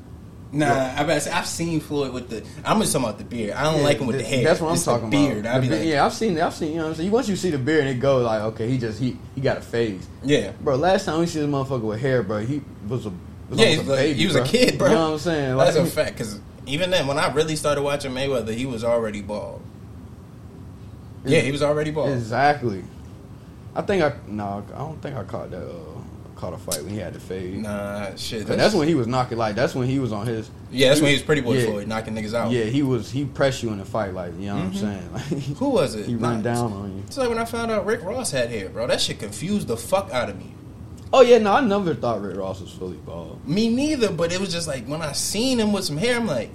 Nah, 0.53 0.95
I 0.97 1.05
bet 1.05 1.29
I've 1.29 1.47
seen 1.47 1.79
Floyd 1.79 2.13
with 2.13 2.29
the. 2.29 2.45
I'm 2.65 2.81
just 2.81 2.93
talking 2.93 3.07
about 3.07 3.19
the 3.19 3.25
beard. 3.25 3.53
I 3.53 3.63
don't 3.73 3.85
like 3.85 3.99
him 3.99 4.09
with 4.09 4.19
the 4.19 4.25
hair. 4.25 4.43
That's 4.43 4.61
what 4.61 4.71
I'm 4.71 4.75
It's 4.75 4.85
the 4.85 4.91
talking 4.91 5.09
beard. 5.11 5.39
about. 5.39 5.55
I'd 5.55 5.61
be 5.63 5.69
be- 5.69 5.77
like, 5.77 5.85
yeah, 5.87 6.05
I've 6.05 6.13
seen. 6.13 6.41
I've 6.41 6.53
seen. 6.55 6.71
You 6.73 6.79
know 6.79 6.83
what 6.87 6.89
I'm 6.91 6.95
saying. 6.97 7.11
Once 7.13 7.29
you 7.29 7.37
see 7.37 7.51
the 7.51 7.59
beard 7.59 7.83
and 7.83 7.91
it 7.91 8.01
goes 8.01 8.25
like, 8.25 8.41
okay, 8.43 8.69
he 8.69 8.77
just 8.77 8.99
he 8.99 9.17
he 9.37 9.41
got 9.41 9.59
a 9.59 9.61
phase. 9.61 10.05
yeah. 10.25 10.51
Bro, 10.61 10.77
last 10.79 11.05
time 11.05 11.21
we 11.21 11.27
see 11.27 11.39
this 11.39 11.49
motherfucker 11.49 11.83
with 11.83 12.01
hair, 12.01 12.25
bro, 12.25 12.41
he 12.45 12.63
was 12.89 13.07
a 13.07 13.11
was 13.49 13.61
Yeah, 13.61 13.67
almost 13.67 13.81
he's 13.83 13.89
a 13.89 13.93
baby, 13.95 14.19
he 14.19 14.27
was 14.27 14.35
a 14.35 14.45
kid, 14.45 14.77
bro. 14.77 14.89
You 14.89 14.95
know 14.97 15.05
what 15.07 15.13
I'm 15.13 15.19
saying? 15.21 15.55
Like, 15.57 15.73
That's 15.75 15.89
a 15.89 15.93
fact. 15.93 16.19
Because 16.19 16.41
even 16.71 16.91
then, 16.91 17.07
when 17.07 17.19
I 17.19 17.33
really 17.33 17.57
started 17.57 17.83
watching 17.83 18.13
Mayweather, 18.13 18.55
he 18.55 18.67
was 18.67 18.83
already 18.85 19.21
bald. 19.23 19.63
Yeah, 21.25 21.41
he 21.41 21.53
was 21.53 21.63
already 21.63 21.91
bald. 21.91 22.11
Exactly. 22.11 22.83
I 23.75 23.83
think 23.83 24.03
I 24.03 24.15
no, 24.27 24.65
I 24.75 24.79
don't 24.79 25.01
think 25.03 25.17
I 25.17 25.25
caught 25.25 25.51
that. 25.51 25.63
Uh, 25.69 25.75
caught 26.37 26.55
a 26.55 26.59
fight 26.59 26.83
when 26.83 26.89
he 26.89 26.99
had 26.99 27.13
the 27.13 27.21
fade. 27.21 27.59
Nah, 27.59 28.15
shit. 28.17 28.47
But 28.49 28.57
that's 28.57 28.75
when 28.75 28.89
he 28.89 28.95
was 28.95 29.07
knocking 29.07 29.37
like 29.37 29.55
that's 29.55 29.75
when 29.75 29.87
he 29.87 29.99
was 29.99 30.11
on 30.11 30.27
his. 30.27 30.51
Yeah, 30.71 30.89
that's 30.89 31.01
when 31.03 31.09
he 31.11 31.15
was 31.17 31.23
Pretty 31.23 31.43
Boy 31.43 31.59
Yeah. 31.59 31.67
Floyd 31.67 31.87
knocking 31.89 32.15
niggas 32.15 32.33
out. 32.33 32.51
Yeah, 32.51 32.65
he 32.65 32.83
was. 32.83 33.11
He 33.11 33.27
pressed 33.27 33.63
you 33.63 33.71
in 33.71 33.79
the 33.79 33.85
fight, 33.85 34.15
like 34.15 34.33
you 34.39 34.47
know 34.47 34.57
what 34.57 34.65
I'm 34.65 34.75
saying. 34.75 35.09
Like, 35.13 35.25
Who 35.59 35.69
was 35.69 35.95
it? 35.95 36.07
He 36.07 36.15
run 36.17 36.39
Nah, 36.43 36.55
down 36.55 36.73
on 36.73 36.97
you. 36.97 37.03
It's 37.07 37.19
like 37.19 37.29
when 37.29 37.37
I 37.39 37.45
found 37.45 37.71
out 37.71 37.85
Rick 37.85 38.03
Ross 38.03 38.31
had 38.31 38.49
hair, 38.49 38.71
bro. 38.71 38.87
That 38.87 39.01
shit 39.03 39.19
confused 39.19 39.69
the 39.69 39.77
fuck 39.77 40.11
out 40.13 40.31
of 40.31 40.39
me. 40.39 40.55
Oh 41.13 41.21
yeah, 41.21 41.39
no, 41.39 41.53
I 41.53 41.61
never 41.61 41.95
thought 41.95 42.23
Rick 42.23 42.37
Ross 42.39 42.61
was 42.63 42.71
fully 42.73 42.97
bald. 42.97 43.47
Me 43.47 43.69
neither, 43.69 44.11
but 44.11 44.33
it 44.33 44.41
was 44.41 44.51
just 44.51 44.67
like 44.67 44.87
when 44.87 45.03
I 45.03 45.13
seen 45.13 45.61
him 45.61 45.73
with 45.73 45.85
some 45.85 45.99
hair, 45.99 46.17
I'm 46.17 46.27
like, 46.27 46.51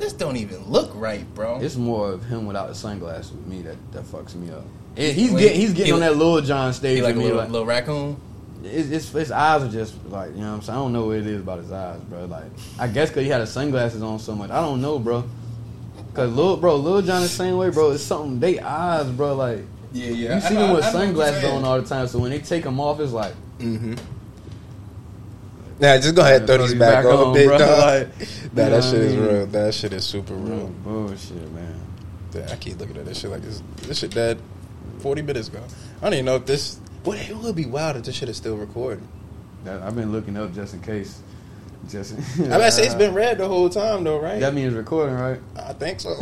this 0.00 0.12
don't 0.12 0.36
even 0.36 0.64
look 0.66 0.90
right, 0.94 1.24
bro. 1.34 1.60
It's 1.60 1.76
more 1.76 2.10
of 2.10 2.24
him 2.24 2.46
without 2.46 2.68
the 2.68 2.74
sunglasses 2.74 3.32
with 3.32 3.46
me 3.46 3.62
that 3.62 3.76
that 3.92 4.04
fucks 4.04 4.34
me 4.34 4.50
up. 4.50 4.64
And 4.96 5.14
he's 5.16 5.30
Wait, 5.30 5.40
getting 5.40 5.60
he's 5.60 5.70
getting 5.72 5.86
he 5.86 5.92
on 5.92 6.00
that 6.00 6.16
Lil 6.16 6.40
Jon 6.40 6.72
stage 6.72 7.02
like 7.02 7.14
a 7.14 7.18
little, 7.18 7.38
Like, 7.38 7.50
little 7.50 7.66
raccoon. 7.66 8.16
His, 8.62 8.88
his, 8.90 9.10
his 9.10 9.30
eyes 9.32 9.62
are 9.62 9.68
just 9.70 9.94
like 10.06 10.32
you 10.34 10.40
know 10.40 10.48
what 10.48 10.54
I'm 10.56 10.62
saying. 10.62 10.78
I 10.78 10.82
don't 10.82 10.92
know 10.92 11.06
what 11.06 11.16
it 11.16 11.26
is 11.26 11.40
about 11.40 11.58
his 11.60 11.72
eyes, 11.72 12.00
bro. 12.00 12.24
Like 12.24 12.44
I 12.78 12.88
guess 12.88 13.08
because 13.08 13.22
he 13.24 13.28
had 13.30 13.40
his 13.40 13.50
sunglasses 13.50 14.02
on 14.02 14.18
so 14.18 14.34
much. 14.34 14.50
I 14.50 14.60
don't 14.60 14.82
know, 14.82 14.98
bro. 14.98 15.24
Cause 16.14 16.30
Lil 16.32 16.56
bro, 16.56 16.76
Lil 16.76 17.02
Jon 17.02 17.22
the 17.22 17.28
same 17.28 17.56
way, 17.56 17.70
bro. 17.70 17.92
It's 17.92 18.02
something 18.02 18.40
they 18.40 18.58
eyes, 18.58 19.08
bro. 19.10 19.34
Like 19.34 19.60
Yeah, 19.92 20.10
yeah. 20.10 20.34
you 20.34 20.40
see 20.40 20.54
them 20.54 20.74
with 20.74 20.84
sunglasses 20.86 21.44
on 21.44 21.64
all 21.64 21.80
the 21.80 21.88
time. 21.88 22.06
So 22.08 22.18
when 22.18 22.30
they 22.32 22.40
take 22.40 22.64
them 22.64 22.80
off, 22.80 23.00
it's 23.00 23.12
like 23.12 23.34
Mm-hmm. 23.60 23.94
Nah, 25.80 25.96
just 25.96 26.14
go 26.14 26.20
ahead 26.20 26.42
and 26.42 26.46
throw 26.46 26.58
these 26.58 26.74
back, 26.74 27.04
back 27.04 27.06
on, 27.06 27.28
on, 27.28 27.32
bit, 27.32 27.46
bro. 27.46 27.56
dog. 27.58 27.78
Like, 27.78 28.08
nah, 28.52 28.68
that 28.68 28.84
shit 28.84 29.00
is 29.00 29.16
real. 29.16 29.46
That 29.46 29.72
shit 29.72 29.94
is 29.94 30.04
super 30.04 30.34
real 30.34 30.68
bullshit, 30.68 31.50
man. 31.52 31.80
I 32.50 32.56
keep 32.56 32.78
looking 32.78 32.98
at 32.98 33.06
this 33.06 33.18
shit 33.18 33.30
like 33.30 33.40
this. 33.40 33.62
This 33.76 33.98
shit 33.98 34.10
dead 34.10 34.38
40 34.98 35.22
minutes 35.22 35.48
ago. 35.48 35.62
I 35.98 36.02
don't 36.04 36.12
even 36.12 36.26
know 36.26 36.36
if 36.36 36.44
this. 36.44 36.78
What 37.02 37.16
it 37.18 37.34
would 37.34 37.56
be 37.56 37.64
wild 37.64 37.96
if 37.96 38.04
this 38.04 38.14
shit 38.14 38.28
is 38.28 38.36
still 38.36 38.58
recording. 38.58 39.08
That, 39.64 39.80
I've 39.82 39.96
been 39.96 40.12
looking 40.12 40.36
up 40.36 40.52
just 40.54 40.74
in 40.74 40.82
case. 40.82 41.22
Just 41.88 42.12
I 42.38 42.46
gotta 42.46 42.70
say 42.70 42.84
it's 42.84 42.94
been 42.94 43.14
red 43.14 43.38
the 43.38 43.48
whole 43.48 43.70
time 43.70 44.04
though, 44.04 44.20
right? 44.20 44.38
That 44.38 44.52
means 44.52 44.74
recording, 44.74 45.14
right? 45.14 45.40
I 45.56 45.72
think 45.72 46.00
so. 46.00 46.14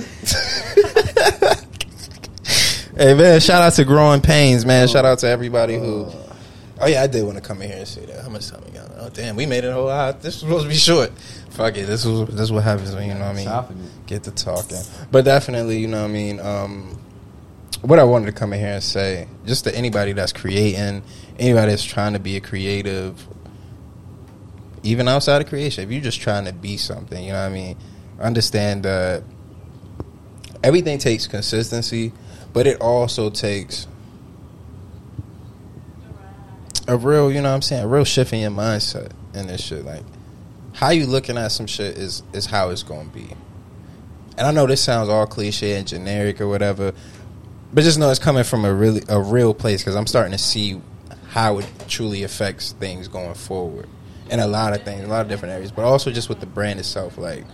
hey 2.97 3.15
man, 3.15 3.41
shout 3.41 3.63
out 3.63 3.73
to 3.73 3.85
Growing 3.85 4.21
Pains, 4.21 4.65
man. 4.65 4.87
Shout 4.87 5.05
out 5.05 5.19
to 5.19 5.29
everybody 5.29 5.77
who. 5.77 6.05
Uh. 6.05 6.37
Oh 6.81 6.87
yeah, 6.87 7.03
I 7.03 7.09
did 7.09 7.25
want 7.25 7.39
to 7.39 7.43
come 7.43 7.61
in 7.61 7.71
here 7.71 7.79
and 7.79 7.89
say 7.89 8.07
that. 8.07 8.23
How 8.23 8.29
much 8.29 8.49
time 8.49 8.63
we 8.65 8.71
got? 8.71 8.88
Oh 8.99 9.09
damn, 9.11 9.37
we 9.37 9.47
made 9.47 9.65
it 9.65 9.69
a 9.69 9.73
whole 9.73 9.89
hour. 9.89 10.13
This 10.13 10.25
was 10.25 10.39
supposed 10.41 10.65
to 10.65 10.69
be 10.69 10.75
short. 10.75 11.13
Fuck 11.51 11.77
it. 11.77 11.87
This 11.87 12.05
was 12.05 12.29
this 12.29 12.41
is 12.41 12.53
what 12.53 12.65
happens 12.65 12.95
when 12.95 13.09
you 13.09 13.15
know 13.15 13.21
what 13.21 13.31
I 13.31 13.35
mean. 13.35 13.45
Chopping 13.45 13.79
it. 13.79 14.07
Get 14.07 14.25
to 14.25 14.31
talking, 14.33 14.81
but 15.13 15.25
definitely 15.25 15.79
you 15.79 15.87
know 15.87 16.03
what 16.03 16.11
I 16.11 16.13
mean. 16.13 16.41
Um, 16.41 17.01
what 17.83 17.99
I 17.99 18.05
wanted 18.05 18.27
to 18.27 18.33
come 18.33 18.53
in 18.53 18.59
here 18.59 18.75
and 18.75 18.83
say, 18.83 19.29
just 19.47 19.65
to 19.65 19.75
anybody 19.75 20.13
that's 20.13 20.33
creating, 20.33 21.03
anybody 21.39 21.71
that's 21.71 21.85
trying 21.85 22.15
to 22.15 22.19
be 22.19 22.37
a 22.37 22.41
creative, 22.41 23.25
even 24.83 25.07
outside 25.07 25.41
of 25.43 25.49
creation, 25.49 25.85
if 25.85 25.91
you're 25.91 26.01
just 26.01 26.21
trying 26.21 26.47
to 26.47 26.53
be 26.53 26.77
something, 26.77 27.23
you 27.23 27.33
know 27.33 27.41
what 27.41 27.51
I 27.51 27.55
mean, 27.55 27.77
understand 28.19 28.83
that 28.83 29.23
everything 30.65 30.99
takes 30.99 31.29
consistency, 31.29 32.13
but 32.53 32.67
it 32.67 32.81
also 32.81 33.31
takes 33.31 33.87
a 36.89 36.97
real, 36.97 37.31
you 37.31 37.41
know 37.41 37.51
what 37.51 37.55
I'm 37.55 37.63
saying, 37.63 37.85
a 37.85 37.89
real 37.89 38.05
shift 38.05 38.33
in 38.33 38.41
your 38.41 38.51
mindset 38.51 39.13
in 39.35 39.47
this 39.47 39.63
shit. 39.63 39.85
Like, 39.85 40.03
how 40.73 40.91
you 40.91 41.07
looking 41.07 41.37
at 41.37 41.49
some 41.49 41.67
shit 41.67 41.99
is 41.99 42.23
is 42.33 42.47
how 42.47 42.71
it's 42.71 42.83
gonna 42.83 43.09
be. 43.11 43.29
And 44.37 44.47
I 44.47 44.51
know 44.51 44.67
this 44.67 44.81
sounds 44.81 45.09
all 45.09 45.27
cliche 45.27 45.77
and 45.77 45.87
generic 45.87 46.41
or 46.41 46.49
whatever, 46.49 46.95
but 47.73 47.85
just 47.85 47.99
know 47.99 48.11
it's 48.11 48.19
coming 48.19 48.45
from 48.45 48.65
a 48.65 48.73
really 48.73 49.03
a 49.09 49.21
real 49.21 49.53
place 49.53 49.83
because 49.83 49.97
I'm 49.97 50.07
starting 50.07 50.33
to 50.33 50.39
see 50.39 50.81
how 51.29 51.59
it 51.59 51.67
truly 51.89 52.23
affects 52.23 52.73
things 52.73 53.07
going 53.07 53.35
forward 53.35 53.89
in 54.31 54.41
a 54.41 54.47
lot 54.47 54.75
of 54.75 54.83
things, 54.83 55.05
a 55.05 55.09
lot 55.09 55.21
of 55.21 55.29
different 55.29 55.55
areas, 55.55 55.71
but 55.71 55.85
also 55.85 56.11
just 56.11 56.29
with 56.29 56.41
the 56.41 56.47
brand 56.47 56.81
itself. 56.81 57.19
Like 57.19 57.45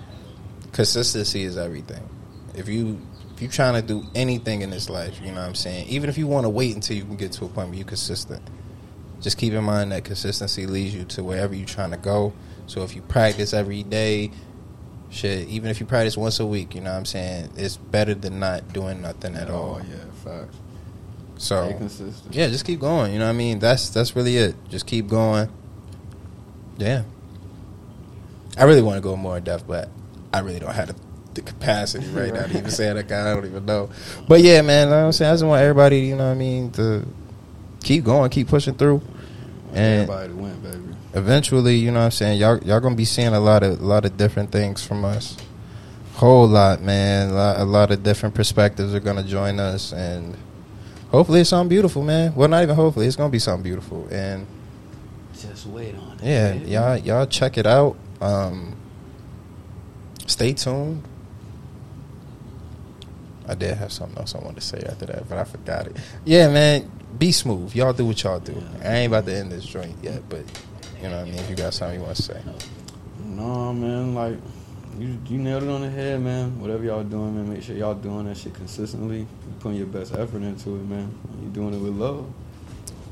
consistency 0.73 1.43
is 1.43 1.57
everything. 1.57 2.09
If 2.55 2.69
you 2.69 3.01
if 3.35 3.43
you're 3.43 3.51
trying 3.51 3.75
to 3.75 3.83
do 3.83 4.07
anything 4.15 4.63
in 4.63 4.71
this 4.71 4.89
life, 4.89 5.19
you 5.21 5.29
know 5.33 5.41
what 5.41 5.49
I'm 5.49 5.55
saying. 5.57 5.89
Even 5.89 6.09
if 6.09 6.17
you 6.17 6.29
want 6.29 6.45
to 6.45 6.51
wait 6.51 6.75
until 6.75 6.97
you 6.97 7.05
can 7.05 7.17
get 7.17 7.33
to 7.33 7.47
a 7.47 7.49
point 7.49 7.71
where 7.71 7.79
you're 7.79 7.87
consistent, 7.87 8.43
just 9.25 9.39
keep 9.39 9.55
in 9.55 9.65
mind 9.65 9.91
that 9.91 10.05
consistency 10.05 10.67
leads 10.67 10.95
you 10.95 11.05
to 11.07 11.25
wherever 11.25 11.55
you're 11.55 11.67
trying 11.67 11.93
to 11.93 11.97
go. 11.97 12.35
So 12.67 12.83
if 12.83 12.95
you 12.95 13.01
practice 13.01 13.55
every 13.55 13.83
day, 13.83 14.31
shit, 15.09 15.49
even 15.49 15.71
if 15.71 15.81
you 15.81 15.87
practice 15.87 16.15
once 16.15 16.41
a 16.41 16.47
week, 16.47 16.75
you 16.75 16.83
know 16.83 16.91
what 16.91 16.99
I'm 16.99 17.07
saying, 17.07 17.51
it's 17.57 17.79
better 17.79 18.15
than 18.15 18.39
not 18.39 18.75
doing 18.75 19.01
nothing 19.01 19.35
at 19.35 19.49
all. 19.49 19.81
Oh 19.81 19.87
yeah, 19.89 20.05
facts. 20.23 20.57
So 21.39 21.89
yeah, 22.33 22.49
just 22.49 22.67
keep 22.67 22.81
going. 22.81 23.15
You 23.15 23.19
know 23.19 23.25
what 23.25 23.31
I 23.31 23.35
mean? 23.35 23.61
That's 23.61 23.89
that's 23.89 24.15
really 24.15 24.37
it. 24.37 24.57
Just 24.69 24.87
keep 24.87 25.09
going. 25.09 25.49
Yeah. 26.77 27.05
I 28.59 28.65
really 28.65 28.83
want 28.83 28.99
to 28.99 29.01
go 29.01 29.17
more 29.17 29.39
in 29.39 29.45
depth, 29.45 29.67
but 29.67 29.89
I 30.35 30.41
really 30.41 30.61
don't 30.61 30.75
have 30.75 30.89
the 30.89 30.97
the 31.33 31.41
capacity 31.41 32.07
right 32.09 32.33
now 32.33 32.47
to 32.47 32.59
even 32.59 32.71
say 32.71 32.93
that 32.93 33.09
guy. 33.09 33.31
I 33.31 33.35
don't 33.35 33.47
even 33.47 33.65
know. 33.65 33.89
But 34.29 34.43
yeah, 34.43 34.61
man, 34.61 34.91
like 34.91 34.99
I'm 34.99 35.13
saying 35.13 35.31
I 35.31 35.33
just 35.33 35.45
want 35.45 35.63
everybody, 35.63 36.01
you 36.01 36.15
know 36.15 36.27
what 36.27 36.33
I 36.33 36.35
mean, 36.35 36.71
to 36.73 37.07
keep 37.85 38.03
going, 38.05 38.31
keep 38.31 38.49
pushing 38.49 38.75
through. 38.75 39.01
And 39.73 40.09
Everybody 40.11 40.33
went, 40.33 40.63
baby. 40.63 40.97
eventually, 41.15 41.77
you 41.77 41.91
know 41.91 41.99
what 42.01 42.05
I'm 42.07 42.11
saying, 42.13 42.39
y'all 42.41 42.59
y'all 42.59 42.81
gonna 42.81 42.95
be 42.97 43.05
seeing 43.05 43.35
a 43.35 43.41
lot 43.41 43.63
of 43.63 43.81
a 43.81 43.85
lot 43.85 44.05
of 44.05 44.17
different 44.17 44.51
things 44.51 44.85
from 44.85 45.05
us. 45.05 45.37
Whole 46.15 46.47
lot, 46.47 46.81
man. 46.81 47.31
A 47.31 47.33
lot, 47.33 47.61
a 47.61 47.65
lot 47.65 47.91
of 47.91 48.03
different 48.05 48.35
perspectives 48.37 48.95
are 48.95 49.01
gonna 49.01 49.25
join 49.25 49.59
us 49.59 49.93
and 49.93 50.37
hopefully 51.11 51.41
it's 51.41 51.51
something 51.51 51.69
beautiful, 51.69 52.03
man. 52.03 52.35
Well 52.37 52.49
not 52.49 52.63
even 52.63 52.77
hopefully, 52.77 53.07
it's 53.07 53.17
gonna 53.17 53.31
be 53.31 53.39
something 53.41 53.65
beautiful. 53.65 54.07
And 54.13 54.47
Just 55.37 55.67
wait 55.67 55.95
on 55.97 56.19
it. 56.19 56.25
yeah, 56.25 56.53
baby. 56.53 56.71
y'all 56.71 56.97
y'all 56.99 57.27
check 57.27 57.59
it 57.59 57.67
out. 57.67 57.97
Um 58.21 58.77
stay 60.27 60.53
tuned. 60.53 61.03
I 63.47 63.55
did 63.55 63.75
have 63.77 63.93
something 63.93 64.19
else 64.19 64.35
I 64.35 64.39
wanted 64.39 64.57
to 64.61 64.67
say 64.67 64.83
after 64.89 65.07
that, 65.07 65.29
but 65.29 65.39
I 65.39 65.45
forgot 65.45 65.87
it. 65.87 65.97
Yeah, 66.25 66.49
man, 66.49 66.91
be 67.19 67.31
smooth. 67.33 67.75
Y'all 67.75 67.93
do 67.93 68.07
what 68.07 68.23
y'all 68.23 68.41
do. 68.41 68.61
I 68.83 68.95
ain't 68.97 69.13
about 69.13 69.27
to 69.27 69.35
end 69.37 69.53
this 69.53 69.65
joint 69.65 69.95
yet, 70.03 70.27
but 70.29 70.45
you 71.03 71.09
know 71.09 71.19
what 71.19 71.27
I 71.29 71.31
mean. 71.31 71.35
If 71.35 71.51
you 71.51 71.57
got 71.57 71.75
something 71.75 71.99
you 72.01 72.05
want 72.05 72.17
to 72.17 72.23
say, 72.23 72.41
No, 73.25 73.73
man, 73.73 74.15
like 74.15 74.37
you, 74.99 75.19
you 75.27 75.39
nailed 75.39 75.65
it 75.65 75.69
on 75.69 75.83
the 75.83 75.91
head, 75.91 76.21
man. 76.21 76.61
Whatever 76.61 76.85
y'all 76.85 77.03
doing, 77.05 77.35
man, 77.37 77.53
make 77.53 77.63
sure 77.63 77.77
y'all 77.77 77.95
doing 77.95 78.27
that 78.27 78.37
shit 78.37 78.55
consistently. 78.55 79.19
You 79.21 79.27
putting 79.61 79.77
your 79.79 79.87
best 79.89 80.15
effort 80.15 80.43
into 80.43 80.77
it, 80.77 80.85
man. 80.85 81.13
You 81.43 81.49
doing 81.49 81.75
it 81.75 81.79
with 81.79 81.95
love. 81.95 82.27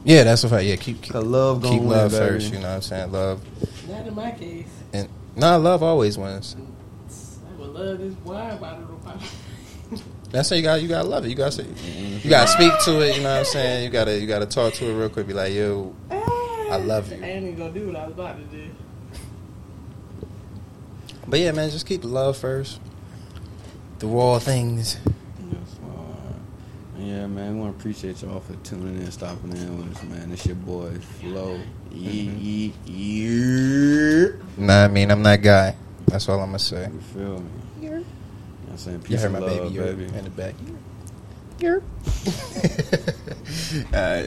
yeah, 0.05 0.23
that's 0.25 0.45
a 0.45 0.49
fact. 0.49 0.65
Yeah, 0.65 0.77
keep 0.77 1.03
keep, 1.03 1.15
love 1.15 1.61
gonna 1.61 1.75
keep 1.75 1.81
win, 1.83 1.91
love 1.91 2.11
baby. 2.13 2.25
first. 2.25 2.53
You 2.53 2.59
know 2.61 2.69
what 2.69 2.75
I'm 2.77 2.83
saying? 2.83 3.13
Love 3.13 3.43
Not 3.89 4.07
in 4.07 4.15
my 4.15 4.31
case. 4.31 4.67
and 4.93 5.09
nah, 5.37 5.57
love 5.57 5.83
always 5.83 6.17
wins. 6.17 6.57
I 6.59 7.61
would 7.61 7.71
love 7.71 7.99
this 7.99 8.15
wine 8.25 8.59
bottle 8.59 8.87
to 8.87 8.93
pop. 9.05 9.21
That's 10.33 10.49
how 10.49 10.57
you 10.57 10.63
got 10.63 10.81
you 10.81 10.89
gotta 10.89 11.07
love 11.07 11.27
it. 11.27 11.29
You 11.29 11.35
gotta 11.35 11.53
say, 11.53 11.67
you 12.25 12.31
gotta 12.31 12.49
speak 12.49 12.73
to 12.87 13.03
it. 13.03 13.17
You 13.17 13.23
know 13.23 13.33
what 13.33 13.41
I'm 13.41 13.45
saying? 13.45 13.85
You 13.85 13.91
gotta 13.91 14.19
you 14.19 14.27
gotta 14.27 14.47
talk 14.47 14.73
to 14.75 14.91
it 14.91 14.95
real 14.95 15.11
quick. 15.11 15.27
Be 15.27 15.35
like, 15.35 15.53
yo, 15.53 15.95
I 16.11 16.77
love 16.79 17.13
you. 17.13 17.23
I 17.23 17.29
ain't 17.29 17.45
even 17.45 17.59
gonna 17.59 17.73
do 17.73 17.87
what 17.89 17.97
I 17.97 18.07
was 18.07 18.15
about 18.15 18.37
to 18.39 18.45
do. 18.45 18.71
But 21.29 21.39
yeah, 21.39 21.53
man, 21.53 21.69
just 21.71 21.87
keep 21.87 22.01
the 22.01 22.09
love 22.09 22.39
first. 22.39 22.81
Through 23.99 24.19
all 24.19 24.39
things. 24.39 24.97
Yes, 25.39 25.79
Lord. 25.83 26.35
Yeah, 26.99 27.27
man, 27.27 27.55
we 27.55 27.61
want 27.61 27.77
to 27.77 27.81
appreciate 27.81 28.23
y'all 28.23 28.41
for 28.41 28.55
tuning 28.65 29.03
in, 29.03 29.11
stopping 29.13 29.55
in 29.55 29.79
with 29.79 29.97
us, 29.97 30.03
man. 30.05 30.33
It's 30.33 30.47
your 30.47 30.57
boy 30.57 30.93
Flo. 31.21 31.61
Mm-hmm. 31.91 32.39
Yee, 32.39 32.73
yee. 32.87 34.29
Nah, 34.57 34.85
I 34.85 34.89
mean 34.89 35.11
I'm 35.11 35.23
that 35.25 35.43
guy. 35.43 35.77
That's 36.07 36.27
all 36.29 36.41
I'm 36.41 36.47
gonna 36.47 36.59
say. 36.59 36.89
You 36.91 37.01
feel 37.01 37.41
me? 37.41 37.62
You 38.73 38.79
I'm 38.79 38.79
saying? 38.79 38.97
You 38.99 39.03
Peace 39.05 39.21
heard 39.21 39.27
and 39.27 39.33
my 39.35 39.39
love, 39.41 39.75
baby, 39.75 40.05
baby. 40.05 40.19
in 40.19 40.25
the 40.25 40.31
back. 40.31 40.55
All 41.63 41.71
right. 41.71 41.83
Uh, 43.95 44.23